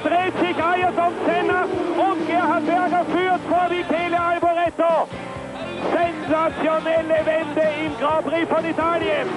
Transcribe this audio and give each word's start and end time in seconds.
Dreht 0.00 0.36
sich 0.40 0.56
Ayrton 0.56 1.12
Senna 1.26 1.64
und 1.64 2.26
Gerhard 2.26 2.66
Berger 2.66 3.04
führt 3.04 3.40
vor 3.48 3.68
Michele 3.68 4.18
Alboreto. 4.18 5.06
Sensationelle 5.92 7.26
Wende 7.26 7.68
im 7.84 7.98
Grand 8.00 8.26
Prix 8.26 8.48
von 8.48 8.64
Italien. 8.64 9.28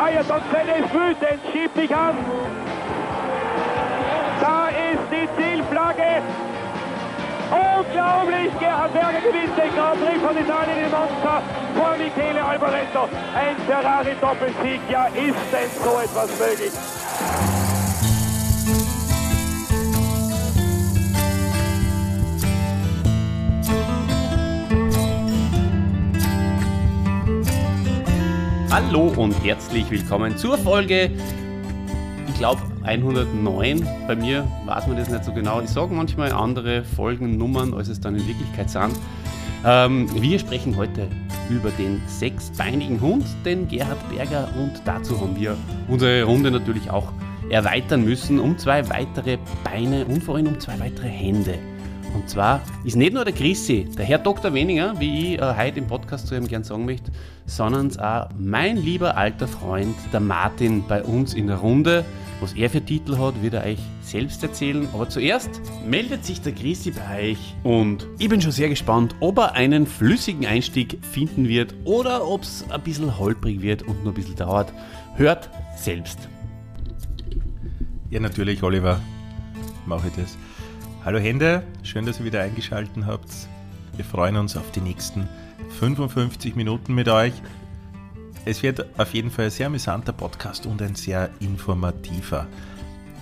Ayrton 0.00 0.40
Senna 0.52 0.72
ist 0.76 0.94
wütend, 0.94 1.40
schiebt 1.52 1.76
sich 1.76 1.94
an. 1.94 2.16
Da 4.40 4.68
ist 4.68 5.04
die 5.10 5.28
Zielflagge. 5.36 6.22
Unglaublich! 7.50 8.58
Gerhard 8.60 8.92
Berger 8.92 9.20
gewinnt 9.20 9.58
den 9.58 9.74
Grand 9.74 10.00
Prix 10.00 10.20
von 10.22 10.38
Italien 10.38 10.78
in 10.84 10.90
Monza 10.90 11.42
vor 11.76 11.96
Michele 11.98 12.42
Alboreto. 12.42 13.08
Ein 13.34 13.56
Ferrari-Doppelsieg. 13.66 14.80
Ja, 14.88 15.06
ist 15.06 15.52
denn 15.52 15.70
so 15.82 15.98
etwas 15.98 16.30
möglich? 16.38 16.72
Hallo 28.70 29.12
und 29.16 29.32
herzlich 29.44 29.90
willkommen 29.90 30.36
zur 30.36 30.56
Folge, 30.56 31.10
ich 32.28 32.34
glaube 32.38 32.62
109. 32.84 33.84
Bei 34.06 34.14
mir 34.14 34.46
weiß 34.64 34.86
man 34.86 34.96
das 34.96 35.10
nicht 35.10 35.24
so 35.24 35.32
genau. 35.32 35.60
Ich 35.60 35.70
sage 35.70 35.92
manchmal 35.92 36.30
andere 36.30 36.84
Folgennummern, 36.84 37.74
als 37.74 37.88
es 37.88 37.98
dann 37.98 38.14
in 38.14 38.28
Wirklichkeit 38.28 38.70
sind. 38.70 38.92
Ähm, 39.66 40.08
wir 40.14 40.38
sprechen 40.38 40.76
heute 40.76 41.08
über 41.50 41.70
den 41.70 42.00
sechsbeinigen 42.06 43.00
Hund, 43.00 43.26
den 43.44 43.66
Gerhard 43.66 43.98
Berger, 44.08 44.48
und 44.56 44.80
dazu 44.84 45.20
haben 45.20 45.34
wir 45.34 45.56
unsere 45.88 46.22
Runde 46.22 46.52
natürlich 46.52 46.90
auch 46.90 47.12
erweitern 47.50 48.04
müssen 48.04 48.38
um 48.38 48.56
zwei 48.56 48.88
weitere 48.88 49.38
Beine 49.64 50.04
und 50.06 50.22
vor 50.22 50.36
allem 50.36 50.46
um 50.46 50.60
zwei 50.60 50.78
weitere 50.78 51.08
Hände. 51.08 51.58
Und 52.14 52.28
zwar 52.28 52.60
ist 52.84 52.96
nicht 52.96 53.12
nur 53.12 53.24
der 53.24 53.34
Chrissy, 53.34 53.86
der 53.96 54.04
Herr 54.04 54.18
Dr. 54.18 54.52
Weniger, 54.52 54.98
wie 54.98 55.34
ich 55.34 55.40
äh, 55.40 55.54
heute 55.56 55.78
im 55.78 55.86
Podcast 55.86 56.26
zu 56.26 56.34
ihm 56.34 56.46
gern 56.46 56.64
sagen 56.64 56.84
möchte, 56.84 57.10
sondern 57.46 57.96
auch 57.98 58.28
mein 58.38 58.76
lieber 58.76 59.16
alter 59.16 59.46
Freund, 59.46 59.94
der 60.12 60.20
Martin, 60.20 60.84
bei 60.86 61.02
uns 61.02 61.34
in 61.34 61.46
der 61.46 61.56
Runde. 61.56 62.04
Was 62.40 62.54
er 62.54 62.70
für 62.70 62.80
Titel 62.80 63.18
hat, 63.18 63.42
wird 63.42 63.54
er 63.54 63.64
euch 63.64 63.78
selbst 64.00 64.42
erzählen. 64.42 64.88
Aber 64.94 65.08
zuerst 65.08 65.60
meldet 65.86 66.24
sich 66.24 66.40
der 66.40 66.52
Chrissy 66.52 66.90
bei 66.90 67.30
euch 67.30 67.54
und 67.62 68.06
ich 68.18 68.28
bin 68.28 68.40
schon 68.40 68.52
sehr 68.52 68.68
gespannt, 68.68 69.14
ob 69.20 69.38
er 69.38 69.52
einen 69.52 69.86
flüssigen 69.86 70.46
Einstieg 70.46 70.98
finden 71.02 71.48
wird 71.48 71.74
oder 71.84 72.26
ob 72.26 72.42
es 72.42 72.64
ein 72.70 72.80
bisschen 72.80 73.18
holprig 73.18 73.60
wird 73.60 73.82
und 73.82 74.02
nur 74.02 74.12
ein 74.12 74.14
bisschen 74.14 74.36
dauert. 74.36 74.72
Hört 75.16 75.50
selbst. 75.76 76.18
Ja, 78.08 78.20
natürlich, 78.20 78.62
Oliver, 78.62 79.00
mache 79.86 80.08
ich 80.08 80.14
das. 80.14 80.36
Hallo 81.02 81.18
Hände, 81.18 81.62
schön, 81.82 82.04
dass 82.04 82.20
ihr 82.20 82.26
wieder 82.26 82.42
eingeschaltet 82.42 83.06
habt. 83.06 83.30
Wir 83.96 84.04
freuen 84.04 84.36
uns 84.36 84.54
auf 84.54 84.70
die 84.70 84.82
nächsten 84.82 85.26
55 85.78 86.54
Minuten 86.56 86.94
mit 86.94 87.08
euch. 87.08 87.32
Es 88.44 88.62
wird 88.62 88.84
auf 88.98 89.14
jeden 89.14 89.30
Fall 89.30 89.46
ein 89.46 89.50
sehr 89.50 89.68
amüsanter 89.68 90.12
Podcast 90.12 90.66
und 90.66 90.82
ein 90.82 90.94
sehr 90.94 91.30
informativer. 91.40 92.46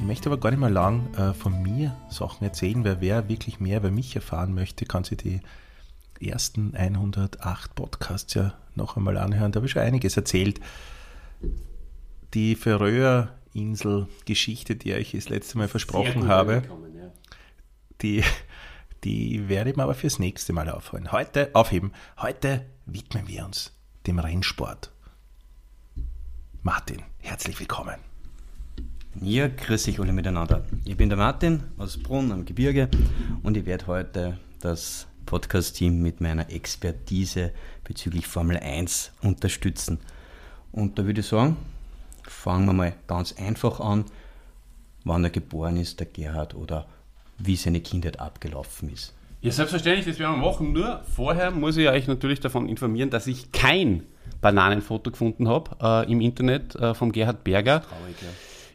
Ich 0.01 0.05
möchte 0.05 0.29
aber 0.29 0.41
gar 0.41 0.51
nicht 0.51 0.59
mal 0.59 0.73
lang 0.73 1.15
äh, 1.15 1.33
von 1.33 1.63
mir 1.63 1.95
Sachen 2.11 2.43
erzählen, 2.43 2.85
weil 2.85 3.01
wer 3.01 3.29
wirklich 3.29 3.61
mehr 3.61 3.79
über 3.79 3.93
mich 3.93 4.17
erfahren 4.17 4.55
möchte, 4.55 4.85
kann 4.85 5.05
sich 5.05 5.19
die 5.19 5.41
ersten 6.21 6.75
108 6.75 7.77
Podcasts 7.77 8.35
ja 8.35 8.55
noch 8.75 8.97
einmal 8.97 9.19
anhören. 9.19 9.53
Da 9.53 9.59
habe 9.59 9.67
ich 9.67 9.73
schon 9.73 9.83
einiges 9.83 10.17
erzählt. 10.17 10.59
Die 12.35 12.57
Färöer-Insel-Geschichte, 12.57 14.75
die 14.75 14.95
ich 14.95 15.13
das 15.13 15.29
letzte 15.29 15.59
Mal 15.59 15.69
versprochen 15.69 16.27
habe, 16.27 16.65
die, 18.03 18.23
die 19.05 19.49
werde 19.49 19.71
ich 19.71 19.77
mir 19.77 19.83
aber 19.83 19.95
fürs 19.95 20.19
nächste 20.19 20.53
Mal 20.53 20.69
aufholen. 20.69 21.13
Heute, 21.13 21.51
aufheben. 21.55 21.93
Heute 22.19 22.65
widmen 22.87 23.29
wir 23.29 23.45
uns 23.45 23.73
dem 24.07 24.19
Rennsport. 24.19 24.93
Martin, 26.63 27.03
herzlich 27.19 27.59
willkommen. 27.59 27.97
Ja, 29.21 29.49
grüß 29.49 29.85
dich 29.85 29.99
alle 30.01 30.13
miteinander. 30.13 30.65
Ich 30.85 30.97
bin 30.97 31.09
der 31.09 31.19
Martin 31.19 31.65
aus 31.77 31.99
Brunn 31.99 32.31
am 32.31 32.45
Gebirge 32.45 32.89
und 33.43 33.57
ich 33.57 33.67
werde 33.67 33.87
heute 33.87 34.39
das 34.61 35.07
Podcast-Team 35.27 36.01
mit 36.01 36.21
meiner 36.21 36.51
Expertise 36.51 37.53
bezüglich 37.85 38.27
Formel 38.27 38.59
1 38.59 39.13
unterstützen. 39.23 39.99
Und 40.73 40.99
da 40.99 41.05
würde 41.05 41.21
ich 41.21 41.27
sagen, 41.27 41.57
fangen 42.23 42.67
wir 42.67 42.73
mal 42.73 42.95
ganz 43.07 43.33
einfach 43.33 43.81
an, 43.81 44.05
wann 45.05 45.25
er 45.25 45.31
geboren 45.31 45.77
ist, 45.77 46.01
der 46.01 46.07
Gerhard, 46.07 46.55
oder 46.55 46.87
wie 47.39 47.57
seine 47.57 47.81
Kindheit 47.81 48.21
abgelaufen 48.21 48.91
ist. 48.93 49.15
Ja, 49.41 49.53
selbstverständlich, 49.53 50.07
das 50.07 50.19
werden 50.19 50.41
wir 50.41 50.51
machen. 50.51 50.73
Nur 50.73 51.01
vorher 51.15 51.51
muss 51.53 51.77
ich 51.77 51.89
euch 51.89 52.09
natürlich 52.09 52.41
davon 52.41 52.69
informieren, 52.69 53.11
dass 53.11 53.27
ich 53.27 53.53
kein 53.53 54.03
Bananenfoto 54.41 55.13
gefunden 55.13 55.49
habe 55.49 55.77
äh, 55.81 56.11
im 56.11 56.21
Internet 56.21 56.75
äh, 56.75 56.95
vom 56.95 57.13
Gerhard 57.13 57.45
Berger. 57.45 57.83
Traurig, 57.83 58.17
ja. 58.21 58.29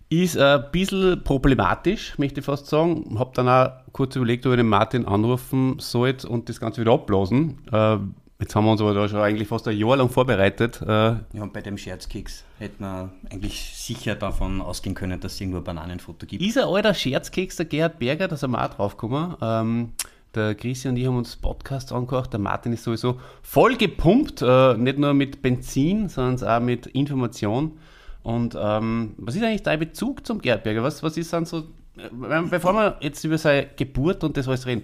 Ist 0.10 0.38
ein 0.38 0.66
bisschen 0.72 1.24
problematisch, 1.24 2.18
möchte 2.20 2.40
ich 2.40 2.46
fast 2.46 2.68
sagen. 2.68 3.18
Habe 3.18 3.32
dann 3.34 3.50
auch 3.50 3.72
kurz 3.94 4.16
überlegt, 4.16 4.46
ob 4.46 4.54
ich 4.54 4.58
den 4.58 4.68
Martin 4.68 5.06
anrufen 5.06 5.80
sollte 5.80 6.30
und 6.30 6.50
das 6.50 6.60
Ganze 6.60 6.82
wieder 6.82 6.94
abblasen. 6.94 7.60
Äh, 7.72 7.98
jetzt 8.44 8.56
haben 8.56 8.66
wir 8.66 8.72
uns 8.72 8.82
aber 8.82 8.94
da 8.94 9.08
schon 9.08 9.20
eigentlich 9.20 9.48
fast 9.48 9.68
ein 9.68 9.78
Jahr 9.78 9.96
lang 9.96 10.10
vorbereitet. 10.10 10.82
Äh, 10.82 10.86
Ja, 10.88 11.22
und 11.44 11.54
bei 11.54 11.62
dem 11.62 11.78
Scherzkeks 11.78 12.44
hätten 12.60 12.84
wir 12.84 13.10
eigentlich 13.32 13.74
sicher 13.74 14.16
davon 14.16 14.62
ausgehen 14.62 14.96
können, 14.96 15.20
dass 15.20 15.34
es 15.34 15.42
irgendwo 15.42 15.60
ein 15.60 15.64
Bananenfoto 15.64 16.26
gibt. 16.26 16.44
Ist 16.44 16.58
ein 16.58 16.66
alter 16.66 16.94
Scherzkeks, 16.94 17.56
der 17.56 17.66
Gerhard 17.66 18.00
Berger, 18.00 18.28
da 18.28 18.36
sind 18.36 18.52
wir 18.52 18.64
auch 18.64 18.74
drauf 18.74 18.98
gekommen. 18.98 19.36
Ähm, 19.42 19.94
der 20.36 20.56
Christi 20.56 20.90
und 20.90 20.98
ich 20.98 21.08
haben 21.08 21.18
uns 21.18 21.36
Podcast 21.38 21.94
angehört. 21.94 22.34
Der 22.34 22.40
Martin 22.40 22.74
ist 22.74 22.84
sowieso 22.84 23.20
voll 23.44 23.78
gepumpt, 23.78 24.42
äh, 24.42 24.74
nicht 24.76 24.98
nur 24.98 25.14
mit 25.14 25.42
Benzin, 25.42 26.10
sondern 26.10 26.48
auch 26.48 26.60
mit 26.60 26.88
Information. 26.88 27.78
Und 28.24 28.58
ähm, 28.60 29.14
was 29.18 29.36
ist 29.36 29.44
eigentlich 29.44 29.64
dein 29.64 29.80
Bezug 29.80 30.26
zum 30.26 30.42
Gerhard 30.42 30.64
Berger? 30.64 30.84
Was, 30.84 31.02
was 31.02 31.16
ist 31.16 31.32
dann 31.32 31.46
so, 31.46 31.60
äh, 31.98 32.10
bevor 32.50 32.74
wir 32.74 32.98
jetzt 33.00 33.24
über 33.24 33.38
seine 33.38 33.68
Geburt 33.78 34.24
und 34.24 34.36
das 34.36 34.48
alles 34.48 34.66
reden, 34.66 34.84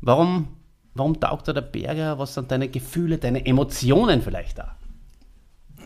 warum, 0.00 0.48
warum 0.94 1.18
taugt 1.18 1.48
er 1.48 1.54
der 1.54 1.62
Berger? 1.62 2.18
Was 2.18 2.34
sind 2.34 2.50
deine 2.50 2.68
Gefühle, 2.68 3.18
deine 3.18 3.44
Emotionen 3.44 4.22
vielleicht 4.22 4.58
da? 4.58 4.76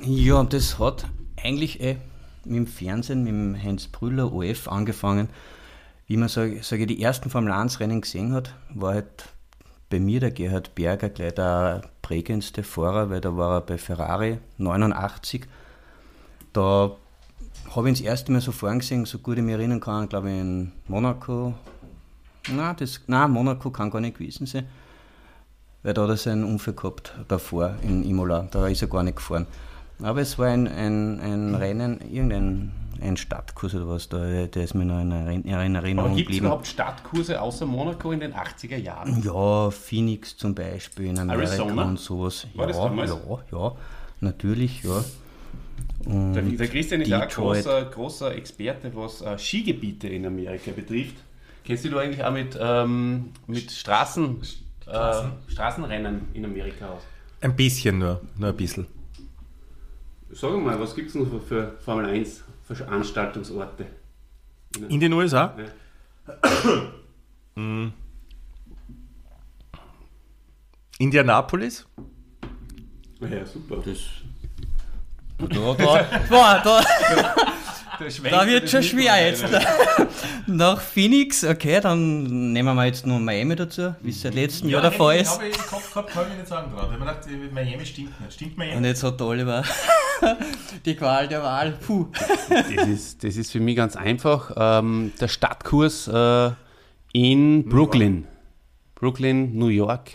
Ja, 0.02 0.42
das 0.44 0.78
hat 0.78 1.06
eigentlich 1.42 1.80
eh 1.80 1.96
mit 2.44 2.56
dem 2.56 2.66
Fernsehen, 2.66 3.24
mit 3.24 3.32
dem 3.32 3.62
Heinz 3.62 3.88
Brüller 3.88 4.32
OF 4.32 4.68
angefangen. 4.68 5.28
Wie 6.06 6.16
man, 6.16 6.28
sage 6.28 6.60
sag 6.62 6.80
ich, 6.80 6.86
die 6.86 7.02
ersten 7.02 7.30
Formel 7.30 7.52
1 7.52 7.80
Rennen 7.80 8.00
gesehen 8.00 8.32
hat, 8.32 8.54
war 8.74 8.94
halt 8.94 9.28
bei 9.90 10.00
mir 10.00 10.20
der 10.20 10.30
Gerhard 10.30 10.74
Berger 10.74 11.10
gleich 11.10 11.34
der 11.34 11.82
prägendste 12.02 12.62
Fahrer, 12.62 13.10
weil 13.10 13.20
da 13.20 13.36
war 13.36 13.56
er 13.56 13.60
bei 13.60 13.78
Ferrari 13.78 14.38
89. 14.58 15.46
Da 16.52 16.96
habe 17.74 17.90
ich 17.90 18.00
ihn 18.00 18.04
das 18.04 18.10
erste 18.12 18.32
Mal 18.32 18.40
so 18.40 18.52
fahren 18.52 18.78
gesehen, 18.78 19.04
so 19.04 19.18
gut 19.18 19.38
ich 19.38 19.42
mich 19.44 19.54
erinnern 19.54 19.80
kann, 19.80 20.08
glaube 20.08 20.30
ich 20.30 20.40
in 20.40 20.72
Monaco. 20.86 21.54
Nein, 22.50 22.76
das, 22.78 23.02
nein, 23.06 23.30
Monaco 23.30 23.70
kann 23.70 23.90
gar 23.90 24.00
nicht 24.00 24.16
gewesen 24.18 24.46
sein, 24.46 24.66
weil 25.82 25.94
da 25.94 26.02
hat 26.02 26.10
er 26.10 26.16
seinen 26.16 26.44
Unfall 26.44 26.74
gehabt 26.74 27.14
davor 27.28 27.76
in 27.82 28.04
Imola, 28.04 28.48
da 28.50 28.66
ist 28.68 28.82
er 28.82 28.88
gar 28.88 29.02
nicht 29.02 29.16
gefahren. 29.16 29.46
Aber 30.02 30.20
es 30.20 30.38
war 30.38 30.46
ein, 30.46 30.68
ein, 30.68 31.20
ein 31.20 31.54
Rennen, 31.54 32.00
irgendein 32.10 32.72
ein 33.00 33.16
Stadtkurs 33.16 33.74
oder 33.74 33.88
was, 33.88 34.08
da, 34.08 34.46
der 34.46 34.64
ist 34.64 34.74
mir 34.74 34.84
noch 34.84 35.00
in 35.00 35.12
Erinnerung 35.12 35.44
in 35.44 35.74
Erinnerung 35.74 36.10
Aber 36.10 36.16
gibt 36.16 36.30
es 36.30 36.38
überhaupt 36.38 36.66
Stadtkurse 36.66 37.40
außer 37.40 37.66
Monaco 37.66 38.12
in 38.12 38.20
den 38.20 38.34
80er 38.34 38.76
Jahren? 38.76 39.22
Ja, 39.22 39.70
Phoenix 39.70 40.36
zum 40.36 40.54
Beispiel 40.54 41.06
in 41.06 41.18
Amerika 41.18 41.52
Arizona? 41.52 41.84
und 41.84 41.98
sowas. 41.98 42.46
War 42.54 42.66
ja, 42.66 42.72
das 42.72 42.76
damals? 42.76 43.10
ja, 43.10 43.58
ja, 43.58 43.72
natürlich, 44.20 44.82
ja. 44.82 45.04
Und 46.06 46.34
Der, 46.34 46.42
der 46.42 46.68
Christian 46.68 47.00
ist 47.00 47.08
ja 47.08 47.20
ein 47.20 47.28
Detroit. 47.28 47.64
großer, 47.64 47.84
großer 47.84 48.34
Experte, 48.34 48.90
was 48.94 49.20
äh, 49.20 49.38
Skigebiete 49.38 50.08
in 50.08 50.26
Amerika 50.26 50.70
betrifft. 50.70 51.16
Kennst 51.64 51.84
du 51.84 51.90
dich 51.90 51.98
eigentlich 51.98 52.24
auch 52.24 52.32
mit, 52.32 52.58
ähm, 52.60 53.30
mit 53.46 53.70
Straßen, 53.70 54.40
Äh, 54.88 55.50
Straßenrennen 55.50 56.28
in 56.32 56.44
Amerika 56.44 56.88
aus? 56.88 57.02
Ein 57.40 57.54
bisschen 57.54 57.98
nur, 57.98 58.20
nur 58.36 58.50
ein 58.50 58.56
bisschen. 58.56 58.86
Sag 60.30 60.52
mal, 60.58 60.78
was 60.80 60.94
gibt 60.94 61.08
es 61.08 61.14
noch 61.14 61.42
für, 61.42 61.76
Formel 61.80 62.06
1 62.06 62.44
Veranstaltungsorte? 62.64 63.86
In 64.88 65.00
den 65.00 65.12
USA? 65.12 65.54
Ja. 65.56 65.64
Indianapolis? 70.98 71.86
Ja, 73.20 73.46
super. 73.46 73.82
Das. 73.84 73.98
Da, 75.38 75.74
da, 75.74 76.04
da, 76.28 76.62
da. 76.64 76.84
Da 78.30 78.46
wird 78.46 78.70
schon 78.70 78.82
schwer 78.82 79.26
jetzt. 79.26 79.44
Nach 80.46 80.80
Phoenix, 80.80 81.44
okay, 81.44 81.80
dann 81.80 82.52
nehmen 82.52 82.74
wir 82.74 82.86
jetzt 82.86 83.06
nur 83.06 83.18
Miami 83.18 83.56
dazu, 83.56 83.94
wie 84.00 84.10
es 84.10 84.22
seit 84.22 84.34
letztem 84.34 84.68
Jahr 84.70 84.82
der 84.82 84.92
Fall 84.92 85.18
ist. 85.18 85.32
Ich 85.32 85.32
habe 85.32 85.46
im 85.46 85.66
Kopf 85.66 85.92
gehabt, 85.92 86.10
kann 86.10 86.26
ich 86.30 86.38
nicht 86.38 86.48
sagen 86.48 86.70
gerade. 86.70 86.86
Ich 86.86 87.00
habe 87.00 87.04
mir 87.04 87.12
gedacht, 87.12 87.52
Miami 87.52 87.86
stimmt 87.86 88.20
nicht. 88.20 88.32
Stimmt 88.32 88.58
Miami? 88.58 88.76
Und 88.76 88.84
jetzt 88.84 89.02
hat 89.02 89.18
der 89.20 89.26
Oliver 89.26 89.62
die 90.84 90.94
Qual 90.94 91.28
der 91.28 91.42
Wahl. 91.42 91.72
Puh. 91.86 92.06
Das 92.48 92.86
ist, 92.88 93.24
das 93.24 93.36
ist 93.36 93.52
für 93.52 93.60
mich 93.60 93.76
ganz 93.76 93.96
einfach. 93.96 94.52
Ähm, 94.56 95.12
der 95.20 95.28
Stadtkurs 95.28 96.08
äh, 96.08 96.50
in 97.12 97.68
Brooklyn. 97.68 98.26
Brooklyn, 98.94 99.56
New 99.56 99.68
York. 99.68 100.10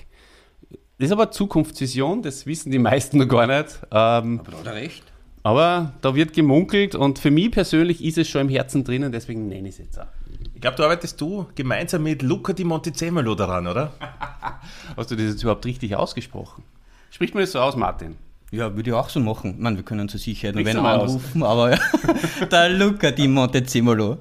Das 0.98 1.08
ist 1.08 1.12
aber 1.12 1.24
eine 1.24 1.32
Zukunftsvision, 1.32 2.22
das 2.22 2.46
wissen 2.46 2.72
die 2.72 2.80
meisten 2.80 3.18
noch 3.18 3.28
gar 3.28 3.48
nicht. 3.48 3.80
Ähm, 3.92 4.40
Aber 4.40 4.52
da 4.52 4.58
hat 4.60 4.66
er 4.68 4.74
recht. 4.76 5.13
Aber 5.44 5.94
da 6.02 6.16
wird 6.16 6.34
gemunkelt 6.34 6.96
und 6.96 7.20
für 7.20 7.32
mich 7.32 7.52
persönlich 7.52 8.04
ist 8.04 8.18
es 8.18 8.30
schon 8.30 8.42
im 8.42 8.50
Herzen 8.50 8.84
drinnen, 8.84 9.12
deswegen 9.12 9.48
nenne 9.48 9.68
ich 9.68 9.76
es 9.76 9.80
jetzt 9.80 10.00
auch. 10.00 10.08
Ich 10.56 10.62
glaube, 10.62 10.78
da 10.78 10.84
arbeitest 10.86 11.20
du 11.20 11.46
gemeinsam 11.56 12.04
mit 12.04 12.22
Luca 12.22 12.54
Di 12.54 12.64
Montezemolo 12.64 13.36
daran, 13.36 13.68
oder? 13.68 13.94
Hast 14.98 15.12
du 15.12 15.16
das 15.16 15.26
jetzt 15.26 15.44
überhaupt 15.44 15.66
richtig 15.66 15.96
ausgesprochen? 15.96 16.64
Spricht 17.12 17.34
man 17.34 17.44
das 17.44 17.52
so 17.52 17.60
aus, 17.60 17.76
Martin? 17.76 18.16
Ja, 18.52 18.76
würde 18.76 18.92
ich 18.92 18.96
auch 18.96 19.10
so 19.10 19.20
machen. 19.20 19.56
Man, 19.60 19.76
wir 19.76 19.84
können 19.84 20.08
zur 20.08 20.20
Sicherheit 20.20 20.56
noch 20.56 20.64
wen 20.64 20.78
mal 20.78 21.00
aus. 21.00 21.10
anrufen, 21.10 21.44
aber 21.44 21.72
ja. 21.72 21.80
der 22.52 22.70
Luca 22.70 23.12
Di 23.12 23.28
Montezemolo. 23.28 24.20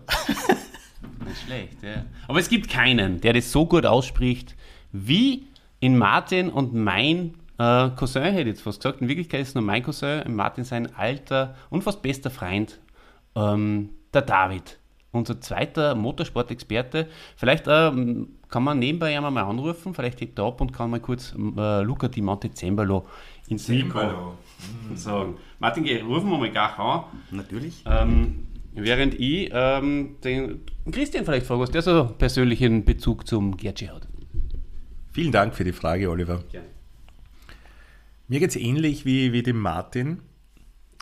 Nicht 1.25 1.43
schlecht, 1.47 1.83
ja. 1.83 2.05
Aber 2.27 2.41
es 2.41 2.49
gibt 2.49 2.69
keinen, 2.69 3.21
der 3.21 3.35
das 3.35 3.53
so 3.53 3.67
gut 3.67 3.87
ausspricht 3.87 4.57
wie 4.91 5.47
in 5.81 5.99
Martin 5.99 6.49
und 6.49 6.75
mein 6.75 7.35
äh, 7.63 7.91
Cousin, 7.97 8.23
hätte 8.23 8.41
ich 8.41 8.47
jetzt 8.49 8.63
fast 8.63 8.83
gesagt. 8.83 9.01
In 9.01 9.09
Wirklichkeit 9.09 9.41
ist 9.43 9.49
es 9.49 9.55
nur 9.55 9.65
mein 9.65 9.83
Cousin, 9.83 10.23
in 10.23 10.35
Martin 10.35 10.65
sein 10.65 10.95
alter 10.97 11.55
und 11.71 11.83
fast 11.83 12.03
bester 12.03 12.31
Freund, 12.31 12.81
ähm, 13.35 13.91
der 14.13 14.23
David. 14.23 14.79
Unser 15.13 15.41
zweiter 15.43 15.95
Motorsportexperte. 15.95 17.07
Vielleicht 17.37 17.67
ähm, 17.69 18.29
kann 18.49 18.65
man 18.65 18.79
nebenbei 18.79 19.15
einmal 19.15 19.31
mal 19.31 19.43
anrufen, 19.43 19.95
vielleicht 19.95 20.21
hebt 20.23 20.39
er 20.39 20.47
ab 20.47 20.61
und 20.61 20.73
kann 20.73 20.91
mal 20.91 21.01
kurz 21.01 21.35
äh, 21.35 21.83
Luca 21.83 22.09
Di 22.09 22.23
Montezembalo 22.23 23.07
ins 23.49 23.69
Mikro 23.69 24.35
sagen. 24.95 25.37
Martin, 25.59 25.85
geh, 25.85 26.01
rufen 26.01 26.31
wir 26.31 26.39
mal 26.39 26.51
gleich 26.51 26.79
an. 26.79 27.05
Natürlich. 27.31 27.85
Ähm, 27.87 28.47
während 28.73 29.15
ich 29.21 29.51
ähm, 29.53 30.17
den 30.25 30.63
Christian 30.91 31.27
vielleicht 31.27 31.47
frage, 31.47 31.61
was 31.61 31.71
der 31.71 31.83
so 31.83 32.05
persönlichen 32.17 32.85
Bezug 32.85 33.27
zum 33.27 33.57
Gertschi 33.57 33.87
hat. 33.87 34.09
Vielen 35.13 35.31
Dank 35.31 35.55
für 35.55 35.65
die 35.65 35.73
Frage, 35.73 36.09
Oliver. 36.11 36.43
Gerne. 36.51 36.69
Mir 38.33 38.41
geht 38.41 38.49
es 38.49 38.57
ähnlich 38.57 39.05
wie, 39.05 39.35
wie 39.35 39.43
dem 39.43 39.61
Martin, 39.61 40.23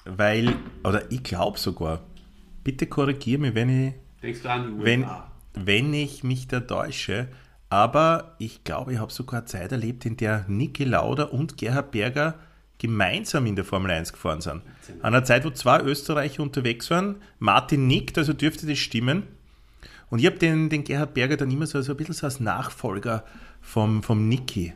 weil, 0.05 0.53
oder 0.83 1.13
ich 1.13 1.23
glaube 1.23 1.61
sogar, 1.61 2.01
bitte 2.65 2.89
korrigiere 2.89 3.41
mich, 3.41 3.55
wenn 3.55 3.87
ich, 3.87 3.95
Denkst 4.21 4.43
du 4.43 4.51
an 4.51 4.79
die 4.79 4.85
wenn, 4.85 5.03
USA? 5.05 5.31
wenn 5.55 5.95
ich 5.95 6.25
mich 6.25 6.49
da 6.49 6.59
täusche, 6.59 7.29
aber 7.69 8.35
ich 8.41 8.65
glaube, 8.65 8.95
ich 8.95 8.99
habe 8.99 9.13
sogar 9.13 9.43
eine 9.43 9.47
Zeit 9.47 9.71
erlebt, 9.71 10.07
in 10.07 10.17
der 10.17 10.45
Niki 10.49 10.83
Lauda 10.83 11.23
und 11.23 11.57
Gerhard 11.57 11.93
Berger 11.93 12.35
gemeinsam 12.79 13.47
in 13.47 13.55
der 13.55 13.65
Formel 13.65 13.93
1 13.93 14.13
gefahren 14.13 14.41
sind. 14.41 14.63
An 15.01 15.15
einer 15.15 15.23
Zeit, 15.23 15.45
wo 15.45 15.51
zwei 15.51 15.81
Österreicher 15.83 16.43
unterwegs 16.43 16.91
waren, 16.91 17.23
Martin 17.39 17.87
nickt, 17.87 18.19
also 18.19 18.33
dürfte 18.33 18.67
das 18.67 18.79
stimmen. 18.79 19.23
Und 20.09 20.19
ich 20.19 20.27
habe 20.27 20.39
den, 20.39 20.69
den 20.69 20.83
Gerhard 20.83 21.15
Berger 21.15 21.37
dann 21.37 21.53
immer 21.53 21.69
so, 21.69 21.81
so 21.81 21.93
ein 21.93 21.97
bisschen 21.97 22.15
so 22.15 22.27
als 22.27 22.41
Nachfolger 22.41 23.23
vom, 23.61 24.03
vom 24.03 24.29
Niki 24.29 24.73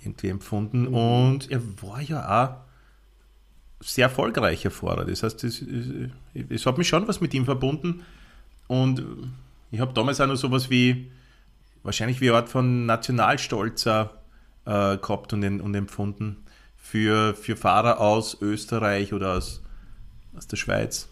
irgendwie 0.00 0.28
empfunden. 0.28 0.86
Und 0.86 1.50
er 1.50 1.60
war 1.82 2.00
ja 2.00 2.44
auch 2.44 3.84
sehr 3.84 4.06
erfolgreicher 4.06 4.70
Fahrer. 4.70 5.04
Das 5.04 5.22
heißt, 5.22 5.44
es, 5.44 5.62
es, 5.62 6.10
es 6.48 6.66
hat 6.66 6.78
mich 6.78 6.88
schon 6.88 7.08
was 7.08 7.20
mit 7.20 7.32
ihm 7.34 7.44
verbunden. 7.44 8.02
Und 8.66 9.04
ich 9.70 9.80
habe 9.80 9.92
damals 9.94 10.20
auch 10.20 10.26
noch 10.26 10.36
sowas 10.36 10.70
wie, 10.70 11.10
wahrscheinlich 11.82 12.20
wie 12.20 12.28
eine 12.28 12.38
Art 12.38 12.48
von 12.48 12.86
Nationalstolz 12.86 13.86
auch, 13.86 14.10
äh, 14.66 14.98
gehabt 14.98 15.32
und, 15.32 15.60
und 15.60 15.74
empfunden 15.74 16.44
für, 16.76 17.34
für 17.34 17.56
Fahrer 17.56 18.00
aus 18.00 18.36
Österreich 18.40 19.12
oder 19.12 19.34
aus, 19.34 19.62
aus 20.36 20.46
der 20.46 20.56
Schweiz. 20.56 21.08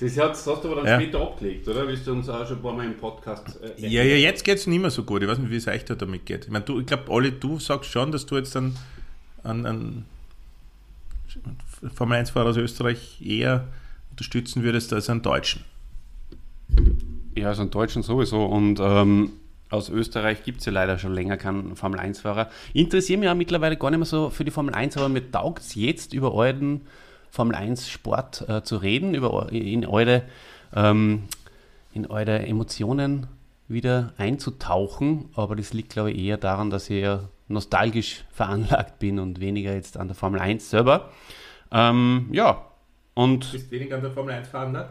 Das 0.00 0.16
hast, 0.16 0.46
hast 0.46 0.62
du 0.64 0.68
aber 0.70 0.76
dann 0.76 0.86
Ja. 0.86 1.00
später 1.00 1.20
abgelegt, 1.20 1.66
oder? 1.66 1.88
Wie 1.88 1.96
du 1.96 2.12
uns 2.12 2.28
auch 2.28 2.46
schon 2.46 2.58
ein 2.58 2.62
paar 2.62 2.72
Mal 2.72 2.86
im 2.86 2.96
Podcast 2.96 3.58
äh, 3.62 3.72
Ja, 3.88 4.02
ja, 4.04 4.14
jetzt 4.16 4.44
geht 4.44 4.58
es 4.58 4.66
nicht 4.68 4.80
mehr 4.80 4.90
so 4.90 5.02
gut. 5.02 5.22
Ich 5.22 5.28
weiß 5.28 5.38
nicht, 5.38 5.50
wie 5.50 5.56
es 5.56 5.66
euch 5.66 5.84
da 5.84 5.96
damit 5.96 6.24
geht. 6.24 6.44
Ich 6.44 6.50
meine, 6.50 6.64
du, 6.64 6.78
ich 6.78 6.86
glaube, 6.86 7.10
Olli, 7.10 7.32
du 7.32 7.58
sagst 7.58 7.90
schon, 7.90 8.12
dass 8.12 8.24
du 8.24 8.36
jetzt 8.36 8.54
dann 8.54 8.76
an, 9.42 9.66
an 9.66 10.04
Formel 11.94 12.18
1-Fahrer 12.18 12.50
aus 12.50 12.56
Österreich 12.56 13.20
eher 13.24 13.66
unterstützen 14.10 14.62
würdest 14.62 14.92
als 14.92 15.10
einen 15.10 15.22
Deutschen. 15.22 15.64
Ja, 17.36 17.48
also 17.48 17.62
einen 17.62 17.70
Deutschen 17.72 18.02
sowieso. 18.04 18.44
Und 18.44 18.78
ähm, 18.80 19.32
aus 19.70 19.90
Österreich 19.90 20.44
gibt 20.44 20.60
es 20.60 20.66
ja 20.66 20.72
leider 20.72 20.98
schon 20.98 21.12
länger 21.12 21.36
keinen 21.36 21.76
Formel-1-Fahrer. 21.76 22.50
Ich 22.72 22.82
interessiere 22.82 23.18
mich 23.18 23.28
auch 23.28 23.34
mittlerweile 23.34 23.76
gar 23.76 23.90
nicht 23.90 23.98
mehr 23.98 24.06
so 24.06 24.30
für 24.30 24.44
die 24.44 24.50
Formel 24.50 24.74
1, 24.74 24.96
aber 24.96 25.08
mir 25.08 25.28
taugt 25.30 25.62
es 25.62 25.74
jetzt 25.74 26.12
über 26.14 26.32
euren 26.34 26.82
Formel 27.30 27.56
1-Sport 27.56 28.48
äh, 28.48 28.62
zu 28.62 28.76
reden, 28.76 29.14
über 29.14 29.50
in 29.52 29.86
eure, 29.86 30.22
ähm, 30.74 31.24
in 31.92 32.06
eure 32.06 32.46
Emotionen 32.46 33.26
wieder 33.68 34.12
einzutauchen. 34.16 35.30
Aber 35.34 35.56
das 35.56 35.72
liegt, 35.72 35.90
glaube 35.90 36.12
ich, 36.12 36.22
eher 36.22 36.36
daran, 36.36 36.70
dass 36.70 36.90
ich 36.90 37.06
nostalgisch 37.48 38.24
veranlagt 38.30 38.98
bin 38.98 39.18
und 39.18 39.40
weniger 39.40 39.72
jetzt 39.72 39.96
an 39.96 40.08
der 40.08 40.14
Formel 40.14 40.40
1 40.40 40.70
selber. 40.70 41.10
Ähm, 41.70 42.28
ja, 42.32 42.64
und 43.14 43.52
Bist 43.52 43.70
weniger 43.70 43.96
an 43.96 44.02
der 44.02 44.12
Formel 44.12 44.34
1 44.34 44.48
fahren, 44.48 44.72
ne? 44.72 44.88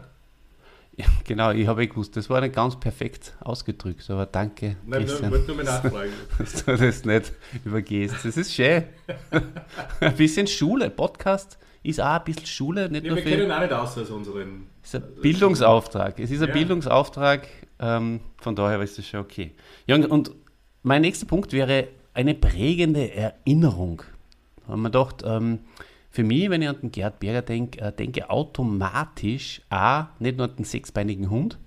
ja, 0.98 1.06
genau, 1.24 1.52
ich 1.52 1.66
habe 1.68 1.84
eh 1.84 1.86
gewusst, 1.86 2.16
das 2.16 2.28
war 2.28 2.40
nicht 2.40 2.56
ganz 2.56 2.74
perfekt 2.74 3.36
ausgedrückt, 3.40 4.10
aber 4.10 4.26
danke, 4.26 4.76
Christian, 4.90 5.30
nur 5.46 5.56
mal 5.56 5.64
nachfragen. 5.64 6.12
dass 6.38 6.64
du 6.64 6.76
das 6.76 7.04
nicht 7.04 7.32
übergehst. 7.64 8.16
Das 8.24 8.36
ist 8.36 8.52
schön. 8.52 8.82
ein 10.00 10.16
bisschen 10.16 10.48
Schule, 10.48 10.90
Podcast 10.90 11.56
ist 11.82 12.00
auch 12.00 12.06
ein 12.18 12.24
bisschen 12.24 12.46
Schule, 12.46 12.90
nicht 12.90 13.06
nur 13.06 13.16
für, 13.18 13.54
auch 13.56 13.60
nicht 13.60 13.72
aus 13.72 13.96
aus 13.98 14.10
unseren. 14.10 14.66
ist 14.82 14.94
ein 14.96 15.02
Bildungsauftrag. 15.22 16.18
Es 16.18 16.30
ist 16.30 16.42
ein 16.42 16.48
Ja. 16.48 16.54
Bildungsauftrag, 16.54 17.46
ähm, 17.78 18.20
von 18.38 18.54
daher 18.56 18.80
ist 18.80 18.98
das 18.98 19.06
schon 19.06 19.20
okay. 19.20 19.52
Ja, 19.86 19.94
und, 19.96 20.06
und 20.06 20.32
mein 20.82 21.02
nächster 21.02 21.26
Punkt 21.26 21.52
wäre 21.52 21.88
eine 22.14 22.34
prägende 22.34 23.12
Erinnerung. 23.14 24.02
Da 24.66 24.72
haben 24.72 24.82
wir 24.82 24.90
gedacht, 24.90 25.22
ähm, 25.24 25.60
für 26.10 26.24
mich, 26.24 26.50
wenn 26.50 26.62
ich 26.62 26.68
an 26.68 26.80
den 26.80 26.90
Gerhard 26.90 27.20
Berger 27.20 27.42
denke, 27.42 27.80
äh, 27.80 27.92
denke 27.92 28.28
automatisch 28.28 29.60
auch 29.70 30.04
nicht 30.18 30.36
nur 30.36 30.48
an 30.48 30.56
den 30.56 30.64
sechsbeinigen 30.64 31.30
Hund, 31.30 31.58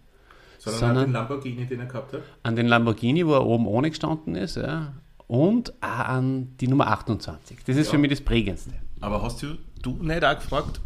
Sondern, 0.58 0.80
Sondern- 0.80 0.98
an 0.98 1.04
den 1.06 1.14
Lamborghini, 1.14 1.66
den 1.66 1.80
er 1.80 1.86
gehabt 1.88 2.14
hat. 2.14 2.22
an 2.44 2.56
den 2.56 2.68
Lamborghini, 2.68 3.26
wo 3.26 3.34
er 3.34 3.46
oben 3.46 3.66
ohne 3.66 3.90
gestanden 3.90 4.36
ist, 4.36 4.58
ja, 4.58 4.94
und 5.28 5.74
auch 5.82 5.88
an 5.88 6.56
die 6.60 6.68
Nummer 6.68 6.88
28. 6.88 7.58
Das 7.66 7.78
ist 7.78 7.88
Ja. 7.88 7.92
für 7.94 7.98
mich 7.98 8.12
das 8.12 8.22
Prägendste. 8.22 8.72
Aber 9.00 9.22
hast 9.24 9.42
du, 9.42 9.56
du 9.86 9.98
nicht 10.02 10.24
auch 10.24 10.36
gefragt? 10.36 10.82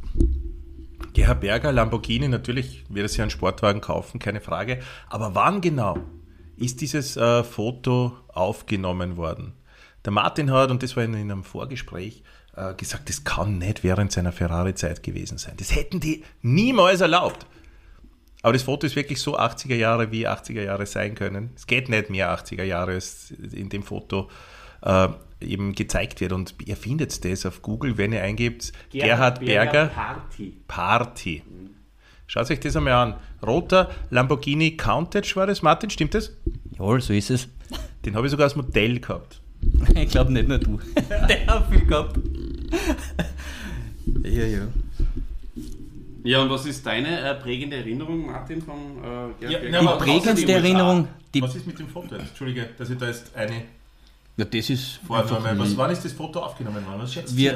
Gerhard 1.14 1.42
Berger, 1.42 1.72
Lamborghini, 1.72 2.28
natürlich 2.28 2.84
wird 2.90 3.06
er 3.06 3.10
sich 3.10 3.22
einen 3.22 3.32
Sportwagen 3.32 3.82
kaufen, 3.82 4.20
keine 4.20 4.42
Frage. 4.42 4.80
Aber 5.10 5.34
wann 5.36 5.62
genau 5.62 5.98
ist 6.58 6.82
dieses 6.82 7.16
äh, 7.18 7.44
Foto 7.44 8.18
aufgenommen 8.28 9.18
worden? 9.18 9.54
Der 10.04 10.12
Martin 10.12 10.52
hat, 10.52 10.72
und 10.72 10.84
das 10.84 10.96
war 10.96 11.04
in, 11.04 11.14
in 11.14 11.32
einem 11.32 11.44
Vorgespräch, 11.44 12.24
äh, 12.56 12.74
gesagt, 12.74 13.10
das 13.10 13.24
kann 13.24 13.58
nicht 13.58 13.84
während 13.84 14.12
seiner 14.12 14.32
Ferrari-Zeit 14.32 15.04
gewesen 15.04 15.38
sein. 15.38 15.56
Das 15.58 15.76
hätten 15.76 16.00
die 16.00 16.24
niemals 16.42 17.02
erlaubt. 17.02 17.46
Aber 18.42 18.54
das 18.54 18.64
Foto 18.64 18.86
ist 18.86 18.96
wirklich 18.96 19.22
so 19.22 19.40
80er 19.40 19.76
Jahre, 19.76 20.12
wie 20.12 20.28
80er 20.28 20.62
Jahre 20.62 20.86
sein 20.86 21.16
können. 21.16 21.52
Es 21.56 21.66
geht 21.66 21.90
nicht 21.90 22.10
mehr 22.10 22.38
80er 22.38 22.64
Jahre, 22.64 23.00
in 23.52 23.70
dem 23.70 23.84
Foto 23.84 24.30
äh, 24.84 25.08
eben 25.42 25.74
gezeigt 25.74 26.22
wird. 26.22 26.32
Und 26.32 26.56
ihr 26.66 26.78
findet 26.78 27.26
das 27.26 27.46
auf 27.46 27.62
Google, 27.62 27.98
wenn 27.98 28.14
ihr 28.14 28.22
eingebt 28.22 28.72
Gerhard, 28.92 29.40
Berger, 29.40 29.88
Party. 29.88 30.54
Party. 30.68 31.42
Schaut 32.28 32.50
euch 32.50 32.60
das 32.60 32.76
einmal 32.76 32.94
an. 32.94 33.16
Roter 33.46 33.92
Lamborghini 34.10 34.78
Countach 34.78 35.36
war 35.36 35.46
das, 35.46 35.62
Martin, 35.62 35.90
stimmt 35.90 36.16
das? 36.16 36.32
Jawohl, 36.74 37.02
so 37.02 37.14
ist 37.14 37.30
es. 37.30 37.48
Den 38.04 38.16
habe 38.16 38.28
ich 38.28 38.32
sogar 38.32 38.46
als 38.46 38.56
Modell 38.56 39.00
gehabt. 39.00 39.42
Ich 39.96 40.10
glaube 40.10 40.32
nicht 40.32 40.48
nur 40.48 40.60
du. 40.60 40.80
Der 41.30 41.48
hat 41.48 41.70
viel 41.70 41.86
gehabt. 41.86 42.18
ja, 44.24 44.46
ja. 44.46 44.68
Ja, 46.24 46.42
und 46.42 46.50
was 46.50 46.66
ist 46.66 46.86
deine 46.86 47.20
äh, 47.20 47.36
prägende 47.36 47.78
Erinnerung, 47.78 48.26
Martin, 48.26 48.62
von 48.62 48.76
äh, 48.76 49.34
Gerhard 49.40 49.62
Berger? 49.62 49.80
Die 49.80 50.04
prägendste 50.04 50.52
Erinnerung, 50.52 51.08
die, 51.34 51.42
Was 51.42 51.56
ist 51.56 51.68
mit 51.68 51.78
dem 51.80 51.88
Foto? 51.88 52.16
jetzt? 52.16 52.30
Entschuldige, 52.30 52.70
dass 52.78 52.90
ich 52.90 52.98
da 52.98 53.08
jetzt 53.08 53.36
eine 53.36 53.64
ja, 54.38 54.46
das 54.46 54.70
ist 54.70 55.00
einfach, 55.10 55.58
Was, 55.58 55.78
wann 55.78 55.92
ist 55.92 56.04
das 56.06 56.14
Foto 56.14 56.40
aufgenommen 56.42 56.86
worden? 56.86 57.02
Was 57.02 57.14
schätzt 57.14 57.36
wir, 57.36 57.54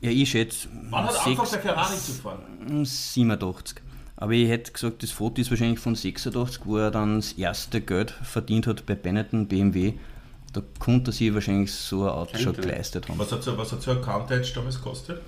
ihr? 0.00 0.10
ja, 0.10 0.10
ich 0.10 0.30
schätze 0.30 0.68
Wann 0.90 1.04
hat 1.04 1.14
er 1.14 1.26
angefangen, 1.26 1.50
bei 1.52 1.58
Ferrari 1.58 1.96
zu 1.96 2.12
fahren? 2.12 2.84
87. 2.84 3.82
Aber 4.16 4.32
ich 4.32 4.48
hätte 4.48 4.70
gesagt, 4.70 5.02
das 5.02 5.10
Foto 5.10 5.40
ist 5.40 5.50
wahrscheinlich 5.50 5.80
von 5.80 5.96
86, 5.96 6.62
wo 6.64 6.76
er 6.76 6.92
dann 6.92 7.16
das 7.16 7.32
erste 7.32 7.80
Geld 7.80 8.12
verdient 8.22 8.68
hat 8.68 8.86
bei 8.86 8.94
Benetton 8.94 9.48
BMW. 9.48 9.94
Da 10.52 10.62
konnte 10.78 11.10
er 11.10 11.14
sich 11.14 11.34
wahrscheinlich 11.34 11.72
so 11.72 12.04
ein 12.04 12.10
Auto 12.10 12.38
schon 12.38 12.54
geleistet 12.54 13.08
haben. 13.08 13.18
Was 13.18 13.32
hat 13.32 13.42
so, 13.42 13.56
was 13.58 13.72
hat 13.72 13.82
so 13.82 13.90
ein 13.90 14.00
Countach 14.02 14.48
damals 14.54 14.76
gekostet? 14.76 15.20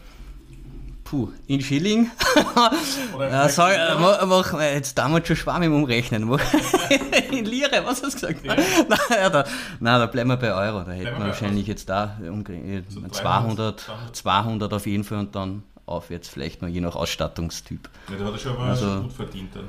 Puh, 1.15 1.33
in 1.47 1.61
Schilling. 1.61 2.11
ja, 3.19 3.47
äh, 3.47 3.95
mach, 3.99 4.27
mach, 4.27 4.61
jetzt 4.61 4.99
damals 4.99 5.27
schon 5.27 5.37
schwamm 5.37 5.63
im 5.63 5.75
Umrechnen. 5.75 6.23
in 7.31 7.45
Lire, 7.45 7.83
was 7.85 8.03
hast 8.03 8.23
du 8.23 8.29
gesagt? 8.29 8.45
Ja. 8.45 8.55
nein, 8.89 9.33
da, 9.33 9.45
nein, 9.81 10.01
da 10.01 10.07
bleiben 10.07 10.31
wir 10.31 10.37
bei 10.37 10.53
Euro. 10.53 10.83
Da 10.83 10.93
hätten 10.93 11.19
wir 11.19 11.27
wahrscheinlich 11.27 11.67
jetzt 11.67 11.89
da 11.89 12.17
um, 12.21 12.45
so 12.89 13.01
200, 13.01 13.91
200 14.13 14.73
auf 14.73 14.87
jeden 14.87 15.05
Fall 15.05 15.19
und 15.19 15.35
dann 15.35 15.63
aufwärts 15.87 16.29
vielleicht 16.29 16.63
noch 16.63 16.69
je 16.69 16.81
nach 16.81 16.97
Ausstattungstyp. 16.97 17.89
Ja, 18.11 18.17
da 18.17 18.25
hat 18.25 18.33
er 18.33 18.39
schon 18.39 18.53
aber 18.57 18.65
also, 18.65 19.03
gut 19.03 19.13
verdient 19.13 19.55
dann. 19.55 19.67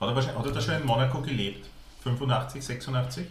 Hat 0.00 0.16
er, 0.16 0.38
hat 0.38 0.46
er 0.46 0.52
da 0.52 0.60
schon 0.60 0.74
in 0.74 0.86
Monaco 0.86 1.20
gelebt? 1.20 1.66
85, 2.04 2.64
86? 2.64 3.26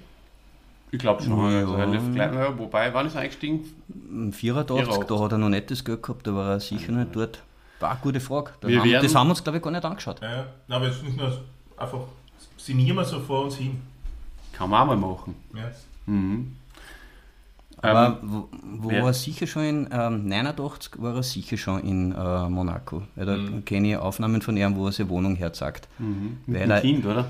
Ich 0.94 1.00
glaube 1.00 1.24
schon. 1.24 1.52
Ja, 1.52 1.60
also 1.62 1.74
relativ 1.74 2.14
klein, 2.14 2.34
ja, 2.36 2.56
wobei, 2.56 2.94
wann 2.94 3.08
ist 3.08 3.16
er 3.16 3.22
eingestiegen? 3.22 3.62
84, 4.32 5.06
da 5.06 5.20
hat 5.20 5.32
er 5.32 5.38
noch 5.40 5.50
nicht 5.50 5.72
das 5.72 5.84
Geld 5.84 6.04
gehabt, 6.04 6.28
da 6.28 6.36
war 6.36 6.52
er 6.52 6.60
sicher 6.60 6.92
nicht 6.92 7.16
dort. 7.16 7.42
War 7.80 7.92
eine 7.92 8.00
gute 8.00 8.20
Frage. 8.20 8.52
Das, 8.62 8.70
wir 8.70 8.80
haben, 8.80 8.92
werden, 8.92 9.04
das 9.04 9.16
haben 9.16 9.28
wir 9.28 9.32
uns, 9.32 9.44
glaube 9.44 9.58
ich, 9.58 9.64
gar 9.64 9.72
nicht 9.72 9.84
angeschaut. 9.84 10.22
Ja, 10.22 10.30
ja. 10.30 10.46
Nein, 10.68 10.78
aber 10.78 10.86
jetzt 10.86 11.02
nicht 11.02 11.18
nur 11.18 11.36
einfach, 11.78 12.02
sinnieren 12.58 12.96
wir 12.96 13.06
so 13.06 13.20
vor 13.22 13.46
uns 13.46 13.56
hin. 13.56 13.82
Kann 14.52 14.70
man 14.70 14.82
auch 14.84 14.96
mal 14.96 14.98
machen. 14.98 15.34
Ja. 15.56 15.72
Mhm. 16.06 16.58
Aber 17.78 18.20
ähm, 18.22 18.30
wo, 18.30 18.48
wo 18.62 18.90
war 18.90 19.08
er 19.08 19.14
sicher 19.14 19.48
schon 19.48 19.64
in 19.64 19.90
ähm, 19.92 20.28
89 20.28 21.02
war 21.02 21.16
er 21.16 21.24
sicher 21.24 21.58
schon 21.58 21.82
in 21.82 22.12
äh, 22.12 22.50
Monaco. 22.50 23.02
Weil 23.16 23.26
da 23.26 23.36
mhm. 23.36 23.66
kenne 23.66 23.90
ich 23.90 23.98
Aufnahmen 23.98 24.44
von 24.44 24.56
ihm, 24.56 24.76
wo 24.76 24.86
er 24.86 24.92
seine 24.92 25.10
Wohnung 25.10 25.36
herzeigt. 25.38 25.88
Mhm. 25.98 26.38
Mit 26.46 26.62
dem 26.62 26.82
Kind, 26.82 27.06
oder? 27.08 27.26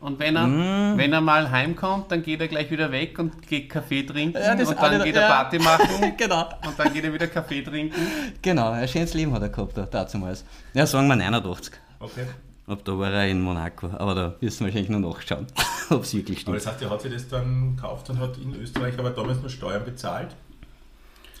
Und 0.00 0.18
wenn 0.18 0.34
er, 0.34 0.46
mm. 0.46 0.96
wenn 0.96 1.12
er 1.12 1.20
mal 1.20 1.50
heimkommt, 1.50 2.10
dann 2.10 2.22
geht 2.22 2.40
er 2.40 2.48
gleich 2.48 2.70
wieder 2.70 2.90
weg 2.90 3.18
und 3.18 3.46
geht 3.46 3.68
Kaffee 3.68 4.02
trinken 4.02 4.40
ja, 4.40 4.52
und 4.52 4.80
dann 4.80 5.02
geht 5.02 5.14
er 5.14 5.22
ja. 5.22 5.28
Party 5.28 5.58
machen. 5.58 6.14
genau. 6.16 6.48
Und 6.66 6.78
dann 6.78 6.92
geht 6.92 7.04
er 7.04 7.12
wieder 7.12 7.26
Kaffee 7.26 7.62
trinken. 7.62 8.00
Genau, 8.40 8.70
ein 8.70 8.88
schönes 8.88 9.12
Leben 9.12 9.32
hat 9.34 9.42
er 9.42 9.50
gehabt 9.50 9.76
da, 9.76 9.84
damals. 9.84 10.44
Ja, 10.72 10.86
sagen 10.86 11.06
wir 11.06 11.16
89. 11.16 11.74
Okay. 11.98 12.24
Ob 12.66 12.84
da 12.84 12.96
war 12.96 13.12
er 13.12 13.28
in 13.28 13.42
Monaco, 13.42 13.90
aber 13.98 14.14
da 14.14 14.34
müssen 14.40 14.60
wir 14.60 14.66
wahrscheinlich 14.66 14.90
nur 14.90 15.00
nachschauen, 15.00 15.46
ob 15.90 16.04
es 16.04 16.14
wirklich 16.14 16.40
stimmt. 16.40 16.56
Aber 16.56 16.64
das 16.64 16.72
heißt, 16.72 16.82
er 16.82 16.90
hat 16.90 17.02
sich 17.02 17.12
das 17.12 17.28
dann 17.28 17.76
gekauft 17.76 18.08
und 18.10 18.20
hat 18.20 18.38
in 18.38 18.54
Österreich 18.54 18.98
aber 18.98 19.10
damals 19.10 19.42
noch 19.42 19.50
Steuern 19.50 19.84
bezahlt. 19.84 20.28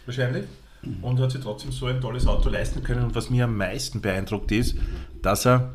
Wahrscheinlich. 0.06 0.44
Mhm. 0.82 1.04
Und 1.04 1.20
hat 1.20 1.30
sich 1.30 1.40
trotzdem 1.40 1.72
so 1.72 1.86
ein 1.86 2.00
tolles 2.00 2.26
Auto 2.26 2.48
leisten 2.48 2.82
können. 2.82 3.04
Und 3.04 3.14
was 3.14 3.30
mir 3.30 3.44
am 3.44 3.56
meisten 3.56 4.00
beeindruckt 4.00 4.50
ist, 4.52 4.76
dass 5.22 5.46
er 5.46 5.72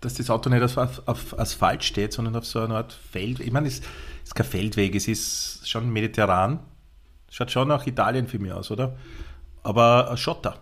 dass 0.00 0.14
das 0.14 0.30
Auto 0.30 0.48
nicht 0.50 0.62
auf, 0.62 0.76
auf, 1.06 1.38
Asphalt 1.38 1.82
steht, 1.82 2.12
sondern 2.12 2.36
auf 2.36 2.46
so 2.46 2.60
einer 2.60 2.76
Art 2.76 2.92
Feld. 2.92 3.40
Ich 3.40 3.52
meine, 3.52 3.66
es 3.66 3.80
ist 4.24 4.34
kein 4.34 4.46
Feldweg, 4.46 4.94
es 4.94 5.08
ist 5.08 5.68
schon 5.68 5.90
mediterran. 5.90 6.60
Schaut 7.30 7.50
schon 7.50 7.68
nach 7.68 7.86
Italien 7.86 8.26
für 8.26 8.38
mich 8.38 8.52
aus, 8.52 8.70
oder? 8.70 8.96
Aber 9.62 10.10
ein 10.10 10.16
Schotter. 10.16 10.58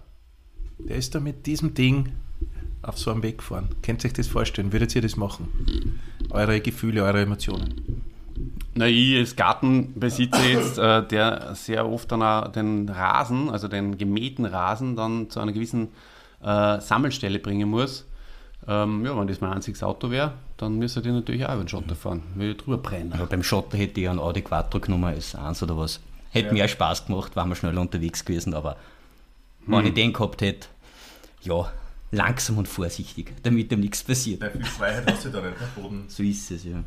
Der 0.78 0.96
ist 0.96 1.14
da 1.14 1.20
mit 1.20 1.46
diesem 1.46 1.74
Ding 1.74 2.12
auf 2.82 2.98
so 2.98 3.10
einem 3.10 3.22
Weg 3.22 3.38
gefahren. 3.38 3.68
Könnt 3.82 4.04
ihr 4.04 4.08
euch 4.08 4.14
das 4.14 4.26
vorstellen? 4.26 4.72
Würdet 4.72 4.94
ihr 4.94 5.02
das 5.02 5.16
machen? 5.16 6.00
Eure 6.30 6.60
Gefühle, 6.60 7.02
eure 7.02 7.22
Emotionen? 7.22 8.02
Na, 8.74 8.86
ich 8.86 9.16
als 9.16 9.36
Gartenbesitzer 9.36 10.44
jetzt, 10.44 10.78
äh, 10.78 11.06
der 11.06 11.54
sehr 11.54 11.88
oft 11.88 12.12
dann 12.12 12.22
auch 12.22 12.52
den 12.52 12.88
Rasen, 12.88 13.48
also 13.48 13.68
den 13.68 13.96
gemähten 13.96 14.44
Rasen, 14.44 14.96
dann 14.96 15.30
zu 15.30 15.40
einer 15.40 15.52
gewissen 15.52 15.88
äh, 16.42 16.80
Sammelstelle 16.80 17.38
bringen 17.38 17.70
muss 17.70 18.06
ähm, 18.68 19.04
ja, 19.04 19.16
wenn 19.16 19.26
das 19.26 19.40
mein 19.40 19.52
einziges 19.52 19.82
Auto 19.82 20.10
wäre, 20.10 20.32
dann 20.56 20.78
müsste 20.78 21.00
ich 21.00 21.06
natürlich 21.06 21.44
auch 21.46 21.54
über 21.54 21.64
den 21.64 21.68
Schotter 21.68 21.94
fahren, 21.94 22.22
würde 22.34 22.52
ich 22.52 22.56
drüber 22.56 22.78
brennen. 22.78 23.12
Aber 23.12 23.26
beim 23.26 23.42
Schotter 23.42 23.78
hätte 23.78 24.00
ich 24.00 24.08
einen 24.08 24.18
Audi 24.18 24.42
Quattro 24.42 24.80
genommen 24.80 25.04
als 25.04 25.34
1 25.34 25.62
oder 25.62 25.76
was. 25.76 26.00
Hätte 26.30 26.48
ja. 26.48 26.64
mir 26.64 26.68
Spaß 26.68 27.06
gemacht, 27.06 27.36
waren 27.36 27.48
wir 27.48 27.56
schneller 27.56 27.80
unterwegs 27.80 28.24
gewesen, 28.24 28.54
aber 28.54 28.76
hm. 29.64 29.74
wenn 29.74 29.86
ich 29.86 29.94
den 29.94 30.12
gehabt 30.12 30.40
hätte, 30.42 30.68
ja, 31.42 31.70
langsam 32.10 32.58
und 32.58 32.66
vorsichtig, 32.66 33.32
damit 33.42 33.70
ihm 33.70 33.80
nichts 33.80 34.02
passiert. 34.02 34.40
Bei 34.40 34.50
viel 34.50 34.64
Freiheit 34.64 35.10
hast 35.10 35.24
du 35.24 35.30
da 35.30 35.40
nicht, 35.40 35.60
ne? 35.60 35.68
Boden. 35.76 36.04
So 36.08 36.22
ist 36.22 36.50
es, 36.50 36.64
ja. 36.64 36.82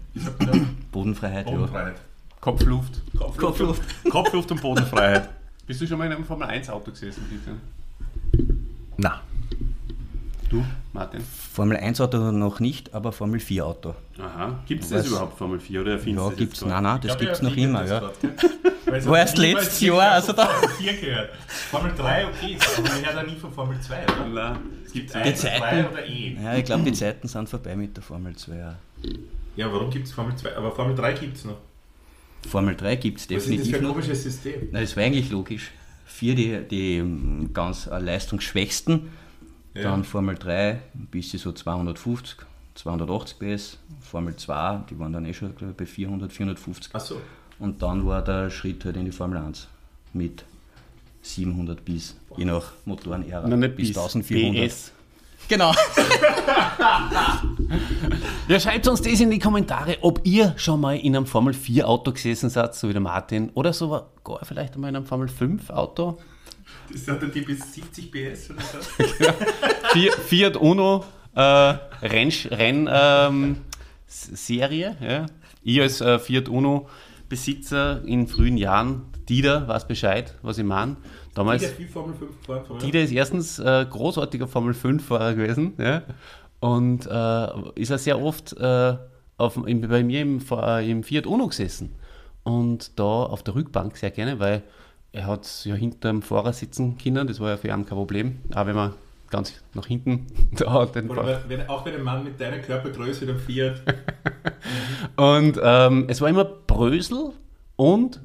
Bodenfreiheit, 0.91 1.45
Bodenfreiheit, 1.45 1.95
ja. 1.95 2.03
Kopfluft. 2.41 3.01
Kopfluft. 3.17 3.39
Kopfluft. 3.39 3.81
Kopfluft 4.09 4.51
und 4.51 4.62
Bodenfreiheit. 4.62 5.29
Bist 5.65 5.81
du 5.81 5.88
schon 5.88 5.98
mal 5.98 6.05
in 6.07 6.13
einem 6.13 6.25
Formel 6.25 6.48
1 6.48 6.69
Auto 6.69 6.91
gesessen, 6.91 7.24
bitte? 7.29 7.55
Nein. 8.98 9.19
Du, 10.50 10.65
Martin? 10.94 11.22
Formel 11.53 11.77
1 11.77 12.01
Auto 12.01 12.32
noch 12.32 12.60
nicht, 12.60 12.96
aber 12.96 13.12
Formel 13.12 13.39
4 13.39 13.65
Auto. 13.65 13.94
Aha. 14.18 14.63
Gibt 14.68 14.84
es 14.84 14.89
das 14.89 15.06
überhaupt, 15.06 15.38
Formel 15.38 15.60
4? 15.60 15.82
Oder 15.82 15.98
ja, 16.03 16.29
gibt 16.29 16.53
es. 16.56 16.65
Nein, 16.65 16.84
nein, 16.84 17.00
das 17.03 17.18
gibt 17.20 17.32
es 17.34 17.41
noch 17.44 17.56
immer. 17.56 17.86
Ja. 17.86 18.12
War 19.06 19.18
erst 19.20 19.38
letztes 19.38 19.79
Jahr. 19.82 20.13
Also 20.13 20.34
da. 20.34 20.48
Formel 20.48 20.70
4 20.77 20.94
gehört. 20.94 21.29
Formel 21.48 21.91
3, 21.96 22.25
okay, 22.27 22.58
aber 22.77 22.89
man 22.89 23.06
hört 23.06 23.15
ja 23.15 23.24
nie 23.24 23.36
von 23.36 23.53
Formel 23.53 23.79
2, 23.79 24.03
oder? 24.03 24.27
Nein. 24.27 24.58
Es 24.84 24.91
gibt 24.91 25.15
1, 25.15 25.39
2 25.41 25.89
oder 25.91 26.06
E. 26.08 26.36
Ja, 26.44 26.56
ich 26.56 26.65
glaube, 26.65 26.84
die 26.84 26.94
Zeiten 26.94 27.27
sind 27.27 27.48
vorbei 27.48 27.75
mit 27.75 27.96
der 27.96 28.03
Formel 28.03 28.36
2. 28.36 28.56
Ja, 28.56 28.75
ja 29.56 29.72
warum 29.72 29.91
gibt 29.91 30.08
es 30.08 30.13
Formel 30.13 30.36
2? 30.36 30.58
Aber 30.58 30.72
Formel 30.72 30.96
3 30.96 31.13
gibt 31.13 31.38
es 31.38 31.46
noch. 31.46 31.58
Formel 32.48 32.75
3 32.75 32.96
gibt 32.96 33.20
es 33.20 33.27
definitiv. 33.27 33.60
Was 33.60 33.68
ist 33.68 33.74
das 33.74 33.79
für 33.79 33.86
ein 33.86 33.91
komisches 33.94 34.24
System? 34.24 34.70
Nein, 34.72 34.82
das 34.82 34.98
war 34.98 35.03
eigentlich 35.03 35.29
logisch. 35.29 35.70
Vier 36.08 36.34
die, 36.34 36.68
die 36.68 37.50
ganz 37.53 37.86
leistungsschwächsten 37.86 39.10
ja. 39.81 39.91
Dann 39.91 40.03
Formel 40.03 40.36
3 40.36 40.79
bis 40.93 41.31
so 41.31 41.51
250, 41.51 42.38
280 42.75 43.39
PS. 43.39 43.77
Formel 44.01 44.36
2, 44.36 44.86
die 44.89 45.00
waren 45.00 45.13
dann 45.13 45.25
eh 45.25 45.33
schon 45.33 45.53
bei 45.75 45.86
400, 45.86 46.31
450. 46.31 46.91
Ach 46.93 47.00
so. 47.00 47.21
Und 47.59 47.81
dann 47.81 48.05
war 48.05 48.24
der 48.24 48.50
Schritt 48.50 48.86
halt 48.86 48.95
in 48.98 49.05
die 49.05 49.12
Formel 49.12 49.38
1 49.38 49.67
mit 50.13 50.45
700 51.21 51.83
bis, 51.83 52.15
je 52.38 52.45
nach 52.45 52.71
Motorenära, 52.86 53.48
Nein, 53.48 53.59
bis, 53.75 53.89
bis 53.89 53.98
1400. 53.98 54.69
PS. 54.69 54.91
Genau. 55.48 55.74
ja, 58.48 58.59
schreibt 58.59 58.88
uns 58.88 59.01
das 59.01 59.19
in 59.19 59.31
die 59.31 59.39
Kommentare, 59.39 59.98
ob 60.01 60.21
ihr 60.24 60.53
schon 60.57 60.79
mal 60.79 60.95
in 60.98 61.15
einem 61.15 61.25
Formel 61.25 61.53
4 61.53 61.88
Auto 61.88 62.12
gesessen 62.12 62.50
seid, 62.50 62.75
so 62.75 62.88
wie 62.88 62.93
der 62.93 63.01
Martin, 63.01 63.50
oder 63.55 63.74
sogar 63.74 64.09
vielleicht 64.43 64.75
einmal 64.75 64.89
in 64.89 64.98
einem 64.98 65.05
Formel 65.05 65.27
5 65.27 65.71
Auto. 65.71 66.19
Das 66.91 67.08
hat 67.08 67.36
die 67.36 67.41
bis 67.41 67.74
70 67.74 68.12
PS 68.12 68.50
oder 68.51 68.62
so. 68.62 70.12
Fiat 70.27 70.58
Uno 70.58 71.03
äh, 71.36 71.41
Renn, 71.41 72.31
Renn 72.51 72.89
ähm. 72.91 73.58
Ja. 74.60 75.25
Ich 75.62 75.81
als 75.81 76.01
äh, 76.01 76.17
Fiat 76.19 76.50
Uno 76.50 76.89
Besitzer 77.27 78.03
in 78.05 78.27
frühen 78.27 78.58
Jahren, 78.58 79.03
Dieter 79.29 79.67
weiß 79.67 79.88
Bescheid, 79.88 80.36
was 80.41 80.58
ich 80.58 80.63
meine. 80.63 80.98
Damals, 81.36 81.62
Dieter, 81.62 81.75
viel 81.75 81.88
Formel 81.88 82.15
5 82.15 82.39
gefahren? 82.39 82.79
Dieter 82.79 83.00
ist 83.01 83.12
erstens 83.12 83.60
äh, 83.60 83.86
großartiger 83.88 84.48
Formel 84.48 84.74
5 84.74 85.05
Fahrer 85.05 85.36
gewesen 85.36 85.74
ja. 85.77 86.01
und 86.60 87.05
äh, 87.05 87.79
ist 87.79 87.91
er 87.91 88.00
sehr 88.00 88.19
oft 88.19 88.53
äh, 88.58 88.98
auf, 89.38 89.58
in, 89.65 89.81
bei 89.81 90.03
mir 90.03 90.22
im, 90.22 90.41
äh, 90.51 90.89
im 90.89 91.03
Fiat 91.03 91.27
Uno 91.27 91.48
gesessen. 91.48 91.96
Und 92.43 92.98
da 92.98 93.03
auf 93.03 93.43
der 93.43 93.53
Rückbank 93.53 93.96
sehr 93.96 94.12
gerne, 94.12 94.39
weil 94.39 94.63
er 95.12 95.25
hat 95.25 95.66
ja 95.66 95.75
hinter 95.75 96.10
dem 96.10 96.22
Fahrer 96.22 96.54
sitzen 96.54 96.98
können, 96.98 97.28
das 97.28 97.39
war 97.39 97.50
ja 97.50 97.58
für 97.58 97.68
ihn 97.68 97.86
kein 97.86 97.98
Problem. 97.98 98.39
Auch 98.54 98.66
wenn 98.66 98.75
man 98.75 98.94
ganz 99.30 99.54
nach 99.74 99.86
hinten 99.86 100.28
da 100.51 100.74
hat. 100.74 100.96
Den 100.96 101.10
Oder 101.10 101.44
wenn, 101.48 101.68
auch 101.68 101.86
wenn 101.86 101.96
ein 101.96 102.04
Mann 102.04 102.24
mit 102.24 102.39
deiner 102.39 102.60
Körpergröße 102.60 103.25
dann 103.25 103.39
fährt. 103.39 103.82
und 105.16 105.60
ähm, 105.62 106.06
es 106.08 106.22
war 106.22 106.30
immer 106.30 106.46
Brösel 106.46 107.32
und 107.75 108.22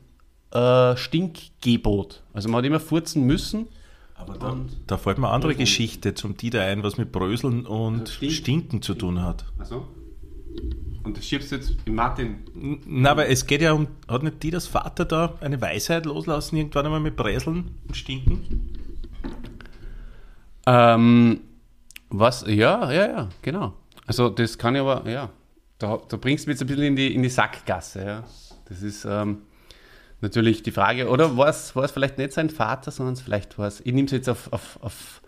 äh, 0.53 0.97
Stinkgebot. 0.97 2.23
Also 2.33 2.49
man 2.49 2.59
hat 2.59 2.65
immer 2.65 2.81
furzen 2.81 3.25
müssen. 3.25 3.69
Aber 4.17 4.39
dann, 4.39 4.71
da 4.87 4.97
fällt 4.97 5.19
mir 5.19 5.27
eine 5.27 5.35
andere 5.35 5.55
Geschichte 5.57 6.15
zum 6.15 6.37
Dieter 6.37 6.63
ein, 6.63 6.83
was 6.83 6.97
mit 6.97 7.11
Bröseln 7.11 7.67
und 7.67 8.01
also 8.01 8.13
Stink, 8.13 8.33
Stinken 8.33 8.83
zu 8.83 8.95
tun 8.95 9.23
hat. 9.23 9.45
Achso. 9.59 9.89
Und 11.05 11.19
das 11.19 11.27
schiebst 11.27 11.53
du 11.53 11.57
jetzt 11.57 11.77
in 11.85 11.95
Martin. 11.95 12.81
Na, 12.87 13.11
aber 13.11 13.29
es 13.29 13.47
geht 13.47 13.61
ja 13.61 13.73
um, 13.73 13.89
hat 14.09 14.23
nicht 14.23 14.43
die 14.43 14.51
das 14.51 14.67
Vater 14.67 15.05
da 15.05 15.35
eine 15.41 15.61
Weisheit 15.61 16.07
loslassen, 16.07 16.57
irgendwann 16.57 16.87
einmal 16.87 17.01
mit 17.01 17.15
Bräseln 17.15 17.75
und 17.87 17.97
Stinken? 17.97 18.73
Ähm, 20.67 21.41
was, 22.09 22.45
ja, 22.49 22.91
ja, 22.91 23.07
ja, 23.07 23.29
genau. 23.43 23.75
Also 24.07 24.31
das 24.31 24.57
kann 24.57 24.75
ich 24.75 24.81
aber, 24.81 25.09
ja, 25.09 25.31
da, 25.79 25.99
da 26.09 26.17
bringst 26.17 26.47
du 26.47 26.51
mich 26.51 26.55
jetzt 26.55 26.63
ein 26.63 26.69
bisschen 26.69 26.85
in 26.85 26.97
die, 26.97 27.15
in 27.15 27.23
die 27.23 27.29
Sackgasse, 27.29 28.05
ja. 28.05 28.25
Das 28.67 28.81
ist 28.81 29.05
ähm, 29.05 29.43
natürlich 30.23 30.63
die 30.63 30.73
Frage, 30.73 31.11
oder 31.11 31.37
war 31.37 31.49
es, 31.49 31.77
war 31.77 31.85
es 31.85 31.91
vielleicht 31.91 32.17
nicht 32.17 32.33
sein 32.33 32.49
Vater, 32.49 32.91
sondern 32.91 33.17
vielleicht 33.17 33.59
war 33.59 33.69
es, 33.69 33.81
ich 33.81 33.93
nehme 33.93 34.07
es 34.07 34.13
jetzt 34.13 34.31
auf, 34.31 34.51
auf, 34.53 34.79
auf 34.81 35.23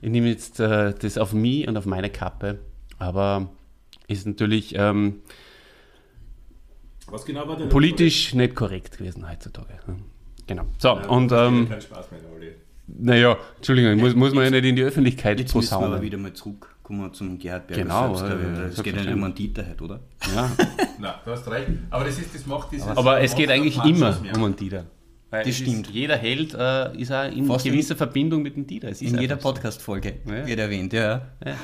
ich 0.00 0.10
nehme 0.10 0.28
jetzt 0.28 0.58
äh, 0.58 0.92
das 0.94 1.16
auf 1.16 1.32
mich 1.32 1.68
und 1.68 1.76
auf 1.76 1.86
meine 1.86 2.10
Kappe, 2.10 2.58
aber 2.98 3.50
ist 4.08 4.26
natürlich 4.26 4.74
ähm, 4.76 5.20
genau 7.26 7.44
politisch 7.68 8.34
nicht 8.34 8.54
korrekt 8.54 8.98
gewesen 8.98 9.28
heutzutage. 9.28 9.78
Genau. 10.46 10.64
So, 10.78 10.88
ja, 10.88 11.06
und. 11.08 11.32
Ähm, 11.32 11.68
keinen 11.68 11.80
Spaß 11.80 12.10
mehr, 12.10 12.20
Naja, 12.86 13.36
Entschuldigung, 13.56 13.96
muss, 13.98 14.14
muss 14.14 14.34
man 14.34 14.44
ja 14.44 14.50
nicht 14.50 14.64
in 14.64 14.76
die 14.76 14.82
Öffentlichkeit 14.82 15.38
Jetzt 15.40 15.54
müssen 15.54 15.78
wir 15.80 15.86
aber 15.86 16.02
wieder 16.02 16.18
mal 16.18 16.32
zurückkommen 16.32 17.12
zum 17.14 17.38
Gerhard 17.38 17.68
Berger 17.68 17.82
genau, 17.84 18.14
selbst, 18.16 18.34
äh, 18.34 18.62
Es 18.66 18.82
geht 18.82 18.96
ja 18.96 19.02
nicht 19.02 19.14
um 19.14 19.24
einen 19.24 19.34
Dieter 19.34 19.66
heute, 19.68 19.84
oder? 19.84 20.00
Ja. 20.34 20.50
Nein, 20.98 21.14
du 21.24 21.30
hast 21.30 21.48
recht. 21.48 21.68
Aber 21.90 22.04
das, 22.04 22.18
ist, 22.18 22.34
das 22.34 22.44
macht 22.46 22.72
dieses... 22.72 22.86
Aber 22.88 23.20
es 23.20 23.34
geht 23.34 23.50
eigentlich 23.50 23.82
immer 23.84 24.18
um 24.34 24.44
einen 24.44 24.56
Dieter. 24.56 24.84
Weil 25.30 25.44
Das 25.44 25.56
stimmt. 25.56 25.86
Ist, 25.86 25.94
jeder 25.94 26.18
Held 26.18 26.52
äh, 26.52 26.94
ist 27.00 27.10
auch 27.10 27.24
in 27.32 27.46
Fast 27.46 27.64
in- 27.64 27.72
gewisser 27.72 27.96
Verbindung 27.96 28.42
mit 28.42 28.54
dem 28.54 28.66
Dieter. 28.66 28.88
Es 28.88 29.00
ist 29.00 29.12
In 29.12 29.18
jeder. 29.18 29.36
Podcast-Folge 29.36 30.16
Ja. 30.26 30.46
wird 30.46 30.58
erwähnt, 30.58 30.92
ja. 30.92 31.28
Ja. 31.44 31.56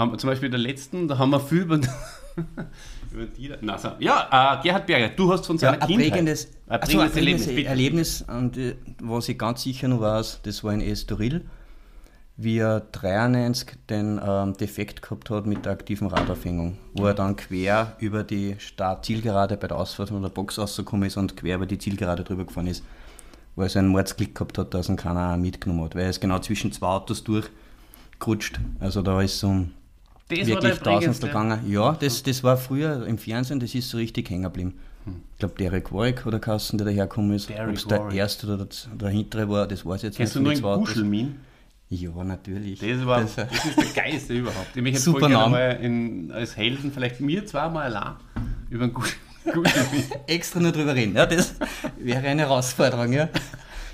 Haben 0.00 0.12
wir 0.12 0.18
zum 0.18 0.30
Beispiel 0.30 0.48
der 0.48 0.58
letzten, 0.60 1.08
da 1.08 1.18
haben 1.18 1.28
wir 1.30 1.40
viel 1.40 1.58
über, 1.58 1.76
über 3.12 3.26
Dieter. 3.36 3.58
Na, 3.60 3.76
so. 3.76 3.90
Ja, 3.98 4.56
äh, 4.58 4.62
Gerhard 4.62 4.86
Berger, 4.86 5.10
du 5.10 5.30
hast 5.30 5.44
von 5.46 5.56
Ja, 5.56 5.72
seiner 5.72 5.82
ein 5.82 5.88
Kindheit. 5.88 6.10
prägendes, 6.10 6.48
ein 6.68 6.80
also 6.80 6.96
prägendes 6.98 7.12
ein 7.12 7.18
Erlebnis. 7.18 7.46
bitte. 7.54 7.68
Erlebnis, 7.68 8.22
und, 8.22 8.56
äh, 8.56 8.76
was 9.02 9.28
ich 9.28 9.38
ganz 9.38 9.62
sicher 9.62 9.88
noch 9.88 10.00
weiß, 10.00 10.40
das 10.42 10.64
war 10.64 10.72
in 10.72 10.80
Estoril, 10.80 11.44
wie 12.38 12.56
er 12.56 12.80
93 12.80 13.76
den 13.90 14.18
ähm, 14.26 14.56
Defekt 14.56 15.02
gehabt 15.02 15.28
hat 15.28 15.44
mit 15.44 15.66
der 15.66 15.72
aktiven 15.72 16.08
Radaufhängung, 16.08 16.78
wo 16.94 17.04
er 17.04 17.12
dann 17.12 17.36
quer 17.36 17.94
über 17.98 18.24
die 18.24 18.56
Start-Zielgerade 18.58 19.58
bei 19.58 19.68
der 19.68 19.76
Ausfahrt 19.76 20.08
von 20.08 20.22
der 20.22 20.30
Box 20.30 20.58
rausgekommen 20.58 21.06
ist 21.06 21.18
und 21.18 21.36
quer 21.36 21.56
über 21.56 21.66
die 21.66 21.76
Zielgerade 21.76 22.24
drüber 22.24 22.46
gefahren 22.46 22.68
ist, 22.68 22.82
wo 23.54 23.60
er 23.62 23.68
so 23.68 23.78
einen 23.78 23.88
Mordsklick 23.88 24.34
gehabt 24.34 24.56
hat, 24.56 24.72
dass 24.72 24.88
ihn 24.88 24.96
keiner 24.96 25.36
mitgenommen 25.36 25.84
hat, 25.84 25.94
weil 25.94 26.04
er 26.04 26.10
ist 26.10 26.20
genau 26.22 26.38
zwischen 26.38 26.72
zwei 26.72 26.86
Autos 26.86 27.22
durchgerutscht, 27.24 28.58
also 28.78 29.02
da 29.02 29.20
ist 29.20 29.38
so 29.40 29.48
ein 29.48 29.74
Das 30.30 30.38
war 30.50 30.62
wirklich 30.62 30.80
prägendste. 30.80 31.26
gegangen. 31.26 31.60
Ja, 31.70 31.92
das, 32.00 32.22
das 32.22 32.42
war 32.44 32.56
früher 32.56 33.06
im 33.06 33.18
Fernsehen, 33.18 33.60
das 33.60 33.74
ist 33.74 33.88
so 33.90 33.96
richtig 33.98 34.30
hängen 34.30 34.44
geblieben. 34.44 34.74
Ich 35.32 35.38
glaube, 35.38 35.54
Derek 35.58 35.92
Warwick 35.92 36.26
oder 36.26 36.38
Kassen, 36.38 36.76
der 36.78 36.86
dahergekommen 36.86 37.32
ist. 37.34 37.50
Ob 37.50 37.72
es 37.74 37.86
der 37.86 38.10
erste 38.12 38.46
oder 38.46 38.58
der, 38.58 38.68
der 39.00 39.08
hintere 39.08 39.48
war, 39.48 39.66
das 39.66 39.84
weiß 39.84 39.98
ich 39.98 40.02
jetzt 40.04 40.16
Kennst 40.18 40.34
du 40.36 40.40
nicht. 40.40 40.60
nur 40.62 40.72
von 40.72 40.80
in 40.80 40.84
den. 40.84 40.86
Kuschelmin? 40.86 41.36
Ja, 41.88 42.10
natürlich. 42.24 42.78
Das, 42.78 43.04
war, 43.06 43.20
Das, 43.22 43.34
das 43.34 43.48
ist 43.64 43.96
der 43.96 44.04
Geiste 44.04 44.34
überhaupt. 44.34 44.76
Ich 44.76 44.82
möchte 44.82 45.00
Super 45.00 45.20
gerne 45.20 45.34
Name. 45.34 45.50
mal 45.50 45.70
in, 45.82 46.30
als 46.30 46.56
Helden, 46.56 46.92
vielleicht 46.92 47.20
mir 47.20 47.44
zweimal 47.46 47.84
allein, 47.94 48.12
über 48.68 48.84
einen 48.84 48.94
Kuschelmin. 48.94 50.04
extra 50.28 50.60
nur 50.60 50.70
drüber 50.72 50.94
reden. 50.94 51.16
Ja, 51.16 51.26
das 51.26 51.54
wäre 51.98 52.26
eine 52.28 52.42
Herausforderung, 52.42 53.12
ja. 53.12 53.28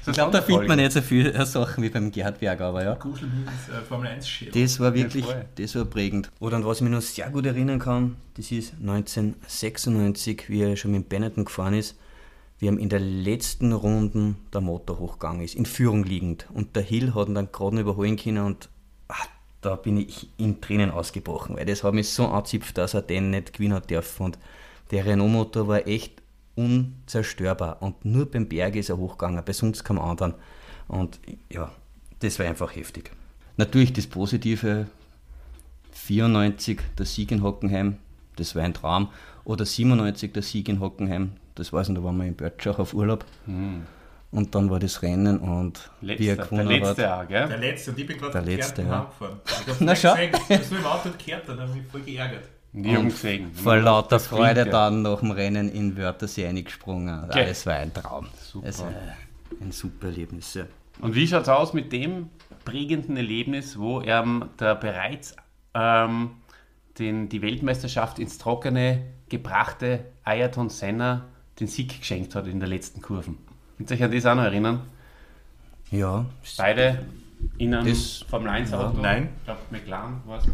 Ich 0.07 0.13
glaube, 0.13 0.33
da 0.33 0.43
findet 0.43 0.69
man 0.69 0.79
nicht 0.79 0.93
so 0.93 1.01
viele 1.01 1.33
äh, 1.33 1.45
Sachen 1.45 1.83
wie 1.83 1.89
beim 1.89 2.11
Gerhard 2.11 2.39
Berger, 2.41 2.67
aber 2.67 2.85
ja. 2.85 2.93
Äh, 2.93 3.83
Formel 3.89 4.09
1 4.09 4.29
Schädel. 4.29 4.63
Das 4.63 4.79
war 4.81 4.95
wirklich, 4.95 5.25
das 5.57 5.75
war 5.75 5.85
prägend. 5.85 6.31
Oder 6.39 6.57
an 6.57 6.65
was 6.65 6.79
ich 6.79 6.83
mich 6.83 6.93
noch 6.93 7.01
sehr 7.01 7.31
gut 7.31 7.47
erinnern 7.47 7.79
kann, 7.79 8.17
das 8.35 8.53
ist 8.53 8.75
1996, 8.81 10.49
wie 10.49 10.63
er 10.63 10.77
schon 10.77 10.93
mit 10.93 11.09
Benetton 11.09 11.45
gefahren 11.45 11.75
ist. 11.75 11.97
Wir 12.59 12.71
haben 12.71 12.79
in 12.79 12.89
der 12.89 13.01
letzten 13.01 13.73
Runde 13.73 14.35
der 14.53 14.61
Motor 14.63 14.99
hochgegangen 14.99 15.43
ist, 15.43 15.55
in 15.55 15.67
Führung 15.67 16.05
liegend. 16.05 16.47
Und 16.55 16.75
der 16.75 16.83
Hill 16.83 17.15
hat 17.15 17.29
ihn 17.29 17.35
dann 17.35 17.53
gerade 17.53 17.81
überholen 17.81 18.17
können 18.17 18.45
und 18.45 18.71
ah, 19.09 19.15
da 19.61 19.77
bin 19.77 19.99
ich 19.99 20.31
in 20.39 20.61
Tränen 20.61 20.91
ausgebrochen, 20.91 21.57
weil 21.57 21.67
das 21.67 21.85
hat 21.85 21.93
mich 21.93 22.09
so 22.09 22.29
angezipft, 22.29 22.79
dass 22.79 22.95
er 22.95 23.03
den 23.03 23.31
nicht 23.31 23.53
gewinnen 23.53 23.75
hat 23.75 23.91
dürfen. 23.91 24.27
Und 24.27 24.39
der 24.91 25.05
Renault-Motor 25.05 25.69
war 25.69 25.87
echt 25.87 26.23
unzerstörbar. 26.57 27.81
Und 27.81 28.05
nur 28.05 28.31
beim 28.31 28.49
Berg 28.49 28.75
ist 28.77 28.89
er 28.91 28.97
hochgegangen, 28.97 29.45
bei 29.45 29.53
sonst 29.53 29.85
keinem 29.85 30.01
anderen. 30.01 30.35
Und 30.89 31.21
ja, 31.51 31.71
das 32.21 32.39
war 32.39 32.47
einfach 32.47 32.75
heftig. 32.75 33.11
Natürlich 33.57 33.93
das 33.93 34.07
Positive, 34.07 34.87
94 35.93 36.81
der 36.99 37.07
Sieg 37.07 37.31
in 37.33 37.43
Hockenheim, 37.43 37.97
das 38.37 38.55
war 38.55 38.63
ein 38.63 38.75
Traum. 38.75 39.09
Oder 39.45 39.65
97 39.65 40.33
der 40.33 40.43
Sieg 40.43 40.69
in 40.69 40.81
Hockenheim, 40.81 41.33
das 41.55 41.73
weiß 41.73 41.89
ich 41.89 41.95
noch, 41.95 42.01
da 42.03 42.07
waren 42.07 42.17
wir 42.19 42.27
in 42.27 42.35
Börtschach 42.35 42.79
auf 42.79 42.95
Urlaub. 42.95 43.25
Und 44.33 44.55
dann 44.55 44.71
war 44.71 44.79
das 44.81 45.03
Rennen 45.03 45.39
und 45.39 45.89
wie 46.01 46.09
er 46.11 46.37
Letzter, 46.37 46.37
der 46.37 46.45
gewonnen 46.47 46.69
letzte 46.69 47.11
hat. 47.11 47.25
auch, 47.25 47.29
gell? 47.29 47.49
Der 47.49 47.59
letzte, 47.59 47.91
und 47.93 47.99
ich 47.99 48.07
bin 48.07 48.19
gerade 48.19 48.33
Der 48.33 48.43
letzte, 48.43 48.83
ja. 48.83 48.99
heimgefahren. 48.99 49.41
Ich 49.47 49.53
hab's 49.69 49.77
Na, 49.81 49.93
nicht 49.93 50.01
schau. 50.03 50.15
gesehen. 50.15 50.33
Ich 50.63 50.69
bin 50.69 50.79
im 50.79 50.85
Auto 50.87 51.11
gekehrt, 51.11 51.49
dann 51.49 51.61
habe 51.61 51.71
ich 51.71 51.77
mich 51.77 51.87
voll 51.87 52.01
geärgert. 52.03 52.45
Die 52.83 52.95
haben 52.95 53.09
gesehen. 53.09 53.53
Vor 53.55 53.77
lauter 53.77 54.21
Freude 54.21 54.67
dann 54.67 55.03
nach 55.03 55.21
dem 55.21 55.31
Rennen 55.31 55.71
in 55.71 55.97
Wörthersee 55.97 56.47
eingesprungen. 56.47 57.25
Okay. 57.25 57.47
Das 57.49 57.65
war 57.65 57.75
ein 57.77 57.93
Traum. 57.95 58.27
Super. 58.39 58.67
Das 58.67 58.81
war 58.81 58.93
ein 59.61 59.73
super 59.73 60.09
Erlebnis. 60.09 60.53
Ja. 60.55 60.65
Und 61.01 61.15
wie 61.15 61.27
schaut 61.27 61.43
es 61.43 61.49
aus 61.49 61.73
mit 61.73 61.91
dem 61.93 62.29
prägenden 62.65 63.17
Erlebnis, 63.17 63.79
wo 63.79 64.01
er 64.01 64.25
der 64.61 64.75
bereits 64.75 65.35
ähm, 65.75 66.31
den, 66.99 67.29
die 67.31 67.41
Weltmeisterschaft 67.41 68.19
ins 68.19 68.39
Trockene 68.39 69.03
gebrachte 69.29 70.05
Ayrton 70.25 70.69
Senna 70.69 71.27
den 71.59 71.69
Sieg 71.69 71.99
geschenkt 72.01 72.35
hat 72.35 72.47
in 72.47 72.61
der 72.61 72.69
letzten 72.69 73.01
Kurven? 73.01 73.39
Könnt 73.79 73.91
ihr 73.91 73.97
euch 73.97 74.03
an 74.05 74.13
das 74.13 74.27
auch 74.27 74.35
noch 74.35 74.43
erinnern? 74.45 74.83
Ja, 75.91 76.27
Beide 76.59 77.07
in 77.59 77.75
einem 77.75 77.87
Das- 77.89 78.25
Formel 78.29 78.49
1 78.49 78.73
Auto. 78.73 79.01
Nein. 79.01 79.29
Ich 79.39 79.45
glaube, 79.45 79.61
McLaren 79.71 80.21
war 80.27 80.39
es. 80.39 80.45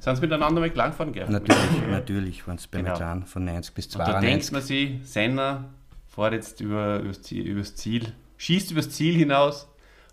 Sind 0.00 0.14
sie 0.16 0.22
miteinander 0.22 0.60
McLaren 0.60 0.90
gefahren, 0.92 1.12
gell? 1.12 1.28
natürlich, 1.28 1.58
natürlich 1.90 2.46
waren 2.46 2.56
es 2.56 2.66
bei 2.66 2.78
Genau. 2.78 2.92
McLaren 2.92 3.24
von 3.26 3.44
90 3.44 3.74
bis 3.74 3.86
Und 3.86 3.98
da 3.98 4.20
denkt 4.20 4.44
92. 4.44 4.52
man 4.52 4.62
sich, 4.62 4.90
Senna 5.10 5.64
fährt 6.06 6.32
jetzt 6.34 6.60
über, 6.60 7.00
übers, 7.00 7.22
Ziel, 7.22 7.44
übers 7.46 7.74
Ziel, 7.74 8.12
schießt 8.36 8.70
übers 8.70 8.90
Ziel 8.90 9.16
hinaus 9.16 9.68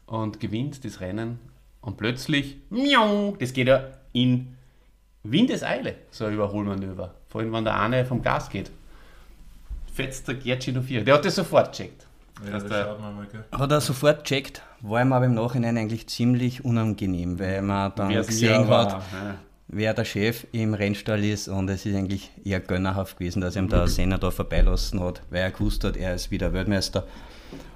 und 0.07 0.39
gewinnt 0.39 0.83
das 0.83 0.99
Rennen. 1.01 1.39
Und 1.81 1.97
plötzlich, 1.97 2.57
miau, 2.71 3.35
das 3.39 3.53
geht 3.53 3.67
ja 3.67 3.83
in 4.11 4.55
Windeseile, 5.23 5.95
so 6.11 6.25
ein 6.25 6.33
Überholmanöver. 6.33 7.13
Vor 7.27 7.41
allem, 7.41 7.53
wenn 7.53 7.63
der 7.65 7.79
eine 7.79 8.05
vom 8.05 8.21
Gas 8.21 8.49
geht. 8.49 8.71
Fetzt 9.93 10.27
der 10.27 10.35
noch 10.73 10.83
vier. 10.83 11.03
Der 11.03 11.15
hat 11.15 11.25
das 11.25 11.35
sofort 11.35 11.71
gecheckt. 11.71 12.05
Ja, 12.45 12.59
der- 12.59 12.97
mal, 12.97 13.25
gell. 13.31 13.45
Hat 13.51 13.71
er 13.71 13.81
sofort 13.81 14.23
gecheckt, 14.25 14.61
war 14.81 15.01
ihm 15.01 15.13
aber 15.13 15.25
im 15.25 15.35
Nachhinein 15.35 15.77
eigentlich 15.77 16.07
ziemlich 16.07 16.65
unangenehm, 16.65 17.39
weil 17.39 17.61
man 17.61 17.93
dann 17.95 18.09
gesehen 18.09 18.67
war, 18.67 18.85
hat, 18.93 19.01
ja. 19.13 19.35
Wer 19.67 19.93
der 19.93 20.05
Chef 20.05 20.45
im 20.51 20.73
Rennstall 20.73 21.23
ist 21.23 21.47
und 21.47 21.69
es 21.69 21.85
ist 21.85 21.95
eigentlich 21.95 22.31
eher 22.43 22.59
gönnerhaft 22.59 23.17
gewesen, 23.17 23.41
dass 23.41 23.55
ihm 23.55 23.67
der 23.67 23.87
Senna 23.87 24.17
da 24.17 24.31
vorbeilassen 24.31 24.99
hat, 24.99 25.21
weil 25.29 25.41
er 25.41 25.51
gewusst 25.51 25.83
hat, 25.83 25.97
er 25.97 26.15
ist 26.15 26.31
wieder 26.31 26.53
Weltmeister. 26.53 27.07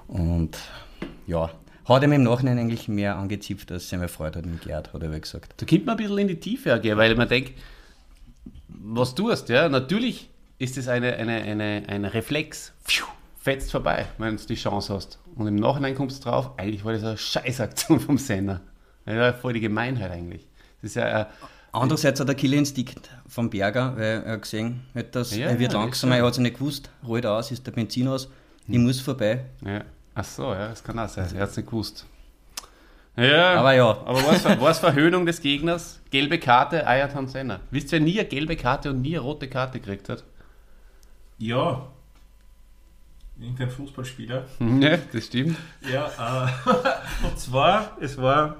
Und 0.07 0.57
ja, 1.27 1.49
hat 1.85 2.03
ihm 2.03 2.11
im 2.11 2.23
Nachhinein 2.23 2.59
eigentlich 2.59 2.87
mehr 2.87 3.17
angezipft, 3.17 3.71
als 3.71 3.89
seine 3.89 4.07
Freude 4.07 4.39
hat 4.39 4.45
mit 4.45 4.61
Gerd, 4.61 4.93
hat 4.93 5.01
er 5.01 5.11
wohl 5.11 5.19
gesagt. 5.19 5.53
Da 5.57 5.65
kommt 5.65 5.85
man 5.85 5.95
ein 5.95 5.97
bisschen 5.97 6.17
in 6.19 6.27
die 6.27 6.39
Tiefe 6.39 6.79
gehen, 6.79 6.97
weil 6.97 7.15
man 7.15 7.27
denkt, 7.27 7.53
was 8.67 9.15
du 9.15 9.31
hast, 9.31 9.49
ja, 9.49 9.67
natürlich 9.67 10.29
ist 10.59 10.77
es 10.77 10.87
eine, 10.87 11.15
eine, 11.15 11.41
eine, 11.41 11.83
ein 11.87 12.05
Reflex, 12.05 12.73
Pfiuh, 12.83 13.07
fetzt 13.39 13.71
vorbei, 13.71 14.05
wenn 14.17 14.37
du 14.37 14.45
die 14.45 14.55
Chance 14.55 14.93
hast. 14.93 15.19
Und 15.35 15.47
im 15.47 15.55
Nachhinein 15.55 15.95
kommst 15.95 16.23
du 16.23 16.29
drauf, 16.29 16.51
eigentlich 16.57 16.83
war 16.83 16.93
das 16.93 17.03
eine 17.03 17.17
Scheißaktion 17.17 17.99
vom 17.99 18.17
Senner. 18.17 18.61
Ja, 19.05 19.33
voll 19.33 19.53
die 19.53 19.61
Gemeinheit 19.61 20.11
eigentlich. 20.11 20.47
Das 20.81 20.91
ist 20.91 20.95
ja, 20.95 21.21
äh, 21.21 21.25
Andererseits 21.71 22.19
hat 22.19 22.27
der 22.27 22.35
Killerinstinkt 22.35 23.09
vom 23.27 23.49
Berger, 23.49 23.95
weil 23.95 24.23
er 24.25 24.37
gesehen 24.37 24.81
hat, 24.95 25.13
dass 25.15 25.35
Ja, 25.35 25.47
er 25.47 25.59
wird 25.59 25.73
ja, 25.73 25.79
langsamer, 25.79 26.17
er 26.17 26.25
hat 26.25 26.33
sich 26.35 26.41
nicht 26.43 26.57
gewusst, 26.57 26.89
rollt 27.07 27.25
aus, 27.25 27.51
ist 27.51 27.65
der 27.67 27.71
Benzin 27.71 28.07
aus, 28.07 28.27
ich 28.67 28.77
muss 28.79 28.99
vorbei. 29.01 29.45
ja. 29.65 29.81
Ach 30.15 30.23
so, 30.25 30.51
ja, 30.51 30.67
das 30.69 30.83
kann 30.83 30.99
auch 30.99 31.07
sein, 31.07 31.29
er 31.33 31.43
hat 31.43 31.49
es 31.51 31.57
nicht 31.57 31.67
gewusst. 31.69 32.05
Ja, 33.15 33.55
Aber 33.55 33.73
ja. 33.73 33.89
aber 33.89 34.21
was, 34.25 34.43
was 34.59 34.79
Verhöhnung 34.79 35.25
des 35.25 35.39
Gegners? 35.41 35.99
Gelbe 36.09 36.39
Karte, 36.39 36.85
Ayrton 36.85 37.27
Senna. 37.27 37.59
Wisst 37.71 37.87
ihr, 37.93 37.99
wer 37.99 38.05
nie 38.05 38.19
eine 38.19 38.27
gelbe 38.27 38.55
Karte 38.55 38.89
und 38.89 39.01
nie 39.01 39.15
eine 39.15 39.19
rote 39.19 39.47
Karte 39.47 39.79
gekriegt 39.79 40.09
hat? 40.09 40.23
Ja. 41.37 41.87
Irgendein 43.39 43.69
Fußballspieler. 43.69 44.45
Ja, 44.81 44.97
das 45.13 45.25
stimmt. 45.25 45.57
Ja, 45.89 46.47
äh, 46.47 47.25
und 47.27 47.39
zwar, 47.39 47.97
es 48.01 48.17
war 48.17 48.57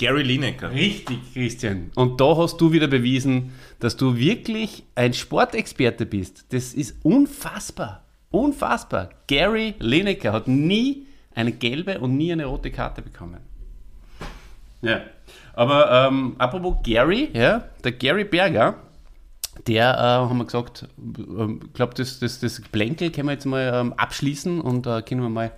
Gary 0.00 0.22
Lineker. 0.22 0.70
Richtig, 0.70 1.18
Christian. 1.34 1.90
Und 1.94 2.22
da 2.22 2.34
hast 2.34 2.58
du 2.58 2.72
wieder 2.72 2.86
bewiesen, 2.86 3.52
dass 3.80 3.98
du 3.98 4.16
wirklich 4.16 4.82
ein 4.94 5.12
Sportexperte 5.12 6.06
bist. 6.06 6.46
Das 6.54 6.72
ist 6.72 7.04
unfassbar. 7.04 8.02
Unfassbar. 8.30 9.10
Gary 9.26 9.74
Lineker 9.78 10.32
hat 10.32 10.48
nie 10.48 11.06
eine 11.34 11.52
gelbe 11.52 12.00
und 12.00 12.16
nie 12.16 12.32
eine 12.32 12.46
rote 12.46 12.70
Karte 12.70 13.02
bekommen. 13.02 13.40
Ja. 14.80 15.02
Aber 15.52 16.08
ähm, 16.08 16.34
apropos 16.38 16.76
Gary, 16.82 17.28
ja, 17.34 17.68
der 17.84 17.92
Gary 17.92 18.24
Berger, 18.24 18.76
der, 19.66 19.90
äh, 19.98 20.00
haben 20.00 20.38
wir 20.38 20.46
gesagt, 20.46 20.88
ich 20.96 21.72
glaube, 21.74 21.92
das, 21.94 22.20
das, 22.20 22.40
das 22.40 22.62
Plänkel 22.72 23.10
können 23.10 23.28
wir 23.28 23.32
jetzt 23.32 23.44
mal 23.44 23.70
ähm, 23.74 23.92
abschließen 23.92 24.62
und 24.62 24.86
äh, 24.86 25.02
können 25.02 25.20
wir 25.20 25.28
mal 25.28 25.52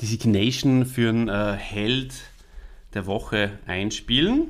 die 0.00 0.06
Signation 0.06 0.84
für 0.84 1.10
einen 1.10 1.28
äh, 1.28 1.52
Held 1.52 2.12
der 2.94 3.06
Woche 3.06 3.58
einspielen. 3.66 4.48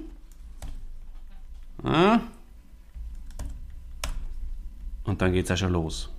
Und 5.04 5.20
dann 5.20 5.33
geht 5.33 5.44
es 5.44 5.50
auch 5.50 5.57
schon 5.57 5.72
los. 5.72 6.11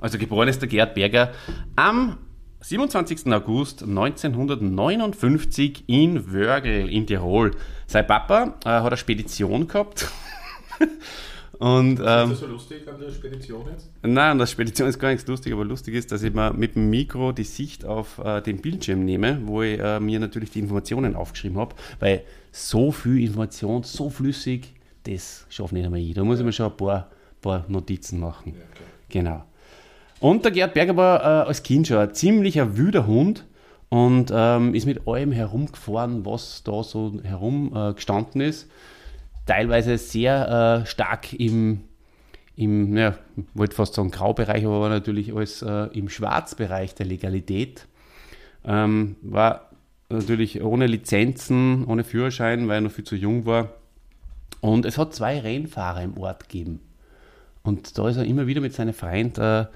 Also 0.00 0.18
geboren 0.18 0.48
ist 0.48 0.60
der 0.60 0.68
Gerd 0.68 0.94
Berger 0.94 1.32
am 1.74 2.18
27. 2.60 3.32
August 3.32 3.82
1959 3.82 5.84
in 5.86 6.32
Wörgl 6.32 6.88
in 6.88 7.06
Tirol. 7.06 7.52
Sein 7.86 8.06
Papa 8.06 8.54
äh, 8.64 8.68
hat 8.68 8.86
eine 8.86 8.96
Spedition 8.96 9.68
gehabt. 9.68 10.10
Und 11.58 12.00
ähm, 12.04 12.34
so 12.34 12.46
lustig 12.46 12.86
an 12.86 13.00
der 13.00 13.10
Spedition 13.10 13.64
jetzt? 13.70 13.90
Nein, 14.02 14.32
an 14.32 14.38
der 14.38 14.46
Spedition 14.46 14.88
ist 14.88 14.98
gar 14.98 15.10
nichts 15.10 15.26
lustig, 15.26 15.52
aber 15.52 15.64
lustig 15.64 15.94
ist, 15.94 16.12
dass 16.12 16.22
ich 16.22 16.34
mir 16.34 16.52
mit 16.52 16.74
dem 16.74 16.90
Mikro 16.90 17.32
die 17.32 17.44
Sicht 17.44 17.84
auf 17.84 18.18
äh, 18.18 18.42
den 18.42 18.60
Bildschirm 18.60 19.04
nehme, 19.04 19.40
wo 19.44 19.62
ich 19.62 19.78
äh, 19.80 19.98
mir 20.00 20.20
natürlich 20.20 20.50
die 20.50 20.58
Informationen 20.58 21.16
aufgeschrieben 21.16 21.58
habe, 21.58 21.74
weil 21.98 22.22
so 22.52 22.92
viel 22.92 23.22
Information, 23.22 23.82
so 23.84 24.10
flüssig, 24.10 24.74
das 25.04 25.46
schaffe 25.48 25.74
nicht 25.74 25.84
einmal 25.84 26.00
ich. 26.00 26.14
Da 26.14 26.24
muss 26.24 26.38
ich 26.38 26.44
mir 26.44 26.52
schon 26.52 26.70
ein 26.70 26.76
paar, 26.76 27.10
paar 27.40 27.64
Notizen 27.68 28.20
machen. 28.20 28.54
Genau. 29.08 29.44
Und 30.20 30.44
der 30.44 30.52
Gerd 30.52 30.74
Berger 30.74 30.96
war 30.96 31.20
äh, 31.20 31.48
als 31.48 31.62
Kind 31.62 31.86
schon 31.86 31.98
ein 31.98 32.14
ziemlicher 32.14 32.76
wüder 32.76 33.06
Hund 33.06 33.44
und 33.88 34.32
ähm, 34.34 34.74
ist 34.74 34.86
mit 34.86 35.06
allem 35.06 35.32
herumgefahren, 35.32 36.24
was 36.24 36.62
da 36.64 36.82
so 36.82 37.20
herum 37.22 37.72
äh, 37.74 37.94
gestanden 37.94 38.40
ist. 38.40 38.68
Teilweise 39.46 39.96
sehr 39.96 40.82
äh, 40.82 40.86
stark 40.86 41.32
im, 41.32 41.84
im 42.56 42.96
ja, 42.96 43.16
wollte 43.54 43.76
fast 43.76 43.94
sagen 43.94 44.10
Graubereich, 44.10 44.64
aber 44.64 44.80
war 44.80 44.88
natürlich 44.88 45.34
alles 45.34 45.62
äh, 45.62 45.86
im 45.92 46.08
Schwarzbereich 46.08 46.94
der 46.94 47.06
Legalität. 47.06 47.86
Ähm, 48.64 49.16
war 49.22 49.70
natürlich 50.08 50.62
ohne 50.62 50.86
Lizenzen, 50.86 51.84
ohne 51.86 52.04
Führerschein, 52.04 52.68
weil 52.68 52.78
er 52.78 52.80
noch 52.82 52.90
viel 52.90 53.04
zu 53.04 53.16
jung 53.16 53.46
war. 53.46 53.70
Und 54.60 54.84
es 54.84 54.98
hat 54.98 55.14
zwei 55.14 55.38
Rennfahrer 55.38 56.02
im 56.02 56.18
Ort 56.18 56.48
gegeben. 56.48 56.80
Und 57.62 57.98
da 57.98 58.08
ist 58.08 58.16
er 58.16 58.24
immer 58.24 58.46
wieder 58.46 58.60
mit 58.60 58.74
seinen 58.74 58.94
Freunden 58.94 59.40
äh, 59.40 59.66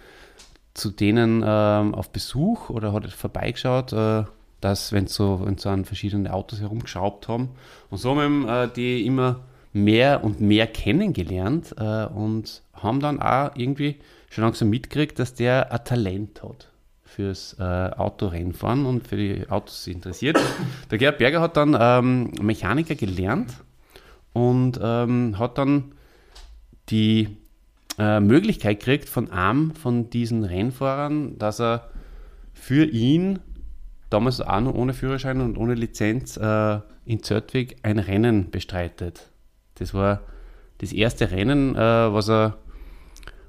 zu 0.74 0.90
denen 0.90 1.42
äh, 1.42 1.46
auf 1.46 2.10
Besuch 2.10 2.70
oder 2.70 2.92
hat 2.92 3.10
vorbeigeschaut, 3.10 3.92
äh, 3.92 4.24
dass, 4.60 4.92
wenn 4.92 5.06
so, 5.06 5.46
so 5.56 5.68
an 5.68 5.84
verschiedene 5.84 6.32
Autos 6.32 6.60
herumgeschraubt 6.60 7.28
haben. 7.28 7.50
Und 7.90 7.98
so 7.98 8.16
haben 8.16 8.46
wir 8.46 8.62
äh, 8.64 8.68
die 8.72 9.06
immer 9.06 9.40
mehr 9.72 10.24
und 10.24 10.40
mehr 10.40 10.66
kennengelernt 10.66 11.74
äh, 11.78 12.06
und 12.06 12.62
haben 12.74 13.00
dann 13.00 13.20
auch 13.20 13.50
irgendwie 13.54 13.96
schon 14.30 14.44
langsam 14.44 14.70
mitgekriegt, 14.70 15.18
dass 15.18 15.34
der 15.34 15.72
ein 15.72 15.84
Talent 15.84 16.42
hat 16.42 16.68
fürs 17.04 17.56
äh, 17.58 17.62
Autorennfahren 17.62 18.86
und 18.86 19.06
für 19.06 19.16
die 19.16 19.48
Autos 19.48 19.86
interessiert. 19.88 20.38
Der 20.90 20.98
Gerhard 20.98 21.18
Berger 21.18 21.40
hat 21.40 21.56
dann 21.56 21.76
ähm, 21.78 22.30
Mechaniker 22.40 22.94
gelernt 22.94 23.52
und 24.32 24.78
ähm, 24.80 25.36
hat 25.38 25.58
dann 25.58 25.92
die 26.88 27.36
äh, 27.98 28.20
Möglichkeit 28.20 28.80
gekriegt 28.80 29.08
von 29.08 29.30
einem 29.30 29.74
von 29.74 30.08
diesen 30.10 30.44
Rennfahrern, 30.44 31.36
dass 31.38 31.60
er 31.60 31.90
für 32.52 32.84
ihn, 32.84 33.40
damals 34.08 34.40
auch 34.40 34.60
noch 34.60 34.74
ohne 34.74 34.94
Führerschein 34.94 35.40
und 35.40 35.58
ohne 35.58 35.74
Lizenz, 35.74 36.36
äh, 36.36 36.78
in 37.04 37.22
Zörtweg 37.22 37.76
ein 37.82 37.98
Rennen 37.98 38.50
bestreitet. 38.50 39.29
Das 39.80 39.92
war 39.92 40.20
das 40.78 40.92
erste 40.92 41.30
Rennen, 41.30 41.74
äh, 41.74 41.78
was 41.78 42.28
er, 42.28 42.56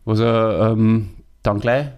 was 0.06 0.20
er 0.20 0.72
ähm, 0.72 1.12
dann 1.44 1.60
gleich 1.60 1.90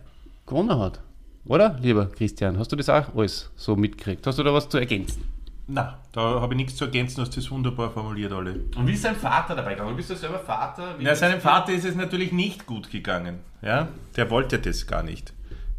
gewonnen 0.46 0.78
hat. 0.78 1.00
Oder, 1.46 1.78
lieber 1.82 2.08
Christian? 2.08 2.58
Hast 2.58 2.72
du 2.72 2.76
das 2.76 2.90
auch 2.90 3.16
alles 3.16 3.52
so 3.56 3.76
mitgekriegt? 3.76 4.26
Hast 4.28 4.40
du 4.40 4.44
da 4.44 4.54
was 4.54 4.68
zu 4.68 4.78
ergänzen? 4.78 5.24
Na, 5.68 6.00
da 6.12 6.42
habe 6.42 6.54
ich 6.54 6.58
nichts 6.58 6.76
zu 6.76 6.86
ergänzen, 6.86 7.18
du 7.18 7.22
hast 7.22 7.38
das 7.38 7.50
wunderbar 7.50 7.90
formuliert 7.90 8.34
alle. 8.34 8.66
Und 8.76 8.86
wie 8.86 8.94
ist 8.94 9.04
sein 9.04 9.16
Vater 9.16 9.56
dabei 9.56 9.76
gegangen? 9.76 9.96
Bist 9.96 10.10
du 10.10 10.16
selber 10.16 10.40
Vater? 10.40 10.96
Ja, 11.00 11.16
seinem 11.16 11.40
Vater 11.40 11.72
ist 11.72 11.86
es 11.86 11.96
natürlich 11.96 12.34
nicht 12.34 12.66
gut 12.66 12.92
gegangen. 12.92 13.40
Ja? 13.62 13.88
Der 14.18 14.30
wollte 14.30 14.60
das 14.60 14.86
gar 14.88 15.04
nicht. 15.04 15.34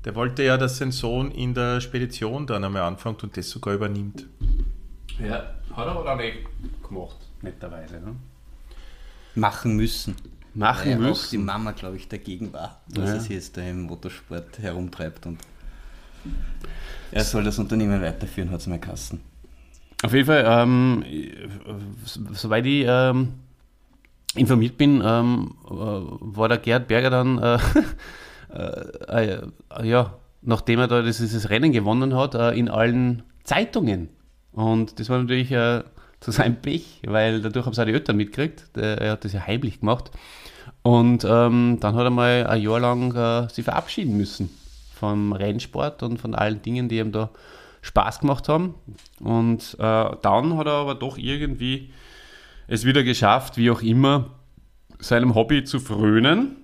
Der 0.05 0.15
wollte 0.15 0.43
ja, 0.43 0.57
dass 0.57 0.79
sein 0.79 0.93
Sohn 0.93 1.31
in 1.31 1.55
der 1.55 1.81
Spedition 1.81 2.47
dann 2.47 2.65
einmal 2.65 2.83
anfängt 2.83 3.23
und 3.25 3.37
das 3.37 3.51
sogar 3.51 3.75
übernimmt. 3.75 4.27
Ja, 5.19 5.55
hat 5.77 5.87
er 5.87 5.89
aber 5.89 6.13
auch 6.13 6.17
nicht 6.17 6.39
gemacht, 6.87 7.17
netterweise. 7.43 8.01
Ne? 8.01 8.17
Machen 9.35 9.77
müssen. 9.77 10.15
Machen 10.55 10.91
Weil 10.93 10.99
müssen. 10.99 11.13
auch 11.27 11.31
die 11.31 11.39
Mama, 11.39 11.73
glaube 11.73 11.97
ich, 11.97 12.09
dagegen 12.09 12.53
war, 12.53 12.81
dass 12.89 13.09
Ja. 13.09 13.15
er 13.17 13.21
sich 13.21 13.31
jetzt 13.31 13.57
da 13.57 13.63
im 13.63 13.83
Motorsport 13.83 14.59
herumtreibt 14.61 15.27
und 15.27 15.39
er 17.11 17.25
soll 17.25 17.45
das 17.45 17.59
Unternehmen 17.59 18.01
weiterführen, 18.01 18.51
hat 18.51 18.61
es 18.61 18.67
mir 18.67 18.79
Kassen. 18.79 19.21
Auf 20.03 20.13
jeden 20.13 20.27
Fall, 20.27 20.45
ähm, 20.47 21.05
soweit 22.33 22.67
ich 22.67 22.85
ähm, 22.89 23.35
informiert 24.37 24.77
bin, 24.77 25.03
ähm, 25.05 25.55
äh, 25.65 25.71
war 25.71 26.49
der 26.49 26.59
Gerd 26.59 26.89
Berger 26.89 27.11
dann, 27.11 27.39
äh, 27.39 27.59
äh, 28.53 29.39
äh, 29.79 29.87
ja, 29.89 30.15
nachdem 30.43 30.81
er 30.81 30.89
da 30.89 31.03
dieses, 31.03 31.19
dieses 31.31 31.51
Rennen 31.51 31.73
gewonnen 31.73 32.15
hat, 32.15 32.35
äh, 32.35 32.53
in 32.53 32.69
allen 32.69 33.23
Zeitungen. 33.45 34.09
Und 34.53 34.99
das 35.01 35.09
war 35.09 35.19
natürlich 35.21 35.51
äh, 35.53 35.83
zu 36.25 36.31
seinem 36.31 36.57
Pech, 36.57 37.03
weil 37.07 37.43
dadurch 37.43 37.67
haben 37.67 37.73
es 37.73 37.79
auch 37.79 37.85
die 37.85 37.93
Eltern 37.93 38.17
mitgekriegt. 38.17 38.65
Er 38.77 39.13
hat 39.13 39.27
das 39.27 39.35
ja 39.35 39.47
heimlich 39.47 39.81
gemacht. 39.81 40.11
Und 40.83 41.25
ähm, 41.29 41.79
dann 41.81 41.95
hat 41.95 42.05
er 42.05 42.11
mal 42.11 42.47
ein 42.47 42.63
Jahr 42.63 42.81
lang 42.81 43.15
äh, 43.15 43.49
sich 43.51 43.65
verabschieden 43.65 44.17
müssen 44.17 44.49
vom 44.95 45.35
Rennsport 45.35 46.03
und 46.03 46.19
von 46.19 46.35
allen 46.35 46.63
Dingen, 46.63 46.89
die 46.89 46.99
ihm 46.99 47.13
da 47.13 47.29
Spaß 47.83 48.21
gemacht 48.21 48.49
haben. 48.49 48.75
Und 49.21 49.77
äh, 49.79 50.11
dann 50.23 50.57
hat 50.57 50.67
er 50.67 50.73
aber 50.73 50.95
doch 50.95 51.19
irgendwie 51.19 51.91
es 52.69 52.87
wieder 52.87 53.03
geschafft, 53.03 53.59
wie 53.59 53.71
auch 53.71 53.83
immer, 53.83 54.31
seinem 54.99 55.35
Hobby 55.35 55.65
zu 55.65 55.79
frönen. 55.79 56.57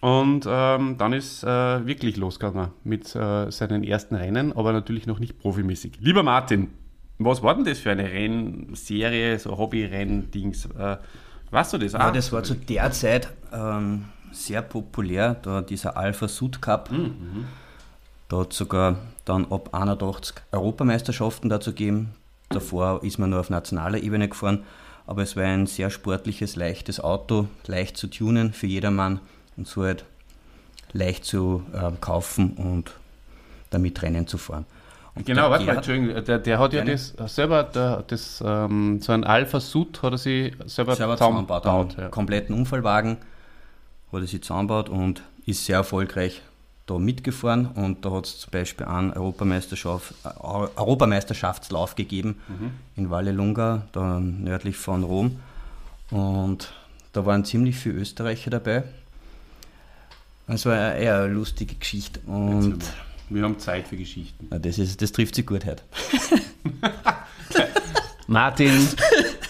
Und 0.00 0.46
ähm, 0.48 0.98
dann 0.98 1.12
ist 1.12 1.44
äh, 1.44 1.86
wirklich 1.86 2.16
losgegangen 2.16 2.72
mit 2.82 3.14
äh, 3.14 3.50
seinen 3.52 3.84
ersten 3.84 4.16
Rennen, 4.16 4.52
aber 4.52 4.72
natürlich 4.72 5.06
noch 5.06 5.20
nicht 5.20 5.38
profimäßig. 5.38 5.98
Lieber 6.00 6.24
Martin, 6.24 6.70
was 7.18 7.42
war 7.42 7.54
denn 7.54 7.64
das 7.64 7.78
für 7.78 7.90
eine 7.90 8.04
Rennserie, 8.04 9.38
so 9.38 9.56
Hobby-Renn-Dings? 9.56 10.66
Äh, 10.78 10.96
weißt 11.50 11.72
du 11.72 11.78
das 11.78 11.94
auch? 11.94 12.00
Ja, 12.00 12.10
das 12.10 12.32
war 12.32 12.42
zu 12.42 12.54
der 12.54 12.90
Zeit 12.92 13.32
ähm, 13.52 14.06
sehr 14.32 14.62
populär, 14.62 15.36
da 15.42 15.62
dieser 15.62 15.96
Alpha 15.96 16.28
Sud 16.28 16.60
Cup. 16.60 16.90
Da 18.28 18.38
hat 18.38 18.52
sogar 18.52 18.96
dann 19.24 19.50
ab 19.50 19.70
81 19.72 20.36
Europameisterschaften 20.52 21.48
dazu 21.48 21.70
gegeben. 21.70 22.14
Davor 22.48 23.02
ist 23.02 23.18
man 23.18 23.30
nur 23.30 23.40
auf 23.40 23.50
nationaler 23.50 23.98
Ebene 23.98 24.28
gefahren, 24.28 24.64
aber 25.06 25.22
es 25.22 25.36
war 25.36 25.44
ein 25.44 25.66
sehr 25.66 25.90
sportliches, 25.90 26.56
leichtes 26.56 27.00
Auto, 27.00 27.48
leicht 27.66 27.96
zu 27.96 28.08
tunen 28.08 28.52
für 28.52 28.66
jedermann 28.66 29.20
und 29.56 29.66
so 29.66 29.84
halt 29.84 30.04
leicht 30.92 31.24
zu 31.24 31.62
äh, 31.72 31.92
kaufen 32.00 32.52
und 32.52 32.92
damit 33.70 34.02
Rennen 34.02 34.26
zu 34.26 34.38
fahren. 34.38 34.66
Genau, 35.24 35.42
der 35.42 35.50
warte 35.50 35.64
mal, 35.64 35.76
Entschuldigung, 35.76 36.24
der, 36.24 36.38
der 36.38 36.58
hat 36.58 36.72
ja 36.74 36.84
das 36.84 37.14
selber, 37.28 37.62
der, 37.64 38.02
das, 38.06 38.42
ähm, 38.46 39.00
so 39.00 39.12
ein 39.12 39.24
Alpha 39.24 39.60
Sud 39.60 40.02
hat 40.02 40.12
er 40.12 40.18
sich 40.18 40.52
selber, 40.66 40.94
selber 40.94 41.16
zusammengebaut. 41.16 41.66
Einen 41.66 41.90
Ja. 41.98 42.08
kompletten 42.08 42.54
Unfallwagen 42.54 43.16
hat 44.12 44.20
er 44.20 44.26
sich 44.26 44.42
zusammengebaut 44.42 44.88
und 44.90 45.22
ist 45.46 45.64
sehr 45.64 45.76
erfolgreich 45.76 46.42
da 46.86 46.98
mitgefahren. 46.98 47.66
Und 47.66 48.04
da 48.04 48.10
hat 48.12 48.26
es 48.26 48.38
zum 48.40 48.50
Beispiel 48.50 48.86
einen 48.86 49.12
Europameisterschaft, 49.12 50.12
äh, 50.24 50.28
Europameisterschaftslauf 50.76 51.94
gegeben 51.94 52.38
in 52.94 53.10
Vallelunga, 53.10 53.82
da 53.92 54.20
nördlich 54.20 54.76
von 54.76 55.02
Rom. 55.02 55.40
Und 56.10 56.72
da 57.12 57.24
waren 57.26 57.44
ziemlich 57.44 57.76
viele 57.76 57.96
Österreicher 58.00 58.50
dabei. 58.50 58.84
Es 60.46 60.64
war 60.66 60.74
eine 60.74 60.98
eher 60.98 61.22
eine 61.22 61.32
lustige 61.32 61.74
Geschichte. 61.74 62.20
Und 62.26 62.78
Wir 63.28 63.42
haben 63.42 63.58
Zeit 63.58 63.88
für 63.88 63.96
Geschichten. 63.96 64.46
na, 64.50 64.58
das, 64.58 64.78
ist, 64.78 65.02
das 65.02 65.12
trifft 65.12 65.34
sich 65.34 65.46
gut 65.46 65.64
heute. 65.66 65.82
Martin, 68.28 68.88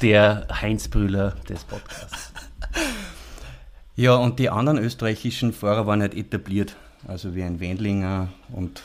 der 0.03 0.47
Heinz 0.61 0.89
Brüller 0.89 1.33
des 1.49 1.65
Podcasts. 1.65 2.33
Ja, 3.97 4.15
und 4.17 4.39
die 4.39 4.51
anderen 4.51 4.79
österreichischen 4.79 5.53
Fahrer 5.53 5.87
waren 5.87 6.01
halt 6.01 6.15
etabliert. 6.15 6.77
Also 7.07 7.35
wie 7.35 7.43
ein 7.43 7.61
Wendlinger 7.61 8.29
und 8.53 8.83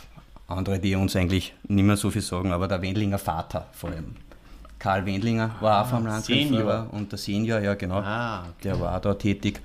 andere, 0.47 0.79
die 0.79 0.95
uns 0.95 1.15
eigentlich 1.15 1.53
nicht 1.67 1.83
mehr 1.83 1.97
so 1.97 2.11
viel 2.11 2.21
sagen, 2.21 2.51
aber 2.51 2.67
der 2.67 2.81
Wendlinger 2.81 3.17
Vater 3.17 3.67
vor 3.73 3.89
allem. 3.91 4.15
Karl 4.79 5.05
Wendlinger 5.05 5.55
war 5.59 5.83
auch 5.85 5.89
vom 5.89 6.05
Landrennfahrer 6.05 6.87
und 6.91 7.11
der 7.11 7.19
Senior, 7.19 7.59
ja 7.59 7.75
genau, 7.75 7.99
Ah, 7.99 8.45
der 8.63 8.79
war 8.79 8.97
auch 8.97 9.01
da 9.01 9.13
tätig. 9.13 9.61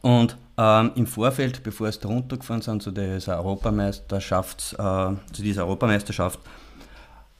Und 0.00 0.36
ähm, 0.56 0.92
im 0.94 1.06
Vorfeld, 1.06 1.62
bevor 1.62 1.88
es 1.88 2.04
runtergefahren 2.04 2.62
sind 2.62 2.82
zu 2.82 2.90
dieser, 2.90 3.38
Europameisterschafts, 3.38 4.74
äh, 4.74 4.76
zu 5.32 5.42
dieser 5.42 5.64
Europameisterschaft, 5.64 6.38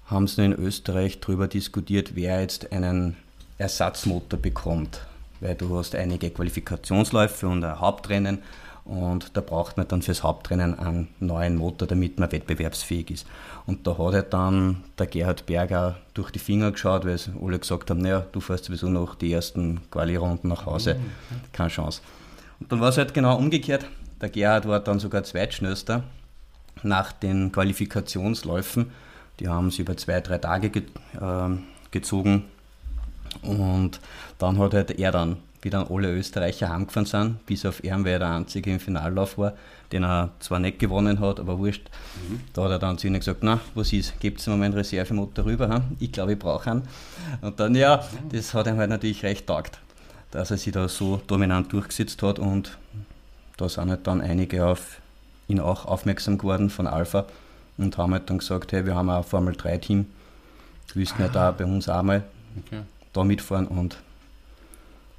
haben 0.06 0.26
sie 0.26 0.44
in 0.44 0.52
Österreich 0.52 1.20
darüber 1.20 1.48
diskutiert, 1.48 2.14
wer 2.14 2.40
jetzt 2.40 2.72
einen 2.72 3.16
Ersatzmotor 3.58 4.38
bekommt. 4.38 5.00
Weil 5.40 5.54
du 5.54 5.76
hast 5.76 5.94
einige 5.94 6.30
Qualifikationsläufe 6.30 7.46
und 7.46 7.64
ein 7.64 7.80
Hauptrennen 7.80 8.42
und 8.84 9.34
da 9.34 9.40
braucht 9.40 9.78
man 9.78 9.88
dann 9.88 10.02
fürs 10.02 10.22
Hauptrennen 10.22 10.78
einen 10.78 11.08
neuen 11.18 11.56
Motor, 11.56 11.88
damit 11.88 12.18
man 12.18 12.30
wettbewerbsfähig 12.30 13.10
ist. 13.10 13.26
Und 13.66 13.86
da 13.86 13.96
hat 13.96 14.12
halt 14.12 14.32
dann 14.34 14.84
der 14.98 15.06
Gerhard 15.06 15.46
Berger 15.46 15.96
durch 16.12 16.30
die 16.30 16.38
Finger 16.38 16.70
geschaut, 16.70 17.06
weil 17.06 17.16
sie 17.16 17.32
alle 17.42 17.58
gesagt 17.58 17.88
haben, 17.88 18.02
naja, 18.02 18.26
du 18.32 18.40
fährst 18.40 18.66
sowieso 18.66 18.88
noch 18.88 19.14
die 19.14 19.32
ersten 19.32 19.80
Quali-Runden 19.90 20.48
nach 20.48 20.66
Hause, 20.66 20.96
keine 21.52 21.70
Chance. 21.70 22.02
Und 22.60 22.70
dann 22.70 22.80
war 22.80 22.88
es 22.88 22.98
halt 22.98 23.14
genau 23.14 23.36
umgekehrt. 23.36 23.86
Der 24.20 24.28
Gerhard 24.28 24.66
war 24.66 24.80
dann 24.80 24.98
sogar 24.98 25.24
Zweitschnellster 25.24 26.04
nach 26.82 27.12
den 27.12 27.52
Qualifikationsläufen. 27.52 28.90
Die 29.40 29.48
haben 29.48 29.70
sie 29.70 29.82
über 29.82 29.96
zwei, 29.96 30.20
drei 30.20 30.38
Tage 30.38 30.70
ge 30.70 30.84
ähm, 31.20 31.64
gezogen. 31.90 32.44
Und 33.42 34.00
dann 34.38 34.58
hat 34.58 34.74
halt 34.74 34.92
er 34.92 35.12
dann, 35.12 35.38
wie 35.62 35.70
dann 35.70 35.86
alle 35.88 36.12
Österreicher 36.12 36.68
heimgefahren 36.68 37.06
sind, 37.06 37.46
bis 37.46 37.66
auf 37.66 37.82
ihn, 37.82 38.04
weil 38.04 38.12
er 38.12 38.18
der 38.20 38.28
Einzige 38.30 38.72
im 38.72 38.80
Finallauf 38.80 39.38
war, 39.38 39.54
den 39.92 40.04
er 40.04 40.30
zwar 40.40 40.60
nicht 40.60 40.78
gewonnen 40.78 41.20
hat, 41.20 41.40
aber 41.40 41.58
wurscht. 41.58 41.88
Da 42.52 42.64
hat 42.64 42.70
er 42.70 42.78
dann 42.78 42.98
zu 42.98 43.06
ihnen 43.06 43.18
gesagt, 43.18 43.42
na, 43.42 43.60
was 43.74 43.92
ist, 43.92 44.18
gebt 44.20 44.46
mir 44.46 44.56
meinen 44.56 44.74
Reservemotor 44.74 45.44
rüber, 45.44 45.68
hm? 45.68 45.82
ich 45.98 46.12
glaube, 46.12 46.32
ich 46.32 46.38
brauche 46.38 46.70
einen. 46.70 46.82
Und 47.40 47.58
dann, 47.60 47.74
ja, 47.74 48.04
das 48.30 48.54
hat 48.54 48.66
ihm 48.66 48.76
halt 48.76 48.90
natürlich 48.90 49.22
recht 49.24 49.46
taugt, 49.46 49.78
dass 50.34 50.50
er 50.50 50.56
sich 50.56 50.72
da 50.72 50.88
so 50.88 51.22
dominant 51.28 51.72
durchgesetzt 51.72 52.20
hat 52.24 52.40
und 52.40 52.76
da 53.56 53.68
sind 53.68 53.88
halt 53.88 54.04
dann 54.08 54.20
einige 54.20 54.66
auf 54.66 55.00
ihn 55.46 55.60
auch 55.60 55.84
aufmerksam 55.86 56.38
geworden 56.38 56.70
von 56.70 56.88
Alpha 56.88 57.24
und 57.78 57.96
haben 57.96 58.12
halt 58.12 58.28
dann 58.28 58.38
gesagt, 58.38 58.72
hey, 58.72 58.84
wir 58.84 58.96
haben 58.96 59.10
ein 59.10 59.22
Formel 59.22 59.54
3 59.54 59.78
Team, 59.78 60.06
willst 60.92 61.18
nicht 61.20 61.34
da 61.34 61.52
bei 61.52 61.64
uns 61.64 61.88
auch 61.88 62.02
mal 62.02 62.24
Okay. 62.66 62.82
da 63.12 63.24
mitfahren 63.24 63.66
und 63.66 63.98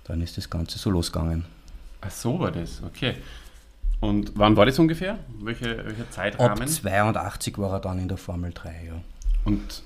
dann 0.05 0.21
ist 0.21 0.37
das 0.37 0.49
Ganze 0.49 0.77
so 0.79 0.89
losgegangen. 0.89 1.45
Ach 2.01 2.11
so 2.11 2.39
war 2.39 2.51
das, 2.51 2.81
okay. 2.83 3.15
Und 4.01 4.33
wann 4.35 4.55
war 4.57 4.65
das 4.65 4.77
ungefähr? 4.79 5.17
Welche, 5.41 5.77
welcher 5.77 6.03
Ab 6.03 6.11
Zeitrahmen? 6.11 6.67
82 6.67 7.57
war 7.57 7.71
er 7.73 7.79
dann 7.79 7.99
in 7.99 8.07
der 8.09 8.17
Formel 8.17 8.51
3, 8.53 8.85
ja. 8.87 9.01
Und, 9.45 9.83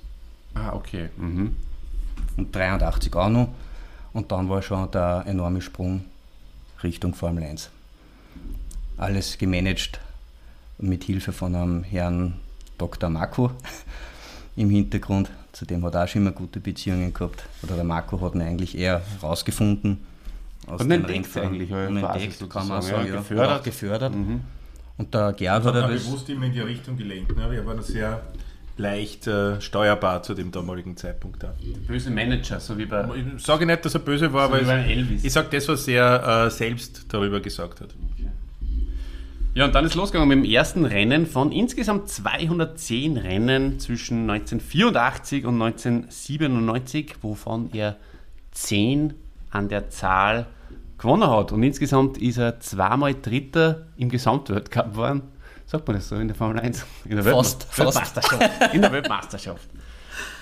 ah, 0.55 0.73
okay. 0.73 1.09
Mhm. 1.17 1.55
Und 2.37 2.55
83 2.55 3.15
auch 3.15 3.29
noch. 3.29 3.49
Und 4.13 4.31
dann 4.31 4.49
war 4.49 4.61
schon 4.61 4.89
der 4.91 5.23
enorme 5.27 5.61
Sprung 5.61 6.05
Richtung 6.83 7.13
Formel 7.13 7.43
1. 7.43 7.69
Alles 8.97 9.37
gemanagt 9.37 9.99
mit 10.77 11.03
Hilfe 11.03 11.31
von 11.31 11.55
einem 11.55 11.83
Herrn 11.83 12.35
Dr. 12.77 13.09
Marco 13.09 13.51
im 14.55 14.69
Hintergrund. 14.69 15.29
Zu 15.51 15.65
dem 15.65 15.83
hat 15.85 15.95
er 15.95 16.03
auch 16.03 16.07
schon 16.07 16.21
immer 16.21 16.31
gute 16.31 16.59
Beziehungen 16.59 17.13
gehabt. 17.13 17.43
Oder 17.63 17.75
der 17.75 17.83
Marco 17.83 18.19
hat 18.21 18.35
ihn 18.35 18.41
eigentlich 18.41 18.77
eher 18.77 19.01
rausgefunden. 19.21 19.99
aus 20.67 20.81
Und 20.81 20.91
entdeckt 20.91 21.35
eigentlich, 21.37 21.71
Unentdeckt, 21.71 22.01
Basis 22.39 22.49
kann 22.49 22.67
man 22.67 22.81
sagen. 22.81 23.07
ja, 23.07 23.15
gefördert. 23.17 23.63
Gefördert. 23.63 24.15
Mhm. 24.15 24.41
Und 24.97 25.13
der 25.13 25.33
Gerhard 25.33 25.63
Hat 25.65 25.75
er 25.75 25.81
er 25.83 25.89
das. 25.89 26.03
bewusst 26.05 26.29
immer 26.29 26.45
in 26.45 26.53
die 26.53 26.59
Richtung 26.59 26.97
gelenkt. 26.97 27.35
Ne? 27.35 27.49
Wir 27.51 27.65
waren 27.65 27.81
sehr 27.81 28.21
leicht 28.79 29.27
äh, 29.27 29.61
steuerbar 29.61 30.23
zu 30.23 30.33
dem 30.33 30.51
damaligen 30.51 30.97
Zeitpunkt. 30.97 31.43
Da. 31.43 31.53
Böse 31.87 32.09
Manager, 32.09 32.59
so 32.59 32.77
wie 32.77 32.85
bei, 32.85 33.05
Ich 33.37 33.43
sage 33.43 33.65
nicht, 33.65 33.85
dass 33.85 33.93
er 33.93 33.99
böse 33.99 34.33
war, 34.33 34.47
so 34.49 34.55
aber 34.55 34.71
Elvis. 34.71 35.23
ich 35.23 35.31
sage 35.31 35.49
das, 35.51 35.67
was 35.67 35.87
er 35.87 36.45
äh, 36.45 36.49
selbst 36.49 37.05
darüber 37.09 37.39
gesagt 37.39 37.81
hat. 37.81 37.89
Ja, 39.55 39.65
und 39.65 39.75
dann 39.75 39.83
ist 39.83 39.95
losgegangen 39.95 40.29
mit 40.29 40.45
dem 40.45 40.51
ersten 40.51 40.85
Rennen 40.85 41.25
von 41.25 41.51
insgesamt 41.51 42.07
210 42.07 43.17
Rennen 43.17 43.79
zwischen 43.79 44.29
1984 44.29 45.45
und 45.45 45.61
1997, 45.61 47.15
wovon 47.21 47.69
er 47.73 47.97
10 48.51 49.15
an 49.49 49.67
der 49.67 49.89
Zahl 49.89 50.45
gewonnen 50.97 51.29
hat. 51.29 51.51
Und 51.51 51.63
insgesamt 51.63 52.17
ist 52.19 52.37
er 52.37 52.59
zweimal 52.59 53.15
Dritter 53.15 53.87
im 53.97 54.09
Gesamtweltcup 54.09 54.91
geworden. 54.91 55.23
Sagt 55.69 55.87
man 55.87 55.97
das 55.97 56.09
so 56.09 56.15
in 56.15 56.27
der 56.27 56.35
Formel 56.35 56.59
1? 56.59 56.83
In 57.05 57.15
der 57.17 57.23
Fast, 57.23 57.67
Weltme- 57.67 57.91
fast. 57.91 58.15
Weltmeisterschaft. 58.15 58.73
In 58.73 58.81
der 58.81 58.91
Weltmeisterschaft. 58.91 59.69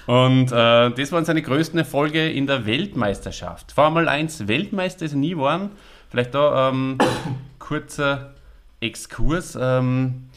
Und 0.05 0.53
äh, 0.53 0.89
das 0.91 1.11
waren 1.11 1.25
seine 1.25 1.41
größten 1.41 1.77
Erfolge 1.77 2.31
in 2.31 2.47
der 2.47 2.65
Weltmeisterschaft. 2.65 3.73
Formel 3.73 4.07
1 4.07 4.47
Weltmeister 4.47 5.03
ist 5.03 5.11
er 5.11 5.17
nie 5.17 5.31
geworden. 5.31 5.71
Vielleicht 6.09 6.33
da 6.33 6.69
ähm, 6.69 6.97
kurzer 7.59 8.35
Exkurs 8.79 9.57
ähm, 9.59 10.29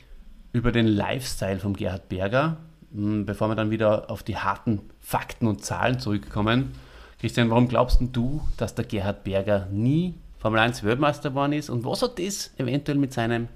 über 0.53 0.73
den 0.73 0.89
Lifestyle 0.89 1.61
von 1.61 1.75
Gerhard 1.75 2.09
Berger, 2.09 2.57
m, 2.93 3.25
bevor 3.27 3.47
wir 3.47 3.55
dann 3.55 3.71
wieder 3.71 4.11
auf 4.11 4.25
die 4.25 4.39
harten 4.39 4.81
Fakten 4.99 5.47
und 5.47 5.65
Zahlen 5.65 6.01
zurückkommen. 6.01 6.73
Christian, 7.21 7.49
warum 7.49 7.69
glaubst 7.69 8.01
denn 8.01 8.11
du, 8.11 8.41
dass 8.57 8.75
der 8.75 8.87
Gerhard 8.87 9.23
Berger 9.23 9.69
nie 9.71 10.15
Formel 10.39 10.59
1 10.59 10.83
Weltmeister 10.83 11.29
geworden 11.29 11.53
ist 11.53 11.71
und 11.71 11.85
was 11.85 12.03
hat 12.03 12.19
das 12.19 12.51
eventuell 12.59 12.99
mit 12.99 13.13
seinem 13.13 13.47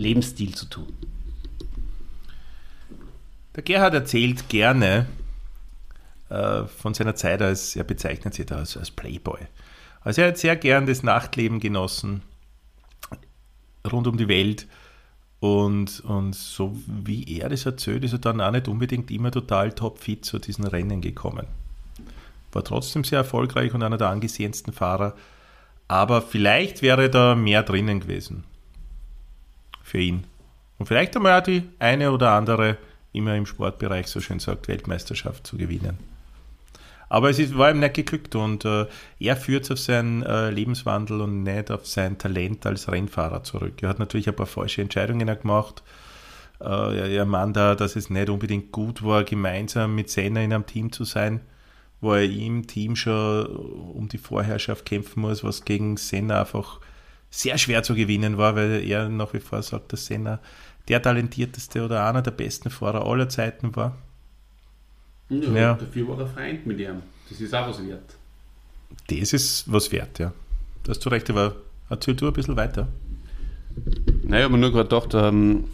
Lebensstil 0.00 0.54
zu 0.54 0.66
tun? 0.66 0.92
Der 3.54 3.62
Gerhard 3.62 3.94
erzählt 3.94 4.48
gerne 4.48 5.06
äh, 6.28 6.64
von 6.64 6.94
seiner 6.94 7.14
Zeit 7.14 7.42
als, 7.42 7.76
er 7.76 7.84
bezeichnet 7.84 8.34
sich 8.34 8.46
da 8.46 8.56
als, 8.56 8.76
als 8.76 8.90
Playboy. 8.90 9.40
Also 10.02 10.22
er 10.22 10.28
hat 10.28 10.38
sehr 10.38 10.56
gern 10.56 10.86
das 10.86 11.02
Nachtleben 11.02 11.60
genossen, 11.60 12.22
rund 13.90 14.06
um 14.06 14.16
die 14.16 14.28
Welt. 14.28 14.66
Und, 15.40 16.00
und 16.00 16.34
so 16.34 16.76
wie 16.86 17.38
er 17.38 17.48
das 17.48 17.64
erzählt, 17.66 18.04
ist 18.04 18.12
er 18.12 18.18
dann 18.18 18.40
auch 18.40 18.50
nicht 18.50 18.68
unbedingt 18.68 19.10
immer 19.10 19.30
total 19.30 19.72
topfit 19.72 20.24
zu 20.24 20.38
diesen 20.38 20.66
Rennen 20.66 21.00
gekommen. 21.00 21.46
War 22.52 22.64
trotzdem 22.64 23.04
sehr 23.04 23.18
erfolgreich 23.18 23.72
und 23.74 23.82
einer 23.82 23.98
der 23.98 24.08
angesehensten 24.08 24.72
Fahrer. 24.72 25.14
Aber 25.88 26.22
vielleicht 26.22 26.82
wäre 26.82 27.10
da 27.10 27.34
mehr 27.34 27.62
drinnen 27.62 28.00
gewesen 28.00 28.44
für 29.90 29.98
ihn. 29.98 30.24
Und 30.78 30.86
vielleicht 30.86 31.16
einmal 31.16 31.40
auch 31.40 31.44
die 31.44 31.64
eine 31.78 32.12
oder 32.12 32.32
andere, 32.32 32.78
immer 33.12 33.34
im 33.34 33.44
Sportbereich 33.44 34.06
so 34.06 34.20
schön 34.20 34.38
sagt, 34.38 34.68
Weltmeisterschaft 34.68 35.46
zu 35.46 35.56
gewinnen. 35.56 35.98
Aber 37.08 37.28
es 37.28 37.40
ist, 37.40 37.58
war 37.58 37.72
ihm 37.72 37.80
nicht 37.80 37.94
geglückt 37.94 38.36
und 38.36 38.64
äh, 38.64 38.86
er 39.18 39.36
führt 39.36 39.64
es 39.64 39.72
auf 39.72 39.80
seinen 39.80 40.22
äh, 40.22 40.50
Lebenswandel 40.50 41.20
und 41.20 41.42
nicht 41.42 41.72
auf 41.72 41.84
sein 41.86 42.18
Talent 42.18 42.64
als 42.66 42.90
Rennfahrer 42.90 43.42
zurück. 43.42 43.82
Er 43.82 43.88
hat 43.88 43.98
natürlich 43.98 44.28
ein 44.28 44.36
paar 44.36 44.46
falsche 44.46 44.80
Entscheidungen 44.80 45.26
gemacht. 45.26 45.82
Äh, 46.60 46.66
er, 46.66 47.08
er 47.08 47.24
meint 47.24 47.56
da, 47.56 47.74
dass 47.74 47.96
es 47.96 48.10
nicht 48.10 48.30
unbedingt 48.30 48.70
gut 48.70 49.02
war, 49.02 49.24
gemeinsam 49.24 49.96
mit 49.96 50.08
Senna 50.08 50.40
in 50.40 50.52
einem 50.52 50.66
Team 50.66 50.92
zu 50.92 51.02
sein, 51.02 51.40
wo 52.00 52.14
er 52.14 52.22
im 52.22 52.68
Team 52.68 52.94
schon 52.94 53.46
um 53.46 54.08
die 54.08 54.18
Vorherrschaft 54.18 54.86
kämpfen 54.86 55.22
muss, 55.22 55.42
was 55.42 55.64
gegen 55.64 55.96
Senna 55.96 56.40
einfach 56.40 56.78
sehr 57.30 57.58
schwer 57.58 57.82
zu 57.82 57.94
gewinnen 57.94 58.36
war, 58.38 58.56
weil 58.56 58.82
er 58.84 59.08
nach 59.08 59.32
wie 59.32 59.40
vor 59.40 59.62
sagt, 59.62 59.92
dass 59.92 60.06
Senna 60.06 60.40
der 60.88 61.00
talentierteste 61.00 61.84
oder 61.84 62.06
einer 62.06 62.22
der 62.22 62.32
besten 62.32 62.70
Fahrer 62.70 63.06
aller 63.06 63.28
Zeiten 63.28 63.74
war. 63.76 63.96
Ja. 65.28 65.74
dafür 65.74 66.08
war 66.08 66.18
er 66.18 66.26
Freund 66.26 66.66
mit 66.66 66.80
ihm. 66.80 67.02
Das 67.28 67.40
ist 67.40 67.54
auch 67.54 67.68
was 67.68 67.86
wert. 67.86 68.16
Das 69.08 69.32
ist 69.32 69.72
was 69.72 69.92
wert, 69.92 70.18
ja. 70.18 70.32
Da 70.82 70.90
hast 70.90 71.04
du 71.04 71.08
recht, 71.08 71.30
aber 71.30 71.54
erzähl 71.88 72.16
du 72.16 72.26
ein 72.26 72.32
bisschen 72.32 72.56
weiter. 72.56 72.88
Naja, 74.24 74.46
aber 74.46 74.56
nur 74.56 74.72
gerade 74.72 74.88
gedacht, 74.88 75.14
ähm, 75.14 75.64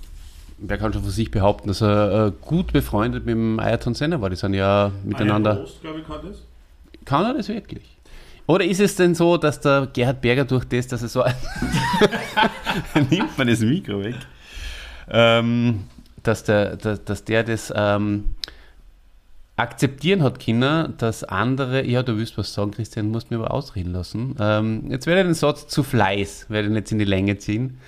wer 0.58 0.76
kann 0.76 0.92
schon 0.92 1.02
von 1.02 1.10
sich 1.10 1.30
behaupten, 1.30 1.68
dass 1.68 1.80
er 1.80 2.26
äh, 2.26 2.32
gut 2.42 2.74
befreundet 2.74 3.24
mit 3.24 3.34
dem 3.34 3.58
Ayrton 3.58 3.94
Senna 3.94 4.20
war. 4.20 4.28
Die 4.28 4.36
sind 4.36 4.52
ja 4.52 4.92
miteinander. 5.04 5.66
glaube 5.80 6.00
ich, 6.00 6.06
kann 6.06 6.20
das. 6.26 6.42
Kann 7.06 7.24
er 7.24 7.34
das 7.34 7.48
wirklich? 7.48 7.95
Oder 8.46 8.64
ist 8.64 8.80
es 8.80 8.94
denn 8.96 9.14
so, 9.14 9.37
dass 9.37 9.61
der 9.61 9.88
Gerhard 9.92 10.20
Berger 10.20 10.44
durch 10.44 10.64
das, 10.64 10.87
dass 10.87 11.02
er 11.02 11.09
so 11.09 11.22
ein 11.22 11.35
nimmt 13.11 13.37
man 13.37 13.48
das 13.48 13.61
Mikro 13.61 14.04
weg, 14.04 14.14
ähm, 15.11 15.85
dass, 16.22 16.44
der, 16.44 16.76
dass, 16.76 17.04
dass 17.04 17.24
der 17.24 17.42
das 17.42 17.72
ähm, 17.74 18.37
akzeptieren 19.56 20.22
hat 20.22 20.38
Kinder, 20.38 20.92
dass 20.98 21.24
andere, 21.24 21.85
ja, 21.85 22.02
du 22.02 22.16
willst 22.16 22.38
was 22.38 22.52
sagen, 22.52 22.70
Christian, 22.70 23.09
musst 23.09 23.30
mir 23.30 23.38
aber 23.38 23.52
ausreden 23.52 23.92
lassen. 23.92 24.37
Ähm, 24.38 24.90
jetzt 24.90 25.06
werde 25.06 25.22
ich 25.22 25.26
den 25.26 25.35
Satz 25.35 25.66
zu 25.66 25.82
Fleiß, 25.82 26.46
werde 26.48 26.68
ich 26.68 26.74
jetzt 26.74 26.92
in 26.92 26.98
die 26.98 27.04
Länge 27.04 27.38
ziehen. 27.38 27.78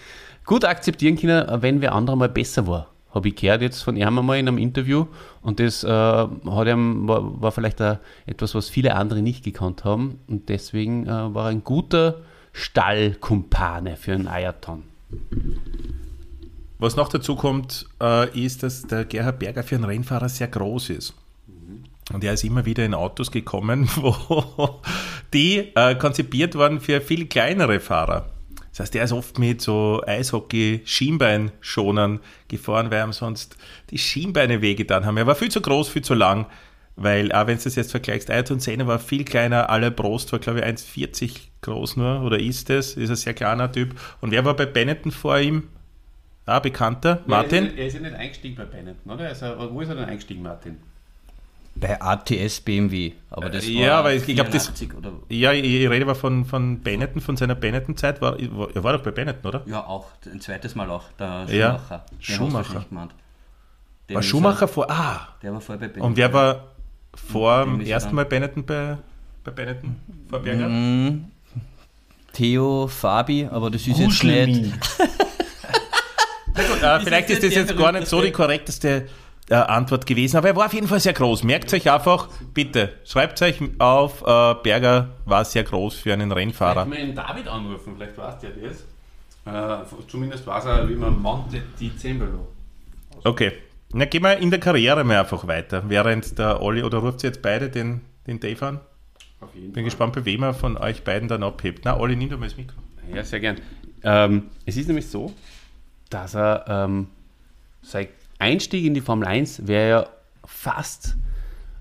Gut 0.45 0.65
akzeptieren 0.65 1.17
Kinder, 1.17 1.59
wenn 1.61 1.83
wer 1.83 1.95
anderer 1.95 2.17
mal 2.17 2.29
besser 2.29 2.67
war. 2.67 2.89
Habe 3.11 3.29
ich 3.29 3.37
gehört 3.37 3.63
jetzt 3.63 3.83
von 3.83 3.97
ihm 3.97 4.19
einmal 4.19 4.39
in 4.39 4.49
einem 4.49 4.59
Interview 4.59 5.07
und 5.43 5.61
das 5.61 5.83
äh, 5.83 5.89
hat 5.89 6.69
ihm, 6.69 7.09
war, 7.09 7.41
war 7.41 7.53
vielleicht 7.53 7.81
äh, 7.81 7.97
etwas, 8.27 8.55
was 8.55 8.69
viele 8.69 8.95
andere 8.95 9.23
nicht 9.23 9.45
gekannt 9.45 9.85
haben 9.85 10.19
und 10.27 10.49
deswegen 10.49 11.07
äh, 11.07 11.11
war 11.35 11.47
er 11.47 11.51
ein 11.51 11.65
guter 11.65 12.21
Stallkumpane 12.53 13.97
für 13.97 14.13
einen 14.13 14.29
Ayrton. 14.29 14.83
Was 16.79 16.97
noch 16.97 17.09
dazu 17.09 17.35
kommt, 17.35 17.87
äh, 18.01 18.39
ist, 18.39 18.63
dass 18.63 18.83
der 18.83 19.05
Gerhard 19.05 19.39
Berger 19.39 19.63
für 19.63 19.77
einen 19.77 19.85
Rennfahrer 19.85 20.29
sehr 20.29 20.49
groß 20.49 20.91
ist. 20.91 21.15
Und 22.13 22.25
er 22.25 22.33
ist 22.33 22.45
immer 22.45 22.65
wieder 22.65 22.85
in 22.85 22.95
Autos 22.95 23.31
gekommen, 23.31 23.89
wo 23.97 24.81
die 25.33 25.73
äh, 25.75 25.95
konzipiert 25.97 26.55
waren 26.57 26.81
für 26.81 27.01
viel 27.01 27.27
kleinere 27.27 27.81
Fahrer. 27.81 28.31
Das 28.79 28.87
heißt, 28.87 28.95
er 28.95 29.05
ist 29.05 29.13
oft 29.13 29.39
mit 29.41 29.61
so 29.61 30.01
Eishockey-Schienbeinschonern 30.07 32.21
gefahren, 32.47 32.93
weil 32.93 33.05
ihm 33.05 33.13
sonst 33.13 33.57
die 33.91 33.99
Schienbeine 33.99 34.63
wehgetan 34.63 35.05
haben. 35.05 35.17
Er 35.17 35.27
war 35.27 35.35
viel 35.35 35.51
zu 35.51 35.61
groß, 35.61 35.89
viel 35.89 36.03
zu 36.03 36.15
lang, 36.15 36.47
weil, 36.95 37.33
auch 37.33 37.49
wenn 37.49 37.59
du 37.59 37.65
das 37.65 37.75
jetzt 37.75 37.91
vergleichst, 37.91 38.31
Ayrton 38.31 38.61
Senna 38.61 38.87
war 38.87 39.01
viel 39.01 39.25
kleiner, 39.25 39.69
alle 39.69 39.91
Prost 39.91 40.31
war, 40.31 40.39
glaube 40.39 40.61
ich, 40.61 40.65
1,40 40.65 41.41
groß 41.63 41.97
nur, 41.97 42.23
oder 42.23 42.39
ist 42.39 42.71
es, 42.71 42.95
ist 42.95 43.11
ein 43.11 43.17
sehr 43.17 43.35
kleiner 43.35 43.73
Typ. 43.73 43.97
Und 44.21 44.31
wer 44.31 44.45
war 44.45 44.55
bei 44.55 44.67
Benetton 44.67 45.11
vor 45.11 45.41
ihm? 45.41 45.65
Ah, 46.47 46.61
bekannter, 46.61 47.25
Martin? 47.27 47.77
Er 47.77 47.89
ist 47.89 47.95
ja 47.95 48.01
nicht 48.01 48.15
eingestiegen 48.15 48.55
bei 48.55 48.65
Benetton, 48.65 49.13
oder? 49.13 49.27
Also, 49.27 49.73
wo 49.73 49.81
ist 49.81 49.89
er 49.89 49.97
denn 49.97 50.05
eingestiegen, 50.05 50.43
Martin? 50.43 50.77
Bei 51.81 52.01
ATS 52.01 52.61
BMW. 52.61 53.13
Aber 53.31 53.51
das 53.51 53.65
Äh, 53.67 53.75
war 53.77 53.83
ja, 53.83 53.99
aber 53.99 54.13
ich 54.15 54.25
glaub, 54.27 54.51
das- 54.51 54.67
84 54.69 54.95
oder 54.97 55.13
Ja, 55.29 55.53
ich, 55.53 55.65
ich 55.65 55.89
rede 55.89 56.05
aber 56.05 56.15
von, 56.15 56.45
von 56.45 56.81
Benetton, 56.81 57.21
von 57.21 57.37
seiner 57.37 57.55
Benetton-Zeit. 57.55 58.21
War, 58.21 58.39
er 58.39 58.83
war 58.83 58.93
doch 58.95 59.03
bei 59.03 59.11
Benetton, 59.11 59.47
oder? 59.49 59.63
Ja, 59.67 59.85
auch 59.87 60.07
ein 60.31 60.41
zweites 60.41 60.75
Mal 60.75 60.91
auch, 60.91 61.05
der 61.19 61.47
Ja, 61.49 61.79
Schumacher. 61.79 62.05
Du 62.19 62.33
Schumacher. 62.33 62.87
War 64.11 64.23
Schumacher 64.23 64.69
vor. 64.69 64.91
Ah! 64.91 65.13
Er, 65.15 65.29
der 65.43 65.53
war 65.55 65.61
vorher 65.61 65.81
bei 65.81 65.89
Benetton. 65.89 66.03
Und 66.11 66.17
wer 66.17 66.33
war 66.33 66.65
vor 67.15 67.65
Dem 67.65 67.81
er 67.81 67.87
ersten 67.89 68.15
Mal 68.15 68.25
Benetton 68.25 68.65
bei, 68.65 68.97
bei 69.45 69.51
Benetton? 69.51 69.97
Vor 70.31 70.41
Berger? 70.41 70.69
Mhm. 70.69 71.25
Theo 72.33 72.87
Fabi, 72.89 73.47
aber 73.51 73.71
das 73.71 73.87
ist 73.87 73.99
jetzt 73.99 74.23
nicht. 74.25 74.73
Na 76.55 76.63
gut, 76.65 76.83
äh, 76.83 77.01
vielleicht 77.01 77.31
ist 77.31 77.43
das 77.43 77.55
jetzt 77.55 77.77
gar 77.77 77.93
nicht 77.93 78.07
so 78.07 78.21
die 78.23 78.31
korrekteste 78.33 79.07
äh, 79.51 79.55
Antwort 79.55 80.07
gewesen, 80.07 80.37
aber 80.37 80.49
er 80.49 80.57
war 80.57 80.67
auf 80.67 80.75
jeden 80.75 80.89
Fall 80.89 81.01
sehr 81.01 81.13
groß. 81.13 81.45
Merkt 81.45 81.73
euch 81.73 81.91
einfach, 81.91 82.29
bitte, 82.55 82.95
schreibt 83.05 83.41
euch 83.43 83.61
auf, 83.79 84.23
äh, 84.23 84.55
Berger 84.63 85.09
war 85.25 85.45
sehr 85.45 85.65
groß 85.65 85.97
für 85.97 86.13
einen 86.13 86.33
Rennfahrer. 86.33 86.85
Vielleicht 86.85 87.01
mal 87.01 87.07
den 87.07 87.15
David 87.15 87.49
anrufen, 87.49 87.95
vielleicht 87.97 88.17
weißt 88.17 88.43
du 88.43 88.47
ja 88.47 88.53
das. 88.69 88.85
Äh, 89.85 90.07
zumindest 90.09 90.47
weiß 90.47 90.67
er, 90.67 90.89
wie 90.89 90.95
man 90.95 91.21
Monte 91.21 91.63
di 91.81 91.97
Zembalo. 91.97 92.49
Okay. 93.25 93.53
Na, 93.93 94.05
gehen 94.05 94.23
wir 94.23 94.37
in 94.37 94.51
der 94.51 94.61
Karriere 94.61 95.03
mal 95.03 95.19
einfach 95.19 95.47
weiter. 95.47 95.83
Während 95.89 96.39
der 96.39 96.61
Olli, 96.61 96.83
oder 96.83 96.99
ruft 96.99 97.25
ihr 97.25 97.31
jetzt 97.31 97.41
beide 97.41 97.71
den, 97.71 98.03
den 98.27 98.39
Dave 98.39 98.67
an? 98.67 98.81
Auf 99.41 99.55
jeden 99.55 99.73
Bin 99.73 99.85
gespannt, 99.85 100.15
bei 100.15 100.25
wem 100.27 100.43
er 100.43 100.53
von 100.53 100.77
euch 100.77 101.05
beiden 101.05 101.29
dann 101.29 101.43
abhebt. 101.43 101.85
Na, 101.85 101.99
Olli, 101.99 102.15
nimm 102.15 102.29
doch 102.29 102.39
mal 102.39 102.49
das 102.49 102.57
Mikro. 102.57 102.77
Ja, 103.15 103.25
sehr 103.25 103.41
gern. 103.41 103.57
Ähm, 104.03 104.51
es 104.67 104.77
ist 104.77 104.89
nämlich 104.89 105.07
so, 105.07 105.33
dass 106.11 106.35
er 106.35 106.65
ähm, 106.69 107.09
sein 107.83 108.09
Einstieg 108.39 108.85
in 108.85 108.95
die 108.95 109.01
Formel 109.01 109.27
1 109.27 109.67
wäre 109.67 109.89
ja 109.89 110.07
fast 110.45 111.17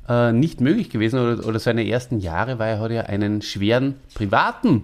äh, 0.08 0.32
nicht 0.32 0.62
möglich 0.62 0.90
gewesen 0.90 1.20
oder, 1.20 1.46
oder 1.46 1.60
seine 1.60 1.88
ersten 1.88 2.20
Jahre, 2.20 2.60
weil 2.60 2.76
er 2.76 2.80
hat 2.80 2.92
ja 2.92 3.02
einen 3.04 3.42
schweren 3.42 3.96
privaten 4.14 4.84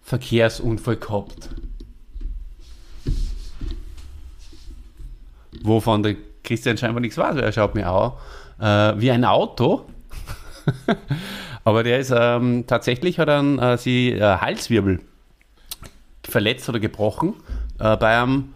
Verkehrsunfall 0.00 0.96
gehabt. 0.96 1.50
Wovon 5.62 6.02
der 6.02 6.16
Christian 6.42 6.78
scheinbar 6.78 7.00
nichts 7.00 7.18
weiß, 7.18 7.36
weil 7.36 7.44
er 7.44 7.52
schaut 7.52 7.74
mir 7.74 7.90
auch 7.90 8.18
äh, 8.58 8.98
wie 8.98 9.10
ein 9.10 9.24
Auto. 9.24 9.86
Aber 11.64 11.82
der 11.82 11.98
ist 11.98 12.12
ähm, 12.16 12.64
tatsächlich, 12.66 13.18
hat 13.18 13.28
dann 13.28 13.58
äh, 13.58 13.76
sie 13.76 14.12
äh, 14.12 14.20
Halswirbel 14.20 15.00
verletzt 16.24 16.68
oder 16.68 16.80
gebrochen 16.80 17.34
äh, 17.78 17.96
bei 17.96 18.20
einem. 18.20 18.54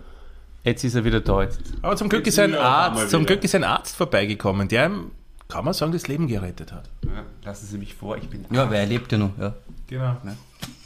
Jetzt 0.64 0.82
ist 0.82 0.94
er 0.94 1.04
wieder 1.04 1.20
da. 1.20 1.42
Jetzt. 1.42 1.60
Aber 1.82 1.94
zum 1.96 2.08
Glück, 2.08 2.26
Jetzt 2.26 2.34
ist 2.34 2.38
ein 2.40 2.54
er 2.54 2.62
Arzt, 2.62 3.10
zum. 3.10 3.26
Glück 3.26 3.44
ist 3.44 3.54
ein 3.54 3.64
Arzt 3.64 3.96
vorbeigekommen, 3.96 4.66
der 4.68 4.86
ihm, 4.86 5.10
kann 5.48 5.64
man 5.64 5.74
sagen, 5.74 5.92
das 5.92 6.08
Leben 6.08 6.26
gerettet 6.26 6.72
hat. 6.72 6.88
Ja, 7.04 7.24
lassen 7.44 7.66
Sie 7.66 7.78
mich 7.78 7.94
vor, 7.94 8.16
ich 8.16 8.28
bin. 8.28 8.46
Ja, 8.50 8.68
weil 8.70 8.80
er 8.80 8.86
lebt 8.86 9.12
ja 9.12 9.18
noch. 9.18 9.38
Ja. 9.38 9.54
Genau. 9.86 10.16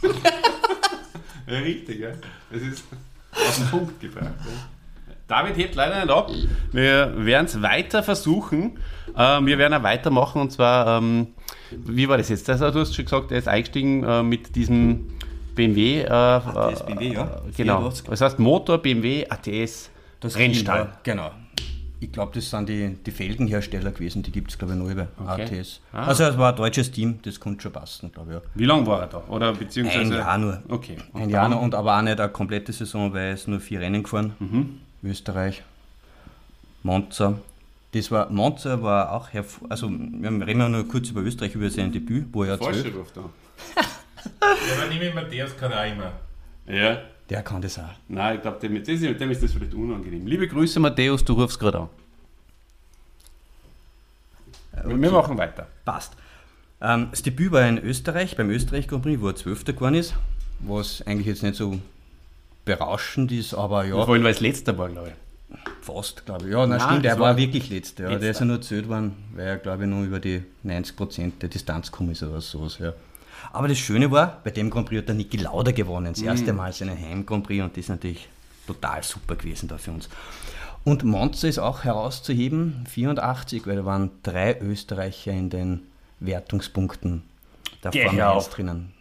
Ja, 1.51 1.61
richtig, 1.61 2.01
ja. 2.01 2.11
Das 2.53 2.61
ist 2.61 2.85
auf 3.33 3.57
den 3.57 3.67
Punkt 3.69 4.01
gebracht. 4.03 4.35
Ja. 4.39 5.15
David 5.29 5.57
hebt 5.57 5.75
leider 5.75 6.05
nicht 6.05 6.15
ab. 6.15 6.31
Wir 6.73 7.15
werden 7.17 7.47
es 7.47 7.63
weiter 7.63 8.03
versuchen. 8.03 8.79
Äh, 9.17 9.41
wir 9.41 9.57
werden 9.57 9.73
auch 9.73 9.83
weitermachen 9.83 10.43
und 10.43 10.53
zwar, 10.53 10.99
ähm, 10.99 11.29
wie 11.71 12.07
war 12.09 12.19
das 12.19 12.29
jetzt? 12.29 12.49
Also, 12.51 12.71
du 12.71 12.81
hast 12.81 12.95
schon 12.95 13.07
gesagt, 13.07 13.31
er 13.31 13.39
ist 13.39 13.49
eingestiegen 13.49 14.05
äh, 14.05 14.23
mit 14.23 14.57
diesem 14.57 15.09
BMW. 15.59 16.03
Äh, 16.03 16.09
ATS 16.11 16.87
BMW, 16.87 17.13
ja. 17.13 17.25
äh, 17.25 17.51
Genau. 17.57 17.79
84. 17.91 18.07
Das 18.09 18.21
heißt 18.21 18.39
Motor 18.39 18.79
BMW 18.79 19.27
ATS 19.29 19.91
Rennstall. 20.23 20.79
Ja, 20.79 20.93
genau. 21.03 21.31
Ich 22.01 22.13
glaube, 22.13 22.31
das 22.33 22.49
sind 22.49 22.69
die, 22.69 22.95
die 23.05 23.11
Felgenhersteller 23.11 23.91
gewesen, 23.91 24.23
die 24.23 24.31
gibt 24.31 24.53
es, 24.53 24.59
glaube 24.59 24.75
ich, 24.75 24.79
noch 24.79 24.89
über 24.89 25.09
Okay. 25.21 25.59
ATS. 25.61 25.81
Ah. 25.93 26.05
Also, 26.07 26.25
es 26.25 26.39
war 26.39 26.51
ein 26.53 26.57
deutsches 26.57 26.93
Team, 26.93 27.19
das 27.23 27.41
konnte 27.41 27.63
schon 27.63 27.73
passen, 27.73 28.13
glaube 28.13 28.31
ich. 28.31 28.37
Ja. 28.37 28.43
Wie 28.55 28.65
lange 28.67 28.87
war 28.87 29.01
er 29.01 29.07
da? 29.09 29.23
Oder 29.29 29.53
beziehungsweise. 29.53 30.01
Ein 30.15 30.19
Jahr 30.21 30.39
nur. 30.39 30.63
Okay. 30.69 30.97
Und 31.13 31.23
Ein 31.23 31.31
Jahr 31.31 31.49
noch 31.49 31.61
und 31.61 31.75
aber 31.75 31.99
auch 31.99 32.03
nicht 32.03 32.21
eine 32.21 32.31
komplette 32.31 32.73
Saison, 32.73 33.13
weil 33.13 33.33
es 33.33 33.49
nur 33.49 33.59
vier 33.59 33.81
Rennen 33.81 34.05
gefahren. 34.05 34.35
Mhm. 34.39 34.79
Österreich, 35.03 35.63
Monza. 36.85 37.35
Das 37.93 38.11
war, 38.13 38.31
Monza 38.31 38.81
war 38.83 39.13
auch 39.13 39.33
hervor, 39.33 39.69
also 39.71 39.91
wir 39.91 40.47
reden 40.47 40.61
ja 40.61 40.69
nur 40.69 40.87
kurz 40.87 41.09
über 41.11 41.23
Österreich, 41.23 41.55
über 41.55 41.69
sein 41.71 41.91
Debüt, 41.91 42.27
wo 42.33 42.45
er 42.45 42.59
ruft 42.59 43.17
da. 43.17 43.23
Ja, 44.41 44.83
aber 44.83 44.89
nehme 44.93 45.15
Matthäus 45.15 45.57
kann 45.57 45.73
auch 45.73 45.85
immer. 45.87 46.13
Ja. 46.67 47.01
der 47.31 47.43
kann 47.43 47.61
das 47.63 47.79
auch. 47.79 47.85
Nein, 48.09 48.37
ich 48.37 48.43
glaube, 48.43 48.59
dem, 48.61 48.77
ist- 48.77 48.87
dem 48.89 49.31
ist 49.31 49.43
das 49.43 49.53
vielleicht 49.53 49.75
unangenehm. 49.75 50.27
Liebe 50.27 50.47
Grüße, 50.49 50.81
Matthäus, 50.81 51.25
du 51.25 51.33
rufst 51.35 51.59
gerade 51.59 51.81
an. 51.81 51.89
Wir 54.85 55.11
machen 55.11 55.37
weiter. 55.37 55.67
Passt. 55.85 56.13
Ähm, 56.81 57.09
das 57.11 57.23
Debüt 57.23 57.51
war 57.53 57.67
in 57.69 57.79
Österreich, 57.79 58.37
beim 58.37 58.51
Österreich 58.51 58.87
Grand 58.87 59.03
Prix, 59.03 59.21
wo 59.21 59.29
er 59.29 59.35
Zwölfter 59.37 59.73
geworden 59.73 59.95
ist, 59.97 60.15
was 60.61 61.03
eigentlich 61.07 61.27
jetzt 61.27 61.43
nicht 61.43 61.57
so 61.57 61.79
berauschend 62.65 63.33
ist, 63.33 63.55
aber 63.55 63.85
ja, 63.85 63.95
Vor 64.05 64.15
allem, 64.15 64.23
weil 64.25 64.31
es 64.33 64.41
letzter 64.41 64.77
war, 64.79 64.89
glaube 64.89 65.09
ich. 65.09 65.59
fast, 65.85 66.25
glaube 66.27 66.45
ich. 66.47 66.53
Ja, 66.53 66.67
na, 66.67 66.77
Nein, 66.77 66.81
stimmt, 66.89 67.05
der 67.05 67.19
war 67.19 67.31
war 67.31 67.37
wirklich 67.37 67.71
Letzter. 67.71 68.05
Ja. 68.05 68.09
Der 68.11 68.19
Letzter. 68.19 68.31
ist 68.31 68.41
ja 68.41 68.47
nur 68.47 68.61
zählt 68.63 68.89
worden, 68.89 69.17
weil 69.35 69.47
er, 69.47 69.57
glaube 69.57 69.85
ich, 69.85 69.91
nur 69.91 70.05
über 70.05 70.21
die 70.21 70.43
90% 70.65 71.33
der 71.41 71.49
Distanz 71.49 71.91
gekommen 71.91 72.13
ist 72.13 72.23
oder 72.23 72.41
sowas. 72.41 72.79
Ja. 72.79 72.93
Aber 73.53 73.69
das 73.69 73.79
Schöne 73.79 74.11
war, 74.11 74.41
bei 74.45 74.51
dem 74.51 74.71
Grand 74.71 74.89
Prix 74.89 75.01
hat 75.01 75.09
der 75.09 75.15
Niki 75.15 75.37
Lauda 75.39 75.73
gewonnen. 75.73 76.13
Das 76.13 76.23
erste 76.23 76.53
Mal 76.53 76.73
seinen 76.73 76.99
Heim-Grand 76.99 77.47
Prix 77.47 77.63
und 77.63 77.73
das 77.77 77.85
ist 77.85 77.89
natürlich 77.89 78.29
total 78.67 79.03
super 79.03 79.37
gewesen 79.37 79.69
da 79.69 79.79
für 79.79 79.93
uns. 79.93 80.09
Und 80.85 81.05
Monza 81.05 81.49
ist 81.49 81.59
auch 81.59 81.85
herauszuheben, 81.85 82.85
84, 82.89 83.67
weil 83.67 83.77
da 83.77 83.85
waren 83.85 84.11
drei 84.23 84.59
Österreicher 84.61 85.33
in 85.33 85.51
den 85.51 85.83
Wertungspunkten 86.21 87.23
der 87.83 87.91
Geh 87.91 88.05
Formel 88.05 88.21
hör 88.23 88.35
1 88.35 88.37
auf. 88.47 88.51
drinnen. 88.55 88.93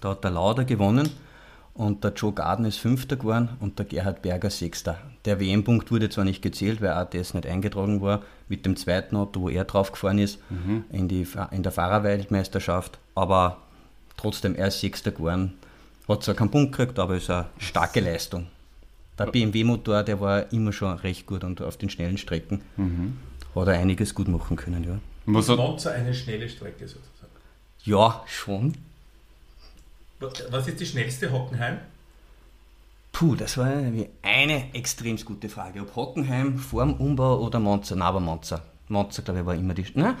Da 0.00 0.10
hat 0.10 0.24
der 0.24 0.30
Lauda 0.30 0.62
gewonnen 0.62 1.10
und 1.74 2.04
der 2.04 2.12
Joe 2.12 2.32
Garden 2.32 2.64
ist 2.64 2.78
Fünfter 2.78 3.16
geworden 3.16 3.50
und 3.60 3.78
der 3.78 3.86
Gerhard 3.86 4.22
Berger 4.22 4.50
Sechster. 4.50 4.98
Der 5.24 5.40
WM-Punkt 5.40 5.90
wurde 5.90 6.08
zwar 6.08 6.24
nicht 6.24 6.42
gezählt, 6.42 6.80
weil 6.80 6.90
ATS 6.90 7.34
nicht 7.34 7.46
eingetragen 7.46 8.00
war, 8.00 8.22
mit 8.48 8.64
dem 8.64 8.76
zweiten 8.76 9.16
Auto, 9.16 9.42
wo 9.42 9.48
er 9.48 9.64
drauf 9.64 9.92
gefahren 9.92 10.18
ist, 10.18 10.38
in, 10.90 11.08
die, 11.08 11.26
in 11.50 11.62
der 11.62 11.72
Fahrerweltmeisterschaft, 11.72 12.98
aber 13.16 13.56
trotzdem, 14.16 14.54
er 14.54 14.68
ist 14.68 14.78
Sechster 14.80 15.10
geworden. 15.10 15.54
Hat 16.06 16.22
zwar 16.22 16.36
keinen 16.36 16.52
Punkt 16.52 16.76
gekriegt, 16.76 17.00
aber 17.00 17.16
ist 17.16 17.28
eine 17.30 17.46
starke 17.58 17.98
Leistung. 17.98 18.46
Der 19.18 19.26
BMW-Motor, 19.26 20.04
der 20.04 20.20
war 20.20 20.52
immer 20.52 20.72
schon 20.72 20.96
recht 20.98 21.26
gut 21.26 21.42
und 21.42 21.60
auf 21.62 21.76
den 21.76 21.90
schnellen 21.90 22.18
Strecken 22.18 22.62
hat 23.56 23.68
er 23.68 23.74
einiges 23.74 24.14
gut 24.14 24.28
machen 24.28 24.56
können, 24.56 24.84
ja. 24.84 24.98
Was 25.24 25.48
hat, 25.48 25.56
Monza 25.56 25.90
eine 25.90 26.14
schnelle 26.14 26.48
Strecke 26.48 26.86
sozusagen. 26.86 27.32
Ja, 27.84 28.22
schon. 28.26 28.74
Was 30.50 30.68
ist 30.68 30.78
die 30.78 30.86
schnellste 30.86 31.32
Hockenheim? 31.32 31.78
Puh, 33.12 33.34
das 33.34 33.56
war 33.56 33.66
eine 33.66 34.08
eine 34.22 34.74
extrem 34.74 35.16
gute 35.16 35.48
Frage. 35.48 35.80
Ob 35.80 35.96
Hockenheim, 35.96 36.58
vorm 36.58 36.94
Umbau 36.94 37.40
oder 37.40 37.58
Monza? 37.58 37.96
Nein, 37.96 38.06
aber 38.06 38.20
Monza. 38.20 38.62
Monza, 38.88 39.22
glaube 39.22 39.40
ich, 39.40 39.46
war 39.46 39.54
immer 39.54 39.74
die. 39.74 39.86
Nein, 39.94 40.16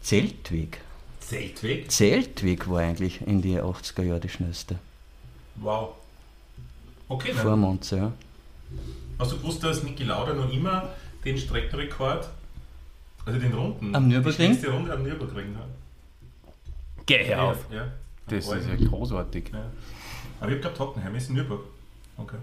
Zeltweg. 0.00 0.80
Zeltweg. 1.28 1.90
Zeltweg 1.90 2.68
war 2.70 2.80
eigentlich 2.80 3.20
in 3.26 3.42
die 3.42 3.58
80er 3.60 4.02
Jahre 4.02 4.20
die 4.20 4.28
schnellste. 4.30 4.78
Wow. 5.56 5.90
Okay, 7.08 7.32
Vor 7.34 7.50
dann 7.50 7.60
Monza, 7.60 7.96
ja. 7.96 8.12
hast 9.18 9.32
du 9.32 9.36
gewusst, 9.38 9.62
dass 9.62 9.82
Niki 9.82 10.04
Lauda 10.04 10.32
noch 10.34 10.50
immer 10.52 10.90
den 11.24 11.36
Streckenrekord, 11.38 12.28
also 13.26 13.38
den 13.38 13.52
Runden, 13.52 13.94
Am 13.94 14.08
Nürburgring? 14.08 14.52
die 14.52 14.58
schnellste 14.58 14.70
Runde 14.70 14.92
am 14.92 15.02
Nürburgring 15.02 15.54
hat. 15.56 16.64
geh 17.06 17.24
her 17.24 17.42
auf. 17.42 17.66
Ja. 17.70 17.88
Das 18.28 18.46
ist 18.46 18.68
ja. 18.68 18.74
ja 18.74 18.88
großartig. 18.88 19.50
ja. 19.52 19.70
Aber 20.40 20.50
ich 20.50 20.54
habe 20.56 20.60
gehabt, 20.60 20.78
Hockenheim 20.78 21.14
ist 21.14 21.28
in 21.28 21.34
Nürburg. 21.36 21.64
Okay. 22.16 22.36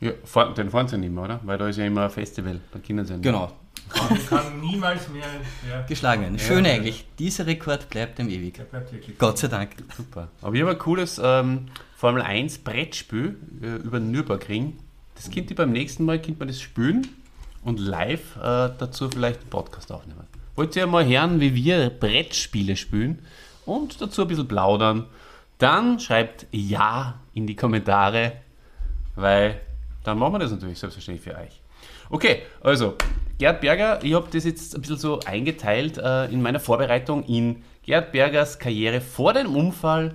Ja, 0.00 0.12
den 0.52 0.70
fahren 0.70 0.88
sie 0.88 0.98
nicht 0.98 1.12
mehr, 1.12 1.24
oder? 1.24 1.40
Weil 1.44 1.58
da 1.58 1.68
ist 1.68 1.76
ja 1.76 1.84
immer 1.86 2.04
ein 2.04 2.10
Festival. 2.10 2.60
Da 2.72 2.78
können 2.78 3.04
sie 3.04 3.14
nicht. 3.14 3.22
Genau. 3.22 3.52
Kann, 3.88 4.26
kann 4.26 4.60
niemals 4.60 5.08
mehr. 5.08 5.24
Ja, 5.68 5.82
Geschlagen 5.82 6.22
werden. 6.22 6.38
Schön 6.38 6.66
eigentlich. 6.66 7.06
Dieser 7.18 7.46
Rekord 7.46 7.88
bleibt 7.88 8.18
ihm 8.18 8.28
ewig. 8.28 8.54
der 8.54 8.64
bleibt 8.64 8.92
wirklich. 8.92 9.18
Gott 9.18 9.38
sei 9.38 9.48
Dank. 9.48 9.70
Super. 9.96 10.28
Aber 10.42 10.54
ich 10.54 10.60
habe 10.60 10.72
ein 10.72 10.78
cooles 10.78 11.20
ähm, 11.22 11.66
Formel 11.96 12.22
1 12.22 12.58
Brettspiel 12.58 13.36
äh, 13.62 13.76
über 13.76 13.98
den 13.98 14.10
Nürburgring. 14.10 14.78
Das 15.14 15.30
könnt 15.30 15.50
ihr 15.50 15.56
beim 15.56 15.72
nächsten 15.72 16.04
Mal 16.04 16.20
könnt 16.20 16.38
man 16.38 16.48
das 16.48 16.60
spielen 16.60 17.06
und 17.64 17.80
live 17.80 18.36
äh, 18.36 18.70
dazu 18.78 19.08
vielleicht 19.08 19.40
einen 19.40 19.50
Podcast 19.50 19.90
aufnehmen. 19.90 20.26
Wollt 20.56 20.74
ihr 20.76 20.86
mal 20.86 21.06
hören, 21.06 21.40
wie 21.40 21.54
wir 21.54 21.90
Brettspiele 21.90 22.76
spielen 22.76 23.20
und 23.66 24.00
dazu 24.00 24.22
ein 24.22 24.28
bisschen 24.28 24.48
plaudern? 24.48 25.06
Dann 25.58 26.00
schreibt 26.00 26.46
Ja 26.50 27.20
in 27.34 27.46
die 27.46 27.56
Kommentare, 27.56 28.32
weil 29.14 29.60
dann 30.04 30.18
machen 30.18 30.34
wir 30.34 30.38
das 30.38 30.50
natürlich 30.50 30.78
selbstverständlich 30.78 31.24
für 31.24 31.38
euch. 31.38 31.60
Okay, 32.10 32.42
also 32.62 32.94
Gerd 33.38 33.60
Berger, 33.60 33.98
ich 34.02 34.14
habe 34.14 34.28
das 34.32 34.44
jetzt 34.44 34.74
ein 34.74 34.80
bisschen 34.80 34.96
so 34.96 35.20
eingeteilt 35.20 35.98
äh, 35.98 36.26
in 36.26 36.40
meiner 36.40 36.60
Vorbereitung 36.60 37.22
in 37.24 37.62
Gerd 37.82 38.12
Bergers 38.12 38.58
Karriere 38.58 39.00
vor 39.00 39.32
dem 39.32 39.54
Unfall 39.54 40.14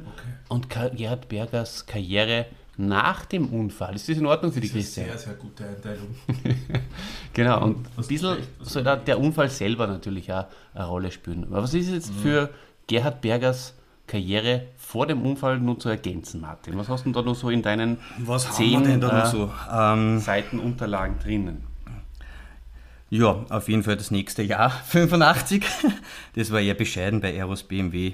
und 0.49 0.69
Ka 0.69 0.89
Gerd 0.89 1.30
Bergers 1.30 1.86
Karriere 1.86 2.47
nach 2.77 3.25
dem 3.25 3.47
Unfall. 3.49 3.95
Ist 3.95 4.10
das 4.10 4.17
in 4.17 4.25
Ordnung 4.25 4.51
für 4.51 4.60
die 4.62 4.67
Das 4.67 4.75
Christian? 4.75 5.08
sehr, 5.08 5.17
sehr 5.17 5.34
gute 5.36 5.65
Einteilung. 5.65 6.15
Genau, 7.34 7.63
und 7.63 7.88
ein 7.97 8.08
bisschen 8.08 8.38
soll 8.60 8.84
da 8.84 8.97
der 8.97 9.17
Unfall 9.19 9.49
selber 9.49 9.88
natürlich 9.88 10.34
auch 10.34 10.45
eine 10.73 10.86
Rolle 10.86 11.12
spielen. 11.12 11.45
Aber 11.45 11.63
was 11.63 11.73
ist 11.73 11.89
jetzt 11.89 12.12
für 12.13 12.49
Gerhard 12.88 13.21
Bergers 13.21 13.73
Karriere 14.06 14.63
vor 14.75 15.08
dem 15.08 15.21
Unfall 15.21 15.58
nur 15.60 15.80
zu 15.80 15.88
ergänzen, 15.88 16.41
Martin? 16.41 16.77
Was 16.77 16.89
hast 16.89 17.01
du 17.01 17.04
denn 17.06 17.13
da 17.13 17.21
noch 17.21 17.36
so 17.36 17.49
in 17.49 17.62
deinen 17.62 17.99
Was 18.17 18.51
zehn 18.51 19.01
äh, 19.01 19.25
so? 19.27 19.49
Ähm, 19.73 20.19
Seiten 20.19 20.60
Unterlagen 20.60 21.19
drinnen? 21.23 21.71
Ja, 23.12 23.46
auf 23.50 23.68
jeden 23.70 23.84
Fall 23.84 23.98
das 23.98 24.10
nächste 24.10 24.42
Jahr, 24.42 24.70
85. 24.88 25.64
Das 26.36 26.50
war 26.52 26.60
eher 26.62 26.74
bescheiden 26.74 27.22
bei 27.22 27.34
Aeros 27.34 27.62
BMW. 27.64 28.14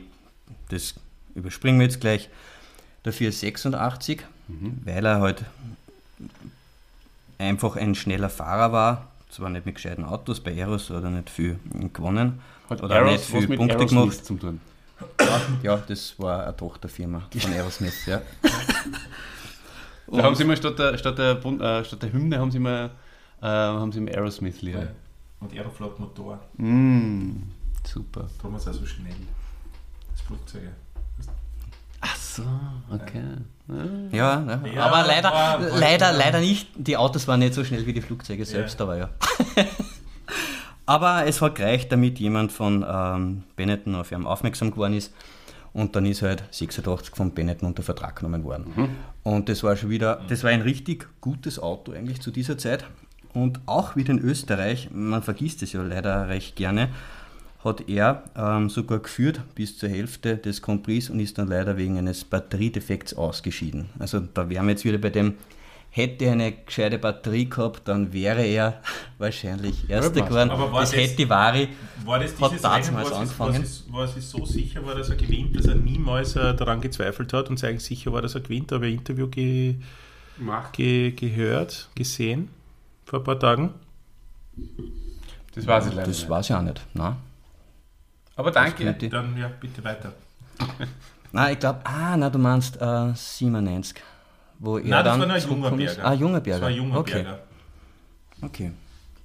Das 0.70 0.96
überspringen 1.36 1.80
wir 1.80 1.86
jetzt 1.86 2.02
gleich. 2.02 2.30
Dafür 3.04 3.32
86, 3.32 4.24
weil 4.84 5.06
er 5.06 5.22
halt 5.22 5.46
einfach 7.38 7.76
ein 7.76 7.96
schneller 7.96 8.30
Fahrer 8.30 8.72
war. 8.72 9.08
Zwar 9.30 9.50
nicht 9.50 9.66
mit 9.66 9.76
gescheiten 9.76 10.04
Autos, 10.04 10.40
bei 10.40 10.52
Aeros 10.52 10.90
hat 10.90 11.04
er 11.04 11.10
nicht 11.10 11.30
viel 11.30 11.60
gewonnen. 11.94 12.40
Hat 12.70 12.82
oder 12.82 12.96
Aeros 12.96 13.12
nicht 13.12 13.46
viel 13.48 13.56
Punkte 13.58 13.76
Aerosmith 13.76 14.02
gemacht. 14.02 14.26
zu 14.26 14.36
tun? 14.36 14.62
Ja, 15.22 15.42
ja, 15.64 15.78
das 15.88 16.16
war 16.18 16.44
eine 16.44 16.58
Tochterfirma 16.58 17.22
von 17.40 17.54
Aerosmith, 17.54 18.06
ja. 18.08 18.22
Da 20.08 20.24
haben 20.24 20.36
sie 20.36 20.44
immer 20.44 20.56
statt 20.56 20.80
der, 20.80 20.98
statt 20.98 21.18
der, 21.18 21.36
Bund- 21.36 21.62
äh, 21.62 21.84
statt 21.86 22.02
der 22.02 22.12
Hymne 22.14 22.40
haben 22.40 22.50
sie 22.52 22.58
immer, 22.58 22.90
äh, 23.42 23.46
haben 23.46 23.92
sie 23.92 24.00
immer 24.00 24.12
Aerosmith-Lieder. 24.12 24.90
Und 25.40 25.54
Aeroflot 25.54 26.00
Motor. 26.00 26.40
Mm, 26.58 27.44
super. 27.86 28.28
Darum 28.38 28.56
ist 28.56 28.68
es 28.68 28.76
auch 28.76 28.80
so 28.80 28.86
schnell. 28.86 29.14
Das 30.12 30.22
Flugzeug. 30.22 30.64
Ach 32.00 32.16
so, 32.16 32.44
okay. 32.92 33.24
Ja, 34.12 34.40
ne? 34.40 34.62
Ja, 34.74 34.86
aber 34.86 35.06
leider, 35.08 35.32
war- 35.32 35.60
war- 35.62 35.78
leider, 35.80 36.12
leider 36.14 36.40
nicht. 36.40 36.70
Die 36.76 36.96
Autos 36.96 37.28
waren 37.28 37.40
nicht 37.40 37.54
so 37.56 37.64
schnell 37.64 37.86
wie 37.88 37.94
die 37.94 38.02
Flugzeuge 38.02 38.46
selbst, 38.46 38.80
aber 38.82 38.98
ja. 38.98 39.10
aber 40.86 41.26
es 41.26 41.42
hat 41.42 41.56
gereicht, 41.56 41.92
damit 41.92 42.20
jemand 42.20 42.52
von 42.52 42.86
ähm, 42.88 43.44
Benetton 43.56 43.96
auf 43.96 44.12
ihn 44.12 44.26
aufmerksam 44.26 44.72
geworden 44.72 44.94
ist. 44.94 45.14
Und 45.74 45.96
dann 45.96 46.06
ist 46.06 46.22
halt 46.22 46.44
86 46.52 47.16
von 47.16 47.32
Benetton 47.34 47.68
unter 47.68 47.84
Vertrag 47.84 48.16
genommen 48.16 48.44
worden. 48.44 48.96
Und 49.24 49.48
das 49.50 49.62
war 49.64 49.76
schon 49.76 49.90
wieder, 49.92 50.22
das 50.28 50.44
war 50.44 50.50
ein 50.50 50.62
richtig 50.62 51.08
gutes 51.22 51.60
Auto 51.60 51.92
eigentlich 51.92 52.22
zu 52.22 52.32
dieser 52.32 52.58
Zeit. 52.58 52.86
Und 53.34 53.60
auch 53.66 53.96
wieder 53.96 54.12
in 54.12 54.20
Österreich, 54.20 54.90
man 54.92 55.22
vergisst 55.24 55.62
es 55.64 55.74
ja 55.74 55.82
leider 55.82 56.28
recht 56.30 56.56
gerne, 56.56 56.90
hat 57.64 57.88
er 57.90 58.24
ähm, 58.36 58.70
sogar 58.70 59.00
geführt 59.00 59.42
bis 59.56 59.78
zur 59.78 59.90
Hälfte 59.90 60.38
des 60.38 60.62
Grand 60.62 60.84
Prix 60.84 61.10
und 61.10 61.20
ist 61.20 61.38
dann 61.38 61.48
leider 61.48 61.76
wegen 61.78 61.98
eines 61.98 62.24
Batteriedefekts 62.24 63.16
ausgeschieden. 63.16 63.90
Also 64.00 64.20
da 64.20 64.50
wären 64.50 64.66
wir 64.68 64.72
jetzt 64.72 64.86
wieder 64.86 64.98
bei 65.00 65.10
dem, 65.10 65.34
hätte 65.90 66.26
er 66.26 66.34
eine 66.34 66.52
gescheite 66.52 67.00
Batterie 67.00 67.50
gehabt, 67.50 67.82
dann 67.88 68.14
wäre 68.14 68.44
er 68.46 68.82
wahrscheinlich 69.18 69.90
Erster 69.90 70.22
geworden. 70.22 70.52
Aber 70.52 70.72
war 70.72 70.82
Das 70.82 70.92
das- 70.92 71.00
hätte 71.00 71.28
Vari 71.28 71.70
War 72.06 72.20
das 72.20 72.40
Hat 72.40 72.64
damals 72.64 73.12
angefangen. 73.12 73.64
er 73.96 74.08
sich 74.08 74.26
so 74.26 74.46
sicher 74.46 74.86
war, 74.86 74.96
dass 74.96 75.10
er 75.10 75.16
gewinnt, 75.16 75.58
dass 75.58 75.66
er 75.66 75.76
niemals 75.76 76.36
äh, 76.36 76.54
daran 76.56 76.80
gezweifelt 76.82 77.34
hat 77.34 77.50
und 77.50 77.58
sich 77.58 77.68
eigentlich 77.68 77.84
sicher 77.84 78.14
war, 78.14 78.22
dass 78.22 78.36
er 78.36 78.42
gewinnt? 78.42 78.72
Da 78.72 78.76
habe 78.76 78.88
ich 78.88 78.94
ein 78.94 79.00
Interview 79.00 79.28
ge, 79.28 79.76
ge, 80.74 81.12
gehört, 81.12 81.90
gesehen, 81.96 82.50
vor 83.08 83.20
ein 83.20 83.24
paar 83.24 83.40
Tagen. 83.40 83.74
Das 85.56 85.66
weiß 85.66 85.88
ich 85.88 85.94
leider 85.94 86.08
Das 86.08 86.18
nicht. 86.20 86.30
weiß 86.30 86.50
ich 86.50 86.56
auch 86.56 86.62
nicht. 86.62 86.82
Nein, 86.94 87.16
Aber 88.36 88.52
danke. 88.52 88.94
Dann 89.10 89.38
ja, 89.38 89.48
bitte 89.60 89.84
weiter. 89.84 90.14
Nein 91.32 91.54
ich 91.54 91.60
glaube, 91.60 91.80
ah, 91.84 92.16
na, 92.18 92.30
du 92.30 92.38
meinst 92.40 92.80
äh, 92.82 93.14
97. 93.14 94.02
Wo 94.60 94.78
er 94.78 94.84
Nein, 94.84 94.92
das 94.92 95.04
dann 95.04 95.20
war 95.20 95.28
noch 95.28 95.36
ein 95.36 95.42
junger 95.42 95.42
zurückgekommen 95.48 95.80
ist. 95.82 95.96
Berger. 95.96 96.10
Ah, 96.10 96.14
junger 96.14 96.34
Das 96.40 96.44
Berger. 96.44 96.62
war 96.62 96.70
ein 96.70 96.76
junger 96.76 96.98
okay. 97.00 97.14
Berger. 97.24 97.40
Okay. 98.42 98.72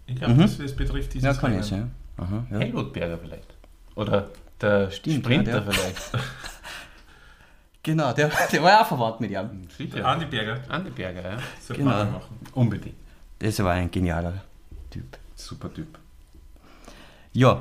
Ich 0.07 0.17
glaube, 0.17 0.35
das, 0.35 0.59
das 0.59 0.77
betrifft 0.77 1.15
dieses 1.15 1.27
Ja, 1.27 1.35
kann 1.41 1.59
ich 1.59 1.71
ja. 1.71 1.89
Aha, 2.19 2.45
ja. 2.51 2.59
Helmut 2.59 2.93
Berger 2.93 3.19
vielleicht. 3.19 3.55
Oder 3.95 4.29
der 4.61 4.91
Stimmt, 4.91 5.25
Sprinter 5.25 5.51
ja, 5.53 5.61
der- 5.61 5.73
vielleicht. 5.73 6.11
Genau, 7.85 8.13
der, 8.13 8.31
der 8.53 8.63
war 8.63 8.71
ja 8.71 8.83
auch 8.83 8.87
verwandt 8.87 9.21
mit 9.21 9.33
ihm. 9.33 9.67
Sicher. 9.77 10.05
Andi 10.07 10.27
Berger. 10.27 10.61
Andi 10.69 10.91
Berger, 10.91 11.33
ja. 11.33 11.37
Sollte 11.61 11.83
Genau. 11.83 12.05
machen. 12.05 12.39
Unbedingt. 12.55 12.95
Das 13.43 13.59
war 13.59 13.73
ein 13.73 13.91
genialer 13.91 14.45
Typ. 14.91 15.19
Super 15.35 15.75
Typ. 15.75 15.99
Ja, 17.33 17.61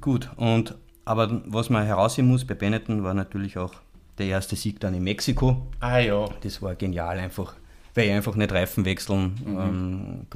gut. 0.00 0.28
Und, 0.34 0.74
aber 1.04 1.42
was 1.46 1.70
man 1.70 1.86
herausheben 1.86 2.28
muss 2.28 2.44
bei 2.44 2.54
Benetton 2.54 3.04
war 3.04 3.14
natürlich 3.14 3.56
auch 3.56 3.72
der 4.18 4.26
erste 4.26 4.56
Sieg 4.56 4.80
dann 4.80 4.94
in 4.94 5.04
Mexiko. 5.04 5.64
Ah 5.78 5.98
ja. 5.98 6.28
Das 6.40 6.60
war 6.60 6.74
genial 6.74 7.20
einfach. 7.20 7.54
Weil 7.94 8.10
einfach 8.10 8.34
nicht 8.34 8.50
Reifen 8.50 8.84
wechseln, 8.84 9.38
ähm, 9.46 10.26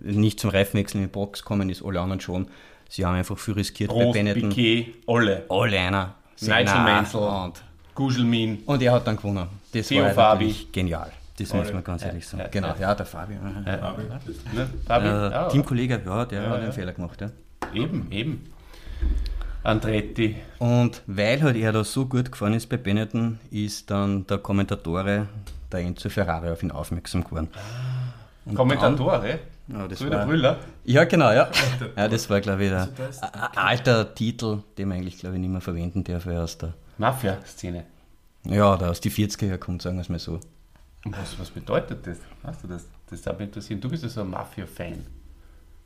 nicht 0.00 0.40
zum 0.40 0.50
Reifenwechseln 0.50 1.02
in 1.02 1.10
die 1.10 1.12
Box 1.12 1.42
kommen 1.42 1.68
ist, 1.68 1.84
alle 1.84 2.00
anderen 2.00 2.20
schon. 2.20 2.46
Sie 2.88 3.04
haben 3.04 3.16
einfach 3.16 3.36
viel 3.36 3.54
riskiert 3.54 3.90
bei 3.90 4.04
Prost, 4.04 4.14
Benetton. 4.14 4.48
Piquet, 4.48 4.94
alle. 5.06 5.44
Alle 5.50 5.78
einer. 5.78 6.14
Nigel 6.40 6.64
Mansell. 6.64 7.20
Und, 7.20 7.62
Gugelmin. 7.94 8.62
und 8.64 8.80
er 8.80 8.92
hat 8.92 9.06
dann 9.06 9.16
gewonnen. 9.16 9.48
Das 9.72 9.88
Theo 9.88 10.04
war 10.04 10.14
Fabi. 10.14 10.54
genial. 10.72 11.12
Das 11.38 11.52
muss 11.52 11.72
man 11.72 11.82
ganz 11.82 12.04
ehrlich 12.04 12.26
sagen. 12.26 12.42
ja, 12.42 12.48
genau, 12.48 12.74
ja. 12.78 12.94
der 12.94 13.06
Fabi. 13.06 13.34
Ja. 13.34 13.78
Fabi. 13.78 14.02
Ne? 14.54 14.68
Fabi? 14.86 15.06
Äh, 15.06 15.10
Ja, 15.10 15.48
Teamkollege, 15.48 16.00
ja, 16.04 16.24
der 16.24 16.48
hat 16.48 16.60
einen 16.60 16.72
Fehler 16.72 16.92
gemacht. 16.92 17.20
Ja. 17.20 17.30
Eben, 17.72 18.10
eben. 18.12 18.44
Andretti. 19.64 20.36
Und 20.58 21.02
weil 21.06 21.42
halt 21.42 21.56
er 21.56 21.72
da 21.72 21.82
so 21.82 22.06
gut 22.06 22.30
gefahren 22.30 22.52
ist 22.52 22.68
bei 22.68 22.76
Benetton, 22.76 23.38
ist 23.50 23.90
dann 23.90 24.26
der 24.26 24.38
Kommentatore, 24.38 25.26
der 25.72 25.80
Enzo 25.80 26.08
Ferrari, 26.10 26.50
auf 26.50 26.62
ihn 26.62 26.70
aufmerksam 26.70 27.24
geworden. 27.24 27.48
Und 28.44 28.54
Kommentatore. 28.54 29.38
Dann, 29.66 29.80
ja, 29.80 29.88
das 29.88 29.98
So 29.98 30.04
wie 30.04 30.10
der 30.10 30.18
war, 30.20 30.26
Brüller. 30.26 30.58
ja, 30.84 31.04
genau, 31.04 31.32
ja. 31.32 31.48
ja. 31.96 32.08
Das 32.08 32.28
war, 32.28 32.40
glaube 32.42 32.64
ich, 32.64 32.70
der, 32.70 32.86
da 32.88 33.26
ein 33.32 33.56
alter 33.56 34.14
Titel, 34.14 34.58
den 34.76 34.88
man 34.88 34.98
eigentlich, 34.98 35.18
glaube 35.18 35.36
ich, 35.36 35.40
nicht 35.40 35.50
mehr 35.50 35.62
verwenden 35.62 36.04
darf, 36.04 36.26
weil 36.26 36.34
er 36.34 36.44
aus 36.44 36.58
der, 36.58 36.74
Mafia-Szene. 36.98 37.84
ja, 38.44 38.76
der 38.76 38.90
aus 38.90 39.00
die 39.00 39.10
40er 39.10 39.46
Jahre 39.46 39.58
kommt, 39.58 39.80
sagen 39.80 39.96
wir 39.96 40.02
es 40.02 40.10
mal 40.10 40.18
so. 40.18 40.38
Und 41.04 41.16
Was, 41.18 41.38
was 41.38 41.50
bedeutet 41.50 42.06
das? 42.06 42.18
Weißt 42.42 42.64
du 42.64 42.68
das? 42.68 42.86
Das 43.10 43.22
darf 43.22 43.38
mich 43.38 43.48
interessieren. 43.48 43.80
Du 43.80 43.88
bist 43.90 44.02
ja 44.02 44.08
so 44.08 44.22
ein 44.22 44.30
Mafia-Fan, 44.30 45.04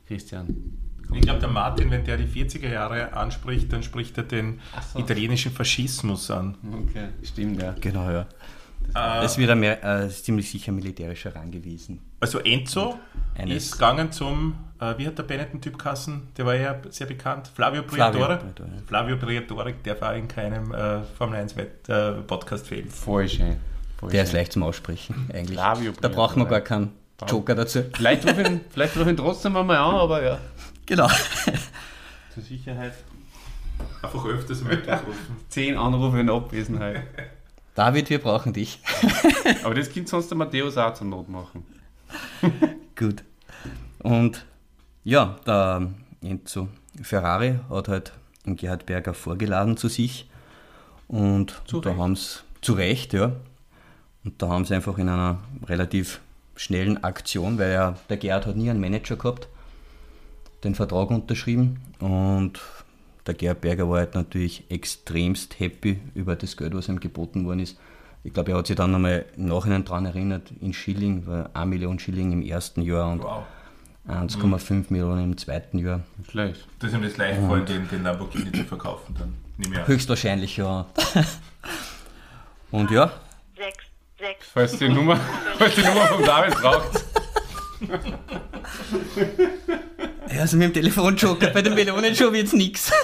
Christian. 0.07 0.77
Ich 1.13 1.21
glaube, 1.21 1.39
der 1.39 1.49
Martin, 1.49 1.89
wenn 1.91 2.05
der 2.05 2.17
die 2.17 2.25
40er 2.27 2.69
Jahre 2.69 3.13
anspricht, 3.13 3.73
dann 3.73 3.81
spricht 3.83 4.15
er 4.17 4.23
den 4.23 4.59
so. 4.93 4.99
italienischen 4.99 5.51
Faschismus 5.51 6.29
an. 6.29 6.55
Okay, 6.87 7.09
stimmt, 7.23 7.61
ja. 7.61 7.75
Genau, 7.81 8.09
ja. 8.11 8.21
Äh, 8.21 9.21
Das 9.21 9.37
wird 9.37 9.55
mehr, 9.57 9.83
äh, 9.83 10.07
ist 10.07 10.23
ziemlich 10.25 10.49
sicher 10.49 10.71
militärisch 10.71 11.25
herangewiesen. 11.25 11.99
also 12.19 12.39
Enzo 12.39 12.99
ist 13.45 13.73
gegangen 13.73 14.11
zum, 14.11 14.55
äh, 14.79 14.97
wie 14.97 15.07
hat 15.07 15.17
der 15.17 15.23
Benetton-Typ 15.23 15.77
kassen? 15.77 16.27
Der 16.37 16.45
war 16.45 16.55
ja 16.55 16.79
sehr 16.89 17.07
bekannt. 17.07 17.47
Flavio 17.53 17.83
Briatore. 17.83 18.39
Flavio 18.87 19.17
Briatore, 19.17 19.73
der 19.73 19.99
war 19.99 20.15
in 20.15 20.27
keinem 20.27 20.71
äh, 20.73 21.01
Formel 21.17 21.39
1 21.39 21.55
Wett, 21.57 21.89
äh, 21.89 22.13
Podcast 22.21 22.67
fehlen. 22.67 22.87
Voll 22.89 23.27
schön. 23.27 23.57
Der 24.11 24.23
ist 24.23 24.33
leicht 24.33 24.53
zum 24.53 24.63
Aussprechen, 24.63 25.29
eigentlich. 25.33 25.57
Flavio 25.57 25.91
da 25.99 26.07
braucht 26.07 26.37
man 26.37 26.47
gar 26.47 26.61
keinen 26.61 26.91
Joker 27.27 27.55
dazu. 27.55 27.83
Vielleicht 27.93 28.25
rufe 28.25 28.41
ich, 28.41 28.47
ihn- 28.47 28.61
vielleicht 28.69 28.95
ruf 28.95 29.03
ich 29.03 29.09
ihn 29.09 29.17
trotzdem 29.17 29.55
einmal 29.57 29.77
an, 29.77 29.95
aber 29.95 30.23
ja. 30.23 30.37
Genau. 30.85 31.07
Zur 32.33 32.43
Sicherheit. 32.43 32.93
Einfach 34.01 34.25
öfters 34.25 34.61
mal 34.63 34.75
durchrufen. 34.77 35.35
Zehn 35.49 35.77
Anrufe 35.77 36.19
in 36.19 36.29
Abwesenheit. 36.29 37.03
David, 37.75 38.09
wir 38.09 38.19
brauchen 38.19 38.51
dich. 38.53 38.79
Aber 39.63 39.75
das 39.75 39.91
könnte 39.93 40.09
sonst 40.09 40.29
der 40.29 40.37
Matthäus 40.37 40.77
auch 40.77 40.93
zur 40.95 41.07
Not 41.07 41.29
machen. 41.29 41.63
Gut. 42.97 43.23
Und 43.99 44.45
ja, 45.03 45.35
der 45.45 45.89
Enzo 46.21 46.67
Ferrari 47.01 47.59
hat 47.69 47.87
halt 47.87 48.11
den 48.45 48.55
Gerhard 48.55 48.85
Berger 48.85 49.13
vorgeladen 49.13 49.77
zu 49.77 49.87
sich. 49.87 50.29
Und 51.07 51.61
Zu 51.67 51.81
da 51.81 51.95
haben 51.95 52.15
sie 52.15 52.39
zu 52.61 52.73
Recht, 52.73 53.13
ja. 53.13 53.33
Und 54.23 54.41
da 54.41 54.49
haben 54.49 54.65
sie 54.65 54.75
einfach 54.75 54.97
in 54.97 55.09
einer 55.09 55.39
relativ 55.65 56.19
schnellen 56.55 57.03
Aktion, 57.03 57.57
weil 57.57 57.71
ja 57.71 57.95
der 58.09 58.17
Gerhard 58.17 58.45
hat 58.45 58.55
nie 58.57 58.69
einen 58.69 58.81
Manager 58.81 59.15
gehabt, 59.15 59.47
den 60.63 60.75
Vertrag 60.75 61.09
unterschrieben. 61.09 61.79
Und 61.99 62.59
der 63.25 63.33
Gerhard 63.33 63.61
Berger 63.61 63.89
war 63.89 63.99
halt 63.99 64.15
natürlich 64.15 64.65
extremst 64.69 65.59
happy 65.59 65.99
über 66.15 66.35
das 66.35 66.57
Geld, 66.57 66.73
was 66.75 66.89
ihm 66.89 66.99
geboten 66.99 67.45
worden 67.45 67.59
ist. 67.59 67.77
Ich 68.23 68.33
glaube, 68.33 68.51
er 68.51 68.57
hat 68.57 68.67
sich 68.67 68.75
dann 68.75 68.91
nochmal 68.91 69.25
im 69.37 69.45
Nachhinein 69.45 69.85
daran 69.85 70.05
erinnert, 70.05 70.51
in 70.59 70.73
Schilling, 70.73 71.25
war 71.25 71.49
1 71.53 71.69
Million 71.69 71.99
Schilling 71.99 72.33
im 72.33 72.41
ersten 72.41 72.81
Jahr 72.81 73.11
und 73.11 73.23
Wow. 73.23 73.43
1,5 74.07 74.85
Millionen 74.89 75.23
im 75.23 75.37
zweiten 75.37 75.77
Jahr. 75.77 76.01
Schlecht. 76.29 76.67
Das 76.79 76.89
ist 76.89 76.97
ihm 76.97 77.03
das 77.03 77.17
leicht 77.17 77.39
gefallen, 77.39 77.65
den, 77.65 77.87
den 77.87 78.03
Lamborghini 78.03 78.51
zu 78.51 78.63
verkaufen 78.63 79.15
dann. 79.17 79.85
Höchstwahrscheinlich, 79.85 80.57
ja. 80.57 80.87
Und 82.71 82.91
ja, 82.91 83.11
sechs, 83.55 83.85
sechs, 84.19 84.47
Falls 84.53 84.77
die 84.77 84.89
Nummer, 84.89 85.19
falls 85.57 85.75
die 85.75 85.81
Nummer 85.81 86.05
vom 86.07 86.23
David 86.23 86.53
braucht. 86.55 87.03
also 90.37 90.57
mit 90.57 90.67
dem 90.67 90.73
Telefonjoker 90.73 91.47
bei 91.47 91.61
den 91.61 91.73
Melonen 91.73 92.15
schon 92.15 92.33
wird's 92.33 92.53
nix. 92.53 92.91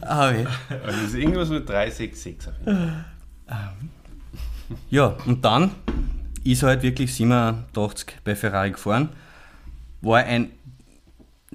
Ah, 0.00 0.32
weh. 0.32 0.46
Also 0.46 1.00
das 1.00 1.08
ist 1.08 1.14
irgendwas 1.14 1.48
mit 1.50 1.68
366 1.68 2.48
auf 2.48 2.54
jeden 2.66 3.04
Fall. 3.46 3.74
Ja, 4.88 5.16
und 5.26 5.44
dann 5.44 5.72
ist 6.44 6.62
er 6.62 6.68
halt 6.70 6.82
wirklich 6.82 7.14
87 7.14 8.16
bei 8.24 8.34
Ferrari 8.34 8.70
gefahren. 8.70 9.10
War 10.00 10.20
ein 10.20 10.50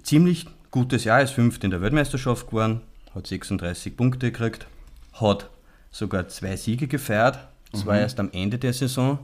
ziemlich 0.03 0.45
gutes 0.69 1.03
Jahr, 1.03 1.21
ist 1.21 1.31
fünfte 1.31 1.65
in 1.65 1.71
der 1.71 1.81
Weltmeisterschaft 1.81 2.47
geworden, 2.47 2.81
hat 3.15 3.25
36 3.25 3.97
Punkte 3.97 4.31
gekriegt, 4.31 4.67
hat 5.13 5.49
sogar 5.93 6.27
zwei 6.27 6.57
Siege 6.57 6.87
gefeiert. 6.87 7.39
Das 7.71 7.85
war 7.85 7.97
erst 7.97 8.19
am 8.19 8.29
Ende 8.33 8.57
der 8.57 8.73
Saison. 8.73 9.19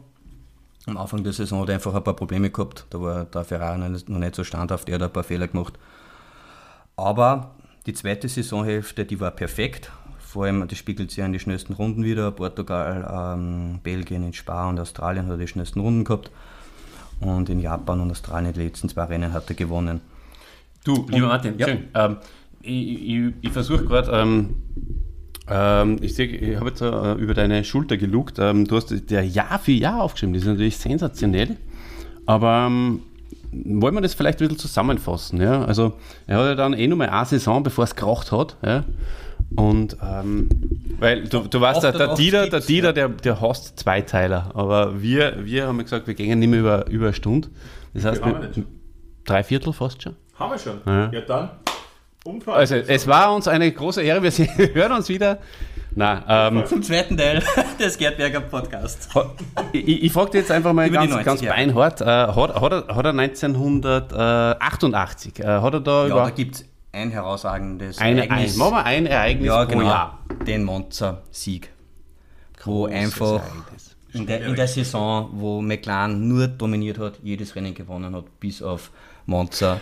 Am 0.86 0.98
Anfang 0.98 1.24
der 1.24 1.34
Saison 1.34 1.62
hat 1.62 1.70
er 1.70 1.76
einfach 1.76 1.94
ein 1.94 2.04
paar 2.04 2.16
Probleme 2.16 2.50
gehabt. 2.50 2.86
Da 2.92 3.02
war 3.02 3.26
der 3.26 3.44
Ferrari 3.44 3.78
noch 3.78 3.90
nicht- 4.20 4.36
so 4.36 4.44
standhaft, 4.46 4.88
er 4.88 4.96
hat 4.96 5.04
ein 5.04 5.12
paar 5.12 5.24
Fehler 5.24 5.48
gemacht. 5.48 5.74
Aber 6.96 7.52
die 7.86 7.94
zweite 7.94 8.28
Saisonhälfte, 8.30 9.06
die 9.06 9.20
war 9.20 9.32
perfekt. 9.32 9.92
Vor 10.20 10.46
allem, 10.46 10.68
das 10.68 10.78
spiegelt 10.78 11.10
sich 11.10 11.18
ja 11.18 11.26
in 11.26 11.34
die 11.34 11.40
schnellsten 11.40 11.74
Runden 11.74 12.04
wieder. 12.04 12.32
Portugal, 12.32 13.36
ähm, 13.38 13.80
Belgien, 13.82 14.24
in 14.24 14.34
Spa 14.34 14.70
und 14.70 14.80
Australien 14.80 15.26
hat 15.26 15.32
er 15.34 15.38
die 15.38 15.48
schnellsten 15.48 15.80
Runden 15.80 16.04
gehabt. 16.04 16.30
Und 17.20 17.50
in 17.50 17.60
Japan 17.60 18.00
und 18.00 18.12
Australien 18.12 18.54
die 18.54 18.62
letzten 18.64 18.90
zwei 18.90 19.04
Rennen 19.06 19.34
hat 19.34 19.50
er 19.50 19.56
gewonnen. 19.56 20.02
Du, 20.84 21.06
lieber 21.10 21.28
Martin, 21.28 21.58
Ja. 21.58 21.68
schön. 21.68 21.88
Ähm, 21.94 22.18
ich 22.62 23.10
ich, 23.10 23.34
ich 23.42 23.52
versuche 23.52 23.86
gerade 23.86 24.12
ähm, 24.12 24.56
Ähm, 25.50 25.98
ich 26.02 26.18
ich 26.20 26.56
habe 26.58 26.70
jetzt 26.70 26.82
äh, 26.82 27.14
über 27.14 27.34
deine 27.34 27.64
Schulter 27.64 27.98
gelugt. 27.98 28.38
Ähm, 28.40 28.68
du 28.68 28.76
hast 28.76 28.94
der 29.10 29.26
Jahr 29.26 29.60
für 29.60 29.72
Jahr 29.72 30.02
aufgeschrieben. 30.02 30.34
Das 30.34 30.44
ist 30.44 30.50
natürlich 30.50 30.78
sensationell. 30.78 31.58
Aber 32.26 32.68
ähm, 32.68 33.02
wollen 33.52 33.96
wir 33.96 34.02
das 34.02 34.14
vielleicht 34.14 34.40
ein 34.40 34.48
bisschen 34.48 34.60
zusammenfassen? 34.60 35.42
Ja? 35.42 35.66
Also, 35.66 35.94
er 36.28 36.38
hat 36.38 36.46
ja 36.46 36.56
dann 36.56 36.74
eh 36.74 36.88
nur 36.88 36.98
mal 36.98 37.10
eine 37.10 37.26
Saison, 37.26 37.64
bevor 37.64 37.86
es 37.86 37.96
geraucht 37.96 38.32
hat. 38.32 38.58
Ja? 38.64 38.84
Und, 39.56 39.98
ähm, 40.04 40.48
weil 41.00 41.24
du, 41.24 41.40
du 41.40 41.60
weißt, 41.60 41.82
der, 41.82 41.92
der 41.94 42.14
Dieter, 42.14 42.48
der, 42.48 42.60
Dieter 42.60 42.94
der, 42.94 43.10
der 43.10 43.42
hasst 43.42 43.80
Zweiteiler. 43.80 44.52
Aber 44.54 45.02
wir, 45.02 45.44
wir 45.44 45.68
haben 45.68 45.80
gesagt, 45.80 46.06
wir 46.08 46.14
gehen 46.14 46.38
nicht 46.38 46.50
mehr 46.50 46.60
über, 46.60 46.88
über 46.88 47.06
eine 47.06 47.14
Stunde. 47.14 47.48
Das 47.94 48.06
heißt, 48.06 48.22
haben 48.22 48.34
wir 48.34 48.40
mit, 48.42 48.58
nicht. 48.58 48.70
drei 49.26 49.44
Viertel 49.44 49.74
fast 49.74 50.04
schon. 50.04 50.16
Haben 50.36 50.52
wir 50.52 50.60
schon. 50.60 50.82
Ja. 50.86 51.12
Ja, 51.12 51.22
dann. 51.22 51.50
Umfall. 52.26 52.56
Also, 52.56 52.76
es 52.76 53.08
war 53.08 53.34
uns 53.34 53.48
eine 53.48 53.72
große 53.72 54.02
Ehre. 54.02 54.22
Wir 54.24 54.32
sehen- 54.32 54.50
hören 54.74 54.92
uns 54.92 55.08
wieder. 55.10 55.40
Nein, 55.96 56.24
ähm, 56.28 56.64
Zum 56.68 56.84
zweiten 56.84 57.18
Teil 57.18 57.42
des 57.80 57.98
Gerdberger 57.98 58.42
Podcasts. 58.42 59.10
Ich, 59.74 60.04
ich 60.04 60.12
frage 60.14 60.32
dich 60.32 60.42
jetzt 60.42 60.52
einfach 60.52 60.74
mal 60.74 60.88
Über 60.88 60.98
ganz, 60.98 61.10
90 61.12 61.26
ganz 61.26 61.42
Jahre. 61.42 61.58
beinhart. 61.58 62.02
Äh, 62.02 62.06
hat, 62.06 62.62
hat, 62.62 62.72
er, 62.72 62.96
hat 62.96 63.06
er 63.06 63.14
1988, 63.14 65.40
äh, 65.40 65.44
hat 65.46 65.74
er 65.74 65.80
da 65.80 66.02
Ja, 66.04 66.08
über 66.08 66.24
da 66.24 66.30
gibt 66.30 66.56
es 66.56 66.66
ein 66.92 67.12
herausragendes 67.12 67.98
ein, 68.00 68.20
ein, 68.20 68.30
Ereignis. 68.30 68.56
machen 68.58 68.74
wir 68.76 68.86
ein 68.86 69.06
Ereignis 69.06 69.48
ja, 69.48 69.66
pro 69.66 69.72
genau. 69.78 69.86
Jahr? 69.86 70.20
Den 70.46 70.64
Monza-Sieg. 70.64 71.70
Wo 72.66 72.86
einfach 72.86 73.42
Ereignis. 73.42 73.96
in 74.14 74.28
der, 74.28 74.46
in 74.46 74.56
der 74.56 74.68
Saison, 74.68 75.30
wo 75.34 75.62
McLaren 75.62 76.28
nur 76.28 76.48
dominiert 76.48 77.00
hat, 77.00 77.14
jedes 77.24 77.56
Rennen 77.56 77.74
gewonnen 77.74 78.16
hat, 78.16 78.26
bis 78.40 78.62
auf 78.62 78.92
Monza. 79.26 79.80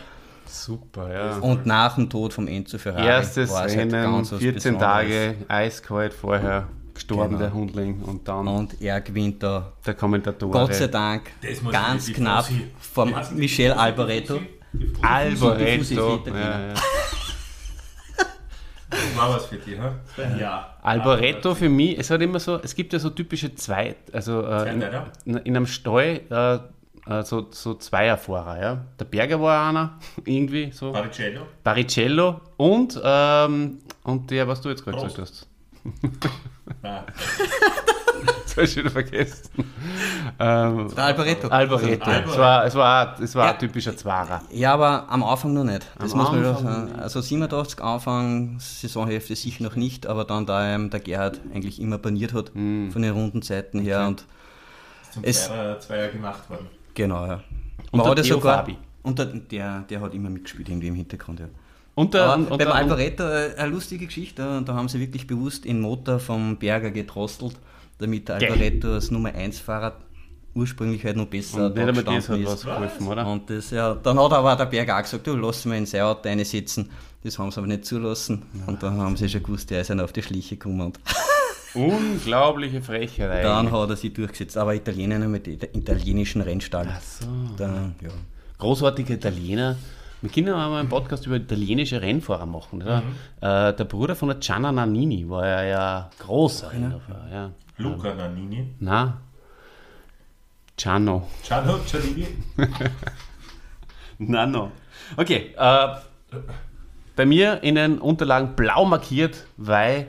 Super, 0.49 1.13
ja. 1.13 1.37
Und 1.37 1.65
nach 1.65 1.95
dem 1.95 2.09
Tod 2.09 2.33
vom 2.33 2.47
Enzo 2.47 2.77
Ferrari 2.77 3.05
Erstes 3.05 3.51
war 3.51 3.65
es 3.65 3.75
halt 3.75 3.91
Rennen, 3.93 4.11
ganz 4.11 4.31
was 4.31 4.39
14 4.39 4.73
Besonderes. 4.73 4.81
Tage, 4.81 5.35
eiskalt 5.47 6.13
vorher, 6.13 6.67
gestorben 6.93 7.29
Genau. 7.29 7.39
der 7.39 7.53
Hundling 7.53 8.01
und 8.01 8.27
dann 8.27 8.47
Und 8.47 8.81
er 8.81 9.01
gewinnt 9.01 9.43
da, 9.43 9.73
der 9.85 9.93
Kommentator. 9.93 10.51
Gott 10.51 10.73
sei 10.73 10.87
Dank, 10.87 11.31
ganz 11.71 12.11
knapp 12.11 12.45
vom 12.79 13.13
Michel? 13.35 13.71
Alboreto. 13.73 14.39
Alboreto. 15.01 15.77
Fussi, 15.79 15.95
Ja, 15.95 16.67
ja. 16.69 16.73
Das 18.89 19.17
war 19.17 19.35
was 19.35 19.45
für 19.47 19.57
dich, 19.57 19.77
ha? 19.77 19.95
Ja. 20.39 20.77
Alboreto 20.81 21.53
für 21.55 21.67
mich, 21.67 21.99
es 21.99 22.09
hat 22.09 22.21
immer 22.21 22.39
so, 22.39 22.57
es 22.63 22.73
gibt 22.73 22.93
ja 22.93 22.99
so 22.99 23.09
typische 23.09 23.53
zwei, 23.53 23.95
also 24.13 24.43
äh, 24.45 24.71
in, 25.25 25.35
in 25.37 25.55
einem 25.57 25.65
Stall 25.67 26.21
äh, 26.29 26.59
äh, 27.09 27.23
so, 27.23 27.47
so 27.51 27.73
Zweierfahrer, 27.75 28.61
ja. 28.61 28.85
Der 28.99 29.05
Berger 29.05 29.41
war 29.41 29.69
einer, 29.69 29.99
irgendwie 30.25 30.71
so. 30.71 30.91
Baricello. 30.91 31.41
Baricello 31.63 32.41
und, 32.57 32.99
ähm, 33.03 33.79
und 34.03 34.29
der, 34.31 34.47
was 34.47 34.61
du 34.61 34.69
jetzt 34.69 34.83
gerade 34.83 34.97
gesagt 34.97 35.19
hast. 35.19 35.47
Ah, 36.83 37.03
Das 38.43 38.51
habe 38.57 38.63
ich 38.65 38.73
schon 38.73 38.89
vergessen. 38.89 39.49
Ähm, 40.39 40.91
Der 40.95 41.03
Alboreto. 41.05 41.47
Alboreto. 41.47 42.09
Es 42.09 42.37
war, 42.37 42.65
es 42.65 42.75
war, 42.75 43.21
es 43.21 43.35
war 43.35 43.45
Ja. 43.45 43.53
ein 43.53 43.59
typischer 43.59 43.95
Zweier. 43.95 44.41
Ja, 44.51 44.73
aber 44.73 45.05
am 45.09 45.23
Anfang 45.23 45.53
noch 45.53 45.63
nicht. 45.63 45.85
Das 45.99 46.11
Am 46.13 46.17
muss 46.19 46.31
man 46.31 46.43
sagen. 46.43 46.95
Also 46.99 47.21
87 47.21 47.81
Anfang, 47.81 48.59
Saisonhälfte 48.59 49.35
sicher 49.35 49.63
noch 49.63 49.75
nicht, 49.75 50.07
aber 50.07 50.25
dann 50.25 50.45
da 50.45 50.75
ihm 50.75 50.89
der 50.89 50.99
Gerhard 50.99 51.39
eigentlich 51.53 51.79
immer 51.79 51.97
baniert 51.99 52.33
hat 52.33 52.53
Hm. 52.53 52.89
von 52.91 53.01
den 53.01 53.13
Rundenzeiten 53.13 53.79
her 53.79 54.07
und 54.07 54.25
zum 55.13 55.23
Es- 55.23 55.45
Zweier, 55.47 55.79
Zweier 55.79 56.07
gemacht 56.09 56.49
worden. 56.49 56.67
Genau, 56.97 57.25
ja. 57.25 57.43
Und 57.91 58.03
der 58.03 58.11
hat 58.11 58.17
ja 58.17 58.23
Theo 58.23 58.35
sogar, 58.35 58.57
Fabi. 58.59 58.77
und 59.03 59.17
der, 59.19 59.25
der, 59.25 59.81
der 59.89 60.01
hat 60.01 60.13
immer 60.13 60.29
mitgespielt 60.29 60.69
irgendwie 60.69 60.87
im 60.87 60.95
Hintergrund, 60.95 61.39
ja. 61.39 61.47
Und 61.95 62.13
der, 62.13 62.35
und, 62.35 62.49
beim 62.49 62.57
der, 62.59 62.75
Alvaretto 62.75 63.23
äh, 63.23 63.55
eine 63.57 63.71
lustige 63.71 64.05
Geschichte, 64.05 64.43
da, 64.43 64.61
da 64.61 64.75
haben 64.75 64.87
sie 64.87 64.99
wirklich 64.99 65.25
bewusst 65.25 65.65
den 65.65 65.81
Motor 65.81 66.19
vom 66.19 66.57
Berger 66.57 66.91
gedrosselt, 66.91 67.55
damit 67.97 68.29
der 68.29 68.37
Geil. 68.39 68.51
Alvaretto 68.51 68.93
als 68.93 69.09
Nummer 69.09 69.33
1 69.33 69.59
Fahrer 69.59 69.97
ursprünglich 70.53 71.03
halt 71.05 71.17
noch 71.17 71.27
besser 71.27 71.67
und 71.67 71.75
nicht 71.75 71.87
einmal 71.87 72.03
das 72.03 72.29
hat 72.29 72.45
was 72.45 72.63
geholfen, 72.63 73.07
oder? 73.07 73.27
Und 73.27 73.49
das, 73.49 73.71
ja, 73.71 73.95
dann 73.95 74.19
hat 74.19 74.33
aber 74.33 74.55
der 74.55 74.65
Berger 74.65 74.97
auch 74.97 75.01
gesagt, 75.01 75.25
du 75.25 75.35
lass 75.35 75.65
mal 75.65 75.77
in 75.77 75.85
sein 75.85 76.01
Auto 76.01 76.27
einsetzen. 76.27 76.89
Das 77.23 77.37
haben 77.39 77.51
sie 77.51 77.57
aber 77.57 77.67
nicht 77.67 77.85
zulassen. 77.85 78.43
Und 78.67 78.81
dann 78.81 78.97
haben 78.97 79.17
sie 79.17 79.27
schon 79.27 79.43
gewusst, 79.43 79.69
der 79.69 79.81
ist 79.81 79.91
einer 79.91 80.03
auf 80.03 80.13
die 80.13 80.21
Schliche 80.21 80.55
gekommen. 80.55 80.81
Und 80.81 80.99
Unglaubliche 81.74 82.82
Frechheit. 82.82 83.43
dann 83.43 83.68
eigentlich. 83.68 83.74
hat 83.74 83.89
er 83.89 83.95
sich 83.95 84.13
durchgesetzt. 84.13 84.57
Aber 84.57 84.76
Italiener 84.76 85.20
mit 85.28 85.47
italienischen 85.47 86.41
Rennstall. 86.41 86.88
Ach 86.89 87.01
so. 87.01 87.28
Da, 87.57 87.91
ja. 88.01 88.09
großartige 88.57 89.13
Italiener. 89.13 89.78
Wir 90.22 90.32
können 90.32 90.49
auch 90.49 90.57
mal 90.57 90.80
einen 90.80 90.89
Podcast 90.89 91.28
über 91.28 91.36
italienische 91.36 92.01
Rennfahrer 92.01 92.45
machen. 92.45 92.82
Oder? 92.82 93.03
Äh, 93.41 93.74
der 93.74 93.84
Bruder 93.84 94.15
von 94.15 94.30
der 94.30 94.38
Gianna 94.39 94.72
Nannini 94.72 95.30
war 95.30 95.45
ja, 95.45 95.63
ja 95.63 96.09
großer 96.20 96.72
Rennfahrer. 96.72 97.28
Ja. 97.32 97.51
Luca 97.78 98.13
Nannini. 98.15 98.74
Na, 98.80 99.22
Gianno. 100.76 101.28
Gianno 101.43 101.80
Cialini. 101.86 102.28
Nano. 104.20 104.72
Okay, 105.15 105.53
äh, 105.57 105.88
bei 107.15 107.26
mir 107.26 107.63
in 107.63 107.76
den 107.76 107.99
Unterlagen 107.99 108.55
blau 108.55 108.86
markiert, 108.86 109.45
weil 109.57 110.07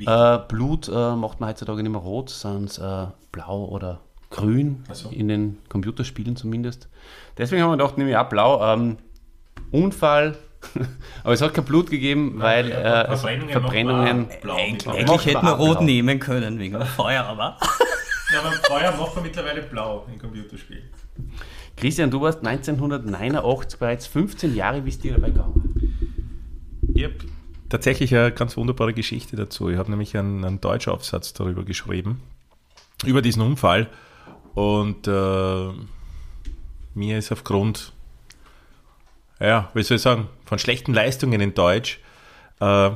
äh, 0.00 0.38
Blut 0.48 0.88
äh, 0.88 1.16
macht 1.16 1.40
man 1.40 1.50
heutzutage 1.50 1.82
nicht 1.82 1.92
mehr 1.92 2.00
rot, 2.00 2.30
sondern 2.30 3.08
äh, 3.08 3.12
blau 3.32 3.64
oder 3.66 4.00
grün, 4.30 4.84
so. 4.92 5.10
in 5.10 5.28
den 5.28 5.58
Computerspielen 5.68 6.36
zumindest. 6.36 6.88
Deswegen 7.38 7.62
haben 7.62 7.70
wir 7.70 7.76
gedacht, 7.76 7.98
nehme 7.98 8.10
ich 8.10 8.16
auch 8.16 8.28
blau. 8.28 8.72
Ähm, 8.74 8.96
Unfall, 9.70 10.36
aber 11.24 11.32
es 11.34 11.42
hat 11.42 11.54
kein 11.54 11.64
Blut 11.64 11.90
gegeben, 11.90 12.34
weil 12.38 12.68
ja, 12.70 13.02
äh, 13.02 13.12
es- 13.12 13.20
Verbrennungen 13.20 13.52
Verbrennungen. 13.52 14.28
blau 14.42 14.54
Eigentlich, 14.56 14.88
eigentlich 14.88 15.26
hätten 15.26 15.44
man 15.44 15.58
wir 15.58 15.64
rot 15.64 15.76
blau. 15.78 15.84
nehmen 15.84 16.18
können 16.20 16.58
wegen 16.58 16.80
Feuer, 16.84 17.24
aber. 17.24 17.56
Ja, 18.32 18.40
aber 18.40 18.52
Feuer 18.52 18.90
macht 18.98 19.14
man 19.14 19.24
mittlerweile 19.24 19.62
blau 19.62 20.06
in 20.10 20.18
Computerspielen. 20.18 20.84
Christian, 21.76 22.10
du 22.10 22.20
warst 22.22 22.38
1989 22.44 23.78
bereits 23.78 24.06
15 24.06 24.56
Jahre, 24.56 24.80
bist 24.80 25.04
du 25.04 25.10
dabei 25.10 25.28
gegangen. 25.28 26.00
Ich 26.94 27.04
habe 27.04 27.14
tatsächlich 27.68 28.14
eine 28.14 28.32
ganz 28.32 28.56
wunderbare 28.56 28.94
Geschichte 28.94 29.36
dazu. 29.36 29.70
Ich 29.70 29.78
habe 29.78 29.90
nämlich 29.90 30.16
einen, 30.16 30.44
einen 30.44 30.60
Deutschaufsatz 30.60 31.32
darüber 31.32 31.64
geschrieben, 31.64 32.22
über 33.04 33.22
diesen 33.22 33.42
Unfall. 33.42 33.88
Und 34.54 35.08
äh, 35.08 35.72
mir 36.94 37.18
ist 37.18 37.32
aufgrund, 37.32 37.92
ja, 39.40 39.70
wie 39.74 39.82
soll 39.82 39.96
ich 39.96 40.02
sagen, 40.02 40.28
von 40.44 40.58
schlechten 40.58 40.94
Leistungen 40.94 41.40
in 41.40 41.54
Deutsch 41.54 41.98
äh, 42.60 42.90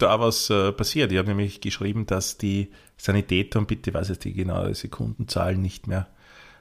da 0.00 0.18
was 0.18 0.50
äh, 0.50 0.72
passiert. 0.72 1.12
Ich 1.12 1.18
habe 1.18 1.28
nämlich 1.28 1.60
geschrieben, 1.60 2.06
dass 2.06 2.38
die 2.38 2.70
Sanitäter, 2.96 3.58
und 3.58 3.68
bitte 3.68 3.94
weiß 3.94 4.08
jetzt 4.08 4.24
die 4.24 4.32
genaue 4.32 4.74
Sekundenzahl 4.74 5.56
nicht 5.56 5.86
mehr, 5.86 6.08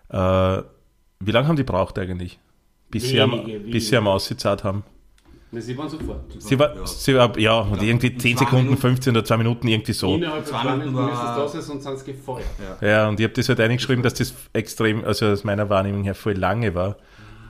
äh, 0.10 0.64
wie 1.22 1.32
lange 1.32 1.48
haben 1.48 1.56
die 1.56 1.64
braucht 1.64 1.98
eigentlich? 2.00 2.40
Bis, 2.90 3.10
sie, 3.10 3.20
am, 3.20 3.32
Wenige, 3.32 3.60
bis 3.60 3.90
sie 3.90 3.98
am 3.98 4.08
Ausgezahlt 4.08 4.64
haben. 4.64 4.84
Sie 5.52 5.76
waren 5.78 5.90
sofort. 5.90 6.22
Sie 6.38 6.60
war, 6.60 6.86
sie 6.86 7.16
war 7.16 7.38
ja, 7.40 7.60
und 7.62 7.82
irgendwie 7.82 8.16
10 8.16 8.38
zwei 8.38 8.44
Sekunden, 8.46 8.66
Minuten. 8.66 8.82
15 8.82 9.16
oder 9.18 9.26
2 9.26 9.38
Minuten, 9.38 9.68
irgendwie 9.68 9.94
so. 9.94 10.14
Innerhalb 10.16 10.46
von 10.48 10.54
Zwei 10.56 10.62
zwei 10.62 10.72
Minuten 10.76 10.94
Minuten 10.96 11.12
war- 11.18 11.44
ist 11.46 11.50
es 11.50 11.54
das 11.54 11.70
und 11.70 11.82
sonst 11.82 12.06
gefeuert. 12.06 12.46
Ja, 12.82 13.10
und 13.10 13.20
ich 13.20 13.24
habe 13.24 13.34
das 13.34 13.50
halt 13.50 13.60
eingeschrieben, 13.60 14.04
dass 14.04 14.14
das 14.14 14.34
extrem, 14.54 15.04
also 15.04 15.26
aus 15.26 15.44
meiner 15.44 15.68
Wahrnehmung 15.70 16.04
her 16.04 16.14
voll 16.14 16.34
lange 16.34 16.76
war. 16.76 16.98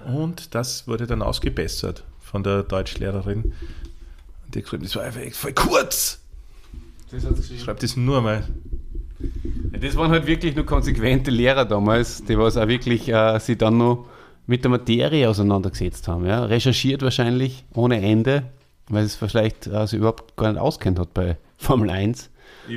Und 0.08 0.56
das 0.56 0.88
wurde 0.88 1.08
dann 1.08 1.22
ausgebessert 1.22 2.04
von 2.22 2.42
der 2.42 2.64
Deutschlehrerin. 2.64 3.44
Und 3.44 4.56
die 4.56 4.60
hat 4.60 4.64
geschrieben, 4.64 4.84
das 4.84 4.96
war 4.96 5.04
einfach 5.04 5.22
voll 5.34 5.54
kurz. 5.54 6.22
Das 7.12 7.26
hat 7.26 7.36
sie 7.36 7.42
geschrieben. 7.42 7.60
Schreib 7.60 7.80
das 7.82 7.98
nur 7.98 8.22
mal. 8.22 8.44
Ja, 9.74 9.80
das 9.80 9.98
waren 9.98 10.12
halt 10.12 10.26
wirklich 10.26 10.56
nur 10.56 10.66
konsequente 10.66 11.32
Lehrer 11.32 11.66
damals, 11.66 12.24
die 12.24 12.38
was 12.38 12.56
auch 12.56 12.68
wirklich 12.70 13.10
äh, 13.10 13.38
sich 13.40 13.58
dann 13.58 13.78
noch 13.78 14.06
mit 14.50 14.64
der 14.64 14.72
Materie 14.72 15.30
auseinandergesetzt 15.30 16.08
haben. 16.08 16.26
Ja? 16.26 16.44
Recherchiert 16.46 17.04
wahrscheinlich 17.04 17.64
ohne 17.76 18.02
Ende, 18.02 18.46
weil 18.88 19.04
es 19.04 19.16
vielleicht 19.16 19.66
sich 19.66 19.94
überhaupt 19.94 20.36
gar 20.38 20.52
nicht 20.52 20.60
auskennt 20.60 20.98
hat 20.98 21.14
bei 21.14 21.38
Formel 21.58 21.92
1. 21.92 22.32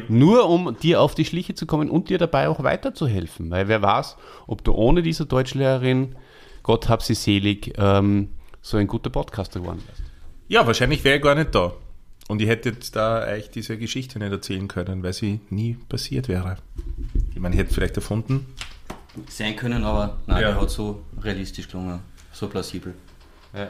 Nur 0.08 0.50
um 0.50 0.76
dir 0.78 1.00
auf 1.00 1.14
die 1.14 1.24
Schliche 1.24 1.54
zu 1.54 1.64
kommen 1.64 1.88
und 1.88 2.10
dir 2.10 2.18
dabei 2.18 2.50
auch 2.50 2.62
weiterzuhelfen. 2.62 3.50
Weil 3.50 3.68
wer 3.68 3.80
weiß, 3.80 4.16
ob 4.46 4.62
du 4.64 4.72
ohne 4.72 5.02
diese 5.02 5.24
Deutschlehrerin, 5.24 6.14
Gott 6.62 6.90
hab 6.90 7.02
sie 7.02 7.14
selig, 7.14 7.72
ähm, 7.78 8.28
so 8.60 8.76
ein 8.76 8.86
guter 8.86 9.08
Podcaster 9.08 9.60
geworden 9.60 9.82
wärst. 9.86 10.02
Ja, 10.48 10.66
wahrscheinlich 10.66 11.02
wäre 11.04 11.16
ich 11.16 11.22
gar 11.22 11.34
nicht 11.34 11.54
da. 11.54 11.72
Und 12.28 12.42
ich 12.42 12.48
hätte 12.48 12.70
jetzt 12.70 12.94
da 12.96 13.20
eigentlich 13.20 13.50
diese 13.50 13.78
Geschichte 13.78 14.18
nicht 14.18 14.30
erzählen 14.30 14.68
können, 14.68 15.02
weil 15.02 15.14
sie 15.14 15.40
nie 15.48 15.78
passiert 15.88 16.28
wäre. 16.28 16.58
Ich 17.34 17.40
meine, 17.40 17.54
ich 17.54 17.60
hätte 17.60 17.72
vielleicht 17.72 17.96
erfunden. 17.96 18.46
Sein 19.28 19.56
können, 19.56 19.84
aber 19.84 20.18
nein, 20.26 20.42
Ja. 20.42 20.48
der 20.52 20.60
hat 20.60 20.70
so 20.70 21.02
realistisch 21.20 21.68
gelungen, 21.68 22.00
so 22.32 22.48
plausibel. 22.48 22.94
Ja. 23.54 23.68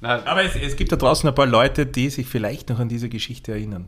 Na, 0.00 0.24
Aber 0.24 0.42
es, 0.44 0.56
es 0.56 0.76
gibt 0.76 0.90
da 0.92 0.96
draußen 0.96 1.28
ein 1.28 1.34
paar 1.34 1.46
Leute, 1.46 1.84
die 1.86 2.08
sich 2.08 2.26
vielleicht 2.26 2.70
noch 2.70 2.78
an 2.78 2.88
diese 2.88 3.08
Geschichte 3.10 3.52
erinnern. 3.52 3.86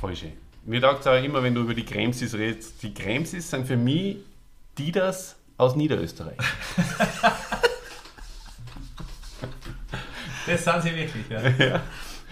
Voll 0.00 0.14
schön. 0.14 0.32
Mir 0.64 0.80
taugt 0.80 1.00
es 1.00 1.06
aber 1.08 1.20
immer, 1.20 1.42
wenn 1.42 1.54
du 1.54 1.62
über 1.62 1.74
die 1.74 1.84
Kremsis 1.84 2.34
redest. 2.34 2.82
Die 2.82 2.94
Kremsis 2.94 3.50
sind 3.50 3.66
für 3.66 3.76
mich 3.76 4.18
die 4.78 4.92
das 4.92 5.36
aus 5.56 5.74
Niederösterreich. 5.74 6.36
Das 10.46 10.64
sind 10.64 10.82
sie 10.82 10.94
wirklich, 10.96 11.24
ja. 11.28 11.82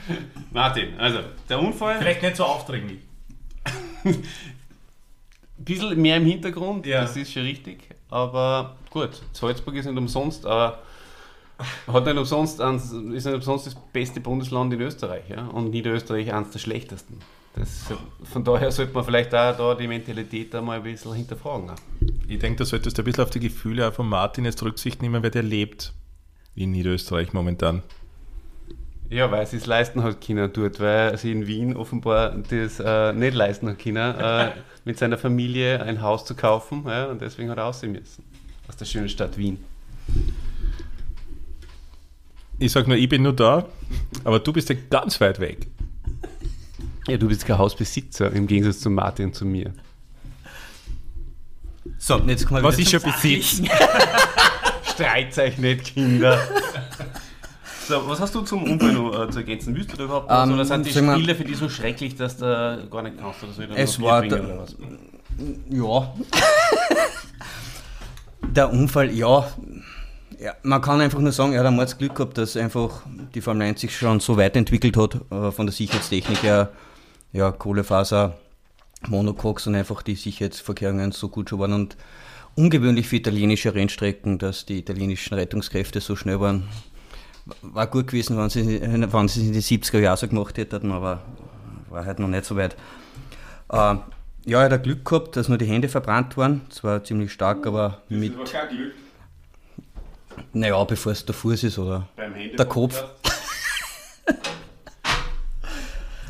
Martin, 0.51 0.99
also 0.99 1.21
der 1.49 1.59
Unfall, 1.61 1.99
Vielleicht 1.99 2.23
nicht 2.23 2.37
so 2.37 2.45
aufdringlich. 2.45 3.01
ein 5.71 5.75
bisschen 5.89 6.03
mehr 6.03 6.17
im 6.17 6.25
Hintergrund, 6.27 6.87
Ja. 6.87 7.03
das 7.03 7.17
ist 7.17 7.33
schon 7.33 7.43
richtig. 7.43 7.79
Aber 8.11 8.77
gut, 8.91 9.11
Salzburg 9.33 9.75
ist 9.77 9.87
nicht 9.87 9.99
umsonst, 9.99 10.47
aber 10.47 10.79
hat 11.87 12.05
nicht 12.07 12.17
umsonst, 12.17 12.61
eins- 12.61 12.93
ist 12.93 13.25
nicht 13.27 13.35
umsonst 13.35 13.67
das 13.67 13.77
beste 13.93 14.21
Bundesland 14.21 14.73
in 14.73 14.81
Österreich. 14.81 15.25
Ja? 15.29 15.47
Und 15.49 15.71
Niederösterreich 15.71 16.33
eines 16.33 16.51
der 16.51 16.59
schlechtesten. 16.61 17.19
Das, 17.55 17.87
von 18.23 18.45
daher 18.45 18.71
sollte 18.71 18.95
man 18.95 19.05
vielleicht 19.05 19.35
auch 19.35 19.57
da 19.57 19.75
die 19.75 19.89
Mentalität 19.89 20.55
einmal 20.55 20.77
ein 20.77 20.83
bisschen 20.85 21.15
hinterfragen. 21.15 21.73
Ich 22.29 22.39
denke, 22.39 22.59
da 22.59 22.65
solltest 22.65 22.97
du 22.99 23.03
ein 23.03 23.05
bisschen 23.05 23.25
auf 23.25 23.31
die 23.31 23.41
Gefühle 23.41 23.89
auch 23.89 23.93
von 23.93 24.09
Martin 24.09 24.45
jetzt 24.45 24.63
Rücksicht 24.63 25.03
nehmen, 25.03 25.23
weil 25.23 25.31
der 25.31 25.43
lebt 25.43 25.93
in 26.55 26.71
Niederösterreich 26.71 27.33
momentan. 27.33 27.83
Ja, 29.11 29.31
weil 29.31 29.47
sie 29.47 29.57
es 29.57 29.67
leisten 29.67 30.03
hat 30.03 30.21
können 30.25 30.53
dort, 30.53 30.81
weil 30.81 31.17
sie 31.17 31.33
in 31.33 31.47
Wien 31.47 31.77
offenbar 31.77 32.37
das 32.51 32.79
äh, 32.79 33.13
nicht 33.15 33.35
leisten 33.35 33.69
hat 33.69 33.79
können, 33.79 34.15
äh, 34.19 34.51
mit 34.85 34.99
seiner 34.99 35.17
Familie 35.17 35.83
ein 35.83 36.03
Haus 36.03 36.25
zu 36.27 36.35
kaufen. 36.35 36.85
Ja, 36.87 37.07
und 37.07 37.23
deswegen 37.23 37.51
hat 37.51 37.59
er 37.59 37.67
aussehen 37.67 37.93
müssen. 37.93 38.23
Aus 38.69 38.77
der 38.77 38.85
schönen 38.85 39.09
Stadt 39.09 39.39
Wien. 39.39 39.59
Ich 42.59 42.73
sag 42.73 42.87
nur, 42.87 42.97
ich 42.97 43.09
bin 43.09 43.23
nur 43.23 43.33
da, 43.33 43.67
aber 44.25 44.41
du 44.41 44.53
bist 44.53 44.69
ja 44.69 44.77
ganz 44.91 45.21
weit 45.21 45.41
weg. 45.41 45.67
Ja, 47.07 47.17
du 47.17 47.29
bist 47.29 47.47
kein 47.47 47.57
Hausbesitzer, 47.57 48.31
im 48.33 48.47
Gegensatz 48.47 48.81
zu 48.81 48.91
Martin 48.91 49.27
und 49.27 49.35
zu 49.35 49.47
mir. 49.47 49.73
So, 51.97 52.19
jetzt 52.27 52.47
kommen 52.47 52.63
wir 52.63 52.69
Was 52.69 52.79
ist 52.79 52.91
schon 52.91 53.01
Besitz? 53.01 53.63
Streit 54.93 55.39
euch 55.39 55.57
nicht, 55.57 55.85
Kinder. 55.95 56.39
So, 57.89 58.07
was 58.07 58.21
hast 58.21 58.35
du 58.35 58.43
zum 58.43 58.65
Unfall 58.65 58.93
noch 58.93 59.19
äh, 59.19 59.31
zu 59.31 59.39
ergänzen? 59.39 59.75
Willst 59.75 59.91
du 59.93 59.97
da 59.97 60.05
überhaupt 60.05 60.29
was? 60.29 60.47
Ähm, 60.47 60.55
Oder 60.55 60.65
sind 60.67 60.85
die 60.87 60.91
sag 60.93 61.05
mal- 61.05 61.17
Spiele 61.17 61.35
für 61.35 61.45
dich 61.45 61.57
so 61.57 61.71
schrecklich, 61.71 62.15
dass 62.17 62.37
du 62.37 62.87
gar 62.91 63.03
nicht 63.03 63.17
kannst? 63.19 63.43
Oder 63.43 63.67
da 63.67 63.75
Es 63.77 63.99
war 63.99 64.21
der- 64.21 64.45
oder 64.45 64.59
was? 64.59 64.77
Ja. 65.71 66.15
Der 68.43 68.71
Unfall, 68.71 69.11
ja. 69.11 69.47
ja. 70.39 70.53
Man 70.63 70.83
kann 70.83 71.01
einfach 71.01 71.19
nur 71.19 71.33
sagen, 71.33 71.55
er 71.55 71.61
hat 71.61 71.67
einmal 71.67 71.87
das 71.87 71.97
Glück 71.97 72.15
gehabt, 72.17 72.37
dass 72.37 72.59
einfach 72.59 73.03
die 73.35 73.41
Formel 73.41 73.67
1 73.67 73.81
sich 73.81 73.97
schon 73.97 74.21
so 74.21 74.37
weiterentwickelt 74.37 74.95
hat, 74.99 75.15
äh, 75.31 75.51
von 75.51 75.65
der 75.67 75.73
Sicherheitstechnik 75.73 76.43
her, 76.43 76.71
ja, 77.33 77.51
Kohlefaser, 77.53 78.37
Monocoques 79.09 79.67
und 79.67 79.77
einfach 79.77 80.03
die 80.03 80.15
Sicherheitsvorkehrungen 80.15 81.13
so 81.13 81.29
gut 81.31 81.49
schon 81.49 81.59
waren 81.61 81.73
und 81.73 81.97
ungewöhnlich 82.55 83.09
für 83.09 83.17
italienische 83.17 83.75
Rennstrecken, 83.75 84.37
dass 84.39 84.67
die 84.67 84.79
italienischen 84.79 85.35
Rettungskräfte 85.35 86.01
so 86.03 86.17
schnell 86.17 86.39
waren. 86.41 86.65
War 87.63 87.87
gut 87.87 88.09
gewesen, 88.09 88.37
wenn 88.37 88.51
sie, 88.51 88.81
wenn 88.81 89.29
sie 89.29 89.41
es 89.41 89.47
in 89.47 89.53
die 89.53 89.63
70er 89.63 89.99
Jahre 89.99 90.17
so 90.17 90.29
gemacht 90.29 90.57
hätten, 90.59 90.93
aber 90.93 91.23
war 91.89 92.05
halt 92.05 92.19
noch 92.19 92.29
nicht 92.29 92.45
so 92.45 92.57
weit. 92.57 92.77
Äh, 93.71 93.97
ja, 94.45 94.63
er 94.63 94.71
hat 94.71 94.83
Glück 94.83 95.05
gehabt, 95.05 95.37
dass 95.37 95.49
nur 95.49 95.59
die 95.59 95.67
Hände 95.67 95.89
verbrannt 95.89 96.37
waren. 96.37 96.63
Zwar 96.71 97.05
ziemlich 97.05 97.33
stark, 97.33 97.67
aber 97.67 98.03
mit, 98.09 98.35
kein 98.51 98.69
Glück 98.69 98.93
naja, 100.53 100.83
bevor 100.85 101.13
es 101.13 101.25
der 101.25 101.35
Fuß 101.35 101.65
ist 101.65 101.79
oder 101.79 102.09
beim 102.17 102.35
Hände 102.35 102.57
der 102.57 102.67
Kopf. 102.67 103.05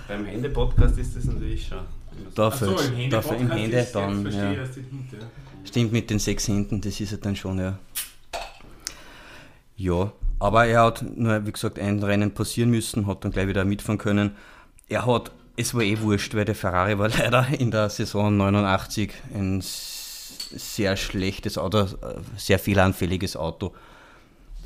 beim 0.08 0.24
Hände-Podcast 0.24 0.98
ist 0.98 1.16
das 1.16 1.24
natürlich 1.24 1.66
schon. 1.66 1.80
Dafür, 2.34 2.76
dafür 3.10 3.36
im 3.36 3.50
Hände 3.50 3.78
ist, 3.78 3.92
dann. 3.92 4.26
ich 4.26 4.34
verstehe, 4.34 4.54
Ja. 4.54 4.64
Hände. 4.64 5.26
Stimmt 5.64 5.92
mit 5.92 6.10
den 6.10 6.18
sechs 6.18 6.48
Händen, 6.48 6.80
das 6.80 7.00
ist 7.00 7.12
er 7.12 7.18
dann 7.18 7.36
schon, 7.36 7.58
ja. 7.58 7.78
Ja, 9.76 10.12
aber 10.40 10.66
er 10.66 10.84
hat 10.84 11.04
nur, 11.16 11.46
wie 11.46 11.52
gesagt, 11.52 11.78
ein 11.78 12.02
Rennen 12.02 12.32
passieren 12.32 12.70
müssen, 12.70 13.06
hat 13.06 13.24
dann 13.24 13.32
gleich 13.32 13.48
wieder 13.48 13.64
mitfahren 13.64 13.98
können. 13.98 14.32
Er 14.88 15.06
hat, 15.06 15.32
es 15.56 15.74
war 15.74 15.82
eh 15.82 16.00
wurscht, 16.00 16.34
weil 16.34 16.44
der 16.44 16.54
Ferrari 16.54 16.98
war 16.98 17.08
leider 17.18 17.46
in 17.58 17.70
der 17.70 17.90
Saison 17.90 18.36
89 18.36 19.12
ein 19.34 19.60
sehr 19.62 20.96
schlechtes 20.96 21.58
Auto, 21.58 21.80
äh, 21.80 21.86
sehr 22.36 22.58
fehleranfälliges 22.58 23.36
Auto. 23.36 23.74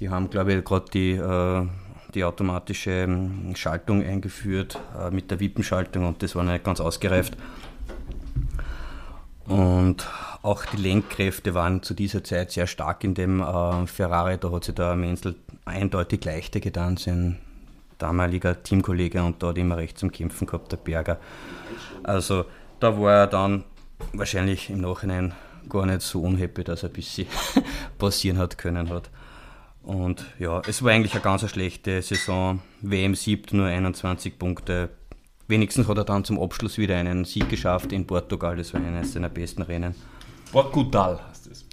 Die 0.01 0.11
haben, 0.11 0.31
glaube 0.31 0.55
ich, 0.55 0.65
gerade 0.65 0.91
die, 0.93 1.13
äh, 1.13 1.67
die 2.15 2.25
automatische 2.25 2.91
ähm, 2.91 3.55
Schaltung 3.57 4.05
eingeführt 4.05 4.79
äh, 4.99 5.11
mit 5.11 5.31
der 5.31 5.41
Wippenschaltung 5.41 6.07
und 6.07 6.23
das 6.23 6.35
war 6.35 6.45
nicht 6.45 6.65
ganz 6.65 6.81
ausgereift. 6.81 7.37
Und 9.47 10.09
auch 10.43 10.65
die 10.67 10.77
Lenkkräfte 10.77 11.55
waren 11.55 11.83
zu 11.83 11.95
dieser 11.95 12.23
Zeit 12.23 12.53
sehr 12.53 12.67
stark 12.67 13.05
in 13.05 13.15
dem 13.15 13.41
äh, 13.41 13.87
Ferrari. 13.87 14.39
Da 14.39 14.51
hat 14.53 14.65
sich 14.65 14.75
der 14.75 14.95
Menzel 14.95 15.37
eindeutig 15.65 16.25
leichter 16.25 16.61
getan, 16.61 16.97
sein 16.97 17.39
damaliger 17.99 18.63
Teamkollege, 18.63 19.23
und 19.23 19.43
da 19.43 19.49
hat 19.49 19.59
immer 19.59 19.77
recht 19.77 19.99
zum 19.99 20.11
Kämpfen 20.11 20.47
gehabt, 20.47 20.73
der 20.73 20.77
Berger. 20.77 21.19
Also 22.03 22.45
da 22.81 22.99
war 23.01 23.13
er 23.13 23.27
dann 23.29 23.65
wahrscheinlich 24.13 24.71
im 24.71 24.81
Nachhinein 24.81 25.35
gar 25.69 25.87
nicht 25.87 26.03
so 26.03 26.23
unhappy, 26.23 26.65
dass 26.65 26.83
er 26.83 26.89
ein 26.89 26.93
bisschen 26.93 27.29
passieren 27.99 28.39
hat 28.39 28.59
können 28.59 28.91
hat. 28.91 29.11
Und 29.83 30.25
ja, 30.39 30.61
es 30.67 30.83
war 30.83 30.93
eigentlich 30.93 31.15
eine 31.15 31.23
ganz 31.23 31.49
schlechte 31.49 32.03
Saison. 32.03 32.61
WM 32.81 33.15
7 33.15 33.57
nur 33.57 33.67
21 33.67 34.39
Punkte. 34.39 34.91
Wenigstens 35.49 35.89
hat 35.89 35.99
er 35.99 36.05
dann 36.05 36.25
zum 36.25 36.41
Abschluss 36.41 36.79
wieder 36.79 36.97
einen 36.97 37.25
Sieg 37.25 37.49
geschafft 37.49 37.93
in 37.93 38.07
Portugal. 38.07 38.57
Das 38.57 38.73
war 38.75 38.81
eines 38.81 39.13
seiner 39.13 39.29
besten 39.29 39.63
Rennen. 39.63 39.95
Portugal 40.53 41.21
heißt 41.29 41.49
es. 41.49 41.67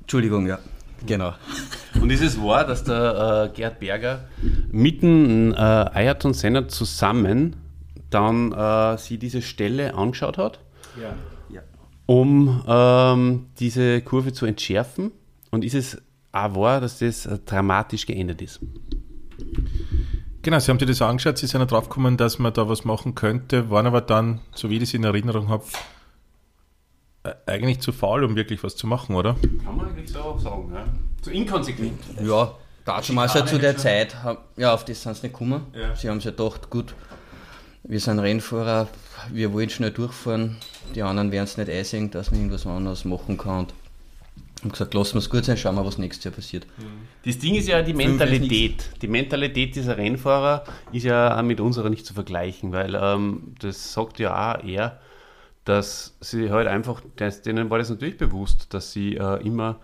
Entschuldigung, 0.00 0.46
ja. 0.46 0.58
Genau. 1.04 1.34
Und 2.00 2.10
ist 2.10 2.22
es 2.22 2.40
wahr, 2.40 2.64
dass 2.66 2.84
der 2.84 3.50
äh, 3.52 3.56
Gerd 3.56 3.80
Berger 3.80 4.24
mit 4.70 5.02
dem 5.02 5.52
äh, 5.52 5.56
Ayrton 5.56 6.34
Senna 6.34 6.68
zusammen 6.68 7.56
dann 8.10 8.52
äh, 8.52 8.96
sie 8.98 9.18
diese 9.18 9.42
Stelle 9.42 9.94
angeschaut 9.94 10.38
hat, 10.38 10.60
Ja. 11.00 11.14
Ja. 11.52 11.62
um 12.06 12.62
ähm, 12.68 13.46
diese 13.58 14.00
Kurve 14.02 14.32
zu 14.32 14.46
entschärfen? 14.46 15.10
Und 15.50 15.64
ist 15.64 15.74
es 15.74 16.00
auch 16.32 16.54
wahr, 16.54 16.80
dass 16.80 16.98
das 17.00 17.26
äh, 17.26 17.38
dramatisch 17.44 18.06
geendet 18.06 18.42
ist? 18.42 18.60
Genau, 20.42 20.58
Sie 20.60 20.70
haben 20.70 20.78
sich 20.78 20.86
das 20.88 21.02
angeschaut, 21.02 21.38
Sie 21.38 21.46
sind 21.46 21.60
ja 21.60 21.66
drauf 21.66 21.88
gekommen, 21.88 22.16
dass 22.16 22.38
man 22.38 22.52
da 22.52 22.68
was 22.68 22.84
machen 22.84 23.14
könnte, 23.16 23.68
waren 23.70 23.86
aber 23.86 24.00
dann, 24.00 24.40
so 24.54 24.70
wie 24.70 24.74
ich 24.74 24.80
das 24.80 24.94
in 24.94 25.02
Erinnerung 25.02 25.48
habe, 25.48 25.64
eigentlich 27.46 27.80
zu 27.80 27.92
faul, 27.92 28.24
um 28.24 28.36
wirklich 28.36 28.62
was 28.62 28.76
zu 28.76 28.86
machen, 28.86 29.14
oder? 29.16 29.36
Kann 29.64 29.76
man 29.76 29.88
eigentlich 29.88 30.10
so 30.10 30.38
sagen, 30.38 30.70
ja. 30.74 30.84
Zu 31.22 31.30
inkonsequent. 31.30 31.98
Ja, 32.22 32.54
damals 32.84 33.34
ja 33.34 33.46
zu 33.46 33.58
der 33.58 33.72
schon. 33.72 33.80
Zeit, 33.80 34.22
haben- 34.22 34.38
ja, 34.56 34.72
auf 34.74 34.84
das 34.84 35.02
sind 35.02 35.16
sie 35.16 35.22
nicht 35.26 35.32
gekommen. 35.32 35.62
Ja. 35.74 35.94
Sie 35.96 36.08
haben 36.08 36.20
sich 36.20 36.36
gedacht, 36.36 36.70
gut, 36.70 36.94
wir 37.84 38.00
sind 38.00 38.18
Rennfahrer, 38.18 38.88
wir 39.32 39.52
wollen 39.52 39.70
schnell 39.70 39.90
durchfahren, 39.90 40.56
die 40.94 41.02
anderen 41.02 41.32
werden 41.32 41.44
es 41.44 41.56
nicht 41.56 41.70
einsehen, 41.70 42.10
dass 42.10 42.30
man 42.30 42.40
irgendwas 42.40 42.66
anderes 42.66 43.04
machen 43.04 43.36
kann. 43.38 43.58
Und 43.60 43.74
haben 44.62 44.70
gesagt, 44.72 44.94
lassen 44.94 45.14
wir 45.14 45.18
es 45.18 45.28
gut 45.30 45.44
sein, 45.44 45.56
schauen 45.56 45.74
wir, 45.74 45.84
was 45.84 45.98
nächstes 45.98 46.24
Jahr 46.24 46.34
passiert. 46.34 46.66
Das 47.24 47.38
Ding 47.38 47.54
ist 47.56 47.68
ja 47.68 47.82
die 47.82 47.92
Mentalität. 47.92 48.88
Die 49.02 49.06
Mentalität 49.08 49.76
dieser 49.76 49.96
Rennfahrer 49.98 50.64
ist 50.92 51.02
ja 51.04 51.36
auch 51.38 51.42
mit 51.42 51.60
unserer 51.60 51.90
nicht 51.90 52.06
zu 52.06 52.14
vergleichen, 52.14 52.72
weil 52.72 52.94
ähm, 53.00 53.54
das 53.60 53.92
sagt 53.92 54.18
ja 54.18 54.54
auch 54.54 54.64
er, 54.64 54.98
dass 55.66 56.16
sie 56.20 56.50
halt 56.50 56.68
einfach, 56.68 57.02
denen 57.44 57.68
war 57.70 57.78
das 57.78 57.90
natürlich 57.90 58.16
bewusst, 58.16 58.72
dass 58.72 58.92
sie 58.92 59.16
äh, 59.16 59.44
immer 59.44 59.80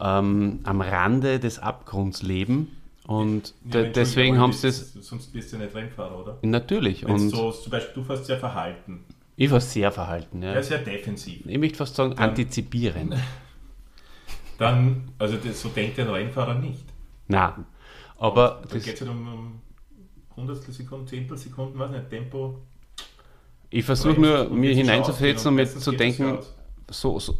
ähm, 0.00 0.60
am 0.64 0.80
Rande 0.80 1.38
des 1.38 1.58
Abgrunds 1.58 2.22
leben 2.22 2.76
und 3.06 3.54
de 3.62 3.92
deswegen 3.92 4.38
haben 4.38 4.52
sie 4.52 4.68
das 4.68 4.94
Sonst 4.94 5.32
bist 5.32 5.52
du 5.52 5.58
nicht 5.58 5.74
Rennfahrer, 5.74 6.18
oder? 6.18 6.38
natürlich 6.42 7.06
und 7.06 7.28
so, 7.28 7.52
zum 7.52 7.70
Beispiel, 7.70 7.94
du 7.94 8.04
fährst 8.04 8.24
sehr 8.24 8.38
verhalten, 8.38 9.04
ich 9.36 9.50
war 9.50 9.60
sehr 9.60 9.92
verhalten. 9.92 10.42
Ja. 10.42 10.54
ja, 10.54 10.62
sehr 10.62 10.78
defensiv. 10.78 11.46
Ich 11.46 11.58
möchte 11.58 11.78
fast 11.78 11.94
sagen, 11.94 12.14
antizipieren. 12.18 13.14
Dann, 14.58 15.12
also 15.18 15.36
das, 15.36 15.60
so 15.60 15.68
denkt 15.68 16.00
ein 16.00 16.08
Rennfahrer 16.08 16.54
nicht. 16.54 16.84
Nein, 17.28 17.64
aber 18.18 18.62
Da 18.62 18.74
das, 18.74 18.82
geht 18.82 18.94
es 18.94 19.00
halt 19.02 19.10
um, 19.10 19.28
um 19.32 19.62
Hundertstel 20.36 20.74
Sekunden, 20.74 21.06
Zehntel 21.06 21.36
Sekunden, 21.36 21.78
weiß 21.78 21.90
nicht, 21.90 22.10
Tempo. 22.10 22.62
Ich 23.70 23.84
versuche 23.84 24.20
nur, 24.20 24.48
mir 24.50 24.72
aus? 25.00 25.46
und 25.46 25.54
mir 25.54 25.66
zu 25.66 25.92
denken, 25.92 26.38
so 26.90 27.18
so, 27.18 27.34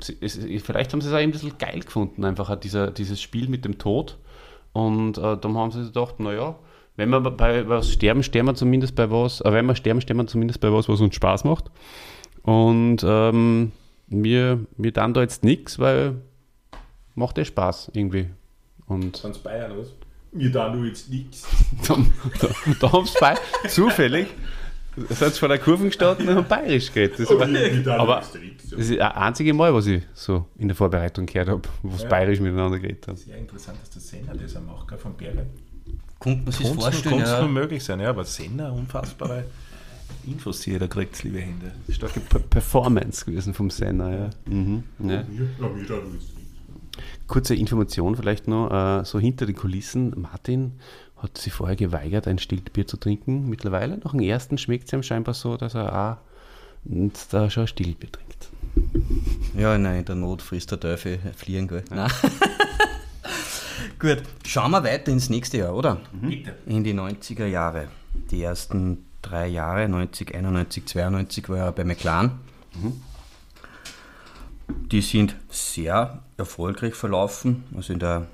vielleicht 0.00 0.92
haben 0.92 1.00
sie 1.00 1.08
es 1.08 1.14
auch 1.14 1.18
ein 1.18 1.30
bisschen 1.30 1.58
geil 1.58 1.80
gefunden, 1.80 2.24
einfach 2.24 2.54
dieser, 2.56 2.90
dieses 2.90 3.20
Spiel 3.20 3.48
mit 3.48 3.64
dem 3.64 3.78
Tod. 3.78 4.18
Und 4.72 5.18
äh, 5.18 5.36
dann 5.36 5.56
haben 5.56 5.70
sie 5.70 5.84
gedacht, 5.84 6.18
naja, 6.18 6.58
wenn 6.96 7.10
wir 7.10 7.20
bei 7.20 7.68
was 7.68 7.90
sterben, 7.90 8.22
sterben 8.22 8.48
wir 8.48 8.54
zumindest 8.54 8.94
bei 8.94 9.10
was, 9.10 9.40
äh, 9.42 9.52
wenn 9.52 9.66
wir 9.66 9.76
sterben, 9.76 10.00
sterben 10.00 10.20
wir 10.20 10.26
zumindest 10.26 10.60
bei 10.60 10.72
was, 10.72 10.88
was 10.88 11.00
uns 11.00 11.14
Spaß 11.14 11.44
macht. 11.44 11.70
Und 12.42 13.04
ähm, 13.04 13.72
wir, 14.08 14.60
wir 14.76 14.92
dann 14.92 15.14
da 15.14 15.20
jetzt 15.20 15.44
nichts, 15.44 15.78
weil 15.78 16.16
macht 17.14 17.38
eh 17.38 17.44
Spaß 17.44 17.90
irgendwie. 17.94 18.28
Und 18.86 19.16
Sonst 19.16 19.38
Bayern, 19.40 19.72
oder? 19.72 19.86
Mir 20.32 20.50
da 20.50 20.74
nur 20.74 20.86
jetzt 20.86 21.10
nichts. 21.10 21.46
da, 21.86 21.96
da, 22.40 22.48
da 22.80 22.92
haben 22.92 23.06
sie 23.06 23.18
bei, 23.20 23.34
zufällig, 23.68 24.28
sie 24.96 25.30
vor 25.38 25.48
der 25.48 25.58
Kurve 25.58 25.84
gestanden 25.84 26.28
und 26.28 26.34
haben 26.36 26.48
bayerisch 26.48 26.92
geredet. 26.92 27.18
Das 27.20 27.28
war, 27.30 27.98
aber 27.98 28.16
das 28.16 28.72
ist 28.72 28.98
das 28.98 29.14
einzige 29.14 29.54
Mal, 29.54 29.72
was 29.72 29.86
ich 29.86 30.02
so 30.14 30.46
in 30.58 30.68
der 30.68 30.76
Vorbereitung 30.76 31.26
gehört 31.26 31.48
habe, 31.48 31.62
wo 31.82 31.96
sie 31.96 32.02
Ja. 32.04 32.08
bayerisch 32.08 32.40
miteinander 32.40 32.78
geredet 32.78 33.08
haben. 33.08 33.16
Sehr 33.16 33.38
interessant, 33.38 33.78
dass 33.80 33.90
der 33.90 34.02
Senna 34.02 34.34
das 34.34 34.56
auch 34.56 34.60
macht, 34.60 35.00
von 35.00 35.14
Bergen. 35.14 35.46
Kommt 36.18 36.44
man 36.44 36.52
sich 36.52 36.66
Kunst 36.66 36.82
vorstellen, 36.82 37.18
nur, 37.18 37.26
ja. 37.26 37.40
nur 37.40 37.48
möglich 37.48 37.82
sein, 37.82 38.00
ja, 38.00 38.10
aber 38.10 38.24
Sender, 38.24 38.72
unfassbare 38.72 39.44
Infos, 40.26 40.60
die 40.60 40.70
jeder 40.70 40.86
kriegt, 40.86 41.22
liebe 41.24 41.40
Hände. 41.40 41.72
Starke 41.88 42.20
P 42.20 42.38
Performance 42.38 43.24
gewesen 43.24 43.54
vom 43.54 43.70
Senna, 43.70 44.12
ja. 44.12 44.30
Mhm. 44.46 44.84
ja. 45.00 45.24
Kurze 47.26 47.54
Information 47.54 48.14
vielleicht 48.16 48.46
noch, 48.46 48.70
äh, 49.00 49.04
so 49.04 49.18
hinter 49.18 49.46
den 49.46 49.56
Kulissen. 49.56 50.12
Martin 50.20 50.72
hat 51.22 51.38
sich 51.38 51.52
vorher 51.52 51.76
geweigert, 51.76 52.26
ein 52.26 52.38
Stillbier 52.38 52.86
zu 52.86 52.96
trinken. 52.96 53.48
Mittlerweile, 53.48 53.98
nach 53.98 54.10
dem 54.12 54.20
ersten, 54.20 54.58
schmeckt 54.58 54.86
es 54.88 54.92
ihm 54.92 55.02
scheinbar 55.02 55.34
so, 55.34 55.56
dass 55.56 55.74
er 55.74 55.92
auch 55.92 56.16
da 57.30 57.48
schon 57.48 57.64
ein 57.64 57.68
Stillbier 57.68 58.10
trinkt. 58.10 58.48
Ja, 59.56 59.78
nein, 59.78 60.00
in 60.00 60.04
der 60.04 60.14
Not 60.14 60.42
frisst 60.42 60.70
der 60.70 60.80
Teufel 60.80 61.18
fliehen, 61.36 61.68
gell? 61.68 61.84
Nein. 61.90 62.10
Gut, 63.98 64.22
schauen 64.44 64.72
wir 64.72 64.82
weiter 64.82 65.12
ins 65.12 65.30
nächste 65.30 65.58
Jahr, 65.58 65.74
oder? 65.74 66.00
Bitte. 66.12 66.56
In 66.66 66.82
die 66.82 66.94
90er 66.94 67.46
Jahre. 67.46 67.88
Die 68.30 68.42
ersten 68.42 69.04
drei 69.20 69.46
Jahre, 69.46 69.88
90, 69.88 70.34
91, 70.34 70.86
92, 70.86 71.48
war 71.48 71.58
er 71.58 71.72
bei 71.72 71.84
McLaren. 71.84 72.32
Die 74.90 75.00
sind 75.00 75.36
sehr 75.50 76.22
erfolgreich 76.36 76.94
verlaufen. 76.94 77.64
Also 77.76 77.92
in, 77.92 77.98
der, 78.00 78.26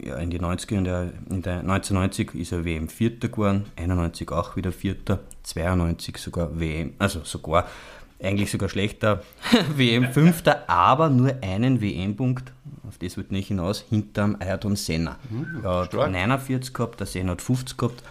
ja, 0.00 0.16
in 0.16 0.30
die 0.30 0.40
90er, 0.40 0.76
in 0.76 0.84
der, 0.84 1.12
in 1.30 1.42
der 1.42 1.60
1990 1.60 2.34
ist 2.34 2.52
er 2.52 2.64
WM 2.64 2.88
Vierter 2.88 3.28
geworden, 3.28 3.66
91 3.76 4.30
auch 4.30 4.56
wieder 4.56 4.72
Vierter, 4.72 5.20
92 5.42 6.18
sogar 6.18 6.58
WM, 6.58 6.94
also 6.98 7.20
sogar 7.24 7.66
eigentlich 8.22 8.50
sogar 8.50 8.68
schlechter 8.68 9.22
WM 9.76 10.12
Fünfter, 10.12 10.68
aber 10.68 11.10
nur 11.10 11.34
einen 11.42 11.80
WM-Punkt, 11.80 12.52
auf 12.88 12.98
das 12.98 13.16
wird 13.16 13.32
nicht 13.32 13.48
hinaus, 13.48 13.84
hinterm 13.88 14.36
Ayrton 14.38 14.76
Senna. 14.76 15.18
er 15.62 15.80
hat 15.80 15.88
stark. 15.88 16.10
49 16.10 16.72
gehabt, 16.72 17.00
der 17.00 17.06
Senna 17.06 17.32
hat 17.32 17.42
50 17.42 17.76
gehabt. 17.76 18.02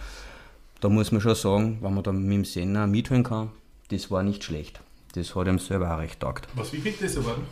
Da 0.80 0.88
muss 0.88 1.12
man 1.12 1.20
schon 1.20 1.34
sagen, 1.34 1.78
wenn 1.80 1.94
man 1.94 2.02
dann 2.02 2.22
mit 2.22 2.32
dem 2.32 2.44
Senna 2.44 2.86
mitholen 2.86 3.22
kann, 3.22 3.50
das 3.90 4.10
war 4.10 4.22
nicht 4.22 4.44
schlecht. 4.44 4.80
Das 5.14 5.34
hat 5.34 5.46
ihm 5.46 5.58
selber 5.58 5.94
auch 5.94 5.98
recht 5.98 6.20
taugt. 6.20 6.48
Was, 6.54 6.72
wie 6.72 6.78
viel 6.78 6.92
ist 6.92 7.02
das 7.02 7.14
geworden? 7.14 7.42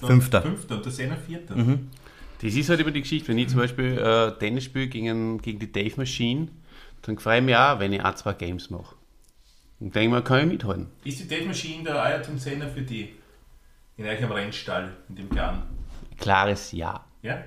Fünfter. 0.00 0.42
Fünfter 0.42 0.76
und 0.76 0.84
der 0.84 0.92
Senna 0.92 1.16
Vierter. 1.16 1.54
Das 2.42 2.54
ist 2.54 2.68
halt 2.70 2.80
immer 2.80 2.90
die 2.90 3.02
Geschichte, 3.02 3.28
wenn 3.28 3.38
ich 3.38 3.48
zum 3.48 3.58
Beispiel 3.58 3.98
äh, 3.98 4.38
Tennis 4.38 4.64
spiele 4.64 4.88
gegen, 4.88 5.40
gegen 5.42 5.58
die 5.58 5.70
Dave 5.70 5.92
Machine, 5.96 6.48
dann 7.02 7.18
freue 7.18 7.38
ich 7.38 7.44
mich 7.44 7.56
auch, 7.56 7.78
wenn 7.78 7.92
ich 7.92 8.02
ein, 8.02 8.16
zwei 8.16 8.32
Games 8.32 8.70
mache. 8.70 8.94
Und 9.78 9.94
denke 9.94 10.14
mir, 10.14 10.22
kann 10.22 10.40
ich 10.40 10.46
mithalten. 10.46 10.88
Ist 11.04 11.20
die 11.20 11.28
Date 11.28 11.46
Machine 11.46 11.84
der 11.84 12.02
Ayrton 12.02 12.38
Senna 12.38 12.66
für 12.68 12.82
die 12.82 13.14
in 13.96 14.06
eurem 14.06 14.32
Rennstall, 14.32 14.90
in 15.08 15.16
dem 15.16 15.30
Kleinen? 15.30 15.62
Klares 16.18 16.72
Ja. 16.72 17.04
Ja? 17.22 17.42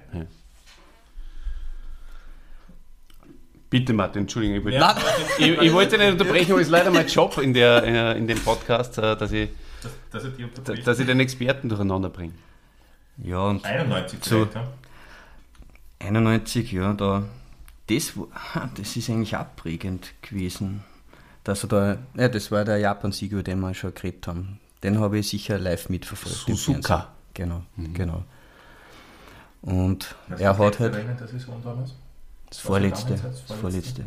Bitte, 3.70 3.94
Martin, 3.94 4.22
Entschuldigung. 4.22 4.58
Ich 4.58 4.64
wollte, 4.64 4.78
Ja, 4.78 4.96
ich, 5.40 5.48
ich 5.62 5.74
wollte 5.74 5.98
nicht 5.98 6.12
unterbrechen, 6.12 6.52
aber 6.52 6.62
es 6.62 6.68
ist 6.68 6.72
leider 6.72 6.92
mein 6.92 7.08
Job 7.08 7.40
in, 7.40 7.56
der, 7.56 7.84
äh, 7.84 8.18
in 8.20 8.28
dem 8.28 8.40
Podcast, 8.40 9.00
äh, 9.00 9.16
dass 9.16 9.32
ich, 9.32 9.50
dass, 10.12 10.22
dass 10.24 10.84
dass 10.84 11.00
ich 11.00 11.08
den 11.08 11.20
Experten 11.20 11.70
durcheinander 11.70 12.10
bringe. 12.10 12.34
Ja, 13.18 13.48
und 13.48 13.66
91 13.66 14.24
So. 14.24 14.46
vielleicht, 14.46 14.56
ja? 14.56 14.74
91, 16.06 16.72
ja, 16.72 16.94
da, 16.94 17.24
das, 17.88 18.14
das 18.76 18.96
ist 18.96 19.10
eigentlich 19.10 19.36
auch 19.36 19.46
prägend 19.56 20.14
gewesen. 20.22 20.84
Dass 21.44 21.64
er 21.64 21.68
da, 21.70 21.98
ja, 22.16 22.30
das 22.30 22.52
war 22.52 22.64
der 22.64 22.78
Japan-Sieg, 22.78 23.32
über 23.34 23.44
den 23.44 23.60
wir 23.60 23.74
schon 23.74 23.94
geredet 23.94 24.28
haben. 24.28 24.60
Den 24.82 25.00
habe 25.00 25.20
ich 25.20 25.28
sicher 25.30 25.58
live 25.58 25.90
mitverfolgt. 25.90 26.38
Suzuka. 26.38 27.10
Genau, 27.34 27.64
genau. 27.94 28.24
Und 29.62 30.16
Das 30.30 30.40
er 30.40 30.58
hat 30.58 30.74
das 30.74 30.80
halt 30.80 30.96
Rennen, 30.96 31.18
das 31.18 31.34
ist 31.34 31.48
rund 31.48 31.66
damals? 31.66 31.90
das 32.50 32.58
Was 32.60 32.60
vorletzte, 32.60 33.14
das 33.14 33.22
das 33.48 33.60
vorletzte, 33.60 34.04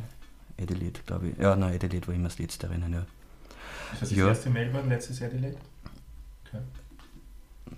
Adelaide, 0.61 1.01
glaube 1.07 1.29
ich. 1.29 1.39
Ja, 1.39 1.57
nein, 1.57 1.75
Adelaide 1.75 2.07
war 2.07 2.15
immer 2.15 2.29
das 2.29 2.39
letzte 2.39 2.69
Rennen, 2.71 2.93
ja. 2.93 3.01
Ist 3.01 4.03
das 4.03 4.09
das 4.11 4.19
Ja. 4.19 4.29
erste 4.29 4.51
Melbourne, 4.51 4.89
letztes 4.89 5.21
Adelaide? 5.23 5.57
Okay. 6.47 6.63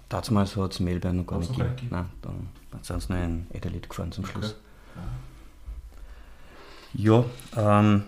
Damals 0.09 0.57
hat 0.57 0.73
es 0.73 0.81
Melbourne 0.81 1.19
noch 1.19 1.27
gar 1.27 1.39
nicht 1.39 1.53
gegeben. 1.55 1.89
Nein, 1.91 2.07
dann 2.23 2.49
sind 2.83 3.03
sie 3.03 3.13
noch 3.13 3.23
in 3.23 3.47
Adelaide 3.55 3.89
gefahren 3.89 4.13
zum 4.13 4.27
Schluss. 4.27 4.55
Okay. 4.55 4.61
Ja, 6.95 7.25
ähm, 7.57 8.05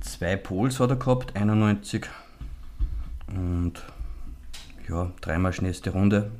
zwei 0.00 0.36
Pols 0.36 0.80
hat 0.80 0.90
er 0.90 0.96
gehabt, 0.96 1.36
91 1.36 2.06
und 3.28 3.74
ja, 4.88 5.10
dreimal 5.20 5.52
schnellste 5.52 5.90
Runde. 5.90 6.30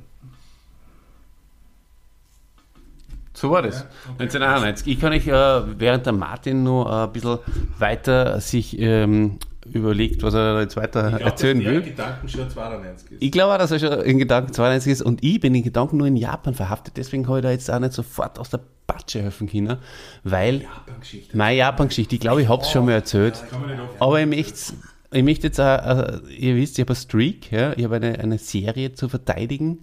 So 3.33 3.51
war 3.51 3.61
das. 3.61 3.81
Ja, 3.81 3.85
okay. 4.13 4.23
1991. 4.23 4.87
Ich 4.87 4.99
kann 4.99 5.13
euch, 5.13 5.27
äh, 5.27 5.79
während 5.79 6.07
der 6.07 6.13
Martin 6.13 6.63
noch 6.63 6.87
äh, 6.87 7.03
ein 7.05 7.11
bisschen 7.11 7.37
weiter 7.77 8.41
sich 8.41 8.79
ähm, 8.79 9.37
überlegt, 9.73 10.23
was 10.23 10.33
er 10.33 10.61
jetzt 10.61 10.77
weiter 10.77 11.09
Ich 11.11 11.17
glaub, 11.17 11.29
erzählen 11.29 11.59
will. 11.63 11.81
Gedanken 11.81 12.29
schon 12.29 12.49
92 12.49 13.11
ist. 13.11 13.21
Ich 13.21 13.31
glaube 13.31 13.53
auch, 13.53 13.57
dass 13.57 13.71
er 13.71 13.79
schon 13.79 14.01
in 14.01 14.17
Gedanken 14.17 14.53
92 14.53 14.91
ist 14.91 15.01
und 15.01 15.23
ich 15.23 15.39
bin 15.39 15.55
in 15.55 15.63
Gedanken 15.63 15.97
nur 15.97 16.07
in 16.07 16.15
Japan 16.15 16.53
verhaftet. 16.53 16.97
Deswegen 16.97 17.27
habe 17.27 17.39
ich 17.39 17.43
da 17.43 17.51
jetzt 17.51 17.69
auch 17.69 17.79
nicht 17.79 17.93
sofort 17.93 18.39
aus 18.39 18.49
der 18.49 18.61
Patsche 18.87 19.21
helfen 19.21 19.47
können, 19.47 19.77
weil 20.23 20.61
Japan-Geschichte. 20.61 21.37
meine 21.37 21.57
Japan-Geschichte, 21.57 22.15
ich 22.15 22.21
glaube, 22.21 22.41
ich 22.41 22.49
habe 22.49 22.61
es 22.61 22.71
schon 22.71 22.85
mal 22.85 22.93
erzählt. 22.93 23.43
Aber 23.99 24.19
ich 24.19 24.27
möchte, 24.27 24.73
ich 25.11 25.23
möchte 25.23 25.47
jetzt 25.47 25.59
auch, 25.59 25.65
äh, 25.65 26.19
ihr 26.37 26.55
wisst, 26.55 26.77
ich 26.77 26.83
habe 26.83 26.93
eine 26.93 26.95
Streak, 26.95 27.51
ja, 27.51 27.73
ich 27.75 27.83
habe 27.83 27.97
eine, 27.97 28.17
eine 28.19 28.37
Serie 28.37 28.93
zu 28.93 29.09
verteidigen 29.09 29.79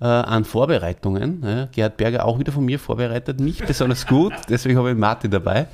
äh, 0.00 0.04
an 0.04 0.44
Vorbereitungen. 0.44 1.42
Ja. 1.44 1.66
Gerhard 1.66 1.96
Berger 1.96 2.24
auch 2.24 2.38
wieder 2.38 2.52
von 2.52 2.64
mir 2.64 2.78
vorbereitet, 2.78 3.40
nicht 3.40 3.66
besonders 3.66 4.06
gut, 4.06 4.32
deswegen 4.48 4.78
habe 4.78 4.90
ich 4.90 4.96
Martin 4.96 5.30
dabei. 5.30 5.68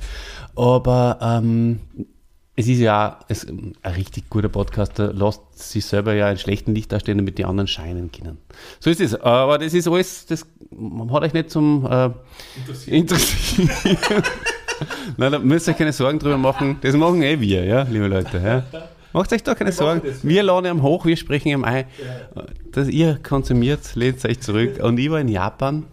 Aber 0.55 1.17
ähm, 1.21 1.79
es 2.57 2.67
ist 2.67 2.79
ja 2.79 3.19
es, 3.27 3.45
ein 3.45 3.75
richtig 3.83 4.29
guter 4.29 4.47
Podcaster, 4.47 5.11
lässt 5.11 5.41
sich 5.55 5.85
selber 5.85 6.13
ja 6.13 6.31
in 6.31 6.37
schlechten 6.37 6.73
Licht 6.73 6.91
darstellen, 6.91 7.17
damit 7.17 7.37
die 7.37 7.45
anderen 7.45 7.67
scheinen 7.67 8.11
können. 8.11 8.37
So 8.79 8.89
ist 8.89 9.01
es. 9.01 9.15
Aber 9.15 9.57
das 9.57 9.73
ist 9.73 9.87
alles, 9.87 10.25
das 10.25 10.45
hat 11.11 11.23
euch 11.23 11.33
nicht 11.33 11.49
zum 11.49 11.85
äh, 11.89 12.09
interessieren. 12.87 13.69
Nein, 15.17 15.31
da 15.31 15.39
müsst 15.39 15.67
ihr 15.67 15.71
euch 15.71 15.77
keine 15.77 15.93
Sorgen 15.93 16.19
drüber 16.19 16.37
machen. 16.37 16.77
Das 16.81 16.95
machen 16.95 17.21
eh 17.21 17.39
wir, 17.39 17.65
ja, 17.65 17.83
liebe 17.83 18.07
Leute. 18.07 18.41
Ja. 18.43 18.63
Macht 19.11 19.31
euch 19.31 19.43
da 19.43 19.55
keine 19.55 19.71
Sorgen. 19.71 20.01
Wir 20.23 20.43
laden 20.43 20.65
ihm 20.65 20.81
hoch, 20.81 21.05
wir 21.05 21.15
sprechen 21.15 21.49
ihm 21.49 21.63
ein. 21.63 21.85
Dass 22.71 22.87
ihr 22.87 23.19
konsumiert, 23.21 23.95
lehnt 23.95 24.23
euch 24.25 24.39
zurück. 24.41 24.81
Und 24.81 24.97
ich 24.97 25.09
war 25.09 25.19
in 25.19 25.29
Japan 25.29 25.85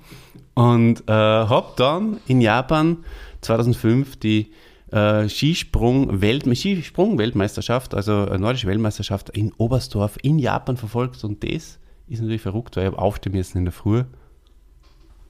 und 0.55 1.09
äh, 1.09 1.13
habe 1.13 1.73
dann 1.77 2.19
in 2.27 2.41
Japan 2.41 2.99
2005 3.41 4.17
die 4.17 4.53
äh, 4.93 5.29
Skisprung-Welt 5.29 6.45
Skisprung-Weltmeisterschaft, 6.57 7.95
also 7.95 8.27
äh, 8.27 8.39
nordische 8.39 8.69
Weltmeisterschaft 8.69 9.31
in 9.31 9.53
Oberstdorf 9.55 10.19
in 10.23 10.39
Japan 10.39 10.77
verfolgt. 10.77 11.25
Und 11.25 11.43
das 11.43 11.79
ist 12.09 12.21
natürlich 12.21 12.43
verrückt, 12.43 12.77
weil 12.77 12.91
ich 12.91 12.99
aufstehen 12.99 13.33
müssen 13.33 13.59
in 13.59 13.65
der 13.65 13.73
Früh, 13.73 14.05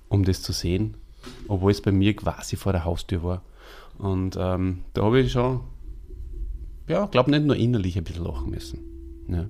um 0.09 0.25
das 0.25 0.43
zu 0.43 0.53
sehen, 0.53 0.97
obwohl 1.49 1.71
es 1.71 1.81
bei 1.81 1.93
mir 1.93 2.15
quasi 2.15 2.57
vor 2.57 2.73
der 2.73 2.85
Haustür 2.85 3.23
war. 3.23 3.43
Und 3.99 4.37
ähm, 4.39 4.83
da 4.95 5.03
habe 5.03 5.21
ich 5.21 5.33
schon, 5.33 5.61
ja, 6.89 7.07
glaube 7.07 7.31
nicht 7.31 7.45
nur 7.45 7.57
innerlich 7.57 7.97
ein 7.97 8.05
bisschen 8.05 8.25
lachen 8.25 8.51
müssen. 8.51 8.92
Ja. 9.35 9.45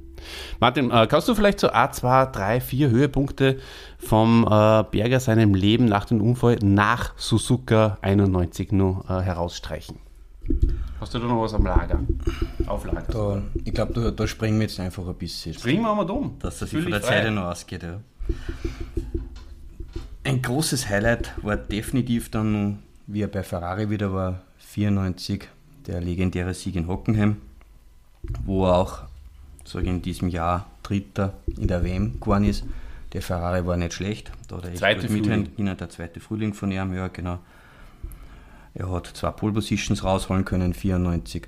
Martin, 0.61 0.91
äh, 0.91 1.07
kannst 1.07 1.29
du 1.29 1.35
vielleicht 1.35 1.61
so 1.61 1.69
ein, 1.69 1.93
zwei, 1.93 2.27
drei, 2.27 2.61
vier 2.61 2.91
Höhepunkte 2.91 3.59
vom 3.99 4.45
äh, 4.45 4.85
Berger 4.91 5.21
seinem 5.21 5.55
Leben 5.55 5.87
nach 5.87 6.05
dem 6.05 6.21
Unfall 6.21 6.59
nach 6.63 7.15
Suzuka 7.17 7.99
91 8.03 8.73
noch 8.73 9.09
äh, 9.09 9.23
herausstreichen? 9.23 9.99
Hast 11.01 11.15
du 11.15 11.19
da 11.19 11.27
noch 11.27 11.43
was 11.43 11.55
am 11.55 11.65
Lager? 11.65 12.01
Auf 12.67 12.85
Lager? 12.85 13.13
Da, 13.13 13.43
ich 13.65 13.75
glaube, 13.75 13.93
da, 13.93 14.11
da 14.11 14.27
springen 14.27 14.59
wir 14.59 14.67
jetzt 14.67 14.79
einfach 14.79 15.07
ein 15.07 15.15
bisschen. 15.15 15.55
Springen 15.55 15.83
wir 15.83 15.95
mal 15.95 16.05
dumm. 16.05 16.37
dass 16.41 16.59
sich 16.59 16.71
Fühl 16.71 16.83
von 16.83 16.93
der. 16.93 17.03
Zeit 17.03 17.33
noch 17.33 17.45
ausgeht. 17.45 17.83
Ja. 17.83 18.01
Ein 20.25 20.43
großes 20.43 20.89
Highlight 20.89 21.33
war 21.43 21.57
definitiv 21.57 22.31
dann, 22.31 22.83
wie 23.07 23.23
er 23.23 23.29
bei 23.29 23.43
Ferrari 23.43 23.91
wieder 23.91 24.13
war, 24.13 24.43
94, 24.59 25.49
der 25.87 26.01
legendäre 26.01 26.55
Sieg 26.55 26.77
in 26.77 26.87
Hockenheim, 26.87 27.39
wo 28.45 28.67
er 28.67 28.77
auch 28.77 29.03
sag 29.65 29.83
ich, 29.83 29.89
in 29.89 30.03
diesem 30.03 30.29
Jahr 30.29 30.67
Dritter 30.83 31.35
in 31.47 31.69
der 31.69 31.85
WM 31.85 32.21
geworden 32.21 32.45
ist. 32.45 32.65
Der 33.13 33.23
Ferrari 33.23 33.67
war 33.67 33.77
nicht 33.77 33.93
schlecht, 33.93 34.33
da 34.49 34.57
hat 34.57 34.65
er 34.65 34.71
echt 34.71 34.79
Zweite 34.79 35.09
mithalten 35.11 35.55
Frühling. 35.55 35.77
der 35.77 35.91
zweite 35.91 36.21
Frühling 36.21 36.55
von 36.55 36.71
ihm, 36.71 36.95
ja 36.95 37.09
genau. 37.09 37.39
Er 38.75 38.91
hat 38.91 39.07
zwei 39.07 39.31
Pole 39.33 39.53
Positions 39.53 40.03
rausholen 40.03 40.47
können, 40.47 40.73
94 40.73 41.47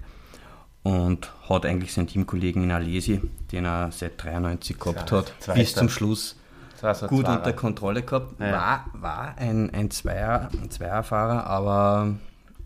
und 0.82 1.32
hat 1.48 1.64
eigentlich 1.64 1.94
seinen 1.94 2.06
Teamkollegen 2.06 2.62
in 2.62 2.70
Alesi, 2.70 3.22
den 3.50 3.64
er 3.64 3.90
seit 3.90 4.22
93 4.22 4.78
gehabt 4.78 5.10
hat, 5.10 5.32
Zweiter. 5.40 5.58
bis 5.58 5.74
zum 5.74 5.88
Schluss 5.88 6.36
gut 7.08 7.24
Zwarer. 7.24 7.38
unter 7.38 7.52
Kontrolle 7.54 8.02
gehabt. 8.02 8.38
Ja. 8.38 8.52
War, 8.52 8.84
war 8.92 9.34
ein, 9.38 9.70
ein, 9.72 9.90
Zweier, 9.90 10.50
ein 10.52 10.70
Zweierfahrer, 10.70 11.46
aber 11.46 12.14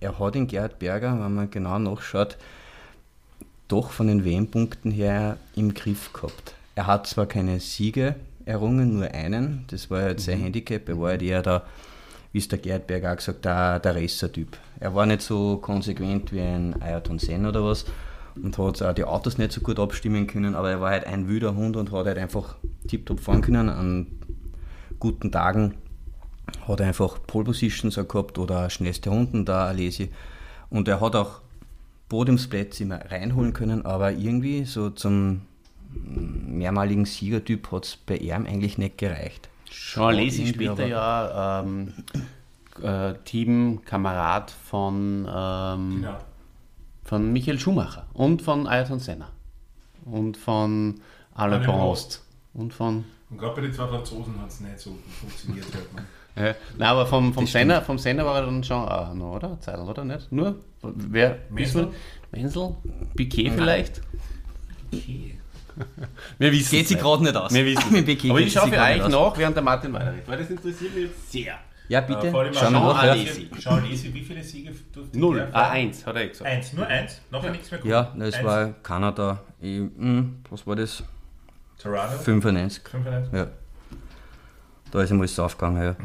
er 0.00 0.18
hat 0.18 0.34
in 0.34 0.48
Gerhard 0.48 0.80
Berger, 0.80 1.12
wenn 1.12 1.34
man 1.34 1.50
genau 1.50 1.78
nachschaut, 1.78 2.36
doch 3.68 3.90
von 3.90 4.06
den 4.08 4.24
WM-Punkten 4.24 4.90
her 4.90 5.36
im 5.54 5.74
Griff 5.74 6.12
gehabt. 6.12 6.54
Er 6.74 6.86
hat 6.86 7.06
zwar 7.06 7.26
keine 7.26 7.60
Siege 7.60 8.16
errungen, 8.44 8.94
nur 8.94 9.10
einen, 9.12 9.64
das 9.68 9.90
war 9.90 10.08
jetzt 10.08 10.26
Mhm. 10.26 10.32
sein 10.32 10.40
Handicap, 10.40 10.88
er 10.88 10.98
war 11.00 11.10
halt 11.10 11.22
eher 11.22 11.42
der 11.42 11.62
wie 12.32 12.38
es 12.38 12.48
der 12.48 12.58
Gerd 12.58 12.86
Berg 12.86 13.06
auch 13.06 13.16
gesagt 13.16 13.46
hat, 13.46 13.82
der, 13.84 13.94
der 13.94 14.02
Racer-Typ. 14.02 14.58
Er 14.80 14.94
war 14.94 15.06
nicht 15.06 15.22
so 15.22 15.56
konsequent 15.56 16.30
wie 16.32 16.40
ein 16.40 16.80
Ayrton 16.82 17.18
Senna 17.18 17.48
oder 17.48 17.64
was 17.64 17.86
und 18.36 18.56
hat 18.58 18.82
auch 18.82 18.92
die 18.92 19.04
Autos 19.04 19.38
nicht 19.38 19.52
so 19.52 19.62
gut 19.62 19.80
abstimmen 19.80 20.26
können, 20.26 20.54
aber 20.54 20.70
er 20.70 20.80
war 20.80 20.90
halt 20.90 21.06
ein 21.06 21.26
wilder 21.26 21.54
Hund 21.56 21.76
und 21.76 21.90
hat 21.90 22.06
halt 22.06 22.18
einfach 22.18 22.56
tiptop 22.86 23.20
fahren 23.20 23.40
können. 23.40 23.70
An 23.70 24.06
guten 24.98 25.32
Tagen 25.32 25.74
hat 26.66 26.80
er 26.80 26.86
einfach 26.88 27.18
Pole 27.26 27.46
Positions 27.46 27.94
gehabt 27.94 28.38
oder 28.38 28.68
schnellste 28.68 29.10
Hunden 29.10 29.44
da 29.44 29.66
Alesi. 29.66 30.10
Und 30.70 30.86
er 30.86 31.00
hat 31.00 31.16
auch 31.16 31.40
Podiumsplätze 32.08 32.84
immer 32.84 33.00
reinholen 33.10 33.52
können, 33.52 33.84
aber 33.84 34.12
irgendwie 34.12 34.64
so 34.64 34.90
zum 34.90 35.42
mehrmaligen 35.90 37.04
Siegertyp 37.04 37.70
hat 37.72 37.84
es 37.84 37.96
bei 37.96 38.16
ihm 38.16 38.46
eigentlich 38.46 38.78
nicht 38.78 38.98
gereicht. 38.98 39.48
Jean 39.70 40.04
Alesi 40.04 40.42
irgendwie, 40.42 40.66
später 40.66 40.86
ja 40.86 41.60
ähm, 41.60 41.92
äh, 42.82 43.14
Teamkamerad 43.24 44.50
von, 44.50 45.26
ähm, 45.30 46.02
Ja. 46.02 46.18
von 47.04 47.32
Michael 47.32 47.58
Schumacher 47.58 48.06
und 48.12 48.42
von 48.42 48.66
Ayrton 48.66 48.98
Senna 49.00 49.30
und 50.04 50.36
von 50.36 51.00
Alain 51.34 51.62
Prost 51.62 52.24
und 52.54 52.72
von 52.72 53.04
Und 53.30 53.38
gerade 53.38 53.54
bei 53.56 53.60
den 53.62 53.72
zwei 53.72 53.86
Franzosen 53.86 54.40
hat 54.40 54.48
es 54.48 54.60
nicht 54.60 54.78
so 54.78 54.96
funktioniert. 55.20 55.66
Halt, 55.74 55.94
ne? 55.94 56.04
Ja, 56.38 56.54
nein, 56.76 56.88
aber 56.88 57.06
vom, 57.06 57.34
vom, 57.34 57.46
Senna, 57.46 57.80
vom 57.80 57.98
Senna 57.98 58.24
war 58.24 58.36
er 58.36 58.46
dann 58.46 58.62
schon 58.62 58.88
auch 58.88 59.12
noch, 59.14 59.36
oder? 59.36 59.58
Zeitl, 59.60 59.80
oder 59.80 60.04
nicht? 60.04 60.30
Nur? 60.30 60.56
Wer? 60.82 61.38
Menzel? 61.50 61.88
Menzel? 62.30 62.76
Piquet 63.16 63.50
vielleicht? 63.50 64.00
Wir 66.38 66.52
wissen 66.52 66.70
Geht 66.70 66.88
sich 66.88 66.98
gerade 66.98 67.22
nicht 67.22 67.36
aus. 67.36 67.52
Wir 67.52 67.64
wissen 67.64 67.92
Mit 67.92 68.06
Piquet 68.06 68.30
Aber 68.30 68.38
geht 68.38 68.48
ich 68.48 68.52
sie 68.52 68.58
schaue 68.58 68.68
für 68.68 68.80
euch 68.80 69.08
nach, 69.08 69.38
während 69.38 69.56
der 69.56 69.62
Martin 69.62 69.92
weiterredet, 69.92 70.26
weil 70.28 70.38
das 70.38 70.50
interessiert 70.50 70.94
mich 70.94 71.04
jetzt 71.04 71.32
sehr. 71.32 71.58
Ja, 71.88 72.02
bitte. 72.02 72.26
Äh, 72.26 72.30
vor 72.30 72.40
allem 72.40 72.52
Schauen 72.54 72.72
wir. 72.74 72.96
Alesi. 72.96 73.48
Jean 73.58 73.78
Alesi, 73.82 74.12
wie 74.12 74.22
viele 74.22 74.42
Siege 74.42 74.72
durfte 74.92 75.18
Null. 75.18 75.36
der 75.36 75.56
Ah, 75.56 75.70
eins, 75.70 76.04
hat 76.04 76.16
er 76.16 76.22
eh 76.22 76.28
gesagt. 76.28 76.50
Eins, 76.50 76.72
nur 76.74 76.86
eins, 76.86 77.20
nachher 77.30 77.50
nichts 77.50 77.70
mehr 77.70 77.80
ja, 77.84 78.12
das 78.16 78.34
Eins. 78.34 78.44
war 78.44 78.72
Kanada. 78.82 79.40
Ich, 79.60 79.78
hm, 79.78 80.40
was 80.50 80.66
war 80.66 80.76
das? 80.76 81.02
Toronto, 81.78 82.18
95. 82.18 82.82
95. 82.88 83.32
Ja. 83.32 83.46
Da 84.90 85.02
ist 85.02 85.10
einmal 85.10 85.26
das 85.26 85.38
aufgegangen, 85.38 85.82
ja. 85.82 85.96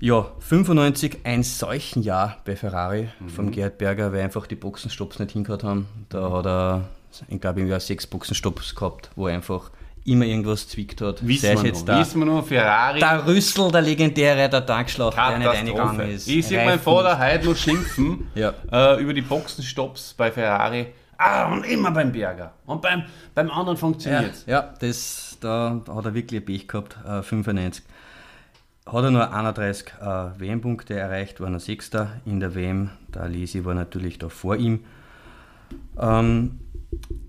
Ja, 0.00 0.26
95, 0.40 1.18
ein 1.24 1.42
solchen 1.42 2.02
Jahr 2.02 2.36
bei 2.44 2.54
Ferrari 2.54 3.08
vom 3.34 3.50
Gerhard 3.50 3.78
Berger, 3.78 4.12
weil 4.12 4.22
einfach 4.22 4.46
die 4.46 4.54
Boxenstopps 4.54 5.18
nicht 5.18 5.32
hingehört 5.32 5.64
haben. 5.64 5.88
Da 6.08 6.30
hat 6.30 6.46
er, 6.46 6.88
ich 7.28 7.40
glaube, 7.40 7.60
im 7.60 7.66
Jahr 7.66 7.80
sechs 7.80 8.06
Boxenstopps 8.06 8.74
gehabt, 8.76 9.10
wo 9.16 9.26
er 9.26 9.34
einfach 9.34 9.70
immer 10.04 10.24
irgendwas 10.24 10.68
zwickt 10.68 11.00
hat. 11.00 11.18
Sei 11.18 11.26
Wissen 11.26 11.46
es 11.52 11.62
wir 11.62 11.68
jetzt 11.68 11.80
noch. 11.80 11.94
da, 11.94 12.00
Wissen 12.00 12.18
wir 12.20 12.26
noch, 12.26 12.46
Ferrari. 12.46 13.00
der 13.00 13.26
Rüssel, 13.26 13.72
der 13.72 13.80
legendäre, 13.82 14.48
der 14.48 14.64
Tankschlauch, 14.64 15.12
der 15.14 15.38
nicht 15.38 15.48
reingegangen 15.48 16.10
ist. 16.10 16.28
Ich 16.28 16.46
sehe 16.46 16.64
meinen 16.64 16.78
Vater 16.78 17.18
heute 17.18 17.46
noch 17.46 17.56
schimpfen 17.56 18.28
Ja. 18.36 18.54
äh, 18.70 19.02
über 19.02 19.12
die 19.12 19.22
Boxenstopps 19.22 20.14
bei 20.16 20.30
Ferrari. 20.30 20.86
Ah, 21.20 21.52
und 21.52 21.64
immer 21.64 21.90
beim 21.90 22.12
Berger. 22.12 22.52
Und 22.66 22.80
beim, 22.80 23.02
beim 23.34 23.50
anderen 23.50 23.74
Ja, 23.76 23.80
funktioniert 23.80 24.34
es. 24.34 24.46
ja 24.46 24.72
das, 24.78 25.27
da 25.40 25.82
hat 25.88 26.04
er 26.04 26.14
wirklich 26.14 26.44
Pech 26.44 26.68
gehabt, 26.68 26.96
äh, 27.06 27.22
95. 27.22 27.84
Hat 28.86 29.04
er 29.04 29.10
nur 29.10 29.32
31 29.32 29.92
äh, 30.00 30.04
WM-Punkte 30.40 30.94
erreicht, 30.94 31.40
war 31.40 31.52
er 31.52 31.60
Sechster 31.60 32.20
in 32.24 32.40
der 32.40 32.54
WM. 32.54 32.90
Der 33.14 33.22
Alesi 33.22 33.64
war 33.64 33.74
natürlich 33.74 34.18
da 34.18 34.28
vor 34.28 34.56
ihm. 34.56 34.84
Ähm, 35.98 36.60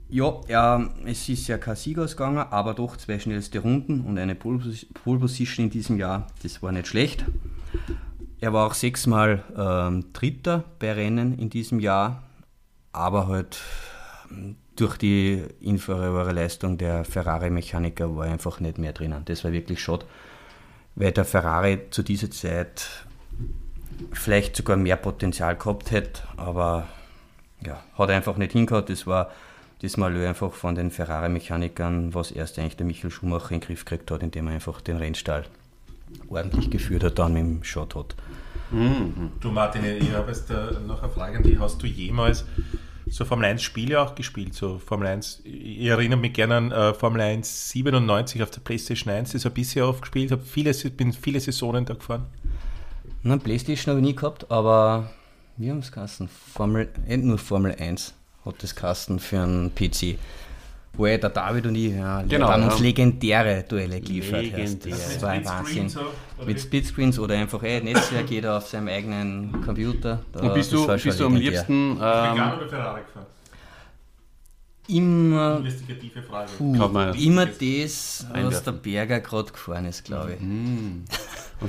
ja, 0.07 0.41
er, 0.47 0.89
es 1.05 1.28
ist 1.30 1.47
ja 1.47 1.57
kein 1.57 1.76
Sieg 1.76 1.99
ausgegangen, 1.99 2.45
aber 2.49 2.74
doch 2.74 2.97
zwei 2.97 3.20
schnellste 3.20 3.60
Runden 3.60 4.01
und 4.01 4.18
eine 4.18 4.36
Pole 4.36 4.60
Pole 5.03 5.20
Position 5.20 5.66
in 5.66 5.70
diesem 5.70 5.97
Jahr. 5.97 6.28
Das 6.41 6.64
war 6.64 6.72
nicht 6.72 6.88
schlecht. 6.88 7.26
Er 8.39 8.53
war 8.53 8.68
auch 8.68 8.74
sechsmal 8.74 9.43
ähm, 9.57 10.05
Dritter 10.14 10.64
bei 10.80 10.93
Rennen 10.93 11.38
in 11.38 11.49
diesem 11.49 11.80
Jahr, 11.80 12.24
aber 12.93 13.28
halt 13.28 13.60
durch 14.80 14.97
die 14.97 15.43
inferiore 15.59 16.32
Leistung 16.32 16.77
der 16.77 17.03
Ferrari-Mechaniker 17.03 18.15
war 18.15 18.25
einfach 18.25 18.59
nicht 18.59 18.77
mehr 18.77 18.93
drinnen. 18.93 19.23
Das 19.25 19.43
war 19.43 19.51
wirklich 19.51 19.82
schade, 19.82 20.05
weil 20.95 21.11
der 21.11 21.25
Ferrari 21.25 21.89
zu 21.89 22.01
dieser 22.01 22.32
Zeit 22.32 22.88
vielleicht 24.13 24.55
sogar 24.55 24.77
mehr 24.77 24.95
Potenzial 24.95 25.57
gehabt 25.57 25.91
hätte, 25.91 26.21
aber 26.38 26.88
ja, 27.65 27.84
hat 27.97 28.09
einfach 28.09 28.38
nicht 28.38 28.53
hingehört. 28.53 28.89
Das 28.89 29.05
war 29.05 29.32
das 29.82 29.97
Malheur 29.97 30.30
einfach 30.30 30.53
von 30.53 30.75
den 30.75 30.91
Ferrari-Mechanikern, 30.91 32.13
was 32.13 32.32
erst 32.32 32.57
eigentlich 32.57 32.77
der 32.77 32.86
Michael 32.86 33.11
Schumacher 33.11 33.51
in 33.51 33.59
den 33.59 33.67
Griff 33.67 33.86
gekriegt 33.86 34.11
hat, 34.11 34.23
indem 34.23 34.47
er 34.47 34.53
einfach 34.53 34.82
den 34.82 34.97
Rennstall 34.97 35.45
ordentlich 36.30 36.69
geführt 36.69 37.03
hat, 37.03 37.19
dann 37.19 37.34
mit 37.34 37.43
dem 37.43 37.63
Shot 37.63 37.95
hat. 37.95 38.15
Du 39.41 39.51
Martin, 39.51 39.84
ich 39.84 40.13
habe 40.13 40.32
jetzt 40.32 40.49
äh, 40.51 40.80
noch 40.86 41.01
eine 41.01 41.11
Frage 41.11 41.38
an 41.38 41.43
dich. 41.43 41.59
Hast 41.59 41.82
du 41.82 41.88
jemals 41.88 42.45
so 43.10 43.26
Formel 43.26 43.45
1 43.45 43.62
Spiele 43.62 44.01
auch 44.01 44.16
gespielt? 44.16 44.53
So 44.53 44.80
Formel 44.80 45.07
1, 45.07 45.41
ich 45.43 45.86
erinnere 45.86 46.20
mich 46.20 46.34
gerne 46.34 46.55
an 46.55 46.72
äh, 46.72 46.93
Formel 46.93 47.22
1 47.22 47.70
97 47.72 48.43
auf 48.43 48.51
der 48.51 48.62
Playstation 48.62 49.14
1, 49.14 49.32
das 49.32 49.45
habe 49.45 49.53
ich 49.53 49.68
bisher 49.68 49.88
oft 49.88 50.01
gespielt, 50.01 50.32
habe 50.32 50.43
viele, 50.43 50.74
bin 50.91 51.14
viele 51.14 51.39
Saisonen 51.39 51.86
da 51.86 51.93
gefahren. 51.93 52.26
Na, 53.24 53.38
Playstation 53.38 53.91
habe 53.91 53.99
ich 53.99 54.05
nie 54.05 54.16
gehabt, 54.16 54.49
aber 54.49 55.12
wir 55.57 55.72
haben 55.72 55.80
es 55.80 55.91
Kasten. 55.91 56.30
Formel, 56.30 56.89
nicht 57.05 57.24
nur 57.24 57.38
Formel 57.38 57.76
1 57.78 58.14
hat 58.45 58.64
das 58.64 58.76
Kasten 58.76 59.20
für 59.20 59.41
einen 59.41 59.74
PC. 59.76 60.18
Wo 60.99 61.05
der 61.05 61.17
David 61.29 61.65
und 61.65 61.75
ich 61.75 61.93
ja, 61.95 62.21
Genau, 62.23 62.49
haben 62.49 62.63
uns 62.63 62.75
ja. 62.75 62.81
legendäre 62.83 63.63
Duelle 63.67 64.01
geliefert. 64.01 64.43
Legendär. 64.43 64.91
Das 64.97 65.13
Mit 65.13 65.21
war 65.21 65.29
ein 65.29 65.45
Wahnsinn. 65.45 65.89
Mit? 66.45 66.59
Splitscreens 66.59 67.17
oder 67.19 67.35
einfach 67.35 67.63
eh, 67.63 67.79
Netzwerk, 67.79 68.29
jeder 68.29 68.57
auf 68.57 68.67
seinem 68.67 68.89
eigenen 68.89 69.61
Computer. 69.63 70.21
Da, 70.33 70.41
Und 70.41 70.53
bist 70.53 70.73
du, 70.73 70.85
bist 70.87 71.19
du 71.19 71.25
am 71.25 71.35
liebsten. 71.37 71.95
Vegan 71.95 72.37
Ähm, 72.51 72.57
oder 72.57 72.67
Ferrari 72.69 73.01
gefahren? 73.01 73.25
Immer, 74.89 75.57
Investigative 75.57 76.23
Frage. 76.23 76.49
Kann 76.57 76.91
man- 76.91 77.13
immer 77.13 77.45
das, 77.45 78.25
was 78.27 78.31
Einwerfen. 78.33 78.65
der 78.65 78.71
Berger 78.71 79.19
gerade 79.19 79.51
gefahren 79.51 79.85
ist, 79.85 80.03
glaube 80.03 80.33
ich. 80.33 80.41
und 80.41 81.05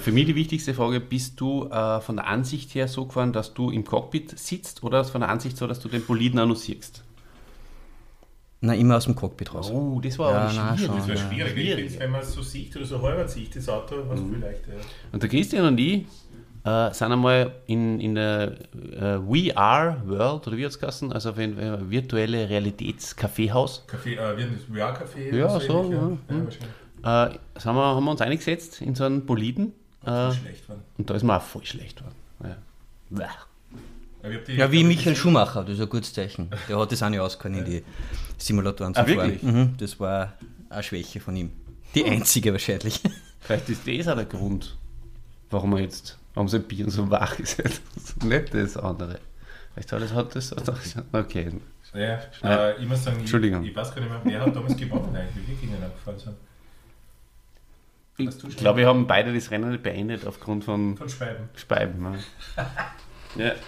für 0.02 0.10
mich 0.10 0.24
die 0.24 0.34
wichtigste 0.34 0.72
Frage: 0.72 1.00
Bist 1.00 1.38
du 1.38 1.66
äh, 1.66 2.00
von 2.00 2.16
der 2.16 2.26
Ansicht 2.28 2.74
her 2.74 2.88
so 2.88 3.04
gefahren, 3.04 3.34
dass 3.34 3.52
du 3.52 3.70
im 3.70 3.84
Cockpit 3.84 4.38
sitzt 4.38 4.82
oder 4.82 5.04
von 5.04 5.20
der 5.20 5.28
Ansicht 5.30 5.56
so, 5.58 5.66
dass 5.66 5.80
du 5.80 5.88
den 5.90 6.02
Boliden 6.04 6.40
auch 6.40 6.46
noch 6.46 6.56
siehst? 6.56 7.04
Na, 8.62 8.74
immer 8.74 8.96
aus 8.98 9.04
dem 9.04 9.14
Cockpit 9.14 9.54
raus. 9.54 9.70
Oh, 9.70 10.00
das 10.02 10.18
war 10.18 10.32
Ja, 10.32 10.38
aber 10.40 10.52
nein, 10.52 10.76
schwierig. 10.78 10.96
Das 10.96 11.08
wäre 11.08 11.18
Ja, 11.18 11.24
schwierig. 11.26 11.46
Ich 11.56 11.62
schwierig. 11.62 11.98
wenn 12.00 12.10
man 12.10 12.20
es 12.20 12.32
so 12.34 12.42
sieht 12.42 12.76
oder 12.76 12.84
so 12.84 13.00
halber 13.02 13.26
sieht, 13.26 13.56
das 13.56 13.68
Auto, 13.70 13.96
was 14.06 14.20
viel 14.20 14.38
leichter. 14.38 14.72
Ja. 14.74 14.80
Und 15.12 15.22
der 15.22 15.30
Christian 15.30 15.66
und 15.66 15.78
ich 15.80 16.04
äh, 16.64 16.92
sind 16.92 17.10
einmal 17.12 17.52
in, 17.66 17.98
in 18.00 18.14
der 18.16 18.52
äh, 18.74 19.18
VR 19.18 20.02
World, 20.04 20.46
oder 20.46 20.56
wie 20.58 20.64
hat 20.64 20.72
es 20.72 20.78
geheißen? 20.78 21.10
Also 21.10 21.30
auf 21.30 21.38
ein 21.38 21.58
äh, 21.58 21.90
virtuelle 21.90 22.50
Realitäts-Kaffeehaus. 22.50 23.84
Kaffee, 23.86 24.16
äh, 24.16 24.36
VR-Café? 24.70 25.34
Ja, 25.34 25.46
oder 25.46 25.60
so, 25.60 25.80
ähnlich, 25.82 25.92
ja. 25.92 26.02
ja. 26.02 26.18
Hm. 26.28 26.44
wahrscheinlich. 26.44 27.36
Äh, 27.36 27.60
sind 27.60 27.74
wir, 27.74 27.82
haben 27.82 28.04
wir 28.04 28.10
uns 28.10 28.20
eingesetzt 28.20 28.82
in 28.82 28.94
so 28.94 29.04
einen 29.04 29.24
Boliden. 29.24 29.72
Äh, 30.04 30.30
und 30.98 31.08
da 31.08 31.14
ist 31.14 31.22
mir 31.22 31.34
auch 31.36 31.42
voll 31.42 31.64
schlecht 31.64 31.96
geworden. 31.96 32.14
Ja. 32.44 32.56
Aber 33.10 33.22
ich 33.22 33.28
hab 33.30 33.36
die- 33.38 33.80
Ja, 34.48 34.70
wie 34.70 34.84
Michael 34.84 35.16
Schumacher, 35.16 35.64
das 35.64 35.74
ist 35.76 35.80
ein 35.80 35.88
gutes 35.88 36.12
Zeichen. 36.12 36.50
Der 36.68 36.78
hat 36.78 36.92
das 36.92 37.02
auch 37.02 37.08
nicht 37.08 37.20
ausgekannt 37.20 37.56
in 37.58 37.64
die 37.64 37.84
Simulatoren 38.38 38.94
zu 38.94 39.00
Ah, 39.00 39.04
fahren. 39.04 39.38
Mhm, 39.40 39.74
das 39.78 39.98
war 39.98 40.34
eine 40.68 40.82
Schwäche 40.82 41.20
von 41.20 41.34
ihm. 41.36 41.52
Die 41.94 42.04
einzige 42.04 42.52
wahrscheinlich. 42.52 43.00
Vielleicht 43.40 43.68
ist 43.70 43.86
das 43.86 44.08
auch 44.08 44.16
der 44.16 44.26
Grund, 44.26 44.76
warum 45.50 45.72
er 45.72 45.80
jetzt 45.80 46.18
am 46.34 46.46
sein 46.48 46.62
Bier 46.64 46.90
so 46.90 47.10
wach 47.10 47.38
ist. 47.38 47.62
Nicht 48.22 48.52
das 48.54 48.76
andere. 48.76 49.18
Vielleicht 49.74 49.92
hat 50.12 50.34
das, 50.36 50.50
hat 50.52 50.68
das 50.68 50.96
okay. 51.12 51.50
Ja, 51.94 52.20
Ja. 52.42 52.68
äh, 52.70 52.82
ich 52.82 52.86
muss 52.88 53.02
sagen, 53.02 53.16
ich, 53.16 53.22
Entschuldigung. 53.22 53.64
ich 53.64 53.74
weiß 53.74 53.94
gar 53.94 54.00
nicht 54.02 54.10
mehr, 54.10 54.20
wer 54.24 54.40
hat 54.42 54.54
damals 54.54 54.76
gewonnen 54.76 55.16
eigentlich, 55.16 55.36
wie 55.44 55.48
wir 55.52 55.56
gegen 55.56 55.72
ihn 55.76 55.82
angefahren 55.82 56.18
sind. 56.18 56.36
Ich 58.48 58.56
glaube, 58.58 58.80
wir 58.80 58.86
haben 58.86 59.06
beide 59.06 59.32
das 59.32 59.50
Rennen 59.50 59.70
nicht 59.70 59.82
beendet 59.82 60.26
aufgrund 60.26 60.64
von 60.64 60.96
Von 60.98 61.08
Schweiben. 61.08 61.48
Speiben. 61.56 62.02
Ne? 62.02 62.18
ja. 63.36 63.52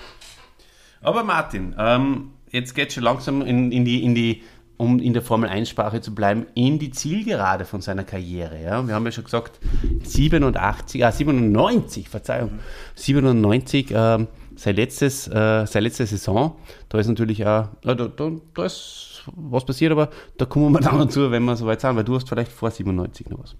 Aber 1.02 1.24
Martin, 1.24 1.74
ähm, 1.78 2.30
jetzt 2.50 2.74
geht 2.74 2.92
schon 2.92 3.02
langsam 3.02 3.42
in, 3.42 3.72
in, 3.72 3.84
die, 3.84 4.04
in 4.04 4.14
die, 4.14 4.42
um 4.76 4.98
in 4.98 5.12
der 5.12 5.22
Formel 5.22 5.50
1-Sprache 5.50 6.00
zu 6.00 6.14
bleiben, 6.14 6.46
in 6.54 6.78
die 6.78 6.90
Zielgerade 6.90 7.64
von 7.64 7.80
seiner 7.80 8.04
Karriere. 8.04 8.62
Ja? 8.62 8.86
Wir 8.86 8.94
haben 8.94 9.04
ja 9.04 9.12
schon 9.12 9.24
gesagt, 9.24 9.58
87, 10.04 11.04
ah, 11.04 11.12
97, 11.12 12.08
Verzeihung, 12.08 12.60
97, 12.94 13.92
ähm, 13.92 14.28
sein 14.54 14.76
letztes, 14.76 15.28
äh, 15.28 15.66
seine 15.66 15.84
letzte 15.84 16.06
Saison. 16.06 16.56
Da 16.88 16.98
ist 16.98 17.08
natürlich 17.08 17.44
auch, 17.44 17.68
äh, 17.82 17.96
da, 17.96 18.06
da, 18.06 18.30
da 18.54 18.64
ist 18.64 19.24
was 19.26 19.64
passiert, 19.64 19.92
aber 19.92 20.10
da 20.36 20.46
kommen 20.46 20.72
wir 20.72 20.80
dann 20.80 20.98
dazu, 20.98 21.30
wenn 21.30 21.44
wir 21.44 21.56
soweit 21.56 21.80
sind, 21.80 21.96
weil 21.96 22.04
du 22.04 22.14
hast 22.14 22.28
vielleicht 22.28 22.52
vor 22.52 22.70
97 22.70 23.28
noch 23.30 23.40
was. 23.40 23.56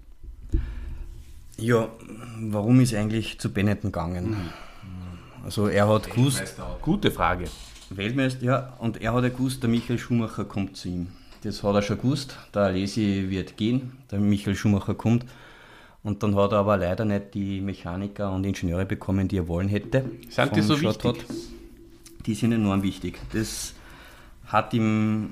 Ja, 1.57 1.87
warum 2.39 2.81
ist 2.81 2.93
eigentlich 2.93 3.39
zu 3.39 3.53
Benetton 3.53 3.91
gegangen? 3.91 4.35
Also 5.43 5.67
er 5.67 5.87
hat 5.87 6.09
gewusst. 6.09 6.55
Gute 6.81 7.11
Frage. 7.11 7.45
Weltmeister, 7.89 8.43
ja, 8.43 8.73
und 8.79 9.01
er 9.01 9.13
hat 9.13 9.23
ja 9.23 9.29
gewusst, 9.29 9.61
der 9.61 9.69
Michael 9.69 9.99
Schumacher 9.99 10.45
kommt 10.45 10.77
zu 10.77 10.87
ihm. 10.87 11.07
Das 11.43 11.61
hat 11.61 11.75
er 11.75 11.81
schon 11.81 11.97
gewusst. 11.97 12.37
Der 12.53 12.63
Alesi 12.63 13.25
wird 13.29 13.57
gehen, 13.57 13.91
der 14.09 14.19
Michael 14.19 14.55
Schumacher 14.55 14.93
kommt. 14.95 15.25
Und 16.01 16.23
dann 16.23 16.35
hat 16.35 16.53
er 16.53 16.59
aber 16.59 16.77
leider 16.77 17.05
nicht 17.05 17.33
die 17.33 17.61
Mechaniker 17.61 18.31
und 18.31 18.45
Ingenieure 18.45 18.85
bekommen, 18.85 19.27
die 19.27 19.37
er 19.37 19.47
wollen 19.47 19.67
hätte. 19.67 20.05
Sind 20.29 20.55
die 20.55 20.61
so 20.61 20.77
Shortcut. 20.77 21.17
wichtig? 21.17 21.37
Die 22.25 22.35
sind 22.35 22.53
enorm 22.53 22.83
wichtig. 22.83 23.19
Das 23.33 23.73
hat 24.47 24.73
ihm 24.73 25.31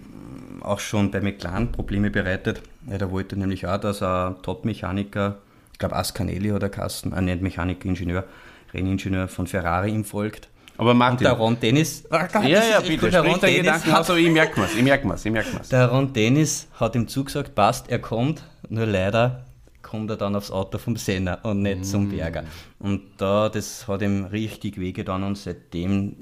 auch 0.62 0.80
schon 0.80 1.12
bei 1.12 1.22
McLaren 1.22 1.72
Probleme 1.72 2.10
bereitet. 2.10 2.62
Der 2.82 3.12
wollte 3.12 3.38
nämlich 3.38 3.66
auch, 3.68 3.80
dass 3.80 4.02
ein 4.02 4.42
Top-Mechaniker, 4.42 5.38
ich 5.74 5.80
glaube 5.80 5.96
Ascanelli 5.96 6.50
hat 6.50 6.64
er 6.64 6.70
Kasten, 6.70 7.14
ein 7.14 7.26
nicht 7.26 7.42
Mechaniker, 7.42 7.86
Ingenieur, 7.86 8.26
Renningenieur 8.74 9.28
von 9.28 9.48
Ferrari 9.48 9.92
ihm 9.92 10.04
folgt. 10.06 10.50
Aber 10.78 10.92
Und 10.92 10.98
Martin. 10.98 11.26
der 11.26 11.34
Ron 11.34 11.60
Dennis, 11.60 12.06
Ah, 12.10 12.26
Gott, 12.32 12.44
ja, 12.46 12.64
ja, 12.64 12.80
bitte. 12.80 13.10
Der 13.12 13.22
Ron 13.22 13.40
Dennis 13.40 13.58
Gedanken 13.58 13.92
hat 13.92 14.00
aus, 14.00 14.10
aber 14.10 14.20
ich 14.20 14.32
merke 14.32 14.60
mir's, 14.60 14.76
ich 14.76 14.82
merke 14.84 15.08
mir's, 15.08 15.26
ich 15.26 15.32
merke 15.32 15.54
mir's. 15.54 15.70
der 15.70 15.88
Ron 15.90 16.12
Dennis 16.14 16.68
hat 16.80 16.96
ihm 16.96 17.08
zugesagt, 17.08 17.54
passt, 17.54 17.90
er 17.92 18.00
kommt, 18.00 18.44
nur 18.70 18.86
leider 18.88 19.46
kommt 19.84 20.10
er 20.10 20.18
dann 20.18 20.36
aufs 20.36 20.50
Auto 20.50 20.78
vom 20.78 20.96
Senna 20.96 21.36
und 21.44 21.62
nicht 21.62 21.86
zum 21.86 22.08
Mm. 22.08 22.12
Berger. 22.12 22.44
Und 22.80 23.02
da, 23.18 23.50
das 23.50 23.88
hat 23.88 24.02
ihm 24.02 24.26
richtig 24.26 24.80
wehgetan 24.80 25.24
und 25.24 25.38
seitdem 25.38 26.16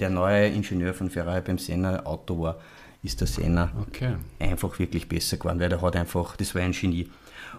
der 0.00 0.10
neue 0.10 0.48
Ingenieur 0.48 0.94
von 0.94 1.10
Ferrari 1.10 1.42
beim 1.42 1.58
Senna 1.58 2.04
Auto 2.06 2.40
war, 2.40 2.56
ist 3.02 3.20
der 3.20 3.26
Senna 3.28 3.70
Okay. 3.82 4.14
einfach 4.40 4.78
wirklich 4.78 5.08
besser 5.08 5.36
geworden, 5.36 5.60
weil 5.60 5.68
der 5.68 5.80
hat 5.82 5.94
einfach, 5.94 6.36
das 6.36 6.54
war 6.54 6.62
ein 6.62 6.72
Genie. 6.72 7.08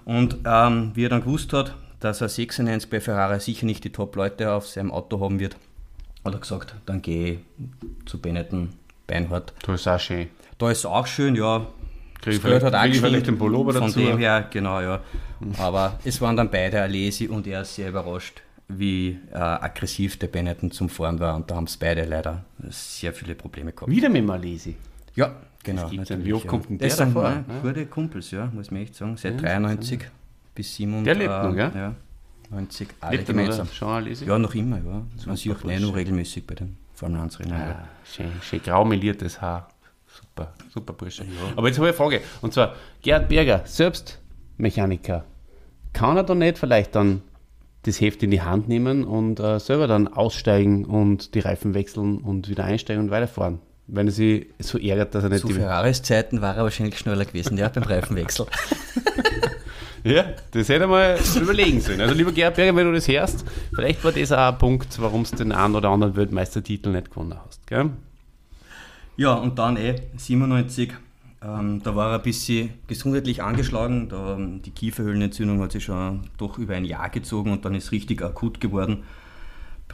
Und 0.03 0.37
ähm, 0.45 0.91
wie 0.95 1.05
er 1.05 1.09
dann 1.09 1.21
gewusst 1.21 1.53
hat, 1.53 1.73
dass 1.99 2.21
er 2.21 2.29
96 2.29 2.89
bei 2.89 2.99
Ferrari 3.01 3.39
sicher 3.39 3.65
nicht 3.65 3.83
die 3.83 3.91
Top-Leute 3.91 4.51
auf 4.53 4.67
seinem 4.67 4.91
Auto 4.91 5.19
haben 5.19 5.39
wird, 5.39 5.55
hat 6.23 6.33
er 6.33 6.39
gesagt, 6.39 6.75
dann 6.85 7.01
gehe 7.01 7.33
ich 7.33 7.39
zu 8.05 8.19
Benetton 8.19 8.69
Beinhardt. 9.07 9.53
Das 9.65 9.81
ist 9.81 9.87
auch 9.87 9.99
schön. 9.99 10.27
Da 10.57 10.69
ist 10.71 10.79
es 10.79 10.85
auch 10.85 11.07
schön, 11.07 11.35
ja. 11.35 11.67
Krieg 12.21 12.33
ich 12.33 12.41
Das 12.41 12.49
Geld 12.49 12.61
vielleicht- 12.63 12.81
krieg 12.83 12.93
ich 12.95 12.99
vielleicht 13.01 13.27
den 13.27 13.37
Pullover 13.37 13.73
Von 13.73 13.83
dazu? 13.83 13.99
dem 13.99 14.17
her, 14.17 14.47
genau, 14.51 14.81
ja. 14.81 15.01
Aber 15.59 15.99
es 16.03 16.19
waren 16.19 16.35
dann 16.35 16.49
beide 16.51 16.81
Alesi 16.81 17.27
und 17.27 17.45
er 17.47 17.61
ist 17.61 17.75
sehr 17.75 17.89
überrascht, 17.89 18.41
wie 18.67 19.19
äh, 19.31 19.37
aggressiv 19.37 20.17
der 20.19 20.27
Benetton 20.27 20.71
zum 20.71 20.89
Fahren 20.89 21.19
war. 21.19 21.35
Und 21.35 21.49
da 21.49 21.55
haben 21.55 21.65
es 21.65 21.77
beide 21.77 22.03
leider 22.05 22.43
sehr 22.69 23.13
viele 23.13 23.35
Probleme 23.35 23.71
gehabt. 23.71 23.89
Wieder 23.91 24.09
mit 24.09 24.25
Malesi. 24.25 24.75
Ja, 25.15 25.35
genau. 25.63 25.87
gibt's 25.89 26.09
ja. 26.09 26.15
natürlich, 26.15 26.25
Wie 26.25 26.33
oft 26.33 26.45
ja. 26.45 26.49
kommt 26.49 26.69
denn 26.69 26.77
Das 26.79 26.97
der 26.97 27.05
sind 27.05 27.15
davor, 27.15 27.29
ne, 27.29 27.45
ne? 27.47 27.59
gute 27.61 27.85
Kumpels, 27.85 28.31
ja, 28.31 28.47
muss 28.53 28.71
man 28.71 28.81
echt 28.81 28.95
sagen. 28.95 29.15
Seit 29.15 29.41
93 29.41 30.01
bis 30.57 30.75
7 30.75 31.03
Der 31.03 31.13
lebt 31.13 31.29
noch, 31.29 31.55
gell? 31.55 31.71
Ja, 31.75 31.95
90, 32.49 32.87
alle 32.99 33.17
Lebt 33.17 33.29
noch, 33.29 33.35
gemeinsam. 33.35 33.67
Ja, 34.25 34.39
noch 34.39 34.55
immer, 34.55 34.77
ja. 34.77 35.03
Man 35.25 35.35
sieht 35.35 35.55
auch 35.55 35.61
Bursche. 35.61 35.79
nur 35.79 35.95
regelmäßig 35.95 36.47
bei 36.47 36.55
den 36.55 36.77
Formel 36.95 37.21
1 37.21 37.39
Rennen. 37.39 37.51
ja. 37.51 37.71
Ah, 37.83 37.87
schön, 38.03 38.31
schön 38.41 38.61
grau 38.63 38.83
meliertes 38.83 39.39
Haar. 39.39 39.69
Super, 40.07 40.53
super 40.73 40.93
Bursche. 40.93 41.25
Aber 41.55 41.67
jetzt 41.67 41.77
habe 41.77 41.89
ich 41.89 41.99
eine 41.99 42.09
Frage. 42.09 42.21
Und 42.41 42.53
zwar, 42.53 42.75
Gerhard 43.03 43.29
Berger, 43.29 43.61
selbst 43.65 44.19
Mechaniker, 44.57 45.25
kann 45.93 46.17
er 46.17 46.23
da 46.23 46.33
nicht 46.33 46.57
vielleicht 46.57 46.95
dann 46.95 47.21
das 47.83 48.01
Heft 48.01 48.23
in 48.23 48.31
die 48.31 48.41
Hand 48.41 48.67
nehmen 48.67 49.03
und 49.03 49.39
äh, 49.39 49.59
selber 49.59 49.85
dann 49.85 50.07
aussteigen 50.07 50.85
und 50.85 51.35
die 51.35 51.39
Reifen 51.39 51.75
wechseln 51.75 52.17
und 52.17 52.49
wieder 52.49 52.63
einsteigen 52.63 53.03
und 53.03 53.11
weiterfahren? 53.11 53.59
Wenn 53.85 54.07
er 54.07 54.11
sich 54.11 54.47
so 54.57 54.79
ärgert, 54.79 55.13
dass 55.13 55.23
er 55.23 55.29
nicht 55.29 55.41
Zu 55.41 55.49
die... 55.49 55.53
Ferraris 55.53 56.01
Zeiten 56.01 56.41
war 56.41 56.57
er 56.57 56.63
wahrscheinlich 56.63 56.97
schneller 56.97 57.25
gewesen, 57.25 57.57
ja, 57.57 57.69
beim 57.69 57.83
Reifenwechsel. 57.83 58.47
Ja, 60.07 60.25
das 60.51 60.69
hätte 60.69 60.87
mal 60.87 61.19
überlegen 61.35 61.81
sollen. 61.81 61.99
Also 61.99 62.13
lieber 62.13 62.31
Gerhard 62.31 62.55
Berger, 62.55 62.75
wenn 62.75 62.87
du 62.87 62.93
das 62.93 63.07
hörst, 63.09 63.43
vielleicht 63.75 64.03
war 64.05 64.13
das 64.13 64.31
auch 64.31 64.53
ein 64.53 64.57
Punkt, 64.57 65.01
warum 65.01 65.25
du 65.25 65.35
den 65.35 65.51
einen 65.51 65.75
oder 65.75 65.89
anderen 65.89 66.15
Weltmeistertitel 66.15 66.91
nicht 66.91 67.09
gewonnen 67.09 67.35
hast. 67.45 67.67
Gell? 67.67 67.89
Ja, 69.17 69.33
und 69.33 69.59
dann 69.59 69.75
eh 69.75 69.95
97, 70.15 70.93
ähm, 71.43 71.81
da 71.83 71.95
war 71.95 72.11
er 72.11 72.19
ein 72.19 72.21
bisschen 72.21 72.69
gesundheitlich 72.87 73.43
angeschlagen. 73.43 74.07
Da, 74.07 74.35
ähm, 74.35 74.61
die 74.61 74.71
Kieferhöhlenentzündung 74.71 75.61
hat 75.61 75.73
sich 75.73 75.83
schon 75.83 76.21
doch 76.37 76.57
über 76.57 76.75
ein 76.75 76.85
Jahr 76.85 77.09
gezogen 77.09 77.51
und 77.51 77.65
dann 77.65 77.75
ist 77.75 77.91
richtig 77.91 78.21
akut 78.21 78.61
geworden 78.61 79.03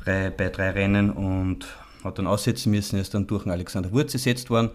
bei, 0.06 0.30
bei 0.30 0.50
drei 0.50 0.72
Rennen 0.72 1.10
und 1.10 1.66
hat 2.04 2.20
dann 2.20 2.28
aussetzen 2.28 2.70
müssen. 2.70 2.98
Er 2.98 3.02
ist 3.02 3.16
dann 3.16 3.26
durch 3.26 3.44
den 3.44 3.52
Alexander 3.52 3.92
Wurz 3.92 4.14
ersetzt 4.14 4.52
worden. 4.52 4.70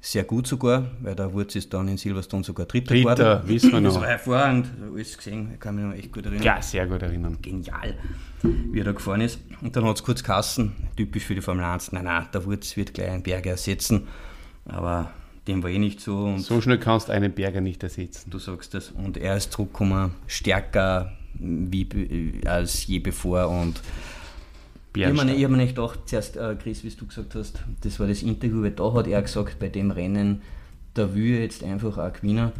Sehr 0.00 0.22
gut 0.24 0.46
sogar, 0.46 0.84
weil 1.00 1.16
der 1.16 1.32
Wurz 1.32 1.56
ist 1.56 1.72
dann 1.74 1.88
in 1.88 1.96
Silverstone 1.96 2.44
sogar 2.44 2.66
Dritter, 2.66 2.94
Dritter, 2.94 3.14
geworden. 3.14 3.48
wissen 3.48 3.72
wir 3.72 3.80
Das 3.80 3.94
noch. 3.94 4.02
war 4.02 4.08
hervorragend, 4.08 4.68
alles 4.92 5.16
gesehen, 5.16 5.50
ich 5.54 5.58
kann 5.58 5.74
mich 5.74 5.84
noch 5.84 5.94
echt 5.94 6.12
gut 6.12 6.24
erinnern 6.26 6.44
Ja, 6.44 6.62
sehr 6.62 6.86
gut 6.86 7.02
erinnern. 7.02 7.38
genial, 7.42 7.94
wie 8.42 8.78
er 8.78 8.84
da 8.84 8.92
gefahren 8.92 9.20
ist. 9.22 9.40
Und 9.62 9.74
dann 9.74 9.84
hat 9.84 9.96
es 9.96 10.04
kurz 10.04 10.22
Kassen, 10.22 10.72
typisch 10.96 11.24
für 11.24 11.34
die 11.34 11.40
Formel 11.40 11.64
1, 11.64 11.90
nein, 11.92 12.04
nein, 12.04 12.26
der 12.32 12.44
Wurz 12.44 12.76
wird 12.76 12.94
gleich 12.94 13.10
einen 13.10 13.22
Berger 13.24 13.50
ersetzen. 13.52 14.06
Aber 14.64 15.10
dem 15.48 15.62
war 15.64 15.70
eh 15.70 15.78
nicht 15.78 16.00
so 16.00 16.36
So 16.38 16.60
schnell 16.60 16.78
kannst 16.78 17.08
du 17.08 17.12
einen 17.12 17.32
Berger 17.32 17.60
nicht 17.60 17.82
ersetzen. 17.82 18.30
du 18.30 18.38
sagst 18.38 18.74
das. 18.74 18.90
Und 18.90 19.16
er 19.16 19.36
ist 19.36 19.50
zurückgekommen, 19.52 20.12
stärker 20.28 21.12
wie, 21.34 21.84
be- 21.84 22.48
als 22.48 22.86
je 22.86 23.00
bevor. 23.00 23.48
Und 23.48 23.80
ich 24.96 25.04
habe 25.04 25.24
mir, 25.24 25.34
ich 25.34 25.44
hab 25.44 25.50
mir 25.50 25.56
nicht 25.58 25.74
gedacht, 25.76 26.00
zuerst, 26.06 26.36
äh, 26.36 26.56
Chris, 26.60 26.82
wie 26.84 26.90
du 26.90 27.06
gesagt 27.06 27.34
hast, 27.34 27.62
das 27.82 27.98
war 28.00 28.06
das 28.06 28.22
Interview, 28.22 28.62
weil 28.62 28.70
da 28.72 28.92
hat 28.92 29.06
er 29.06 29.22
gesagt, 29.22 29.58
bei 29.58 29.68
dem 29.68 29.90
Rennen, 29.90 30.42
da 30.94 31.14
will 31.14 31.40
jetzt 31.40 31.62
einfach 31.62 31.98
auch 31.98 32.12
gewinnen 32.12 32.52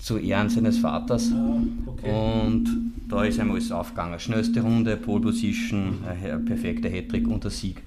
zu 0.00 0.16
Ehren 0.18 0.48
seines 0.48 0.78
Vaters. 0.78 1.30
Und 1.30 2.66
da 3.08 3.24
ist 3.24 3.38
ihm 3.38 3.50
alles 3.50 3.70
aufgegangen. 3.70 4.18
Schnellste 4.18 4.62
Runde, 4.62 4.96
Pole 4.96 5.20
Position, 5.20 5.98
ein 6.08 6.44
perfekter 6.46 6.88
Hattrick 6.88 7.28
und 7.28 7.44
der 7.44 7.50
Sieg. 7.50 7.82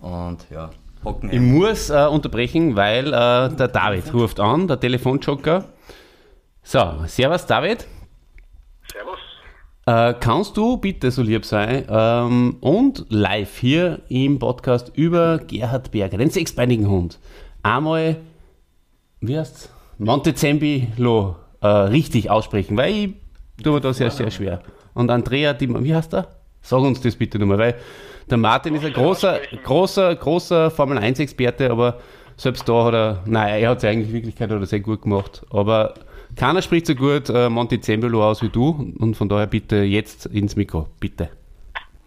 Und 0.00 0.46
ja, 0.50 0.70
Ich 0.98 1.04
Hockenheim. 1.04 1.52
muss 1.52 1.90
äh, 1.90 2.06
unterbrechen, 2.06 2.74
weil 2.74 3.08
äh, 3.08 3.54
der 3.54 3.68
David 3.68 4.12
ruft 4.14 4.40
an, 4.40 4.66
der 4.66 4.80
Telefonjoker. 4.80 5.66
So, 6.62 7.02
servus 7.06 7.44
David. 7.46 7.86
Servus. 8.90 9.18
Äh, 9.84 10.14
kannst 10.20 10.56
du 10.56 10.76
bitte 10.76 11.10
so 11.10 11.22
lieb 11.22 11.44
sein 11.44 11.84
ähm, 11.88 12.56
und 12.60 13.04
live 13.08 13.58
hier 13.58 14.00
im 14.08 14.38
Podcast 14.38 14.92
über 14.94 15.38
Gerhard 15.38 15.90
Berger, 15.90 16.18
den 16.18 16.30
sechsbeinigen 16.30 16.88
Hund, 16.88 17.18
einmal, 17.64 18.18
wie 19.20 19.36
heißt's, 19.36 19.70
Montezembilo 19.98 21.34
äh, 21.60 21.66
richtig 21.66 22.30
aussprechen, 22.30 22.76
weil 22.76 22.92
ich 22.92 23.64
tue 23.64 23.72
mir 23.72 23.80
da 23.80 23.92
sehr, 23.92 24.12
sehr 24.12 24.30
schwer. 24.30 24.62
Und 24.94 25.10
Andrea, 25.10 25.52
die, 25.52 25.68
wie 25.82 25.94
heißt 25.94 26.14
er? 26.14 26.28
Sag 26.60 26.78
uns 26.78 27.00
das 27.00 27.16
bitte 27.16 27.40
nochmal, 27.40 27.58
weil 27.58 27.74
der 28.30 28.38
Martin 28.38 28.76
ist 28.76 28.84
ein 28.84 28.92
großer, 28.92 29.40
großer, 29.64 30.14
großer 30.14 30.70
Formel 30.70 30.98
1-Experte, 30.98 31.68
aber 31.68 31.98
selbst 32.36 32.68
da 32.68 32.84
hat 32.84 32.94
er, 32.94 33.22
naja, 33.26 33.56
er 33.56 33.70
hat 33.70 33.78
es 33.78 33.84
eigentlich 33.84 34.08
in 34.08 34.14
Wirklichkeit 34.14 34.48
hat 34.48 34.60
er 34.60 34.66
sehr 34.66 34.78
gut 34.78 35.02
gemacht, 35.02 35.44
aber 35.50 35.94
keiner 36.36 36.62
spricht 36.62 36.86
so 36.86 36.94
gut 36.94 37.28
äh, 37.30 37.48
Montezembalo 37.48 38.24
aus 38.28 38.42
wie 38.42 38.48
du 38.48 38.92
und 38.98 39.16
von 39.16 39.28
daher 39.28 39.46
bitte 39.46 39.76
jetzt 39.76 40.26
ins 40.26 40.56
Mikro, 40.56 40.88
bitte. 41.00 41.30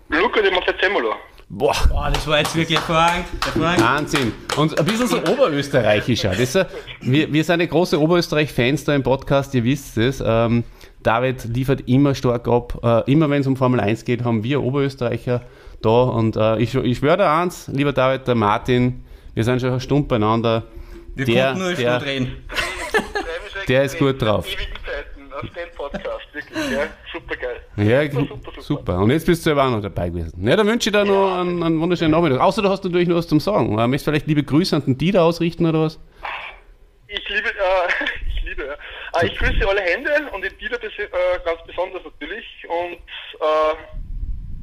Luca 0.10 0.42
di 0.42 0.52
Montezemolo. 0.52 1.14
Boah, 1.48 1.76
Boah, 1.90 2.10
das 2.12 2.26
war 2.28 2.40
jetzt 2.40 2.56
wirklich 2.56 2.78
hervorragend. 2.78 3.26
hervorragend. 3.44 3.84
Wahnsinn. 3.84 4.32
Und 4.58 4.80
ein 4.80 4.86
bisschen 4.86 5.08
so 5.08 5.18
oberösterreichischer. 5.20 6.32
Das, 6.36 6.56
wir, 7.02 7.32
wir 7.32 7.44
sind 7.44 7.60
ja 7.60 7.68
große 7.68 8.00
Oberösterreich-Fans 8.02 8.84
da 8.84 8.96
im 8.96 9.04
Podcast, 9.04 9.54
ihr 9.54 9.64
wisst 9.64 9.96
es. 10.00 10.24
Ähm, 10.26 10.64
David 11.04 11.44
liefert 11.56 11.88
immer 11.88 12.16
stark 12.16 12.48
ab. 12.48 12.80
Äh, 13.08 13.12
immer 13.12 13.30
wenn 13.30 13.42
es 13.42 13.48
um 13.48 13.56
Formel 13.58 13.80
1 13.80 14.06
geht, 14.06 14.24
haben 14.24 14.44
wir 14.44 14.64
Oberösterreicher 14.64 15.42
da. 15.84 15.90
Und 16.04 16.36
äh, 16.36 16.58
ich, 16.58 16.74
ich 16.74 16.98
schwöre 16.98 17.18
dir 17.18 17.30
eins, 17.30 17.68
lieber 17.72 17.94
David, 17.94 18.28
der 18.28 18.34
Martin, 18.36 19.04
wir 19.36 19.44
sind 19.44 19.62
schon 19.62 19.70
eine 19.70 19.80
Stunde 19.80 20.08
beieinander. 20.08 20.64
Wir 21.14 21.26
Der- 21.26 21.44
konnten 21.54 21.60
nur 21.60 21.68
eine 21.68 21.78
Stunde 21.78 22.06
reden. 22.06 22.28
Der 23.68 23.84
ist 23.84 23.97
gut 23.97 24.22
drauf. 24.22 24.47
Ewigen 24.47 24.74
Zeiten 24.86 25.34
auf 25.34 25.41
den 25.53 25.72
Podcast, 25.76 26.34
wirklich, 26.34 26.72
ja. 26.72 26.88
Super 27.11 27.36
geil. 27.36 27.61
Ja, 27.78 28.03
super, 28.11 28.26
super, 28.28 28.51
super. 28.51 28.61
super. 28.61 28.97
Und 28.99 29.09
jetzt 29.11 29.26
bist 29.26 29.41
du 29.41 29.49
selber 29.49 29.66
auch 29.66 29.72
noch 29.72 29.82
dabei 29.82 30.09
gewesen. 30.09 30.47
Ja, 30.47 30.55
dann 30.55 30.68
wünsche 30.68 30.89
ich 30.89 30.93
dir 30.95 31.03
noch 31.05 31.39
einen, 31.39 31.61
einen 31.63 31.80
wunderschönen 31.82 32.11
Nachmittag. 32.11 32.39
Außer 32.39 32.61
du 32.61 32.70
hast 32.70 32.84
natürlich 32.84 33.07
noch 33.07 33.18
was 33.18 33.28
zum 33.28 33.39
Sagen. 33.39 33.78
Äh, 33.78 33.88
Möchtest 33.88 34.07
du 34.07 34.11
vielleicht 34.11 34.28
liebe 34.28 34.43
Grüße 34.43 34.76
an 34.76 34.86
den 34.86 34.97
Dieter 34.97 35.24
ausrichten 35.24 35.66
oder 35.66 35.82
was? 35.82 35.99
Ich 37.07 37.28
liebe, 37.30 37.49
äh, 37.49 38.05
ich 38.38 38.43
liebe, 38.45 38.66
ja. 38.66 39.20
Äh, 39.22 39.26
ich 39.28 39.38
grüße 39.38 39.68
alle 39.68 39.82
Hände 39.82 40.09
und 40.34 40.41
den 40.43 40.51
bes- 40.51 40.99
äh, 40.99 41.09
ganz 41.43 41.59
besonders 41.68 42.03
natürlich. 42.03 42.45
Und 42.68 42.93
äh, 42.93 43.76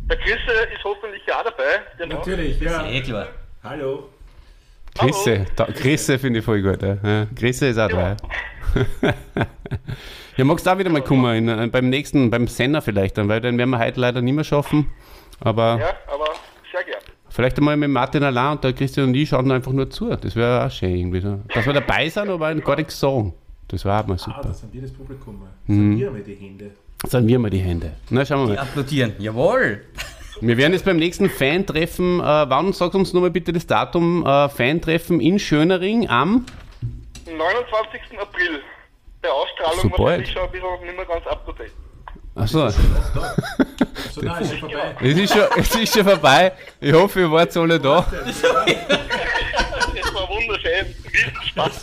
der 0.08 0.16
Chrisse 0.18 0.52
ist 0.74 0.84
hoffentlich 0.84 1.22
ja 1.26 1.40
auch 1.40 1.44
dabei. 1.44 1.80
Genau. 1.98 2.16
Natürlich, 2.16 2.60
ja. 2.60 2.86
Eh 2.86 3.00
klar. 3.02 3.28
Hallo. 3.62 4.08
Grüße, 4.94 5.46
da, 5.56 5.64
Grüße 5.66 6.18
finde 6.18 6.40
ich 6.40 6.44
voll 6.44 6.62
gut. 6.62 6.82
Ja. 6.82 6.96
Ja, 7.02 7.26
Grüße 7.34 7.66
ist 7.68 7.78
auch 7.78 7.88
dabei. 7.88 8.16
ja, 10.36 10.44
magst 10.44 10.66
du 10.66 10.70
auch 10.70 10.78
wieder 10.78 10.90
mal 10.90 11.02
kommen, 11.02 11.34
in, 11.36 11.48
äh, 11.48 11.66
beim 11.68 11.88
nächsten, 11.88 12.30
beim 12.30 12.46
Senna 12.46 12.80
vielleicht 12.80 13.18
dann, 13.18 13.28
weil 13.28 13.40
den 13.40 13.58
werden 13.58 13.70
wir 13.70 13.78
heute 13.78 14.00
leider 14.00 14.20
nicht 14.20 14.34
mehr 14.34 14.44
schaffen. 14.44 14.86
Aber 15.40 15.78
Ja, 15.80 15.90
aber 16.12 16.26
sehr 16.70 16.84
gern. 16.84 17.00
vielleicht 17.28 17.58
einmal 17.58 17.76
mit 17.76 17.90
Martin 17.90 18.22
allein 18.22 18.52
und 18.52 18.64
der 18.64 18.72
Christian 18.72 19.08
und 19.08 19.14
ich 19.14 19.28
schauen 19.30 19.50
einfach 19.50 19.72
nur 19.72 19.90
zu. 19.90 20.14
Das 20.16 20.36
wäre 20.36 20.64
auch 20.66 20.70
schön 20.70 20.94
irgendwie. 20.96 21.20
So. 21.20 21.40
Dass 21.54 21.66
wir 21.66 21.72
dabei 21.72 22.08
sind, 22.08 22.28
aber 22.28 22.54
gar 22.56 22.76
nichts 22.76 22.98
sagen. 23.00 23.34
Das 23.68 23.84
war 23.84 24.02
auch 24.02 24.06
mal 24.06 24.14
Ah, 24.14 24.18
super. 24.18 24.40
das 24.44 24.60
sind 24.60 24.72
wir 24.74 24.82
das 24.82 24.92
Publikum. 24.92 25.42
Mhm. 25.66 25.98
wir 25.98 26.10
mal 26.10 26.22
die 26.22 26.34
Hände. 26.34 26.70
Sagen 27.06 27.26
wir 27.26 27.38
mal 27.38 27.50
die 27.50 27.58
Hände. 27.58 27.92
Na, 28.10 28.24
schauen 28.24 28.46
wir 28.46 28.52
Die 28.52 28.56
mal. 28.58 28.62
applaudieren. 28.62 29.12
Jawohl. 29.18 29.80
Wir 30.44 30.56
werden 30.56 30.72
jetzt 30.72 30.84
beim 30.84 30.96
nächsten 30.96 31.30
Fan-Treffen, 31.30 32.18
äh, 32.18 32.22
wann, 32.24 32.72
sag 32.72 32.94
uns 32.94 33.12
nochmal 33.12 33.30
bitte 33.30 33.52
das 33.52 33.64
Datum, 33.68 34.26
äh, 34.26 34.48
Fan-Treffen 34.48 35.20
in 35.20 35.38
Schönering 35.38 36.08
am, 36.08 36.46
29. 37.26 38.18
April. 38.20 38.60
Bei 39.22 39.28
Ausstrahlung 39.30 39.78
So 39.82 39.90
wahrscheinlich 39.90 40.26
bald. 40.26 40.28
schon 40.28 40.42
ein 40.42 40.50
bisschen 40.50 40.84
nicht 40.86 40.96
mehr 40.96 41.06
ganz 41.06 41.26
up 41.28 41.46
to 41.46 41.52
date. 41.52 41.70
Achso, 42.34 42.68
So, 44.10 44.20
nein, 44.22 44.42
ist 44.42 44.58
schon 44.58 44.70
vorbei. 44.70 44.94
es 45.00 45.16
ist, 45.16 45.32
schon, 45.32 45.42
es 45.56 45.74
ist 45.76 45.94
schon 45.94 46.04
vorbei. 46.04 46.52
Ich 46.80 46.92
hoffe, 46.92 47.20
ihr 47.20 47.30
wart 47.30 47.56
alle 47.56 47.78
da. 47.78 48.04
Das 49.94 50.14
war 50.14 50.28
wunderschön. 50.28 50.86
Riesenspaß. 51.12 51.82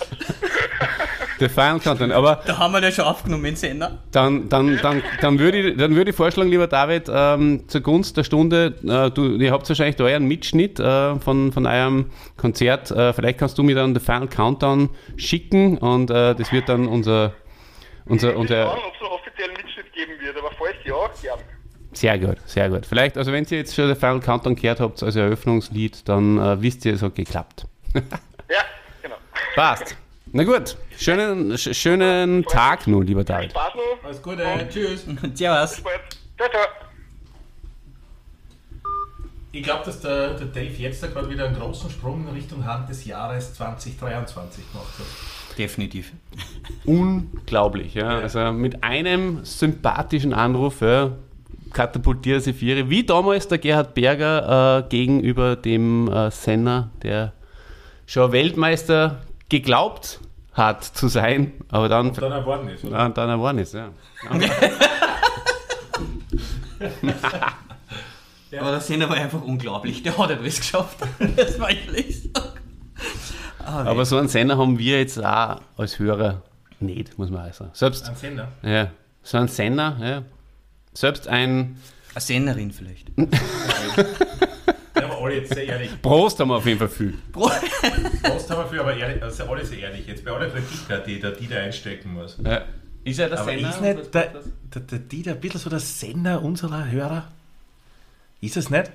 Der 1.40 1.50
Final 1.50 1.80
Countdown. 1.80 2.12
Aber 2.12 2.42
Da 2.46 2.58
haben 2.58 2.74
wir 2.74 2.82
ja 2.82 2.92
schon 2.92 3.06
aufgenommen 3.06 3.46
in 3.46 3.56
Sender. 3.56 4.00
dann, 4.12 4.50
dann, 4.50 4.78
dann, 4.82 5.04
dann 5.22 5.40
würde 5.40 5.58
ich, 5.58 5.78
dann 5.78 5.96
würde 5.96 6.12
ich 6.12 6.16
vorschlagen, 6.16 6.50
lieber 6.50 6.68
David, 6.68 7.10
ähm, 7.14 7.68
zugunsten 7.68 8.16
der 8.16 8.24
Stunde, 8.24 8.76
äh, 8.86 9.10
du, 9.12 9.36
ihr 9.36 9.52
habt 9.52 9.68
wahrscheinlich 9.70 9.96
da 9.96 10.04
euren 10.04 10.26
Mitschnitt 10.26 10.80
äh, 10.80 11.16
von, 11.20 11.52
von 11.52 11.66
eurem 11.66 12.12
Konzert. 12.38 12.92
Äh, 12.92 13.14
vielleicht 13.14 13.40
kannst 13.40 13.58
du 13.58 13.64
mir 13.64 13.76
dann 13.76 13.94
den 13.94 14.02
Final 14.02 14.28
Countdown 14.28 14.90
schicken 15.16 15.78
und 15.78 16.10
äh, 16.12 16.36
das 16.36 16.52
wird 16.52 16.68
dann 16.70 16.88
unser, 16.88 17.34
unser, 18.06 18.32
Ich 18.32 18.36
unser 18.36 18.68
weiß 18.68 18.76
nicht, 18.76 18.86
ob 18.86 18.94
es 18.94 19.02
einen 19.02 19.12
offiziellen 19.12 19.54
Mitschnitt 19.54 19.94
geben 19.94 20.12
wird, 20.20 20.38
aber 20.38 20.52
falls 20.58 20.76
ja, 20.86 20.96
gern. 21.22 21.40
Sehr 21.92 22.20
gut, 22.20 22.38
sehr 22.46 22.70
gut. 22.70 22.86
Vielleicht, 22.86 23.18
also 23.18 23.32
wenn 23.32 23.46
ihr 23.46 23.58
jetzt 23.58 23.74
schon 23.76 23.88
den 23.88 23.96
Final 23.96 24.20
Countdown 24.20 24.56
gehört 24.56 24.80
habt 24.80 25.02
als 25.02 25.16
Eröffnungslied, 25.16 26.08
dann 26.08 26.38
äh, 26.38 26.62
wisst 26.62 26.86
ihr, 26.86 26.94
es 26.94 27.02
hat 27.02 27.16
geklappt. 27.16 27.66
Ja, 27.94 28.62
genau. 29.02 29.16
Passt. 29.56 29.96
Na 30.32 30.44
gut, 30.44 30.78
schönen, 30.96 31.58
sch 31.58 31.74
schönen 31.74 32.44
Tag 32.44 32.86
nun, 32.86 33.06
lieber 33.06 33.24
David. 33.24 33.52
Spaß 33.52 33.74
noch. 33.74 34.04
Alles 34.04 34.22
Gute, 34.22 34.44
tschüss. 34.72 35.06
Servus. 35.34 35.72
Bis 35.72 35.82
bald. 35.84 36.02
Ciao, 36.38 36.50
ciao. 36.50 36.66
Ich 39.52 39.64
glaube, 39.64 39.86
dass 39.86 40.02
der, 40.02 40.36
der 40.36 40.48
Dave 40.48 40.76
jetzt 40.78 41.02
da 41.02 41.08
gerade 41.08 41.30
wieder 41.32 41.48
einen 41.48 41.56
großen 41.56 41.90
Sprung 41.90 42.28
in 42.28 42.34
Richtung 42.36 42.64
Hand 42.64 42.88
des 42.90 43.06
Jahres 43.06 43.56
2023 43.56 44.72
gemacht 44.72 45.00
hat. 45.00 45.58
Definitiv. 45.58 46.12
Unglaublich, 46.86 47.96
ja. 47.96 48.20
Also 48.20 48.52
mit 48.52 48.84
einem 48.84 49.44
sympathischen 49.44 50.36
Anruf 50.36 50.82
ja, 50.82 51.14
katapultiert 51.74 52.44
sie 52.44 52.54
Viere, 52.54 52.88
wie 52.92 53.04
damals 53.04 53.48
der 53.48 53.58
Gerhard 53.58 53.96
Berger 53.96 54.86
äh, 54.86 54.90
gegenüber 54.90 55.56
dem 55.56 56.08
äh, 56.08 56.30
Senna, 56.30 56.92
der 57.02 57.34
schon 58.06 58.32
Weltmeister 58.32 59.22
geglaubt 59.50 60.20
hat 60.54 60.84
zu 60.84 61.08
sein, 61.08 61.54
aber 61.70 61.90
dann, 61.90 62.14
Dann 62.14 62.32
erwarten 62.32 62.70
ist, 62.70 62.84
oder? 62.84 62.98
dann, 62.98 63.14
dann 63.14 63.30
erworben 63.30 63.60
ist. 63.60 63.74
Ja. 63.74 63.90
Aber 68.60 68.72
der 68.72 68.80
Sender 68.82 69.08
war 69.10 69.16
einfach 69.16 69.42
unglaublich. 69.44 70.02
Der 70.02 70.18
hat 70.18 70.32
etwas 70.32 70.58
geschafft. 70.60 70.98
Das 71.36 71.60
war 71.60 71.70
ehrlich 71.70 72.30
sagen. 72.34 72.60
Aber 73.64 74.06
so 74.06 74.18
einen 74.18 74.28
Senna 74.28 74.58
haben 74.58 74.80
wir 74.80 74.98
jetzt 75.00 75.24
auch 75.24 75.62
als 75.78 76.00
Hörer 76.00 76.42
nicht, 76.80 77.18
muss 77.20 77.30
man 77.30 77.48
auch 77.50 77.54
sagen. 77.54 77.72
Selbst, 77.74 78.10
Ein 78.10 78.16
Sender. 78.16 78.48
ja, 78.64 78.88
so 79.22 79.38
ein 79.38 79.48
Senna, 79.48 79.98
ja. 80.02 80.24
Selbst 80.94 81.28
ein 81.28 81.78
Eine 82.16 82.22
Sennerin 82.22 82.72
vielleicht. 82.72 83.12
Alle 85.30 85.38
jetzt 85.38 85.54
sehr 85.54 85.66
ehrlich. 85.66 86.02
Prost 86.02 86.40
haben 86.40 86.50
wir 86.50 86.56
auf 86.56 86.66
jeden 86.66 86.80
Fall 86.80 86.90
viel. 86.90 87.14
Prost 87.32 88.50
haben 88.50 88.64
wir 88.64 88.68
für, 88.68 88.82
aber 88.82 88.96
ehrlich, 88.96 89.22
also 89.22 89.44
alle 89.44 89.64
sehr 89.64 89.80
ehrlich. 89.80 90.08
Jetzt 90.08 90.26
bei 90.26 90.32
allen 90.32 90.52
Kritiker, 90.52 91.00
die 91.00 91.20
der 91.20 91.32
Dieter 91.32 91.60
einstecken 91.60 92.14
muss. 92.14 92.38
Ja. 92.44 92.64
Ist 93.04 93.20
er 93.20 93.30
der 93.30 93.40
Aber 93.40 93.54
ist 93.54 93.82
nicht 93.82 94.14
der, 94.14 94.34
der, 94.74 94.82
der 94.82 95.00
Dieter 95.00 95.32
ein 95.32 95.40
bisschen 95.40 95.60
so 95.60 95.70
der 95.70 95.80
Sender 95.80 96.42
unserer 96.42 96.90
Hörer? 96.90 97.28
Ist 98.42 98.58
es 98.58 98.70
nicht? 98.70 98.92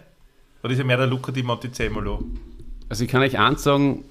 Oder 0.62 0.72
ist 0.72 0.78
er 0.80 0.84
mehr 0.84 0.96
der 0.96 1.06
Luca 1.06 1.30
di 1.30 1.42
Montezemolo? 1.42 2.24
Also 2.88 3.04
ich 3.04 3.10
kann 3.10 3.22
euch 3.22 3.38
eins 3.38 3.62
sagen, 3.62 4.04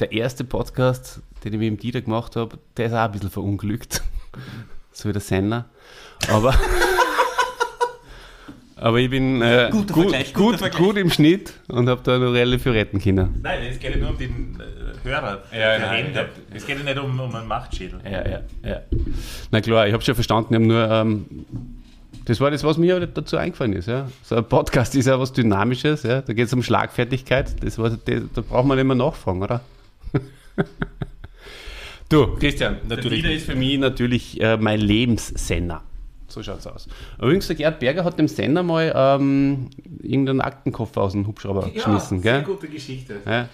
der 0.00 0.12
erste 0.12 0.44
Podcast, 0.44 1.20
den 1.44 1.54
ich 1.54 1.58
mit 1.58 1.68
dem 1.68 1.78
Dieter 1.78 2.02
gemacht 2.02 2.36
habe, 2.36 2.58
der 2.76 2.86
ist 2.86 2.92
auch 2.92 2.98
ein 2.98 3.12
bisschen 3.12 3.30
verunglückt. 3.30 4.02
so 4.92 5.08
wie 5.08 5.12
der 5.12 5.22
Senna. 5.22 5.64
Aber, 6.28 6.54
aber 8.80 8.98
ich 8.98 9.10
bin 9.10 9.42
äh, 9.42 9.68
Guter 9.70 9.92
gut, 9.92 10.32
gut, 10.32 10.72
gut 10.72 10.96
im 10.96 11.10
Schnitt 11.10 11.52
und 11.68 11.88
habe 11.88 12.00
da 12.02 12.18
noch 12.18 12.32
relativ 12.32 12.62
viel 12.62 12.72
retten 12.72 12.98
können. 12.98 13.38
Nein, 13.42 13.58
es 13.70 13.78
geht 13.78 13.94
ja 13.94 14.00
nur 14.00 14.10
um 14.10 14.18
den 14.18 14.58
äh, 14.58 15.06
Hörer. 15.06 15.42
Ja, 15.52 15.58
der 15.58 15.78
nein, 15.80 16.04
Hände. 16.06 16.28
Es 16.54 16.66
geht 16.66 16.78
ja 16.78 16.84
nicht 16.84 16.98
um, 16.98 17.20
um 17.20 17.34
einen 17.34 17.46
Machtschädel. 17.46 18.00
Ja, 18.04 18.26
ja, 18.26 18.40
ja. 18.64 18.80
Na 19.50 19.60
klar, 19.60 19.86
ich 19.86 19.92
habe 19.92 20.02
schon 20.02 20.14
verstanden, 20.14 20.54
ich 20.54 20.60
hab 20.60 20.66
nur, 20.66 20.90
ähm, 20.90 21.26
das 22.24 22.40
war 22.40 22.50
das, 22.50 22.64
was 22.64 22.78
mir 22.78 23.06
dazu 23.06 23.36
eingefallen 23.36 23.74
ist. 23.74 23.86
Ja. 23.86 24.08
So 24.22 24.36
ein 24.36 24.44
Podcast 24.44 24.94
ist 24.96 25.06
ja 25.06 25.20
was 25.20 25.34
Dynamisches, 25.34 26.02
ja. 26.02 26.22
da 26.22 26.32
geht 26.32 26.46
es 26.46 26.52
um 26.54 26.62
Schlagfertigkeit, 26.62 27.62
das 27.62 27.78
war, 27.78 27.90
das, 27.90 28.00
da 28.34 28.40
braucht 28.40 28.66
man 28.66 28.78
nicht 28.78 28.86
mehr 28.86 28.96
nachfragen, 28.96 29.42
oder? 29.42 29.60
du, 32.08 32.34
Christian, 32.36 32.78
Natürlich 32.88 33.22
der 33.22 33.30
Dieter 33.30 33.32
ist 33.34 33.46
für 33.46 33.56
mich 33.56 33.78
natürlich 33.78 34.40
äh, 34.40 34.56
mein 34.56 34.80
Lebenssenner. 34.80 35.82
So 36.30 36.42
schaut's 36.42 36.66
aus. 36.66 36.86
Übrigens, 37.18 37.46
der 37.48 37.56
Gerd 37.56 37.78
Berger 37.80 38.04
hat 38.04 38.18
dem 38.18 38.28
Senner 38.28 38.62
mal 38.62 38.92
ähm, 38.94 39.68
irgendeinen 40.02 40.40
Aktenkoffer 40.40 41.02
aus 41.02 41.12
dem 41.12 41.26
Hubschrauber 41.26 41.68
geschmissen, 41.70 42.22
sehr 42.22 42.38
gell? 42.38 42.42
gute 42.44 42.68
Geschichte. 42.68 43.16
Ja. 43.26 43.48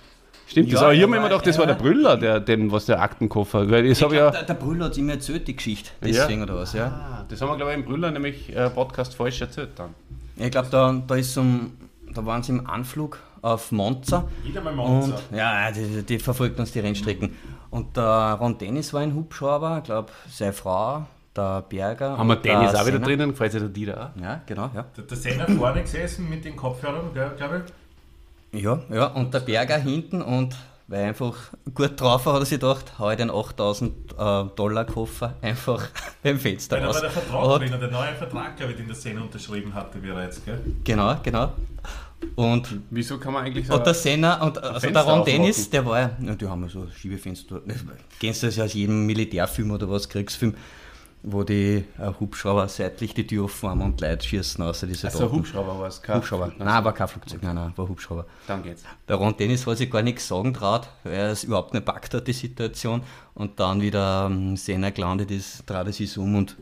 Stimmt, 0.48 0.72
das 0.72 0.80
Ja, 0.80 0.86
aber 0.86 0.94
ich 0.94 1.00
habe 1.02 1.10
mir 1.10 1.16
immer 1.16 1.24
war- 1.24 1.30
gedacht, 1.30 1.46
das 1.48 1.58
war 1.58 1.64
er 1.66 1.74
der 1.74 1.82
Brüller, 1.82 2.16
der, 2.16 2.38
den, 2.38 2.70
was 2.70 2.86
der 2.86 3.00
Aktenkoffer, 3.02 3.68
weil 3.68 3.84
ich, 3.86 3.92
Ich 3.92 3.98
glaub, 3.98 4.12
ja, 4.12 4.30
der, 4.30 4.44
der 4.44 4.54
Brüller 4.54 4.84
hat 4.84 4.96
immer 4.96 5.14
erzählt, 5.14 5.48
die 5.48 5.56
Geschichte. 5.56 5.90
Deswegen 6.00 6.42
oder 6.42 6.54
was, 6.56 6.72
ja. 6.72 6.86
Ah, 6.86 7.24
das 7.28 7.40
haben 7.40 7.48
wir, 7.48 7.56
glaube 7.56 7.72
ich, 7.72 7.78
im 7.78 7.84
Brüller 7.84 8.12
nämlich 8.12 8.54
äh, 8.54 8.70
Podcast 8.70 9.16
falsch 9.16 9.40
erzählt 9.40 9.70
dann. 9.76 9.90
Ich 10.36 10.50
glaube, 10.52 10.68
da, 10.70 11.02
da, 11.04 11.14
ist 11.16 11.36
um, 11.36 11.72
da 12.14 12.24
waren 12.24 12.42
sie 12.44 12.52
im 12.52 12.64
Anflug 12.68 13.18
auf 13.42 13.72
Monza. 13.72 14.28
Wieder 14.44 14.60
mal 14.60 14.70
Und 14.70 14.76
Monza. 15.00 15.18
ja, 15.34 15.70
die, 15.72 16.02
die 16.04 16.18
verfolgt 16.20 16.60
uns 16.60 16.70
die 16.70 16.80
Rennstrecken. 16.80 17.34
Und 17.70 17.96
der 17.96 18.36
Ron 18.40 18.56
Dennis 18.58 18.92
war 18.94 19.00
ein 19.00 19.14
Hubschrauber, 19.14 19.78
ich 19.78 19.84
glaube, 19.84 20.12
seine 20.30 20.52
Frau, 20.52 21.06
der 21.36 21.62
Berger. 21.62 22.16
Haben 22.18 22.28
wir 22.28 22.36
Dennis 22.36 22.74
auch 22.74 22.82
wieder 22.86 22.92
Senna. 22.96 23.06
drinnen, 23.06 23.30
gefällt 23.30 23.52
sich 23.52 23.60
der 23.60 23.68
Dieter 23.70 24.12
auch? 24.16 24.20
Ja, 24.22 24.40
genau, 24.46 24.70
ja. 24.74 24.84
Der, 24.96 25.04
der 25.04 25.16
Senner 25.16 25.46
vorne 25.48 25.82
gesessen 25.82 26.28
mit 26.28 26.44
den 26.44 26.56
Kopfhörern, 26.56 27.12
glaube 27.12 27.64
ich. 28.52 28.62
Ja, 28.62 28.78
ja, 28.90 29.06
und 29.08 29.32
der 29.34 29.40
Berger 29.40 29.76
hinten 29.78 30.22
und 30.22 30.56
weil 30.88 31.00
er 31.00 31.08
einfach 31.08 31.34
gut 31.74 32.00
drauf 32.00 32.26
war, 32.26 32.34
hat 32.34 32.42
er 32.42 32.46
sich 32.46 32.60
gedacht, 32.60 32.92
hau 32.98 33.10
ich 33.10 33.16
den 33.16 33.28
8000 33.30 33.92
äh, 34.12 34.44
Dollar 34.54 34.84
Koffer 34.84 35.34
einfach 35.42 35.88
beim 36.22 36.38
Fenster 36.38 36.76
Weil 36.76 36.82
da 36.82 36.86
raus. 36.86 36.94
war 36.94 37.02
der 37.02 37.10
Vertrag 37.10 37.44
Und- 37.44 37.60
drin, 37.70 37.80
der 37.80 37.90
neue 37.90 38.14
Vertrag, 38.14 38.56
glaube 38.56 38.72
ich, 38.72 38.78
den 38.78 38.86
der 38.86 38.94
Senner 38.94 39.22
unterschrieben 39.22 39.74
hatte 39.74 39.98
bereits, 39.98 40.44
gell? 40.44 40.60
Genau, 40.84 41.16
genau. 41.24 41.52
Und, 42.36 42.80
Wieso 42.90 43.18
kann 43.18 43.32
man 43.34 43.44
eigentlich 43.44 43.66
so... 43.66 43.74
und 43.74 43.84
der 43.84 43.94
Senna, 43.94 44.40
und 44.42 44.56
also 44.58 44.80
Fenster 44.80 44.90
der 44.92 45.02
Ron 45.02 45.20
aufmachen. 45.20 45.24
Dennis, 45.42 45.68
der 45.70 45.84
war 45.84 46.00
ja, 46.00 46.10
ja, 46.22 46.34
die 46.34 46.46
haben 46.48 46.62
ja 46.62 46.68
so 46.68 46.86
Schiebefenster. 46.90 47.60
Kennst 48.20 48.42
du 48.42 48.46
das 48.46 48.56
ja 48.56 48.64
aus 48.64 48.72
jedem 48.72 49.04
Militärfilm 49.06 49.70
oder 49.72 49.90
was, 49.90 50.08
Kriegsfilm, 50.08 50.54
wo 51.22 51.42
die 51.42 51.84
äh, 51.98 52.12
Hubschrauber 52.20 52.68
seitlich 52.68 53.12
die 53.14 53.26
Tür 53.26 53.44
offen 53.44 53.68
haben 53.68 53.82
und 53.82 54.00
Leute 54.00 54.26
schießen 54.26 54.62
außer 54.62 54.86
diese 54.86 55.10
so, 55.10 55.30
Hubschrauber 55.32 55.78
war 55.80 55.88
es. 55.88 56.00
kein- 56.00 56.16
Hubschrauber. 56.18 56.52
Nein, 56.58 56.84
war 56.84 56.92
kein 56.92 57.08
Flugzeug, 57.08 57.42
nein, 57.42 57.54
nein, 57.56 57.72
war 57.74 57.88
Hubschrauber. 57.88 58.26
Dann 58.46 58.62
geht's. 58.62 58.84
Der 59.08 59.16
Ron 59.16 59.36
Dennis 59.36 59.66
hat 59.66 59.78
sich 59.78 59.90
gar 59.90 60.02
nichts 60.02 60.28
sagen 60.28 60.54
traut, 60.54 60.88
weil 61.02 61.14
er 61.14 61.30
es 61.32 61.42
überhaupt 61.44 61.74
nicht 61.74 61.84
packt 61.84 62.14
hat, 62.14 62.26
die 62.28 62.32
Situation. 62.32 63.02
Und 63.34 63.58
dann 63.58 63.80
wieder 63.80 64.26
ähm, 64.30 64.56
Senna 64.56 64.90
gelandet 64.90 65.30
ist, 65.32 65.66
trat 65.66 65.86
er 65.88 65.92
sich 65.92 66.16
um 66.16 66.36
und 66.36 66.56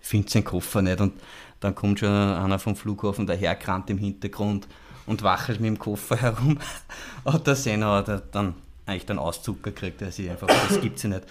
findet 0.00 0.30
seinen 0.30 0.44
Koffer 0.44 0.80
nicht. 0.82 1.00
Und 1.00 1.12
dann 1.60 1.74
kommt 1.74 1.98
schon 2.00 2.08
einer 2.08 2.58
vom 2.58 2.76
Flughafen 2.76 3.26
dahergerannt 3.26 3.90
im 3.90 3.98
Hintergrund 3.98 4.66
und 5.06 5.22
wachelt 5.22 5.60
mit 5.60 5.68
dem 5.68 5.78
Koffer 5.78 6.16
herum. 6.20 6.58
Und 7.24 7.46
der 7.46 7.56
Senna 7.56 7.96
hat 8.06 8.34
dann 8.34 8.54
eigentlich 8.86 9.06
den 9.06 9.18
Auszucker 9.18 9.70
gekriegt, 9.72 10.00
der 10.00 10.12
sich 10.12 10.30
einfach, 10.30 10.46
das 10.46 10.80
gibt's 10.80 11.02
ja 11.02 11.10
nicht. 11.10 11.24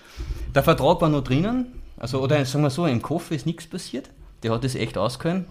Der 0.53 0.62
Vertrag 0.62 0.99
war 1.02 1.10
noch 1.10 1.24
drinnen, 1.24 1.82
also, 1.98 2.22
oder 2.22 2.44
sagen 2.46 2.64
wir 2.64 2.70
so, 2.70 2.86
im 2.86 3.02
Koffer 3.02 3.36
ist 3.36 3.46
nichts 3.46 3.68
passiert. 3.68 4.10
Der 4.44 4.52
hat 4.52 4.64
das 4.64 4.76
echt 4.76 4.98
ausgehalten. 4.98 5.46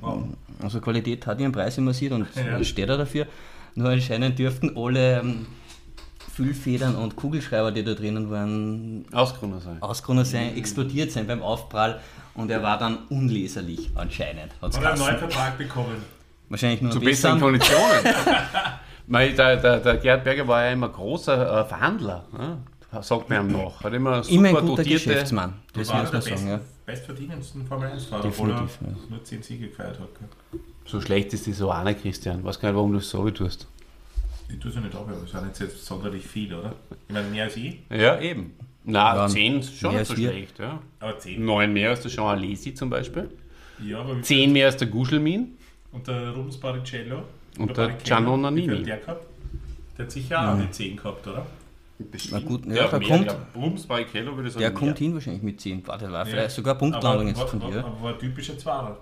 Also 0.62 0.80
Qualität 0.80 1.26
hat 1.26 1.40
ihren 1.40 1.52
Preis 1.52 1.78
immer 1.78 1.92
sieht 1.94 2.12
und 2.12 2.26
Ja. 2.36 2.62
steht 2.62 2.88
er 2.88 2.96
dafür. 2.98 3.26
Nur 3.74 3.88
anscheinend 3.90 4.38
dürften 4.38 4.76
alle 4.76 5.20
ähm, 5.20 5.46
Füllfedern 6.32 6.94
und 6.96 7.16
Kugelschreiber, 7.16 7.72
die 7.72 7.82
da 7.84 7.94
drinnen 7.94 8.30
waren, 8.30 9.04
Ausgründer 9.12 9.60
sein. 9.60 9.78
ausgegangen 9.80 10.24
sein, 10.24 10.56
explodiert 10.56 11.12
sein 11.12 11.26
beim 11.26 11.42
Aufprall 11.42 12.00
und 12.34 12.50
er 12.50 12.62
war 12.62 12.78
dann 12.78 12.98
unleserlich 13.08 13.90
anscheinend. 13.94 14.52
Hat's 14.60 14.76
Hat 14.76 14.84
er 14.84 14.90
einen 14.92 15.00
neuen. 15.00 15.18
Vertrag 15.18 15.58
bekommen. 15.58 15.96
Wahrscheinlich 16.48 16.82
nur 16.82 16.90
Zu 16.92 16.98
ein 17.00 17.04
besseren. 17.04 17.40
Konditionen. 17.40 17.82
Weil 19.06 19.34
der, 19.34 19.56
der, 19.56 19.78
der 19.80 19.96
Gerhard 19.98 20.24
Berger 20.24 20.48
war 20.48 20.64
ja 20.64 20.72
immer 20.72 20.88
großer 20.88 21.60
äh, 21.60 21.64
Verhandler, 21.66 22.24
ja? 22.38 22.58
Sagt 23.02 23.28
man 23.30 23.46
ihm 23.46 23.52
noch. 23.52 23.82
Hat 23.82 23.92
immer 23.92 24.22
super 24.22 24.34
Immer 24.34 24.48
ein 24.48 24.54
guter 24.54 24.82
dotierte... 24.82 25.04
Geschäftsmann, 25.08 25.54
das 25.72 25.88
war 25.88 26.02
muss 26.02 26.10
einer 26.10 26.18
man 26.20 26.28
der 26.28 26.38
sagen. 26.38 26.48
Ja. 26.50 26.60
bestverdienendsten 26.86 27.66
Formel 27.66 27.88
1-Fahrer, 27.90 28.24
obwohl 28.26 28.50
er 28.50 28.56
ja. 28.56 28.68
nur 29.10 29.24
10 29.24 29.42
Siege 29.42 29.68
gefeiert 29.68 29.98
hat. 29.98 30.08
Gell? 30.18 30.60
So 30.86 31.00
schlecht 31.00 31.32
ist 31.32 31.46
das 31.46 31.58
so 31.58 31.72
auch 31.72 31.82
nicht, 31.84 32.02
Christian. 32.02 32.40
Ich 32.40 32.44
weiß 32.44 32.60
gar 32.60 32.68
nicht, 32.68 32.76
warum 32.76 32.92
du 32.92 32.98
es 32.98 33.08
so 33.08 33.28
tust. 33.30 33.66
Ich 34.48 34.58
tue 34.58 34.68
es 34.70 34.74
ja 34.74 34.82
nicht 34.82 34.94
ab, 34.94 35.06
aber 35.08 35.22
es 35.24 35.30
sind 35.30 35.46
jetzt, 35.46 35.60
jetzt 35.60 35.86
sonderlich 35.86 36.26
viel, 36.26 36.52
oder? 36.54 36.74
Ich 37.08 37.14
meine, 37.14 37.28
mehr 37.28 37.44
als 37.44 37.56
ich, 37.56 37.78
Ja, 37.90 38.20
eben. 38.20 38.54
Na, 38.84 39.16
Ja, 39.16 39.28
zehn 39.28 39.60
ist 39.60 39.78
schon 39.78 39.96
nicht 39.96 40.06
so 40.06 40.14
schlecht. 40.14 40.58
Ja. 40.58 40.78
aber 41.00 41.18
10. 41.18 41.42
Neun 41.42 41.72
mehr 41.72 41.90
als 41.90 42.02
der 42.02 42.10
Jean 42.10 42.26
Alesi 42.26 42.74
zum 42.74 42.90
Beispiel. 42.90 43.30
Ja, 43.82 44.00
aber 44.00 44.14
mehr 44.14 44.66
als 44.66 44.76
der 44.76 44.88
Guschelmin. 44.88 45.56
Und 45.90 46.06
der 46.06 46.32
Rubens 46.32 46.58
Barrichello. 46.58 47.22
Und 47.58 47.68
der 47.70 47.74
Barrichello, 47.74 48.04
Gianno 48.04 48.36
Nannini. 48.36 48.82
der? 48.82 48.98
Der 49.96 50.06
hat 50.06 50.12
sicher 50.12 50.52
auch 50.52 50.58
die 50.58 50.70
10 50.70 50.96
gehabt, 50.96 51.26
oder? 51.26 51.46
Na 52.30 52.40
gut, 52.40 52.66
ja, 52.66 52.74
Ja, 52.74 52.88
der 52.88 53.08
kommt, 53.08 53.26
ja, 53.26 53.86
bei 53.88 54.04
Kello 54.04 54.34
würde 54.34 54.48
ich 54.48 54.54
sagen. 54.54 54.62
der 54.62 54.70
mehr. 54.70 54.78
kommt 54.78 54.98
hin 54.98 55.14
wahrscheinlich 55.14 55.42
mit 55.42 55.60
10. 55.60 55.86
Warte, 55.86 56.10
war 56.10 56.26
vielleicht 56.26 56.50
sogar 56.50 56.74
Punktlandung 56.74 57.34
von 57.34 57.60
dir. 57.60 57.84
war, 57.84 58.02
war 58.02 58.12
ein 58.12 58.18
typischer 58.18 58.58
Zwarer. 58.58 58.98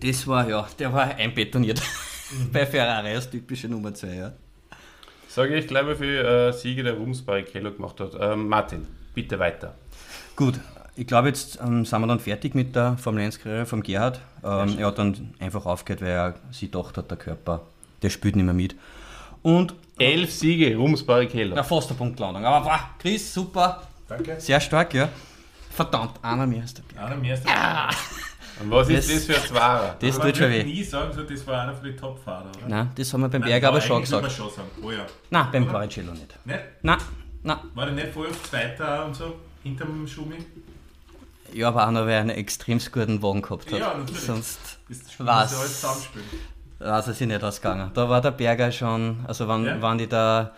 Das 0.00 0.26
war, 0.26 0.48
ja, 0.48 0.66
der 0.78 0.92
war 0.92 1.14
einbetoniert. 1.14 1.82
Bei 2.52 2.66
Ferrari 2.66 3.14
als 3.14 3.28
typische 3.28 3.68
Nummer 3.68 3.92
2, 3.92 4.14
ja. 4.14 4.32
Sage 5.28 5.56
ich 5.56 5.66
gleich 5.66 5.84
mal 5.84 5.96
für 5.96 6.48
äh, 6.48 6.52
Siege 6.52 6.82
der 6.82 6.94
Rums 6.94 7.22
bei 7.22 7.42
Kello 7.42 7.72
gemacht 7.72 8.00
hat. 8.00 8.16
Ähm, 8.18 8.48
Martin, 8.48 8.86
bitte 9.14 9.38
weiter. 9.38 9.74
Gut, 10.36 10.60
ich 10.96 11.06
glaube, 11.06 11.28
jetzt 11.28 11.58
ähm, 11.60 11.84
sind 11.84 12.00
wir 12.00 12.06
dann 12.06 12.20
fertig 12.20 12.54
mit 12.54 12.74
der 12.76 12.96
Formel 12.98 13.24
1-Karriere 13.24 13.66
vom 13.66 13.82
Gerhard. 13.82 14.20
Ähm, 14.44 14.78
er 14.78 14.86
hat 14.86 14.98
dann 14.98 15.34
einfach 15.40 15.66
aufgehört, 15.66 16.02
weil 16.02 16.10
er 16.10 16.34
sich 16.52 16.70
gedacht 16.70 16.96
hat, 16.96 17.10
der 17.10 17.18
Körper, 17.18 17.62
der 18.02 18.10
spielt 18.10 18.36
nicht 18.36 18.44
mehr 18.44 18.54
mit. 18.54 18.76
Und, 19.44 19.74
Elf 19.98 20.32
Siege, 20.32 20.74
Rums 20.76 21.04
bei 21.06 21.26
Kello. 21.26 21.54
na, 21.54 21.62
fast 21.62 21.88
eine 21.90 21.98
Punktlandung. 21.98 22.44
Aber 22.44 22.64
wow, 22.66 22.80
Chris, 22.98 23.32
super, 23.32 23.86
Danke. 24.08 24.40
sehr 24.40 24.58
stark, 24.60 24.92
ja. 24.94 25.08
Verdammt, 25.70 26.18
einer 26.22 26.46
mehr 26.46 26.62
als 26.62 26.74
der. 26.74 26.84
Einer 27.00 27.14
mehr 27.16 27.34
ist 27.34 27.44
Und 28.60 28.70
was 28.70 28.88
ist 28.88 29.08
Das- 29.10 29.14
das 29.16 29.24
für 29.26 29.36
ein 29.42 29.48
Zwarer? 29.48 29.96
Das 30.00 30.16
Aber 30.16 30.26
tut 30.28 30.36
schon 30.38 30.50
ich 30.52 30.58
weh. 30.58 30.64
nie 30.64 30.82
sagen, 30.82 31.12
so, 31.12 31.22
das 31.22 31.46
war 31.46 31.62
einer 31.62 31.74
von 31.74 31.84
den 31.84 31.96
Top-Fahrer, 31.96 32.50
oder? 32.56 32.68
Nein, 32.68 32.90
das 32.96 33.12
haben 33.12 33.20
wir 33.20 33.28
beim 33.28 33.40
Nein, 33.42 33.50
Berger 33.50 33.68
aber 33.68 33.80
schon 33.80 34.00
gesagt. 34.00 34.22
man 34.22 34.30
schon 34.30 34.50
sagen. 34.50 34.68
Oh 34.82 34.90
ja. 34.90 35.06
Nein, 35.30 35.46
beim 35.52 35.66
Barrichello 35.66 36.12
nicht. 36.12 36.46
Nicht? 36.46 36.58
Nein, 36.82 36.98
nein. 37.42 37.58
War 37.74 37.84
der 37.86 37.94
nicht 37.94 38.08
voll 38.08 38.26
oft 38.28 38.46
Zweiter 38.48 39.04
und 39.06 39.14
so? 39.14 39.34
Hinterm 39.62 40.06
Schumi? 40.08 40.36
Ja, 41.52 41.68
aber 41.68 41.86
auch 41.86 41.90
noch, 41.92 42.00
weil 42.02 42.10
er 42.10 42.20
einen 42.20 42.30
extrem 42.30 42.78
guten 42.78 43.22
Wagen 43.22 43.42
gehabt 43.42 43.70
hat. 43.72 43.78
Ja, 43.78 43.94
natürlich. 43.96 44.20
Sonst 44.22 44.58
Das 44.88 44.98
Was? 45.18 45.84
Ja 46.80 46.86
weiß 46.92 47.06
er 47.08 47.12
sich 47.14 47.26
nicht 47.26 47.42
ausgegangen. 47.42 47.90
Da 47.94 48.08
war 48.08 48.20
der 48.20 48.30
Berger 48.32 48.70
schon, 48.72 49.18
also 49.26 49.48
wenn, 49.48 49.64
Ja. 49.64 49.80
wenn 49.82 49.98
die 49.98 50.06
da 50.08 50.52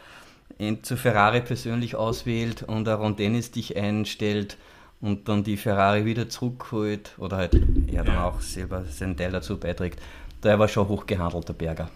zu 0.83 0.97
Ferrari 0.97 1.41
persönlich 1.43 1.97
auswählt 1.97 2.63
und 2.63 2.89
Ron 2.89 3.17
Dennis 3.17 3.51
dich 3.51 3.77
einstellt 3.77 4.57
und 5.01 5.29
dann 5.29 5.45
die 5.45 5.57
Ferrari 5.59 6.05
wieder 6.07 6.29
zurückholt 6.29 7.13
oder 7.19 7.37
halt 7.37 7.55
er 7.93 8.05
dann 8.05 8.15
Ja. 8.15 8.25
auch 8.29 8.41
selber 8.41 8.85
seinen 8.85 9.17
Teil 9.17 9.33
dazu 9.33 9.59
beiträgt, 9.59 10.01
da 10.41 10.59
war 10.59 10.69
schon 10.69 10.89
hochgehandelt, 10.89 11.49
der 11.49 11.53
Berger. 11.55 11.91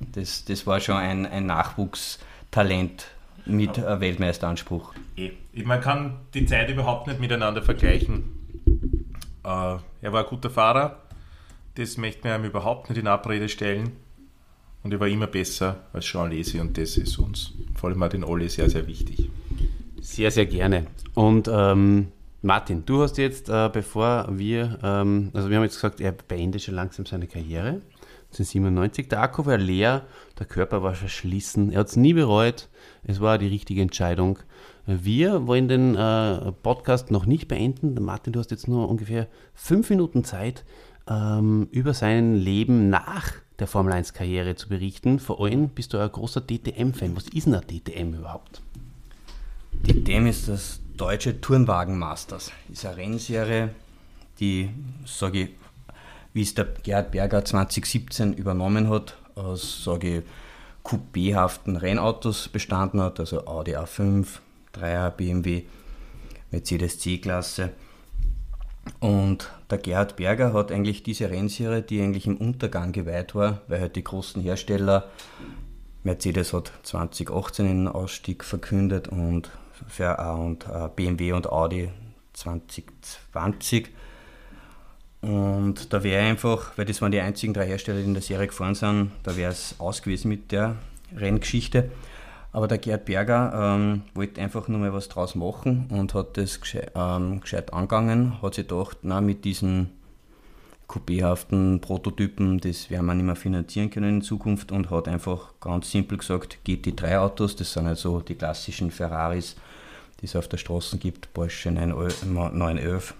Das, 0.00 0.44
das 0.44 0.66
war 0.66 0.80
schon 0.80 0.96
ein, 0.96 1.26
ein 1.26 1.46
Nachwuchstalent 1.46 3.06
mit 3.46 3.78
äh, 3.78 4.00
Weltmeisteranspruch. 4.00 4.92
Eh. 5.16 5.30
Man 5.64 5.80
kann 5.80 6.16
die 6.34 6.44
Zeit 6.46 6.68
überhaupt 6.70 7.06
nicht 7.06 7.20
miteinander 7.20 7.62
vergleichen. 7.62 8.24
Äh, 9.44 9.48
er 10.02 10.12
war 10.12 10.24
ein 10.24 10.28
guter 10.28 10.50
Fahrer, 10.50 10.96
das 11.74 11.96
möchte 11.96 12.28
man 12.28 12.42
ihm 12.42 12.46
überhaupt 12.46 12.90
nicht 12.90 12.98
in 12.98 13.06
Abrede 13.06 13.48
stellen. 13.48 13.92
Und 14.82 14.92
er 14.92 15.00
war 15.00 15.08
immer 15.08 15.28
besser 15.28 15.84
als 15.92 16.06
Jean 16.06 16.30
Lesi 16.30 16.58
und 16.58 16.76
das 16.76 16.96
ist 16.96 17.16
uns, 17.18 17.52
vor 17.74 17.90
allem 17.90 18.10
den 18.10 18.24
Olli, 18.24 18.48
sehr, 18.48 18.68
sehr 18.68 18.86
wichtig. 18.88 19.30
Sehr, 20.00 20.32
sehr 20.32 20.46
gerne. 20.46 20.86
Und 21.14 21.48
ähm, 21.52 22.08
Martin, 22.42 22.84
du 22.84 23.02
hast 23.02 23.18
jetzt, 23.18 23.48
äh, 23.48 23.70
bevor 23.72 24.26
wir, 24.30 24.78
ähm, 24.82 25.30
also 25.32 25.48
wir 25.48 25.56
haben 25.56 25.62
jetzt 25.62 25.76
gesagt, 25.76 26.00
er 26.00 26.10
beendet 26.10 26.62
schon 26.62 26.74
langsam 26.74 27.06
seine 27.06 27.28
Karriere. 27.28 27.80
1997. 28.32 29.08
Der 29.08 29.20
Akku 29.20 29.46
war 29.46 29.58
leer, 29.58 30.06
der 30.38 30.46
Körper 30.46 30.82
war 30.82 30.94
verschlissen. 30.94 31.70
Er 31.70 31.80
hat 31.80 31.88
es 31.88 31.96
nie 31.96 32.14
bereut. 32.14 32.68
Es 33.04 33.20
war 33.20 33.38
die 33.38 33.46
richtige 33.46 33.82
Entscheidung. 33.82 34.38
Wir 34.86 35.46
wollen 35.46 35.68
den 35.68 35.94
äh, 35.94 36.50
Podcast 36.62 37.10
noch 37.10 37.26
nicht 37.26 37.46
beenden. 37.46 37.94
Martin, 38.02 38.32
du 38.32 38.40
hast 38.40 38.50
jetzt 38.50 38.66
nur 38.66 38.88
ungefähr 38.88 39.28
fünf 39.54 39.90
Minuten 39.90 40.24
Zeit, 40.24 40.64
ähm, 41.08 41.68
über 41.70 41.94
sein 41.94 42.34
Leben 42.34 42.90
nach 42.90 43.32
der 43.58 43.66
Formel 43.66 43.92
1-Karriere 43.92 44.56
zu 44.56 44.68
berichten. 44.68 45.18
Vor 45.18 45.40
allem 45.44 45.68
bist 45.68 45.92
du 45.92 45.98
ein 45.98 46.10
großer 46.10 46.40
DTM-Fan. 46.40 47.16
Was 47.16 47.28
ist 47.28 47.46
denn 47.46 47.54
ein 47.54 47.66
DTM 47.66 48.14
überhaupt? 48.14 48.60
DTM 49.86 50.26
ist 50.26 50.48
das 50.48 50.80
deutsche 50.96 51.40
Turnwagen-Masters. 51.40 52.52
Ist 52.70 52.86
eine 52.86 52.96
Rennserie, 52.96 53.70
die, 54.40 54.70
sage 55.04 55.42
ich, 55.42 55.50
wie 56.32 56.42
es 56.42 56.54
der 56.54 56.66
Gerhard 56.82 57.10
Berger 57.10 57.44
2017 57.44 58.32
übernommen 58.34 58.88
hat, 58.88 59.16
aus, 59.34 59.84
sage 59.84 60.18
ich, 60.18 60.24
coupéhaften 60.84 61.76
Rennautos 61.76 62.48
bestanden 62.48 63.00
hat, 63.00 63.20
also 63.20 63.46
Audi 63.46 63.76
A5, 63.76 64.26
3er 64.74 65.10
BMW, 65.10 65.62
Mercedes 66.50 66.98
C-Klasse. 66.98 67.70
Und 69.00 69.50
der 69.70 69.78
Gerhard 69.78 70.16
Berger 70.16 70.52
hat 70.52 70.72
eigentlich 70.72 71.02
diese 71.02 71.30
Rennserie, 71.30 71.82
die 71.82 72.00
eigentlich 72.00 72.26
im 72.26 72.36
Untergang 72.36 72.92
geweiht 72.92 73.34
war, 73.34 73.60
weil 73.68 73.80
halt 73.80 73.96
die 73.96 74.04
großen 74.04 74.42
Hersteller, 74.42 75.10
Mercedes 76.04 76.52
hat 76.52 76.72
2018 76.82 77.66
den 77.66 77.88
Ausstieg 77.88 78.44
verkündet 78.44 79.08
und, 79.08 79.50
für, 79.86 80.18
und 80.36 80.66
äh, 80.66 80.88
BMW 80.94 81.32
und 81.32 81.50
Audi 81.50 81.90
2020. 82.32 83.90
Und 85.20 85.92
da 85.92 86.02
wäre 86.02 86.24
einfach, 86.24 86.76
weil 86.76 86.84
das 86.84 87.00
waren 87.00 87.12
die 87.12 87.20
einzigen 87.20 87.54
drei 87.54 87.66
Hersteller, 87.66 87.98
die 87.98 88.06
in 88.06 88.14
der 88.14 88.22
Serie 88.22 88.48
gefahren 88.48 88.74
sind, 88.74 89.12
da 89.22 89.36
wäre 89.36 89.52
es 89.52 89.76
aus 89.78 90.02
gewesen 90.02 90.28
mit 90.28 90.50
der 90.50 90.74
Renngeschichte. 91.16 91.90
Aber 92.52 92.68
der 92.68 92.78
Gerd 92.78 93.06
Berger 93.06 93.52
ähm, 93.54 94.02
wollte 94.14 94.40
einfach 94.40 94.68
nur 94.68 94.78
mal 94.78 94.92
was 94.92 95.08
draus 95.08 95.34
machen 95.34 95.86
und 95.90 96.12
hat 96.12 96.36
das 96.36 96.60
gescheit, 96.60 96.92
ähm, 96.94 97.40
gescheit 97.40 97.72
angegangen, 97.72 98.42
hat 98.42 98.54
sich 98.54 98.68
gedacht, 98.68 98.98
na, 99.02 99.22
mit 99.22 99.44
diesen 99.46 99.90
coupéhaften 100.86 101.80
Prototypen, 101.80 102.60
das 102.60 102.90
werden 102.90 103.06
wir 103.06 103.14
nicht 103.14 103.24
mehr 103.24 103.36
finanzieren 103.36 103.88
können 103.88 104.16
in 104.16 104.22
Zukunft 104.22 104.70
und 104.70 104.90
hat 104.90 105.08
einfach 105.08 105.54
ganz 105.60 105.90
simpel 105.90 106.18
gesagt, 106.18 106.58
GT3-Autos, 106.66 107.56
das 107.56 107.72
sind 107.72 107.86
also 107.86 108.20
die 108.20 108.34
klassischen 108.34 108.90
Ferraris, 108.90 109.56
die 110.20 110.26
es 110.26 110.36
auf 110.36 110.48
der 110.48 110.58
Straße 110.58 110.98
gibt, 110.98 111.32
Porsche 111.32 111.70
911. 111.70 113.14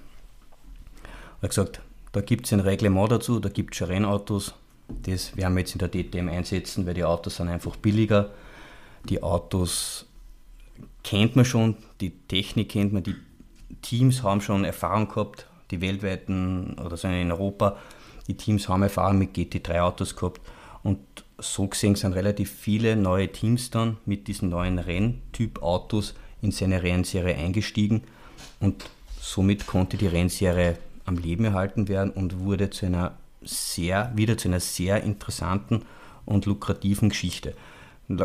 Er 1.40 1.42
hat 1.42 1.48
gesagt, 1.48 1.80
da 2.12 2.20
gibt 2.20 2.44
es 2.44 2.52
ein 2.52 2.60
Reglement 2.60 3.10
dazu, 3.10 3.40
da 3.40 3.48
gibt 3.48 3.72
es 3.72 3.78
schon 3.78 3.88
Rennautos, 3.88 4.54
das 4.88 5.34
werden 5.38 5.54
wir 5.54 5.60
jetzt 5.60 5.74
in 5.74 5.78
der 5.78 5.90
DTM 5.90 6.28
einsetzen, 6.28 6.84
weil 6.86 6.92
die 6.92 7.04
Autos 7.04 7.36
sind 7.36 7.48
einfach 7.48 7.76
billiger. 7.76 8.30
Die 9.08 9.22
Autos 9.22 10.06
kennt 11.02 11.36
man 11.36 11.44
schon, 11.44 11.76
die 12.00 12.10
Technik 12.28 12.70
kennt 12.70 12.92
man, 12.92 13.02
die 13.02 13.16
Teams 13.82 14.22
haben 14.22 14.40
schon 14.40 14.64
Erfahrung 14.64 15.08
gehabt, 15.08 15.46
die 15.70 15.80
weltweiten 15.80 16.76
oder 16.78 16.96
so 16.96 17.08
in 17.08 17.32
Europa, 17.32 17.76
die 18.28 18.36
Teams 18.36 18.68
haben 18.68 18.82
Erfahrung 18.82 19.18
mit 19.18 19.34
GT3-Autos 19.36 20.14
gehabt 20.16 20.40
und 20.82 20.98
so 21.38 21.66
gesehen 21.66 21.96
sind 21.96 22.12
relativ 22.12 22.52
viele 22.52 22.94
neue 22.94 23.30
Teams 23.30 23.70
dann 23.70 23.96
mit 24.06 24.28
diesen 24.28 24.48
neuen 24.48 24.78
Renntyp-Autos 24.78 26.14
in 26.40 26.52
seine 26.52 26.82
Rennserie 26.82 27.36
eingestiegen 27.36 28.02
und 28.60 28.88
somit 29.20 29.66
konnte 29.66 29.96
die 29.96 30.06
Rennserie 30.06 30.78
am 31.04 31.16
Leben 31.16 31.44
erhalten 31.44 31.88
werden 31.88 32.12
und 32.12 32.40
wurde 32.40 32.70
zu 32.70 32.86
einer 32.86 33.16
sehr, 33.42 34.12
wieder 34.14 34.38
zu 34.38 34.48
einer 34.48 34.60
sehr 34.60 35.02
interessanten 35.02 35.82
und 36.24 36.46
lukrativen 36.46 37.08
Geschichte. 37.08 37.54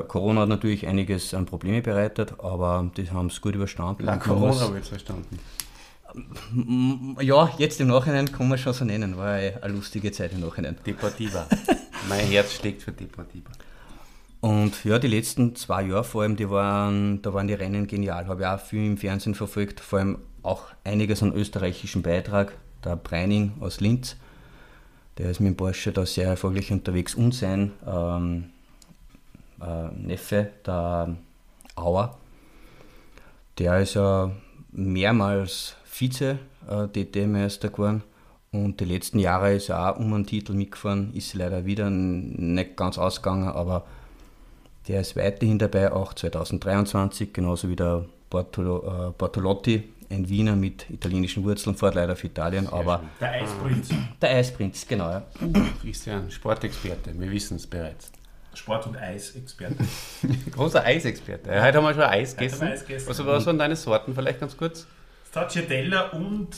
Corona 0.07 0.41
hat 0.41 0.49
natürlich 0.49 0.88
einiges 0.88 1.34
an 1.34 1.45
Probleme 1.45 1.81
bereitet, 1.81 2.39
aber 2.39 2.89
die 2.95 3.09
haben 3.09 3.27
es 3.27 3.41
gut 3.41 3.55
überstanden. 3.55 4.05
La 4.05 4.18
Corona 4.18 4.59
habe 4.59 4.73
ich 4.73 4.80
jetzt 4.80 4.89
verstanden. 4.89 5.39
Ja, 7.22 7.49
jetzt 7.57 7.80
im 7.81 7.88
Nachhinein 7.88 8.31
kann 8.31 8.47
man 8.47 8.57
schon 8.57 8.73
so 8.73 8.85
nennen, 8.85 9.18
war 9.18 9.34
eine 9.34 9.73
lustige 9.73 10.11
Zeit 10.11 10.34
im 10.34 10.39
Nachhinein. 10.39 10.77
Deportiva. 10.85 11.47
mein 12.09 12.26
Herz 12.26 12.53
schlägt 12.53 12.81
für 12.81 12.91
Deportiva. 12.91 13.51
Und 14.39 14.84
ja, 14.85 14.99
die 14.99 15.07
letzten 15.07 15.55
zwei 15.55 15.84
Jahre 15.84 16.03
vor 16.03 16.22
allem, 16.22 16.35
die 16.35 16.49
waren, 16.49 17.22
da 17.22 17.34
waren 17.34 17.47
die 17.47 17.53
Rennen 17.53 17.88
genial. 17.88 18.27
Habe 18.27 18.41
ich 18.41 18.47
auch 18.47 18.59
viel 18.59 18.85
im 18.85 18.97
Fernsehen 18.97 19.35
verfolgt, 19.35 19.80
vor 19.80 19.99
allem 19.99 20.19
auch 20.43 20.64
einiges 20.84 21.23
an 21.23 21.34
österreichischen 21.34 22.03
Beitrag. 22.03 22.53
Der 22.85 22.95
Breining 22.95 23.53
aus 23.59 23.81
Linz, 23.81 24.15
der 25.18 25.31
ist 25.31 25.39
mit 25.39 25.49
dem 25.49 25.57
Porsche 25.57 25.91
da 25.91 26.05
sehr 26.05 26.27
erfolgreich 26.27 26.72
unterwegs 26.72 27.15
und 27.15 27.34
sein 27.34 27.73
ähm, 27.85 28.51
äh, 29.62 29.88
Neffe, 29.96 30.52
der 30.66 31.16
Auer, 31.76 32.18
der 33.58 33.80
ist 33.80 33.96
ja 33.96 34.32
mehrmals 34.72 35.76
Vize-DT-Meister 35.86 37.70
geworden 37.70 38.04
und 38.52 38.80
die 38.80 38.86
letzten 38.86 39.20
Jahre 39.20 39.54
ist 39.56 39.70
er 39.70 39.92
auch 39.92 39.98
um 40.00 40.14
einen 40.14 40.26
Titel 40.26 40.54
mitgefahren, 40.54 41.14
ist 41.14 41.34
leider 41.34 41.66
wieder 41.66 41.90
nicht 41.90 42.76
ganz 42.78 42.98
ausgegangen, 42.98 43.50
aber 43.50 43.86
der 44.88 45.02
ist 45.02 45.16
weiterhin 45.16 45.60
dabei, 45.60 45.92
auch 45.92 46.14
2023, 46.14 47.34
genauso 47.34 47.68
wie 47.70 47.76
der 47.76 48.06
Bortolo, 48.30 49.08
äh, 49.10 49.12
Bortolotti, 49.18 49.84
ein 50.10 50.30
Wiener 50.30 50.56
mit 50.56 50.90
italienischen 50.90 51.44
Wurzeln, 51.44 51.76
fährt 51.76 51.96
leider 51.96 52.16
für 52.16 52.28
Italien, 52.28 52.68
aber 52.68 53.04
Der 53.20 53.32
Eisprinz. 53.32 53.90
der 54.22 54.30
Eisprinz, 54.30 54.88
genau. 54.88 55.10
Ja. 55.10 55.24
Christian, 55.82 56.32
Sportexperte, 56.32 57.20
wir 57.20 57.30
wissen 57.30 57.58
es 57.58 57.68
bereits. 57.68 58.12
Sport- 58.58 58.88
und 58.88 58.98
Eisexperte. 58.98 59.86
Großer 60.52 60.84
Eisexperte. 60.84 61.50
Heute 61.64 61.78
haben 61.78 61.86
wir 61.86 61.94
schon 61.94 62.04
Eis 62.04 62.36
gegessen. 62.36 62.62
wir 62.62 62.74
Eis 62.74 62.86
gegessen. 62.86 63.08
Also, 63.10 63.26
was 63.26 63.46
waren 63.46 63.58
deine 63.58 63.76
Sorten 63.76 64.14
vielleicht 64.14 64.40
ganz 64.40 64.58
kurz? 64.58 64.88
Stracciatella 65.30 66.10
und 66.12 66.50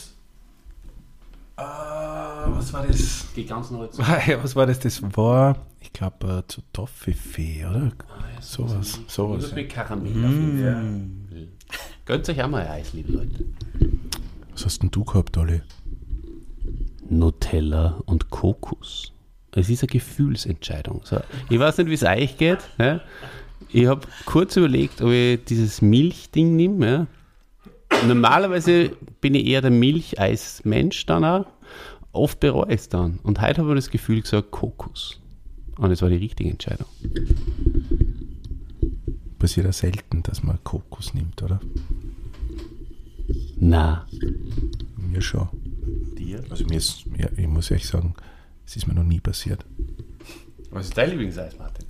Ah, 1.60 2.46
was 2.52 2.72
war 2.72 2.86
das? 2.86 3.26
Die 3.36 3.44
ganzen 3.44 3.76
Holz. 3.76 3.98
Was 4.42 4.56
war 4.56 4.66
das? 4.66 4.78
Das 4.78 5.02
war, 5.14 5.58
ich 5.80 5.92
glaube, 5.92 6.38
äh, 6.38 6.48
zu 6.48 6.62
Toffifee, 6.72 7.66
oder? 7.66 7.92
sowas. 8.40 8.98
sowas. 9.06 9.42
Das 9.42 9.52
mit 9.52 9.68
Karamell 9.68 10.24
auf 10.24 10.30
jeden 10.30 11.28
Fall. 11.28 11.48
Gönnt 12.06 12.28
euch 12.30 12.42
auch 12.42 12.48
mal 12.48 12.62
ein 12.62 12.70
Eis, 12.70 12.94
liebe 12.94 13.12
Leute. 13.12 13.44
Was 14.52 14.64
hast 14.64 14.80
denn 14.82 14.90
du 14.90 15.04
gehabt, 15.04 15.36
Olli? 15.36 15.60
Nutella 17.10 18.00
und 18.06 18.30
Kokos. 18.30 19.12
Es 19.52 19.68
ist 19.68 19.82
eine 19.82 19.88
Gefühlsentscheidung. 19.88 21.00
So, 21.04 21.20
ich 21.48 21.58
weiß 21.58 21.78
nicht, 21.78 21.88
wie 21.90 21.94
es 21.94 22.02
euch 22.04 22.36
geht. 22.36 22.58
Ja? 22.78 23.00
Ich 23.72 23.86
habe 23.86 24.06
kurz 24.26 24.56
überlegt, 24.56 25.02
ob 25.02 25.10
ich 25.10 25.44
dieses 25.44 25.82
Milchding 25.82 26.56
nehme. 26.56 27.08
Ja? 27.90 28.06
Normalerweise 28.06 28.90
bin 29.20 29.34
ich 29.34 29.46
eher 29.46 29.60
der 29.62 29.70
Milcheis-Mensch 29.72 31.06
dann 31.06 31.24
auch. 31.24 31.46
Oft 32.12 32.40
bereue 32.40 32.68
ich 32.68 32.80
es 32.80 32.88
dann. 32.88 33.18
Und 33.22 33.40
heute 33.40 33.62
habe 33.62 33.70
ich 33.70 33.76
das 33.84 33.90
Gefühl 33.90 34.22
gesagt, 34.22 34.50
Kokos. 34.50 35.20
Und 35.78 35.90
es 35.90 36.02
war 36.02 36.08
die 36.08 36.16
richtige 36.16 36.50
Entscheidung. 36.50 36.86
Passiert 39.38 39.66
ja 39.66 39.72
selten, 39.72 40.22
dass 40.22 40.42
man 40.42 40.62
Kokos 40.64 41.14
nimmt, 41.14 41.42
oder? 41.42 41.60
Na, 43.58 44.06
Mir 44.96 45.22
schon. 45.22 45.48
dir? 46.18 46.42
Also 46.50 46.64
mir 46.66 46.76
ist, 46.76 47.04
ja, 47.16 47.28
ich 47.36 47.46
muss 47.46 47.70
ehrlich 47.70 47.86
sagen, 47.86 48.14
es 48.70 48.76
ist 48.76 48.86
mir 48.86 48.94
noch 48.94 49.02
nie 49.02 49.18
passiert. 49.18 49.64
Was 50.70 50.86
ist 50.86 50.96
dein 50.96 51.10
Lieblingseis, 51.10 51.58
Martin? 51.58 51.86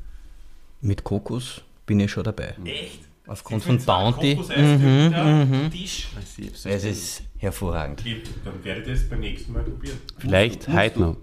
Mit 0.80 1.04
Kokos 1.04 1.60
bin 1.84 2.00
ich 2.00 2.10
schon 2.10 2.24
dabei. 2.24 2.54
Echt? 2.64 3.00
Aufgrund 3.26 3.62
von 3.62 3.78
Bounty. 3.84 4.34
Mhm, 4.34 5.70
Tisch. 5.70 6.08
Es 6.64 6.84
ist 6.84 7.22
hervorragend. 7.36 8.02
Dann 8.46 8.64
werde 8.64 8.80
ich 8.80 8.86
das 8.86 9.08
beim 9.10 9.20
nächsten 9.20 9.52
Mal 9.52 9.62
probieren. 9.62 9.98
Vielleicht 10.16 10.68
heute 10.68 11.00
noch. 11.00 11.16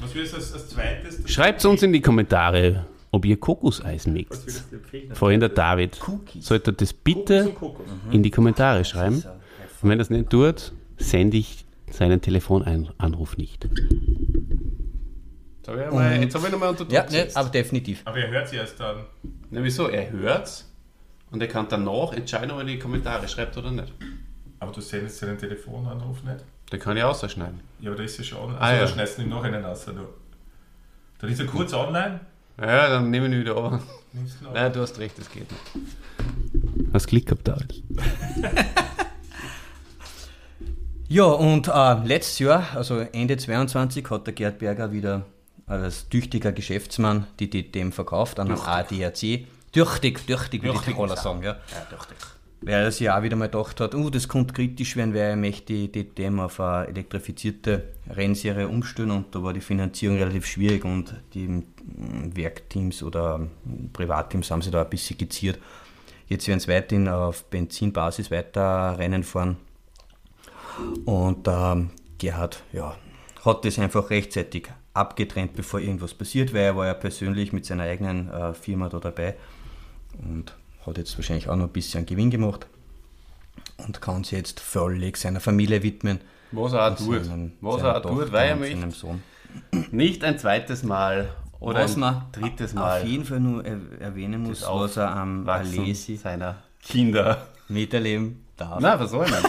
Was 0.00 0.14
würdest 0.14 0.34
du 0.34 0.36
als, 0.36 0.52
als 0.52 0.68
zweites? 0.68 1.28
Schreibt 1.28 1.64
uns 1.64 1.82
in 1.82 1.92
die 1.92 2.00
Kommentare, 2.00 2.86
ob 3.10 3.24
ihr 3.24 3.38
Kokoseis 3.38 4.06
mixt. 4.06 4.64
Vorhin 5.14 5.40
der 5.40 5.48
David. 5.48 6.00
Sollte 6.38 6.72
das 6.72 6.92
bitte 6.92 7.52
in 8.12 8.22
die 8.22 8.30
Kommentare 8.30 8.84
schreiben. 8.84 9.24
Und 9.82 9.90
wenn 9.90 9.98
das 9.98 10.08
nicht 10.08 10.30
tut, 10.30 10.72
sende 10.98 11.36
ich 11.36 11.65
seinen 11.90 12.20
Telefonanruf 12.20 13.36
nicht. 13.36 13.64
Jetzt 13.64 13.74
habe 15.68 15.80
ich, 15.80 15.86
einmal- 15.86 16.20
jetzt 16.22 16.34
habe 16.34 16.46
ich 16.46 16.52
nochmal 16.52 16.68
unter 16.70 16.84
Druck 16.84 16.92
Ja, 16.92 17.00
ne, 17.02 17.06
gesetzt. 17.08 17.36
aber 17.36 17.48
definitiv. 17.50 18.02
Aber 18.04 18.18
er 18.18 18.30
hört 18.30 18.48
sie 18.48 18.56
erst 18.56 18.78
dann. 18.80 19.04
Na, 19.50 19.62
wieso? 19.62 19.88
Er 19.88 20.10
hört's 20.10 20.70
und 21.30 21.40
er 21.40 21.48
kann 21.48 21.66
danach 21.68 22.12
entscheiden, 22.12 22.50
ob 22.50 22.58
er 22.58 22.62
in 22.62 22.66
die 22.68 22.78
Kommentare 22.78 23.26
schreibt 23.28 23.56
oder 23.56 23.70
nicht. 23.70 23.92
Aber 24.60 24.72
du 24.72 24.80
sendest 24.80 25.18
seinen 25.18 25.38
Telefonanruf 25.38 26.22
nicht? 26.24 26.44
Den 26.72 26.80
kann 26.80 26.96
ich 26.96 27.02
ausschneiden. 27.02 27.60
Ja, 27.80 27.90
aber 27.90 27.98
da 27.98 28.02
ist 28.04 28.18
ja 28.18 28.24
schon 28.24 28.38
online. 28.38 28.60
Ah, 28.60 28.64
Also, 28.64 28.76
ja. 28.80 28.86
da 28.86 28.92
schneidest 28.92 29.18
du 29.18 29.22
ihn 29.22 29.28
noch 29.28 29.44
einen 29.44 29.64
raus. 29.64 29.84
Du. 29.86 29.92
Dann 31.18 31.30
ist 31.30 31.40
er 31.40 31.46
kurz 31.46 31.72
online. 31.72 32.20
Ja, 32.60 32.88
dann 32.88 33.10
nehme 33.10 33.26
ich 33.26 33.32
ihn 33.32 33.40
wieder 33.40 33.56
an. 33.56 33.82
Nimmst 34.12 34.40
du 34.40 34.46
ihn 34.46 34.52
Nein, 34.54 34.72
du 34.72 34.80
hast 34.80 34.98
recht, 34.98 35.18
das 35.18 35.30
geht 35.30 35.46
nicht. 35.50 35.86
Hast 36.92 37.06
Glück 37.06 37.26
gehabt, 37.26 37.46
David. 37.46 37.82
Ja, 41.08 41.24
und 41.24 41.68
äh, 41.68 41.94
letztes 42.04 42.40
Jahr, 42.40 42.66
also 42.74 42.98
Ende 42.98 43.36
22, 43.36 44.10
hat 44.10 44.26
der 44.26 44.34
Gerd 44.34 44.58
Berger 44.58 44.90
wieder 44.90 45.24
als 45.66 46.08
tüchtiger 46.08 46.52
Geschäftsmann 46.52 47.26
die 47.38 47.48
DTM 47.48 47.90
verkauft 47.90 48.40
an 48.40 48.48
den 48.48 48.58
ADAC. 48.58 49.46
Tüchtig, 49.72 50.26
tüchtig, 50.26 50.62
wie 50.62 50.70
die 50.70 50.78
Tiroler 50.78 51.16
sagen. 51.16 51.42
Ja. 51.42 51.56
Weil 52.62 52.84
er 52.84 52.90
sich 52.90 53.08
auch 53.10 53.22
wieder 53.22 53.36
mal 53.36 53.46
gedacht 53.46 53.80
hat, 53.80 53.94
uh, 53.94 54.10
das 54.10 54.28
könnte 54.28 54.54
kritisch 54.54 54.96
werden, 54.96 55.14
weil 55.14 55.20
er 55.20 55.36
möchte 55.36 55.74
die 55.74 55.92
DTM 55.92 56.40
auf 56.40 56.58
eine 56.58 56.88
elektrifizierte 56.88 57.84
Rennserie 58.08 58.66
umstellen 58.66 59.10
und 59.10 59.34
da 59.34 59.42
war 59.42 59.52
die 59.52 59.60
Finanzierung 59.60 60.16
relativ 60.16 60.46
schwierig 60.46 60.84
und 60.84 61.14
die 61.34 61.46
mm, 61.46 61.64
Werkteams 62.34 63.02
oder 63.02 63.38
mm, 63.38 63.92
Privatteams 63.92 64.50
haben 64.50 64.62
sich 64.62 64.72
da 64.72 64.82
ein 64.82 64.90
bisschen 64.90 65.18
geziert. 65.18 65.58
Jetzt 66.28 66.48
werden 66.48 66.60
sie 66.60 66.68
weiterhin 66.68 67.08
auf 67.08 67.44
Benzinbasis 67.44 68.30
weiter 68.30 68.98
Rennen 68.98 69.22
fahren. 69.22 69.58
Und 71.04 71.46
ähm, 71.48 71.90
Gerhard 72.18 72.62
ja, 72.72 72.96
hat 73.44 73.64
das 73.64 73.78
einfach 73.78 74.10
rechtzeitig 74.10 74.68
abgetrennt, 74.94 75.54
bevor 75.54 75.80
irgendwas 75.80 76.14
passiert, 76.14 76.52
weil 76.54 76.62
er 76.64 76.76
war 76.76 76.86
ja 76.86 76.94
persönlich 76.94 77.52
mit 77.52 77.66
seiner 77.66 77.84
eigenen 77.84 78.30
äh, 78.30 78.54
Firma 78.54 78.88
da 78.88 78.98
dabei 78.98 79.36
und 80.22 80.54
hat 80.86 80.98
jetzt 80.98 81.16
wahrscheinlich 81.18 81.48
auch 81.48 81.56
noch 81.56 81.66
ein 81.66 81.72
bisschen 81.72 82.06
Gewinn 82.06 82.30
gemacht 82.30 82.66
und 83.78 84.00
kann 84.00 84.24
sich 84.24 84.38
jetzt 84.38 84.60
völlig 84.60 85.16
seiner 85.16 85.40
Familie 85.40 85.82
widmen. 85.82 86.20
Was 86.52 86.72
er 86.72 86.92
auch 86.92 86.96
tut. 86.96 87.24
seinen- 87.24 87.52
Was 87.60 87.82
er 87.82 87.96
auch 87.98 88.02
tut, 88.02 88.32
weil 88.32 88.48
er 88.50 88.56
möchte 88.56 88.78
seinem 88.80 88.90
Sohn. 88.92 89.22
nicht 89.90 90.24
ein 90.24 90.38
zweites 90.38 90.82
Mal 90.82 91.28
oder 91.60 91.80
was 91.84 91.94
ein 91.96 92.00
man 92.00 92.22
drittes 92.32 92.72
Mal 92.74 93.00
auf 93.02 93.06
jeden 93.06 93.24
Fall 93.24 93.40
nur 93.40 93.64
er 93.64 93.78
erwähnen 94.00 94.42
muss, 94.42 94.62
was 94.62 94.96
er 94.96 95.14
am 95.14 95.46
Alesi 95.48 96.16
seiner 96.16 96.62
Kinder. 96.82 97.46
miterleben 97.68 98.45
darf. 98.56 98.78
Na, 98.80 98.98
was 98.98 99.10
soll 99.10 99.26
man? 99.28 99.44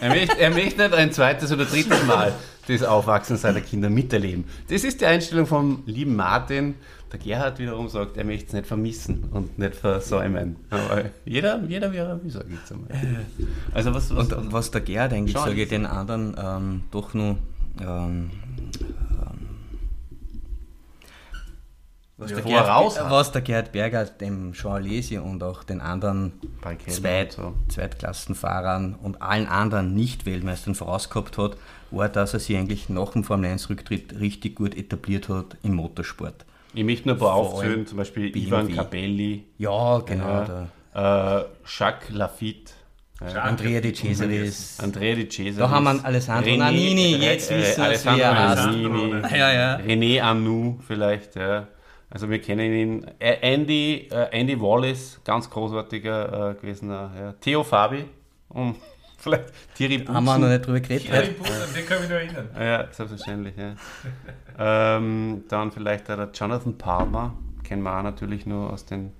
er, 0.00 0.08
möchte, 0.08 0.38
er 0.38 0.50
möchte 0.50 0.82
nicht 0.82 0.94
ein 0.94 1.12
zweites 1.12 1.52
oder 1.52 1.64
drittes 1.64 2.04
Mal 2.06 2.32
das 2.66 2.82
Aufwachsen 2.82 3.36
seiner 3.36 3.60
Kinder 3.60 3.88
miterleben. 3.88 4.44
Das 4.68 4.84
ist 4.84 5.00
die 5.00 5.06
Einstellung 5.06 5.46
vom 5.46 5.82
lieben 5.86 6.16
Martin. 6.16 6.74
Der 7.10 7.18
Gerhard 7.18 7.58
wiederum 7.58 7.88
sagt, 7.88 8.18
er 8.18 8.24
möchte 8.24 8.48
es 8.48 8.52
nicht 8.52 8.66
vermissen 8.66 9.24
und 9.32 9.58
nicht 9.58 9.74
versäumen. 9.74 10.56
Aber 10.68 11.04
jeder, 11.24 11.62
jeder 11.66 11.90
wie 11.92 11.96
er 11.96 12.22
will, 12.22 12.30
sage 12.30 12.48
ich 12.50 12.58
jetzt 12.58 12.70
einmal. 12.70 12.88
Also 13.72 13.94
was, 13.94 14.14
was, 14.14 14.32
Und 14.32 14.52
was 14.52 14.70
der 14.70 14.82
Gerd 14.82 15.14
eigentlich, 15.14 15.36
sage 15.36 15.62
ich, 15.62 15.68
den 15.68 15.86
anderen 15.86 16.36
ähm, 16.38 16.82
doch 16.90 17.14
nur 17.14 17.38
ähm, 17.80 18.30
was 22.18 22.28
der 22.28 22.42
der 22.42 22.46
Gerhard 22.46 22.68
raus 22.68 23.00
hat. 23.00 23.10
was 23.10 23.32
der 23.32 23.42
Gerd 23.42 23.72
Berger 23.72 24.04
dem 24.04 24.52
Jean 24.52 24.72
Alesi 24.72 25.18
und 25.18 25.42
auch 25.42 25.62
den 25.64 25.80
anderen 25.80 26.32
Zweit, 26.88 27.38
und 27.38 27.72
Zweitklassenfahrern 27.72 28.94
und 28.94 29.22
allen 29.22 29.46
anderen 29.46 29.94
Nicht-Weltmeistern 29.94 30.74
vorausgehabt 30.74 31.38
hat, 31.38 31.56
war, 31.90 32.08
dass 32.08 32.34
er 32.34 32.40
sich 32.40 32.56
eigentlich 32.56 32.88
nach 32.88 33.12
dem 33.12 33.24
Formel 33.24 33.50
1-Rücktritt 33.52 34.18
richtig 34.20 34.56
gut 34.56 34.76
etabliert 34.76 35.28
hat 35.28 35.56
im 35.62 35.74
Motorsport. 35.74 36.44
Ich 36.74 36.84
möchte 36.84 37.08
nur 37.08 37.16
ein 37.16 37.20
paar 37.20 37.34
aufzählen, 37.34 37.86
zum 37.86 37.96
Beispiel 37.98 38.30
BMW. 38.30 38.46
Ivan 38.46 38.74
Capelli, 38.74 39.44
Ja, 39.56 39.98
genau. 40.00 40.68
ja, 40.94 41.38
äh, 41.40 41.44
Jacques 41.66 42.10
Lafitte, 42.10 42.72
Der 43.20 43.42
Andrea 43.44 43.80
De 43.80 43.92
Cesaris. 43.92 44.78
Andrea 44.82 45.14
Di 45.14 45.28
Cesaris. 45.28 45.56
Da 45.56 45.70
haben 45.70 45.84
wir 45.84 46.04
Alessandro 46.04 46.56
Nannini, 46.56 47.16
jetzt 47.16 47.50
wissen 47.50 47.62
wir's, 47.62 47.78
Alessandro 47.78 48.18
wie 48.18 48.22
er 48.22 48.48
heißt. 48.48 48.66
Nannini, 48.66 49.12
Ja, 49.36 49.52
ja. 49.52 49.76
René 49.78 50.20
Anou 50.20 50.78
vielleicht, 50.86 51.36
ja. 51.36 51.66
Also 52.10 52.30
wir 52.30 52.40
kennen 52.40 52.72
ihn. 52.72 53.06
Äh, 53.18 53.36
Andy, 53.42 54.08
äh, 54.10 54.28
Andy 54.30 54.58
Wallace, 54.60 55.20
ganz 55.24 55.48
großartiger 55.50 56.50
äh, 56.50 56.54
gewesener. 56.54 57.12
Ja. 57.18 57.32
Theo 57.34 57.62
Fabi 57.62 58.04
und 58.48 58.76
vielleicht 59.18 59.52
Thierry 59.74 59.98
Bussen. 59.98 60.14
Haben 60.14 60.24
wir 60.24 60.38
noch 60.38 60.48
nicht 60.48 60.66
drüber 60.66 60.80
geredet. 60.80 61.38
Potter, 61.38 61.52
an 61.64 61.74
den 61.76 61.86
kann 61.86 61.96
ich 61.96 62.00
mich 62.02 62.10
noch 62.10 62.16
erinnern. 62.16 62.48
Ja, 62.58 62.88
selbstverständlich, 62.92 63.54
ja. 63.56 63.74
ähm, 64.58 65.44
dann 65.48 65.70
vielleicht 65.70 66.08
der 66.08 66.30
Jonathan 66.32 66.78
Palmer, 66.78 67.34
kennen 67.64 67.82
wir 67.82 67.96
auch 67.98 68.02
natürlich 68.02 68.46
nur 68.46 68.72
aus 68.72 68.84
den 68.86 69.12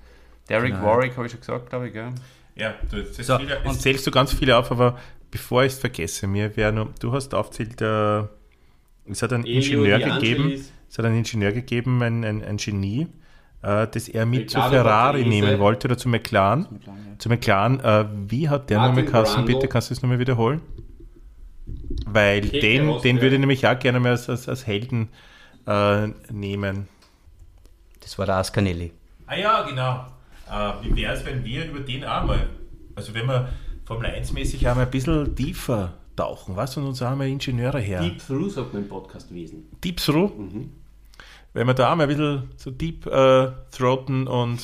Derek 0.49 0.73
Genau. 0.73 0.87
Warwick, 0.87 1.17
habe 1.17 1.27
ich 1.27 1.33
schon 1.33 1.41
gesagt, 1.41 1.69
glaube 1.71 1.89
ich, 1.89 1.93
gell? 1.93 2.11
Ja, 2.55 2.75
du 2.91 3.03
zählst, 3.05 3.25
So, 3.25 3.39
viele, 3.39 3.59
und- 3.65 3.81
zählst 3.81 4.07
du 4.07 4.11
ganz 4.11 4.33
viele 4.33 4.57
auf, 4.57 4.71
aber 4.71 4.99
bevor 5.31 5.63
ich 5.65 5.75
es 5.75 5.79
vergesse, 5.79 6.27
mir 6.27 6.57
wäre 6.57 6.73
nur, 6.73 6.89
du 7.01 7.13
hast 7.13 7.35
aufzählt, 7.35 7.81
äh, 7.83 8.23
es 9.11 9.23
hat 9.23 9.33
einen 9.33 9.45
Ingenieur 9.45 9.99
gegeben, 9.99 10.65
es 10.89 10.99
hat 10.99 11.05
einen 11.05 11.19
Ingenieur 11.19 11.53
gegeben, 11.53 12.03
ein, 12.03 12.25
ein, 12.25 12.43
ein 12.43 12.57
Genie, 12.57 13.09
äh, 13.63 13.87
das 13.87 14.09
er 14.09 14.27
mit 14.27 14.43
Riccardo 14.43 14.69
zu 14.69 14.75
Ferrari 14.75 15.25
nehmen 15.25 15.59
wollte 15.59 15.89
oder 15.89 15.99
zu 15.99 16.09
McLaren. 16.09 16.67
Zu 17.19 17.29
McLaren, 17.29 17.81
äh, 17.81 18.07
wie 18.29 18.49
hat 18.49 18.71
der 18.71 18.79
geheißen? 18.79 19.35
Brundle. 19.35 19.55
Bitte 19.55 19.69
kannst 19.69 19.91
du 19.91 19.95
es 19.95 20.03
nochmal 20.03 20.19
wiederholen? 20.19 20.61
Weil 22.07 22.41
Keke 22.41 22.61
den, 22.61 22.89
Rosberg. 22.89 23.03
den 23.03 23.21
würde 23.21 23.35
ich 23.35 23.41
nämlich 23.41 23.67
auch 23.67 23.79
gerne 23.79 24.01
mal 24.01 24.11
als, 24.13 24.29
als, 24.31 24.49
als 24.49 24.67
Helden 24.67 25.09
äh, 25.67 26.09
nehmen. 26.31 26.89
Das 28.01 28.19
war 28.19 28.27
der 28.27 28.37
Ascanelli. 28.37 28.93
Ah 29.27 29.37
ja, 29.37 29.63
genau. 29.63 30.07
Äh, 30.51 30.85
wie 30.85 30.97
wäre 30.97 31.13
es, 31.13 31.27
wenn 31.27 31.45
wir 31.45 31.67
über 31.67 31.81
den 31.81 32.05
auch 32.05 32.25
mal, 32.25 32.49
also 32.95 33.13
wenn 33.13 33.27
wir 33.27 33.51
Formel 33.85 34.11
1-mäßig 34.11 34.71
auch 34.71 34.77
mal 34.77 34.83
ein 34.83 34.91
bisschen 34.91 35.37
tiefer 35.37 35.95
tauchen, 36.17 36.57
was 36.57 36.77
und 36.77 36.85
uns 36.85 37.03
auch 37.03 37.15
mal 37.15 37.29
Ingenieure 37.29 37.81
her. 37.81 38.01
Deep 38.01 38.19
Through 38.27 38.51
sagt 38.51 38.73
man 38.73 38.83
im 38.83 38.89
Podcastwesen. 38.89 39.67
Deep 39.85 39.99
Through. 39.99 40.33
Wenn 41.59 41.67
wir 41.67 41.75
da 41.75 41.91
auch 41.91 41.97
mal 41.97 42.05
ein 42.05 42.09
bisschen 42.09 42.43
so 42.57 42.71
deep 42.71 43.05
äh, 43.07 43.49
throaten 43.73 44.29
und 44.29 44.61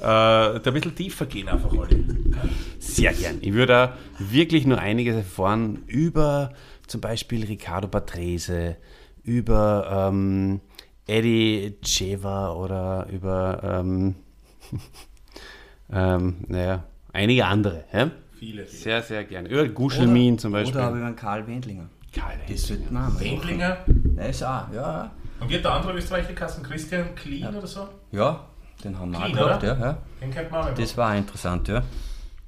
äh, 0.00 0.02
da 0.02 0.60
ein 0.62 0.74
bisschen 0.74 0.94
tiefer 0.94 1.24
gehen 1.24 1.48
einfach 1.48 1.72
alle. 1.72 2.04
Sehr 2.78 3.14
gern. 3.14 3.38
Ich 3.40 3.54
würde 3.54 3.72
da 3.72 3.96
wirklich 4.18 4.66
nur 4.66 4.78
einiges 4.78 5.16
erfahren 5.16 5.84
über 5.86 6.52
zum 6.88 7.00
Beispiel 7.00 7.46
Riccardo 7.46 7.88
Patrese, 7.88 8.76
über 9.22 10.10
ähm, 10.10 10.60
Eddie 11.06 11.78
Cheva 11.82 12.52
oder 12.52 13.08
über 13.10 13.62
ähm, 13.80 14.16
ähm, 15.90 16.44
naja, 16.48 16.84
einige 17.14 17.46
andere. 17.46 17.84
Ja? 17.94 18.10
Viele. 18.38 18.66
Sehr, 18.66 19.00
sehr 19.00 19.24
gerne. 19.24 19.48
Über 19.48 19.66
Guschelmin 19.68 20.38
zum 20.38 20.52
Beispiel. 20.52 20.76
Oder 20.76 20.88
aber 20.88 20.98
über 20.98 21.06
den 21.06 21.16
Karl 21.16 21.46
Wendlinger. 21.46 21.88
Karl 22.12 22.34
Das 22.46 22.70
auch 22.70 22.90
mal 22.90 23.08
machen. 23.08 23.20
Wendlinger. 23.20 23.78
Nein, 23.86 24.28
ist 24.28 24.42
auch, 24.42 24.70
ja. 24.74 25.12
Und 25.40 25.50
wird 25.50 25.64
der 25.64 25.72
andere 25.72 25.94
Österreicher 25.94 26.32
Kassen 26.32 26.62
Christian 26.62 27.14
Clean 27.14 27.54
oder 27.54 27.66
so? 27.66 27.88
Ja, 28.12 28.44
den 28.82 28.98
haben 28.98 29.10
wir 29.10 29.18
auch 29.18 29.24
Clean, 29.24 29.36
gehabt, 29.36 29.62
oder? 29.62 29.78
ja. 29.78 29.86
ja. 29.86 29.98
Den 30.20 30.30
kennt 30.30 30.50
man 30.50 30.62
auch 30.62 30.66
immer. 30.68 30.76
Das 30.76 30.96
war 30.96 31.12
auch 31.12 31.16
interessant, 31.16 31.68
ja. 31.68 31.82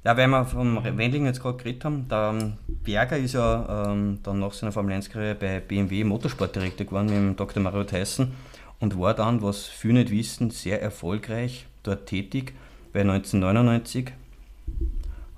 Ja, 0.05 0.15
weil 0.15 0.29
wir 0.29 0.45
vom 0.45 0.81
Wendling 0.83 1.25
jetzt 1.25 1.41
gerade 1.41 1.57
geredet 1.57 1.83
haben, 1.83 2.07
der 2.07 2.33
ähm, 2.33 2.53
Berger 2.67 3.17
ist 3.17 3.33
ja 3.33 3.91
ähm, 3.91 4.19
dann 4.23 4.39
nach 4.39 4.53
seiner 4.53 4.71
Formel 4.71 4.95
1-Karriere 4.95 5.35
bei 5.35 5.59
BMW 5.59 6.05
Motorsportdirektor 6.05 6.85
geworden 6.85 7.07
mit 7.07 7.15
dem 7.15 7.35
Dr. 7.35 7.61
Mario 7.61 7.83
Tyson 7.83 8.33
und 8.79 8.97
war 8.97 9.13
dann, 9.13 9.41
was 9.41 9.65
viele 9.65 9.95
nicht 9.95 10.11
wissen, 10.11 10.51
sehr 10.51 10.81
erfolgreich 10.81 11.65
dort 11.83 12.05
tätig, 12.05 12.53
weil 12.93 13.01
1999 13.01 14.13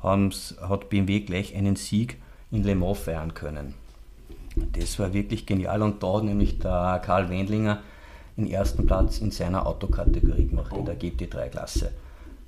haben's, 0.03 0.55
hat 0.61 0.89
BMW 0.89 1.21
gleich 1.21 1.55
einen 1.55 1.75
Sieg 1.75 2.17
in 2.51 2.63
Le 2.63 2.75
Mans 2.75 2.99
feiern 2.99 3.33
können. 3.33 3.73
Das 4.55 4.99
war 4.99 5.13
wirklich 5.13 5.45
genial 5.45 5.81
und 5.81 6.03
da 6.03 6.15
hat 6.15 6.23
nämlich 6.23 6.59
der 6.59 7.01
Karl 7.03 7.29
Wendlinger 7.29 7.81
den 8.37 8.49
ersten 8.49 8.85
Platz 8.85 9.19
in 9.19 9.31
seiner 9.31 9.65
Autokategorie 9.65 10.47
gemacht, 10.47 10.75
in 10.75 10.85
der 10.85 10.99
GT3-Klasse. 10.99 11.91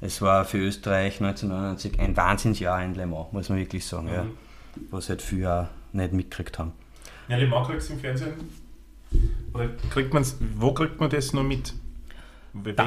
Es 0.02 0.22
war 0.22 0.44
für 0.44 0.58
Österreich 0.58 1.22
1999 1.22 2.00
ein 2.00 2.18
Wahnsinnsjahr 2.18 2.84
in 2.84 2.96
Le 2.96 3.06
Mans, 3.06 3.28
muss 3.32 3.50
man 3.50 3.58
wirklich 3.58 3.86
sagen, 3.86 4.10
ja. 4.14 4.26
was 4.92 5.10
halt 5.10 5.22
viele 5.22 5.70
nicht 5.94 6.14
mitgekriegt 6.14 6.60
haben. 6.60 6.74
Ja, 7.30 7.38
Le 7.38 7.48
Mans 7.48 7.68
kriegst 7.68 7.90
du 7.90 7.94
im 7.94 8.00
Fernsehen. 8.00 8.34
Oder 9.54 9.70
kriegt 9.92 10.14
man's, 10.14 10.36
wo 10.58 10.74
kriegt 10.74 11.00
man 11.00 11.10
das 11.10 11.32
noch 11.34 11.44
mit? 11.44 11.74
Welches- 12.54 12.86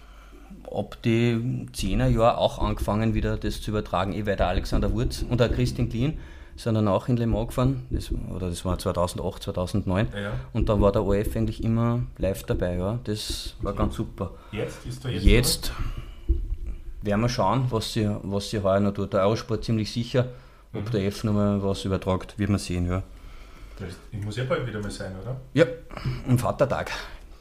ab 0.70 0.98
die 1.04 1.66
10er 1.74 2.08
Jahre 2.08 2.38
auch 2.38 2.58
angefangen, 2.58 3.14
wieder 3.14 3.36
das 3.36 3.60
zu 3.60 3.70
übertragen, 3.70 4.12
eh 4.12 4.26
weil 4.26 4.36
der 4.36 4.48
Alexander 4.48 4.92
Wurz 4.92 5.24
und 5.28 5.40
der 5.40 5.48
Christian 5.48 5.88
Klien 5.88 6.18
sind 6.56 6.74
dann 6.74 6.88
auch 6.88 7.08
in 7.08 7.16
Le 7.16 7.26
Mans 7.26 7.48
gefahren, 7.48 7.86
das, 7.90 8.10
oder 8.12 8.48
das 8.48 8.64
war 8.64 8.78
2008, 8.78 9.42
2009 9.44 10.08
Ja, 10.12 10.20
ja. 10.20 10.32
und 10.52 10.68
da 10.68 10.80
war 10.80 10.92
der 10.92 11.02
ORF 11.02 11.34
eigentlich 11.36 11.64
immer 11.64 12.02
live 12.18 12.44
dabei, 12.44 12.76
ja, 12.76 12.98
das 13.04 13.56
war 13.62 13.72
ganz 13.72 13.94
super. 13.94 14.32
Jetzt 14.52 14.84
ist 14.86 15.04
da 15.04 15.08
jetzt. 15.08 15.24
Jetzt 15.24 15.72
werden 17.00 17.20
wir 17.20 17.28
schauen, 17.28 17.66
was 17.70 17.92
sie, 17.92 18.08
was 18.22 18.50
sie 18.50 18.62
heuer 18.62 18.80
noch 18.80 18.92
tut. 18.92 19.12
Der 19.12 19.22
Eurosport 19.22 19.64
ziemlich 19.64 19.90
sicher, 19.90 20.26
ob 20.72 20.90
der 20.90 21.06
F 21.06 21.24
nochmal 21.24 21.62
was 21.62 21.84
übertragt, 21.84 22.38
wird 22.38 22.50
man 22.50 22.58
sehen, 22.58 22.86
ja. 22.86 22.98
oder? 22.98 23.02
Das 23.78 23.88
das 24.12 24.24
muss 24.24 24.36
ja 24.36 24.44
bald 24.44 24.66
wieder 24.66 24.80
mal 24.80 24.90
sein, 24.90 25.12
oder? 25.20 25.40
Ja, 25.54 25.64
am 26.28 26.38
Vatertag. 26.38 26.92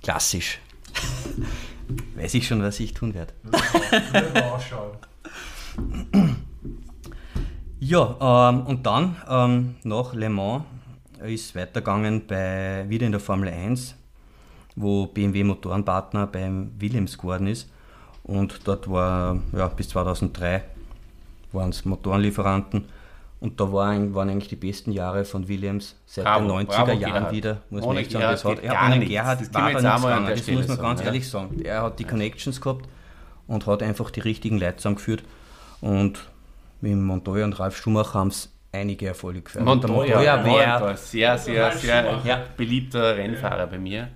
Klassisch. 0.02 0.60
Weiß 2.16 2.34
ich 2.34 2.48
schon, 2.48 2.62
was 2.62 2.80
ich 2.80 2.94
tun 2.94 3.14
werde. 3.14 3.34
Ausschauen. 4.52 4.98
Ja, 7.80 8.50
ähm, 8.50 8.62
und 8.68 8.86
dann 8.86 9.16
ähm, 9.28 9.76
nach 9.84 10.14
Le 10.14 10.30
Mans 10.30 10.64
ist 11.24 11.56
weitergegangen 11.56 12.28
bei, 12.28 12.86
wieder 12.88 13.06
in 13.06 13.12
der 13.12 13.20
Formel 13.20 13.50
1, 13.50 13.96
wo 14.76 15.08
BMW 15.08 15.44
Motorenpartner 15.44 16.28
beim 16.28 16.72
Williams 16.80 17.18
geworden 17.18 17.48
ist. 17.48 17.70
Und 18.24 18.68
dort 18.68 18.90
war, 18.90 19.40
ja, 19.52 19.68
bis 19.68 19.90
2003 19.90 20.64
waren 21.52 21.70
es 21.70 21.84
Motorenlieferanten. 21.84 22.86
Und 23.42 23.60
da 23.60 23.74
waren, 23.74 24.14
waren 24.14 24.30
eigentlich 24.30 24.50
die 24.50 24.56
besten 24.56 24.92
Jahre 24.92 25.26
von 25.26 25.48
Williams 25.48 25.96
seit 26.06 26.26
Bravo, 26.26 26.48
den 26.48 26.52
90er 26.52 26.66
bravo, 26.68 26.92
Jahren 26.92 27.00
Gerhard. 27.00 27.32
wieder, 27.32 27.58
muss 27.72 27.82
Ohne 27.82 27.94
man 27.96 27.98
echt 28.04 28.12
sagen. 28.12 28.22
Gerhard 28.22 28.36
Das 28.36 28.46
hat, 28.46 28.64
ja, 28.64 28.74
gar 28.74 28.96
ohne. 28.96 29.06
Gerhard 29.06 29.42
Das 29.42 29.54
war 29.54 29.62
da 29.62 29.68
nichts 29.68 29.84
auch 29.84 29.84
mal 29.84 29.96
an 29.96 30.02
gegangen. 30.02 30.26
der 30.28 30.36
Das 30.36 30.44
Stelle 30.44 30.58
muss 30.58 30.68
man 30.68 30.78
sagen, 30.78 30.88
ganz 30.88 31.00
ja. 31.00 31.06
ehrlich 31.08 31.30
sagen. 31.30 31.62
Er 31.64 31.82
hat 31.82 32.00
die 32.00 32.04
Connections 32.04 32.62
gehabt 32.62 32.86
und 33.48 33.66
hat 33.66 33.82
einfach 33.82 34.12
die 34.12 34.20
richtigen 34.20 34.60
Leute 34.60 34.78
zusammengeführt. 34.78 35.24
Und 35.82 36.20
mit 36.82 36.96
Montoya 36.96 37.46
und 37.46 37.60
Ralf 37.60 37.78
Schumacher 37.78 38.14
haben 38.14 38.28
es 38.28 38.54
einige 38.72 39.08
Erfolge 39.08 39.42
gefeiert. 39.42 39.66
Der 39.66 39.76
Montoya, 39.76 40.22
wäre 40.22 40.38
Montoya, 40.38 40.96
sehr, 40.96 41.38
sehr, 41.40 41.64
Ralf 41.64 41.82
sehr 41.82 42.22
ja, 42.24 42.44
beliebter 42.56 43.18
Rennfahrer 43.18 43.66
bei 43.66 43.80
mir. 43.80 44.10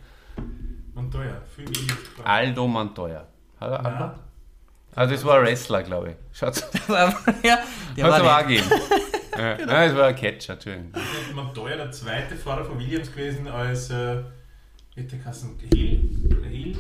Ja, 0.96 1.42
viel 1.56 1.68
Williams. 1.68 2.00
Aldo 2.24 2.68
Montoya. 2.68 3.26
Hallo, 3.60 3.76
Aldo? 3.76 4.12
Also 4.94 5.14
das 5.14 5.26
war 5.26 5.40
ein 5.40 5.46
Wrestler, 5.46 5.84
glaube 5.84 6.12
ich. 6.12 6.16
Schaut's. 6.32 6.66
ja, 6.88 7.10
der 7.44 7.54
Hat 7.54 7.64
es 7.98 8.04
war 8.04 8.14
aber 8.14 8.46
auch 8.46 8.48
ja, 9.38 9.58
nein, 9.66 9.90
es 9.90 9.96
war 9.96 10.08
ein 10.08 10.16
Catcher, 10.16 10.54
Entschuldigung. 10.54 10.92
Montoya 11.34 11.76
der 11.76 11.92
zweite 11.92 12.36
Fahrer 12.36 12.66
von 12.66 12.80
Williams 12.80 13.12
gewesen 13.12 13.48
als 13.48 13.90
äh, 13.90 14.24
wie 14.96 15.02
hat 15.02 15.12
der 15.12 15.20
Kassen 15.20 15.58
Hill? 15.74 16.10
Hill? 16.50 16.78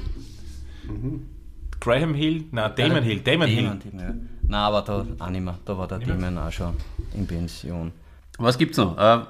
Graham 1.80 2.14
Hill? 2.14 2.46
Nein, 2.52 2.72
Damon 2.76 3.04
Hill. 3.04 3.20
Damon 3.20 3.50
Hill. 3.50 3.64
Damon, 3.66 3.82
ja. 4.00 4.16
Nein, 4.48 4.62
aber 4.62 4.82
da 4.82 5.06
auch 5.20 5.30
nicht 5.30 5.42
mehr. 5.42 5.60
Da 5.66 5.78
war 5.78 5.88
der? 5.88 6.00
Damon 6.00 6.38
auch 6.38 6.52
schon 6.52 6.76
in 7.14 7.28
Pension. 7.28 7.92
Was 8.38 8.58
gibt's 8.58 8.78
noch? 8.78 8.98
Äh, 8.98 9.26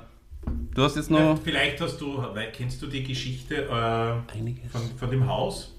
du 0.74 0.84
hast 0.84 0.96
jetzt 0.96 1.10
noch. 1.10 1.20
Ja, 1.20 1.36
vielleicht 1.36 1.82
hast 1.82 2.00
du, 2.00 2.24
kennst 2.54 2.82
du 2.82 2.88
die 2.88 3.04
Geschichte 3.04 3.66
äh, 3.66 4.70
von, 4.70 4.82
von 4.98 5.10
dem 5.10 5.28
Haus, 5.28 5.74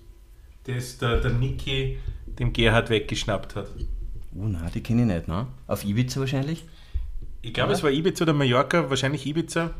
das 0.65 0.99
der, 0.99 1.21
der 1.21 1.33
Niki 1.33 1.99
dem 2.27 2.53
Gerhard 2.53 2.91
weggeschnappt 2.91 3.57
hat? 3.57 3.69
Oh 4.35 4.45
nein, 4.45 4.71
die 4.75 4.83
kenne 4.83 5.03
ich 5.03 5.09
nicht, 5.09 5.29
ne? 5.29 5.47
Auf 5.67 5.85
Ibiza 5.85 6.21
wahrscheinlich? 6.21 6.65
Ich 7.47 7.55
glaube, 7.55 7.73
es 7.73 7.85
war 7.85 7.93
Ibiza 7.93 8.25
oder 8.25 8.33
Mallorca, 8.33 8.91
wahrscheinlich 8.91 9.25
Ibiza. 9.25 9.71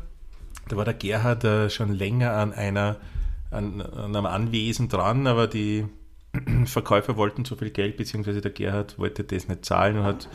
Da 0.69 0.77
war 0.77 0.85
der 0.85 0.93
Gerhard 0.93 1.43
äh, 1.43 1.69
schon 1.69 1.93
länger 1.93 2.31
an, 2.31 2.53
einer, 2.53 2.95
an, 3.51 3.81
an 3.81 4.15
einem 4.15 4.25
Anwesen 4.25 4.87
dran, 4.87 5.27
aber 5.27 5.47
die 5.47 5.85
Verkäufer 6.65 7.17
wollten 7.17 7.43
zu 7.43 7.57
viel 7.57 7.71
Geld, 7.71 7.97
beziehungsweise 7.97 8.39
der 8.39 8.51
Gerhard 8.51 8.97
wollte 8.97 9.25
das 9.25 9.49
nicht 9.49 9.65
zahlen 9.65 9.97
und 9.97 10.05
hat 10.05 10.29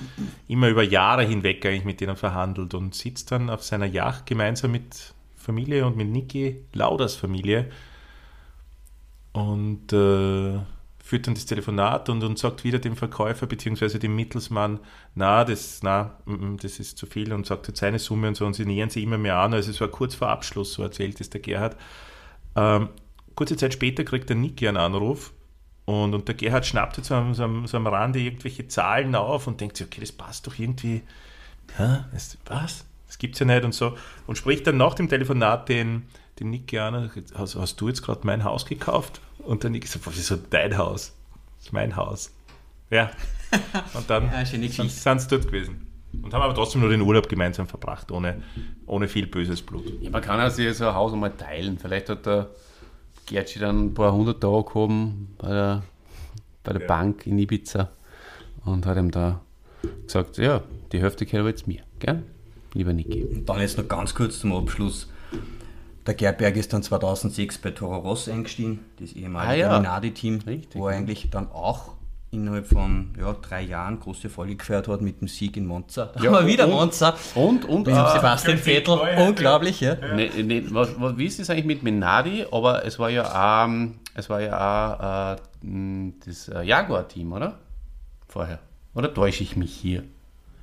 immer 0.46 0.68
über 0.68 0.82
Jahre 0.82 1.24
hinweg 1.24 1.64
eigentlich 1.64 1.86
mit 1.86 2.02
denen 2.02 2.16
verhandelt 2.16 2.74
und 2.74 2.94
sitzt 2.94 3.32
dann 3.32 3.48
auf 3.48 3.62
seiner 3.62 3.86
Yacht 3.86 4.26
gemeinsam 4.26 4.72
mit 4.72 5.14
Familie 5.34 5.86
und 5.86 5.96
mit 5.96 6.08
Niki 6.08 6.66
Lauders 6.74 7.14
Familie 7.14 7.70
und 9.32 9.90
äh, 9.94 10.58
führt 11.12 11.26
dann 11.26 11.34
das 11.34 11.44
Telefonat 11.44 12.08
und, 12.08 12.24
und 12.24 12.38
sagt 12.38 12.64
wieder 12.64 12.78
dem 12.78 12.96
Verkäufer 12.96 13.46
bzw. 13.46 13.98
dem 13.98 14.16
Mittelsmann, 14.16 14.80
na, 15.14 15.44
das, 15.44 15.80
na, 15.82 16.16
das 16.62 16.80
ist 16.80 16.96
zu 16.96 17.04
viel 17.04 17.34
und 17.34 17.44
sagt 17.44 17.68
jetzt 17.68 17.80
seine 17.80 17.98
Summe 17.98 18.28
und 18.28 18.34
so 18.34 18.46
und 18.46 18.54
sie 18.54 18.64
nähern 18.64 18.88
sich 18.88 19.02
immer 19.02 19.18
mehr 19.18 19.36
an. 19.36 19.52
Also 19.52 19.70
es 19.70 19.78
war 19.78 19.88
kurz 19.88 20.14
vor 20.14 20.30
Abschluss, 20.30 20.72
so 20.72 20.82
erzählt 20.82 21.20
es 21.20 21.28
der 21.28 21.42
Gerhard. 21.42 21.76
Ähm, 22.56 22.88
kurze 23.34 23.58
Zeit 23.58 23.74
später 23.74 24.04
kriegt 24.04 24.30
der 24.30 24.36
Niki 24.36 24.66
einen 24.66 24.78
Anruf 24.78 25.34
und, 25.84 26.14
und 26.14 26.28
der 26.28 26.34
Gerhard 26.34 26.64
schnappt 26.64 26.96
jetzt 26.96 27.12
am, 27.12 27.34
so, 27.34 27.44
am, 27.44 27.66
so 27.66 27.76
am 27.76 27.86
Rande 27.86 28.18
irgendwelche 28.18 28.66
Zahlen 28.68 29.14
auf 29.14 29.46
und 29.46 29.60
denkt 29.60 29.76
sich, 29.76 29.86
okay, 29.86 30.00
das 30.00 30.12
passt 30.12 30.46
doch 30.46 30.58
irgendwie. 30.58 31.02
Hä? 31.76 32.04
Das, 32.10 32.38
was? 32.46 32.86
Das 33.06 33.18
gibt's 33.18 33.38
ja 33.38 33.44
nicht 33.44 33.64
und 33.66 33.74
so. 33.74 33.98
Und 34.26 34.38
spricht 34.38 34.66
dann 34.66 34.78
nach 34.78 34.94
dem 34.94 35.10
Telefonat 35.10 35.68
den, 35.68 36.04
den 36.40 36.48
Niki 36.48 36.78
an 36.78 37.10
hast, 37.34 37.56
hast 37.56 37.78
du 37.82 37.88
jetzt 37.88 38.00
gerade 38.00 38.20
mein 38.22 38.44
Haus 38.44 38.64
gekauft? 38.64 39.20
Und 39.44 39.64
der 39.64 39.74
ist 39.74 39.92
so 40.26 40.36
dein 40.50 40.76
Haus? 40.76 41.12
Das 41.58 41.66
ist 41.66 41.72
mein 41.72 41.96
Haus. 41.96 42.32
Ja. 42.90 43.10
Und 43.94 44.08
dann 44.08 44.24
Ja, 44.32 44.44
sind 44.44 44.68
sie 44.70 45.28
dort 45.28 45.46
gewesen. 45.46 45.86
Und 46.20 46.34
haben 46.34 46.42
aber 46.42 46.54
trotzdem 46.54 46.82
nur 46.82 46.90
den 46.90 47.00
Urlaub 47.00 47.28
gemeinsam 47.28 47.66
verbracht, 47.66 48.10
ohne, 48.10 48.42
ohne 48.86 49.08
viel 49.08 49.26
böses 49.26 49.62
Blut. 49.62 49.84
Ja, 50.02 50.10
man 50.10 50.20
kann 50.20 50.38
ja 50.38 50.50
sich 50.50 50.76
so 50.76 50.86
ein 50.88 50.94
Haus 50.94 51.12
einmal 51.12 51.32
teilen. 51.32 51.78
Vielleicht 51.78 52.10
hat 52.10 52.26
der 52.26 52.50
Gertschi 53.26 53.58
dann 53.58 53.86
ein 53.86 53.94
paar 53.94 54.12
hundert 54.12 54.40
Tage 54.42 54.64
gehoben 54.64 55.34
bei 55.38 55.48
der, 55.48 55.82
bei 56.64 56.72
der 56.74 56.82
Ja. 56.82 56.86
Bank 56.88 57.26
in 57.26 57.38
Ibiza 57.38 57.90
und 58.64 58.84
hat 58.84 58.98
ihm 58.98 59.10
da 59.10 59.40
gesagt, 60.06 60.36
ja, 60.36 60.62
die 60.92 61.00
Hälfte 61.00 61.24
gehört 61.24 61.40
aber 61.40 61.48
jetzt 61.50 61.66
mir, 61.66 61.82
gell? 61.98 62.22
Lieber 62.74 62.92
Niki. 62.92 63.24
Und 63.24 63.48
dann 63.48 63.60
jetzt 63.60 63.78
noch 63.78 63.88
ganz 63.88 64.14
kurz 64.14 64.38
zum 64.38 64.52
Abschluss. 64.52 65.08
Der 66.06 66.14
Gerberg 66.14 66.56
ist 66.56 66.72
dann 66.72 66.82
2006 66.82 67.58
bei 67.58 67.70
Toro 67.70 67.96
Rosso 67.98 68.30
eingestiegen, 68.32 68.80
das 68.98 69.12
ehemalige 69.12 69.68
Ah, 69.68 69.72
ja. 69.72 69.78
Minardi-Team, 69.78 70.40
Richtig, 70.46 70.74
wo 70.80 70.88
er 70.88 70.94
ja. 70.94 70.98
eigentlich 70.98 71.30
dann 71.30 71.50
auch 71.52 71.92
innerhalb 72.32 72.66
von 72.66 73.14
ja, 73.20 73.34
drei 73.34 73.60
Jahren 73.62 74.00
große 74.00 74.24
Erfolge 74.24 74.56
gefeiert 74.56 74.88
hat 74.88 75.00
mit 75.02 75.20
dem 75.20 75.28
Sieg 75.28 75.56
in 75.56 75.66
Monza. 75.66 76.06
Da 76.06 76.20
Ja, 76.24 76.32
haben 76.32 76.46
wir 76.46 76.52
wieder 76.52 76.64
und- 76.64 76.70
Monza. 76.72 77.14
Und, 77.34 77.66
und, 77.66 77.86
Mit 77.86 77.94
dem 77.94 78.04
äh, 78.04 78.10
Sebastian 78.12 78.56
ja, 78.56 78.62
Vettel. 78.64 78.98
ja. 79.16 79.26
Unglaublich, 79.26 79.80
ja. 79.80 79.94
ne, 79.94 80.28
ne, 80.42 80.64
was, 80.74 80.98
was, 80.98 81.16
wie 81.18 81.26
ist 81.26 81.38
es 81.38 81.50
eigentlich 81.50 81.66
mit 81.66 81.82
Minardi? 81.82 82.46
Aber 82.50 82.84
es 82.84 82.98
war 82.98 83.10
ja 83.10 83.24
auch, 83.62 83.66
ähm, 83.68 83.96
es 84.14 84.28
war 84.30 84.40
ja 84.40 85.34
auch 85.34 85.36
äh, 85.36 86.12
das 86.26 86.48
äh, 86.48 86.62
Jaguar-Team, 86.62 87.32
oder? 87.32 87.58
Vorher. 88.28 88.58
Oder 88.94 89.12
täusche 89.12 89.42
ich 89.44 89.56
mich 89.56 89.72
hier? 89.72 90.02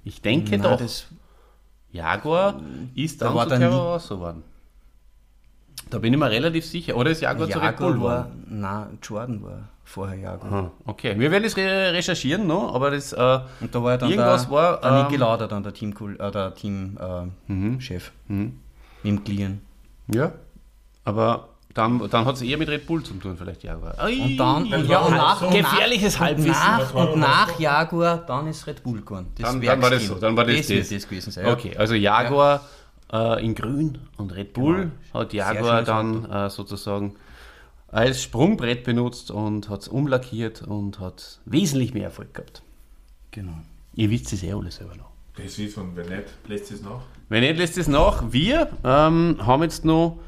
Ich 0.04 0.22
denke 0.22 0.52
Nein, 0.52 0.64
doch, 0.64 0.78
das, 0.80 1.06
Jaguar 1.92 2.60
ist 2.96 3.22
Da 3.22 3.28
dann 3.28 3.36
war 3.36 3.44
zu 3.48 3.50
dann 3.60 3.64
Rosso 3.74 4.16
geworden. 4.16 4.44
Da 5.90 5.98
bin 6.00 6.14
ich 6.14 6.20
mir 6.20 6.30
relativ 6.30 6.66
sicher. 6.66 6.96
Oder 6.96 7.12
ist 7.12 7.22
Jaguar, 7.22 7.50
zu 7.50 7.58
Red 7.58 7.64
Jaguar 7.72 7.92
Bull 7.94 8.02
war, 8.04 8.28
nein, 8.48 8.98
Jordan 9.02 9.42
war 9.44 9.70
vorher 9.84 10.20
Jaguar. 10.20 10.54
Ah, 10.54 10.72
Okay, 10.86 11.18
wir 11.18 11.32
werden 11.32 11.44
das 11.44 11.58
re 11.58 11.92
recherchieren 11.94 12.46
noch, 12.46 12.76
aber 12.76 12.92
das 12.92 13.12
äh, 13.14 13.40
Und 13.60 13.74
da 13.74 13.82
war 13.84 13.92
ja 13.94 13.98
dann 13.98 14.10
Irgendwas 14.12 14.44
der, 14.44 14.52
war, 14.52 14.82
der 14.82 14.92
Niki 15.04 15.16
ähm, 15.16 15.20
Lauda 15.22 15.48
dann 15.48 15.64
der 15.64 15.74
Team-Chef, 15.74 16.20
äh, 16.20 16.32
der 16.32 16.54
Team, 16.54 16.98
äh, 17.48 17.82
Chef. 17.82 18.12
Mhm. 18.28 18.60
mit 19.04 19.12
dem 19.20 19.24
Glieren. 19.24 19.62
ja. 20.14 20.32
Aber 21.06 21.48
Dann, 21.74 22.08
dann 22.10 22.26
hat 22.26 22.36
es 22.36 22.42
eher 22.44 22.58
mit 22.58 22.68
Red 22.70 22.86
Bull 22.86 23.02
zu 23.02 23.14
tun, 23.16 23.36
vielleicht 23.38 23.64
Jaguar. 23.64 23.96
Ai, 23.98 24.20
Und 24.22 24.38
dann, 24.38 24.66
ja, 24.66 24.90
war 24.90 25.06
und 25.06 25.12
das 25.14 25.18
nach, 25.22 25.40
so. 25.40 25.48
und 25.48 25.54
Gefährliches 25.54 26.14
nach, 26.14 26.20
und 26.20 26.26
Halbwissen. 26.28 26.52
nach, 26.52 26.94
und 26.94 27.20
nach 27.20 27.60
Jaguar, 27.60 28.18
dann 28.28 28.48
ist 28.48 28.68
Red 28.68 28.84
Bull 28.84 29.02
geworden. 29.02 29.28
Das 29.38 29.50
Dann, 29.50 29.62
dann 29.62 29.82
war 29.82 29.90
das 29.90 30.06
so, 30.06 30.16
dann 30.16 30.36
war 30.38 30.46
das 30.46 30.58
das. 30.58 30.68
das. 30.68 30.90
wird 30.92 31.02
das 31.02 31.10
gewesen 31.10 31.32
sein. 31.32 31.46
ja. 31.48 31.54
Okay, 31.54 31.76
also 31.78 31.96
Jaguar 31.96 32.62
äh, 33.12 33.44
in 33.46 33.56
grün 33.56 34.00
und 34.18 34.36
Red 34.36 34.54
Bull 34.54 34.92
hat 35.14 35.32
Sehr 35.32 35.40
Jaguar 35.40 35.84
dann 35.84 36.26
äh, 36.26 36.50
sozusagen 36.50 37.16
als 37.88 38.22
Sprungbrett 38.22 38.84
benutzt 38.84 39.32
und 39.32 39.70
hat 39.70 39.82
es 39.82 39.88
umlackiert 39.88 40.62
und 40.62 41.00
hat 41.00 41.40
wesentlich 41.46 41.94
mehr 41.94 42.06
Erfolg 42.06 42.34
gehabt. 42.34 42.62
Genau. 43.32 43.58
Ihr 43.96 44.10
wisst 44.10 44.32
es 44.34 44.44
eh 44.44 44.54
alle 44.54 44.72
selber 44.72 44.96
noch. 44.96 45.10
Das 45.36 45.58
ist 45.58 45.78
und 45.78 45.96
wenn 45.96 46.08
nicht, 46.08 46.26
lässt 46.48 46.72
es 46.72 46.82
noch. 46.82 47.02
Wenn 47.30 47.42
nicht, 47.42 47.58
lässt 47.58 47.78
es 47.78 47.88
nach. 47.88 48.32
Wir 48.32 48.70
ähm, 48.84 49.38
haben 49.40 49.64
jetzt 49.64 49.86
noch 49.86 50.20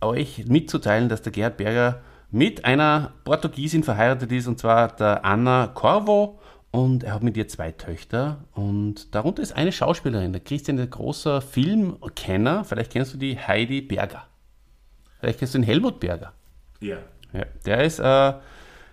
euch 0.00 0.46
mitzuteilen, 0.46 1.08
dass 1.08 1.22
der 1.22 1.32
Gerhard 1.32 1.56
Berger 1.56 2.00
mit 2.30 2.64
einer 2.64 3.12
Portugiesin 3.24 3.84
verheiratet 3.84 4.32
ist, 4.32 4.46
und 4.46 4.58
zwar 4.58 4.88
der 4.88 5.24
Anna 5.24 5.68
Corvo. 5.68 6.40
Und 6.74 7.04
er 7.04 7.14
hat 7.14 7.22
mit 7.22 7.36
ihr 7.36 7.46
zwei 7.46 7.70
Töchter. 7.70 8.38
Und 8.52 9.14
darunter 9.14 9.40
ist 9.40 9.52
eine 9.52 9.70
Schauspielerin, 9.70 10.32
der 10.32 10.40
Christian, 10.40 10.76
ein 10.80 10.90
großer 10.90 11.40
Filmkenner. 11.40 12.64
Vielleicht 12.64 12.90
kennst 12.90 13.14
du 13.14 13.16
die 13.16 13.38
Heidi 13.38 13.80
Berger. 13.80 14.24
Vielleicht 15.20 15.38
kennst 15.38 15.54
du 15.54 15.58
den 15.58 15.64
Helmut 15.64 16.00
Berger. 16.00 16.32
Ja. 16.80 16.96
Ja, 17.32 17.44
der 17.64 17.84
ist 17.84 18.00
äh, 18.00 18.32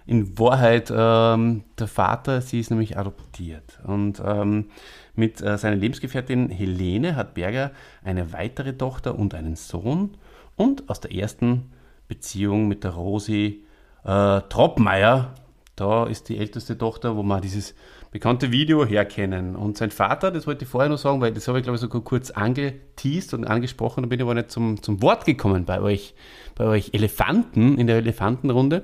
in 0.06 0.38
Wahrheit 0.38 0.94
ähm, 0.96 1.64
der 1.80 1.88
Vater, 1.88 2.42
sie 2.42 2.60
ist 2.60 2.70
nämlich 2.70 3.00
adoptiert. 3.00 3.80
Und 3.84 4.22
ähm, 4.24 4.70
mit 5.16 5.42
äh, 5.42 5.58
seiner 5.58 5.76
Lebensgefährtin 5.76 6.50
Helene 6.50 7.16
hat 7.16 7.34
Berger 7.34 7.72
eine 8.04 8.32
weitere 8.32 8.78
Tochter 8.78 9.18
und 9.18 9.34
einen 9.34 9.56
Sohn. 9.56 10.18
Und 10.56 10.88
aus 10.88 11.00
der 11.00 11.16
ersten 11.16 11.72
Beziehung 12.08 12.68
mit 12.68 12.84
der 12.84 12.92
Rosi 12.92 13.66
äh, 14.04 14.42
Troppmeier, 14.50 15.34
da 15.76 16.06
ist 16.06 16.30
die 16.30 16.38
älteste 16.38 16.78
Tochter, 16.78 17.16
wo 17.16 17.24
wir 17.24 17.42
dieses 17.42 17.74
bekannte 18.12 18.52
Video 18.52 18.86
herkennen. 18.86 19.56
Und 19.56 19.78
sein 19.78 19.90
Vater, 19.90 20.32
das 20.32 20.46
wollte 20.46 20.66
ich 20.66 20.70
vorher 20.70 20.90
noch 20.90 20.98
sagen, 20.98 21.22
weil 21.22 21.32
das 21.32 21.48
habe 21.48 21.60
ich 21.60 21.64
glaube 21.64 21.76
ich 21.76 21.82
sogar 21.82 22.02
kurz 22.02 22.30
angeteased 22.30 23.34
und 23.34 23.46
angesprochen, 23.46 24.04
da 24.04 24.08
bin 24.08 24.20
ich 24.20 24.24
aber 24.24 24.34
nicht 24.34 24.52
zum, 24.52 24.82
zum 24.84 25.02
Wort 25.02 25.26
gekommen 25.26 25.66
bei 25.66 25.82
euch, 25.82 26.14
bei 26.56 26.66
euch 26.66 26.90
Elefanten 26.94 27.78
in 27.78 27.88
der 27.88 27.98
Elefantenrunde. 27.98 28.84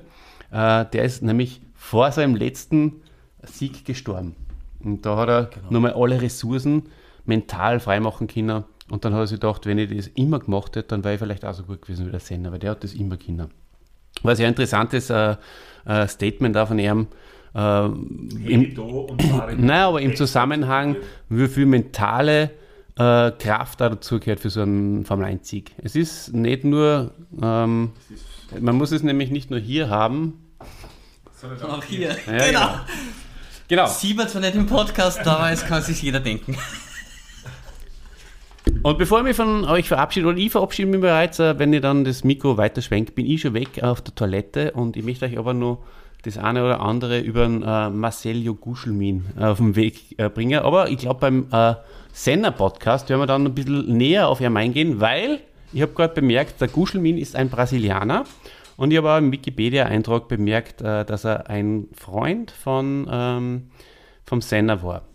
Äh, 0.50 0.86
der 0.86 1.04
ist 1.04 1.22
nämlich 1.22 1.60
vor 1.74 2.10
seinem 2.10 2.34
letzten 2.34 3.02
Sieg 3.42 3.84
gestorben. 3.84 4.34
Und 4.82 5.04
da 5.04 5.16
hat 5.16 5.28
er 5.28 5.50
nochmal 5.70 5.92
alle 5.92 6.20
Ressourcen 6.20 6.84
mental 7.24 7.80
freimachen 7.80 8.26
können. 8.26 8.64
Und 8.90 9.04
dann 9.04 9.12
hat 9.12 9.20
er 9.20 9.26
sich 9.26 9.40
gedacht, 9.40 9.66
wenn 9.66 9.78
ich 9.78 9.94
das 9.94 10.06
immer 10.08 10.38
gemacht 10.38 10.76
hätte, 10.76 10.88
dann 10.88 11.04
wäre 11.04 11.14
ich 11.14 11.20
vielleicht 11.20 11.44
auch 11.44 11.52
so 11.52 11.64
gut 11.64 11.82
gewesen 11.82 12.06
wie 12.06 12.10
der 12.10 12.20
Senna, 12.20 12.50
weil 12.50 12.58
der 12.58 12.70
hat 12.70 12.84
das 12.84 12.94
immer 12.94 13.16
können. 13.16 13.50
War 14.22 14.30
ein 14.30 14.36
sehr 14.36 14.48
interessantes 14.48 15.10
äh, 15.10 15.36
äh, 15.88 16.06
Statement 16.06 16.54
da 16.54 16.66
von 16.66 16.78
ihm. 16.78 17.08
Äh, 17.54 17.84
im. 17.86 18.74
Nein, 19.56 19.70
aber 19.70 20.00
im 20.00 20.14
Zusammenhang, 20.14 20.96
wie 21.28 21.48
viel 21.48 21.66
mentale 21.66 22.50
äh, 22.96 23.30
Kraft 23.32 23.80
da 23.80 23.88
dazu 23.88 24.20
gehört 24.20 24.40
für 24.40 24.50
so 24.50 24.62
einen 24.62 25.04
Formel-1-Sieg. 25.04 25.72
Es 25.82 25.96
ist 25.96 26.34
nicht 26.34 26.64
nur, 26.64 27.12
ähm, 27.42 27.92
man 28.60 28.76
muss 28.76 28.92
es 28.92 29.02
nämlich 29.02 29.30
nicht 29.30 29.50
nur 29.50 29.60
hier 29.60 29.88
haben. 29.88 30.44
Auch 31.62 31.84
hier. 31.84 32.16
Ja, 32.26 32.46
genau. 32.46 32.68
Genau. 33.68 33.86
Sieht 33.86 34.16
man 34.16 34.28
zwar 34.28 34.40
nicht 34.40 34.54
im 34.54 34.66
Podcast, 34.66 35.26
aber 35.26 35.50
es 35.52 35.64
kann 35.64 35.82
sich 35.82 36.02
jeder 36.02 36.20
denken. 36.20 36.56
Und 38.82 38.96
bevor 38.96 39.18
ich 39.18 39.24
mich 39.24 39.36
von 39.36 39.64
euch 39.64 39.88
verabschiede, 39.88 40.28
oder 40.28 40.38
ich 40.38 40.52
verabschiede 40.52 40.88
mich 40.88 41.00
bereits, 41.00 41.40
äh, 41.40 41.58
wenn 41.58 41.72
ihr 41.72 41.80
dann 41.80 42.04
das 42.04 42.22
Mikro 42.22 42.56
weiterschwenkt, 42.56 43.14
bin 43.14 43.26
ich 43.26 43.40
schon 43.40 43.54
weg 43.54 43.82
auf 43.82 44.00
der 44.00 44.14
Toilette 44.14 44.70
und 44.72 44.96
ich 44.96 45.04
möchte 45.04 45.26
euch 45.26 45.36
aber 45.36 45.52
nur 45.52 45.78
das 46.22 46.38
eine 46.38 46.64
oder 46.64 46.80
andere 46.80 47.18
über 47.20 47.42
den 47.42 47.62
äh, 47.62 47.90
Marcelio 47.90 48.54
Guschelmin 48.54 49.26
auf 49.36 49.58
den 49.58 49.74
Weg 49.74 50.18
äh, 50.18 50.28
bringen. 50.28 50.60
Aber 50.60 50.90
ich 50.90 50.98
glaube, 50.98 51.20
beim 51.20 51.46
äh, 51.52 51.74
Senna-Podcast 52.12 53.08
werden 53.08 53.20
wir 53.20 53.26
dann 53.26 53.46
ein 53.46 53.54
bisschen 53.54 53.96
näher 53.96 54.28
auf 54.28 54.40
ihn 54.40 54.56
eingehen, 54.56 55.00
weil 55.00 55.40
ich 55.72 55.82
habe 55.82 55.92
gerade 55.92 56.14
bemerkt, 56.14 56.60
der 56.60 56.68
Guschelmin 56.68 57.18
ist 57.18 57.36
ein 57.36 57.50
Brasilianer 57.50 58.24
und 58.76 58.92
ich 58.92 58.96
habe 58.96 59.12
auch 59.12 59.18
im 59.18 59.32
Wikipedia-Eintrag 59.32 60.28
bemerkt, 60.28 60.82
äh, 60.82 61.04
dass 61.04 61.24
er 61.24 61.50
ein 61.50 61.88
Freund 61.92 62.52
von, 62.52 63.08
ähm, 63.10 63.70
vom 64.24 64.40
Senna 64.40 64.82
war. 64.82 65.07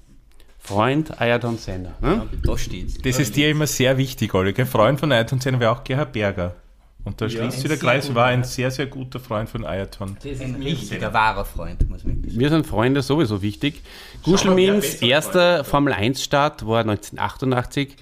Freund 0.64 1.20
Ayrton 1.20 1.58
Senna. 1.58 1.94
Ne? 2.00 2.28
Da 2.42 2.58
steht's. 2.58 2.98
Das 3.00 3.20
ist 3.20 3.36
dir 3.36 3.50
immer 3.50 3.68
sehr 3.68 3.98
wichtig, 3.98 4.34
Olli. 4.34 4.54
Ein 4.58 4.66
Freund 4.66 4.98
von 4.98 5.12
Ayrton 5.12 5.42
Senna 5.42 5.60
war 5.60 5.74
auch 5.74 5.84
Gerhard 5.84 6.14
Berger. 6.14 6.56
Und 7.04 7.20
da 7.20 7.30
schließt 7.30 7.60
sich 7.60 7.68
der 7.68 7.78
Kreis, 7.78 8.16
war 8.16 8.28
ein 8.28 8.46
sehr, 8.46 8.72
sehr 8.72 8.86
guter 8.86 9.20
Freund 9.20 9.50
von 9.50 9.66
Ayrton. 9.66 10.16
Ein 10.24 10.56
richtiger, 10.56 11.14
wahrer 11.14 11.44
Freund, 11.44 11.90
muss 11.90 12.06
man 12.06 12.24
sagen. 12.24 12.40
Wir 12.40 12.50
sind 12.50 12.66
Freunde 12.66 13.02
sowieso 13.02 13.42
wichtig. 13.42 13.82
Guschelmins 14.24 15.02
erster 15.02 15.66
Formel-1-Start 15.66 16.66
war 16.66 16.80
1988 16.80 17.98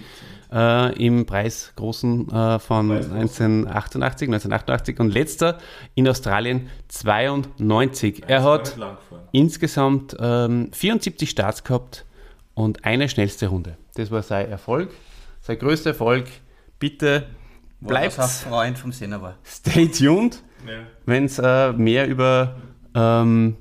äh, 0.54 1.04
im 1.04 1.26
Preis 1.26 1.74
großen 1.76 2.30
äh, 2.30 2.60
von 2.60 2.92
1988, 2.92 4.28
1988 4.28 5.00
und 5.00 5.12
letzter 5.12 5.58
in 5.96 6.08
Australien 6.08 6.70
92. 6.90 8.26
Er 8.28 8.44
hat 8.44 8.78
insgesamt 9.32 10.16
ähm, 10.20 10.70
74 10.74 11.28
Starts 11.28 11.64
gehabt 11.64 12.06
und 12.54 12.84
eine 12.86 13.08
schnellste 13.10 13.48
Runde. 13.48 13.78
Das 13.96 14.12
war 14.12 14.22
sein 14.24 14.50
Erfolg, 14.50 14.90
sein 15.42 15.58
größter 15.60 15.92
Erfolg. 15.92 16.28
Bitte 16.80 17.28
bleibt 17.80 18.18
Was 18.18 18.44
ein 18.46 18.50
Freund 18.52 18.78
vom 18.78 18.92
Senna 18.92 19.22
war. 19.22 19.38
stay 19.46 19.88
tuned 19.88 20.42
Ja. 20.68 20.80
wenn 21.06 21.26
es 21.26 21.40
äh, 21.40 21.74
mehr 21.74 22.08
über 22.08 22.56
ähm, 22.94 23.56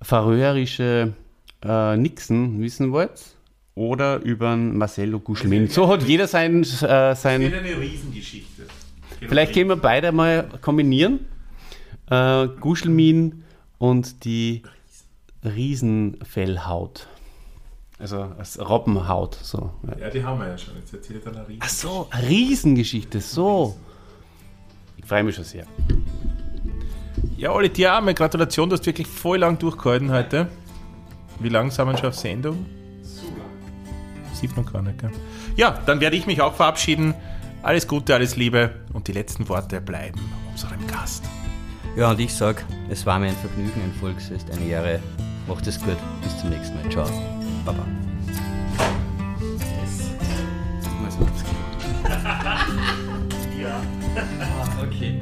färöische 0.00 1.12
äh, 1.64 1.96
Nixon 1.96 2.60
wissen 2.60 2.92
wollt 2.92 3.20
oder 3.74 4.20
über 4.20 4.56
Marcelo 4.56 5.18
Guschelmin. 5.20 5.68
So 5.68 5.88
hat 5.88 6.02
jeder 6.02 6.26
sein, 6.26 6.62
äh, 6.62 7.14
sein 7.14 7.42
eine 7.42 7.78
Riesengeschichte. 7.78 8.62
vielleicht 9.20 9.54
können 9.54 9.68
wir 9.68 9.76
beide 9.76 10.12
mal 10.12 10.48
kombinieren. 10.60 11.26
Äh, 12.10 12.48
Guschelmin 12.60 13.44
und 13.78 14.24
die 14.24 14.62
Riesenfellhaut. 15.44 17.08
Also 18.02 18.26
als 18.36 18.58
Robbenhaut. 18.58 19.38
So. 19.42 19.70
Ja, 19.98 20.10
die 20.10 20.24
haben 20.24 20.40
wir 20.40 20.48
ja 20.48 20.58
schon. 20.58 20.74
Jetzt 20.74 20.92
erzähle 20.92 21.20
ich 21.20 21.24
dann 21.24 21.36
eine 21.36 21.46
Riesen. 21.46 21.60
Ach 21.62 21.68
so, 21.68 22.08
eine 22.10 22.28
Riesengeschichte, 22.28 23.20
so. 23.20 23.76
Ich 24.96 25.06
freue 25.06 25.22
mich 25.22 25.36
schon 25.36 25.44
sehr. 25.44 25.64
Ja, 27.36 27.52
Olli, 27.52 27.68
dir 27.68 27.96
auch 27.96 28.00
mal 28.00 28.12
Gratulation, 28.12 28.68
du 28.68 28.76
hast 28.76 28.84
wirklich 28.86 29.06
voll 29.06 29.38
lang 29.38 29.56
durchgehalten 29.56 30.10
heute. 30.10 30.48
Wie 31.38 31.48
lang 31.48 31.70
sind 31.70 31.86
wir 31.86 31.96
schon 31.96 32.08
auf 32.08 32.16
Sendung? 32.16 32.66
Sieht 34.34 34.56
man 34.56 34.66
gar 34.66 34.82
nicht, 34.82 34.98
gell? 34.98 35.10
Ja, 35.56 35.78
dann 35.86 36.00
werde 36.00 36.16
ich 36.16 36.26
mich 36.26 36.40
auch 36.40 36.54
verabschieden. 36.54 37.14
Alles 37.62 37.86
Gute, 37.86 38.14
alles 38.14 38.34
Liebe 38.34 38.70
und 38.92 39.06
die 39.06 39.12
letzten 39.12 39.48
Worte 39.48 39.80
bleiben 39.80 40.20
unserem 40.50 40.84
Gast. 40.88 41.24
Ja, 41.96 42.10
und 42.10 42.18
ich 42.18 42.34
sag, 42.34 42.64
es 42.88 43.06
war 43.06 43.20
mir 43.20 43.28
ein 43.28 43.36
Vergnügen, 43.36 43.80
ein 43.80 43.94
Volksfest, 44.00 44.50
eine 44.50 44.64
Ehre. 44.64 45.00
Macht 45.46 45.66
es 45.68 45.78
gut. 45.78 45.96
Bis 46.22 46.36
zum 46.38 46.50
nächsten 46.50 46.74
Mal. 46.76 46.90
Ciao. 46.90 47.51
Baba. 47.64 47.86
ja. 53.58 53.80
okay. 54.82 55.20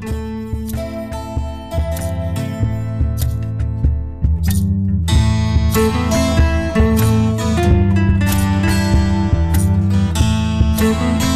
Thank 10.83 11.30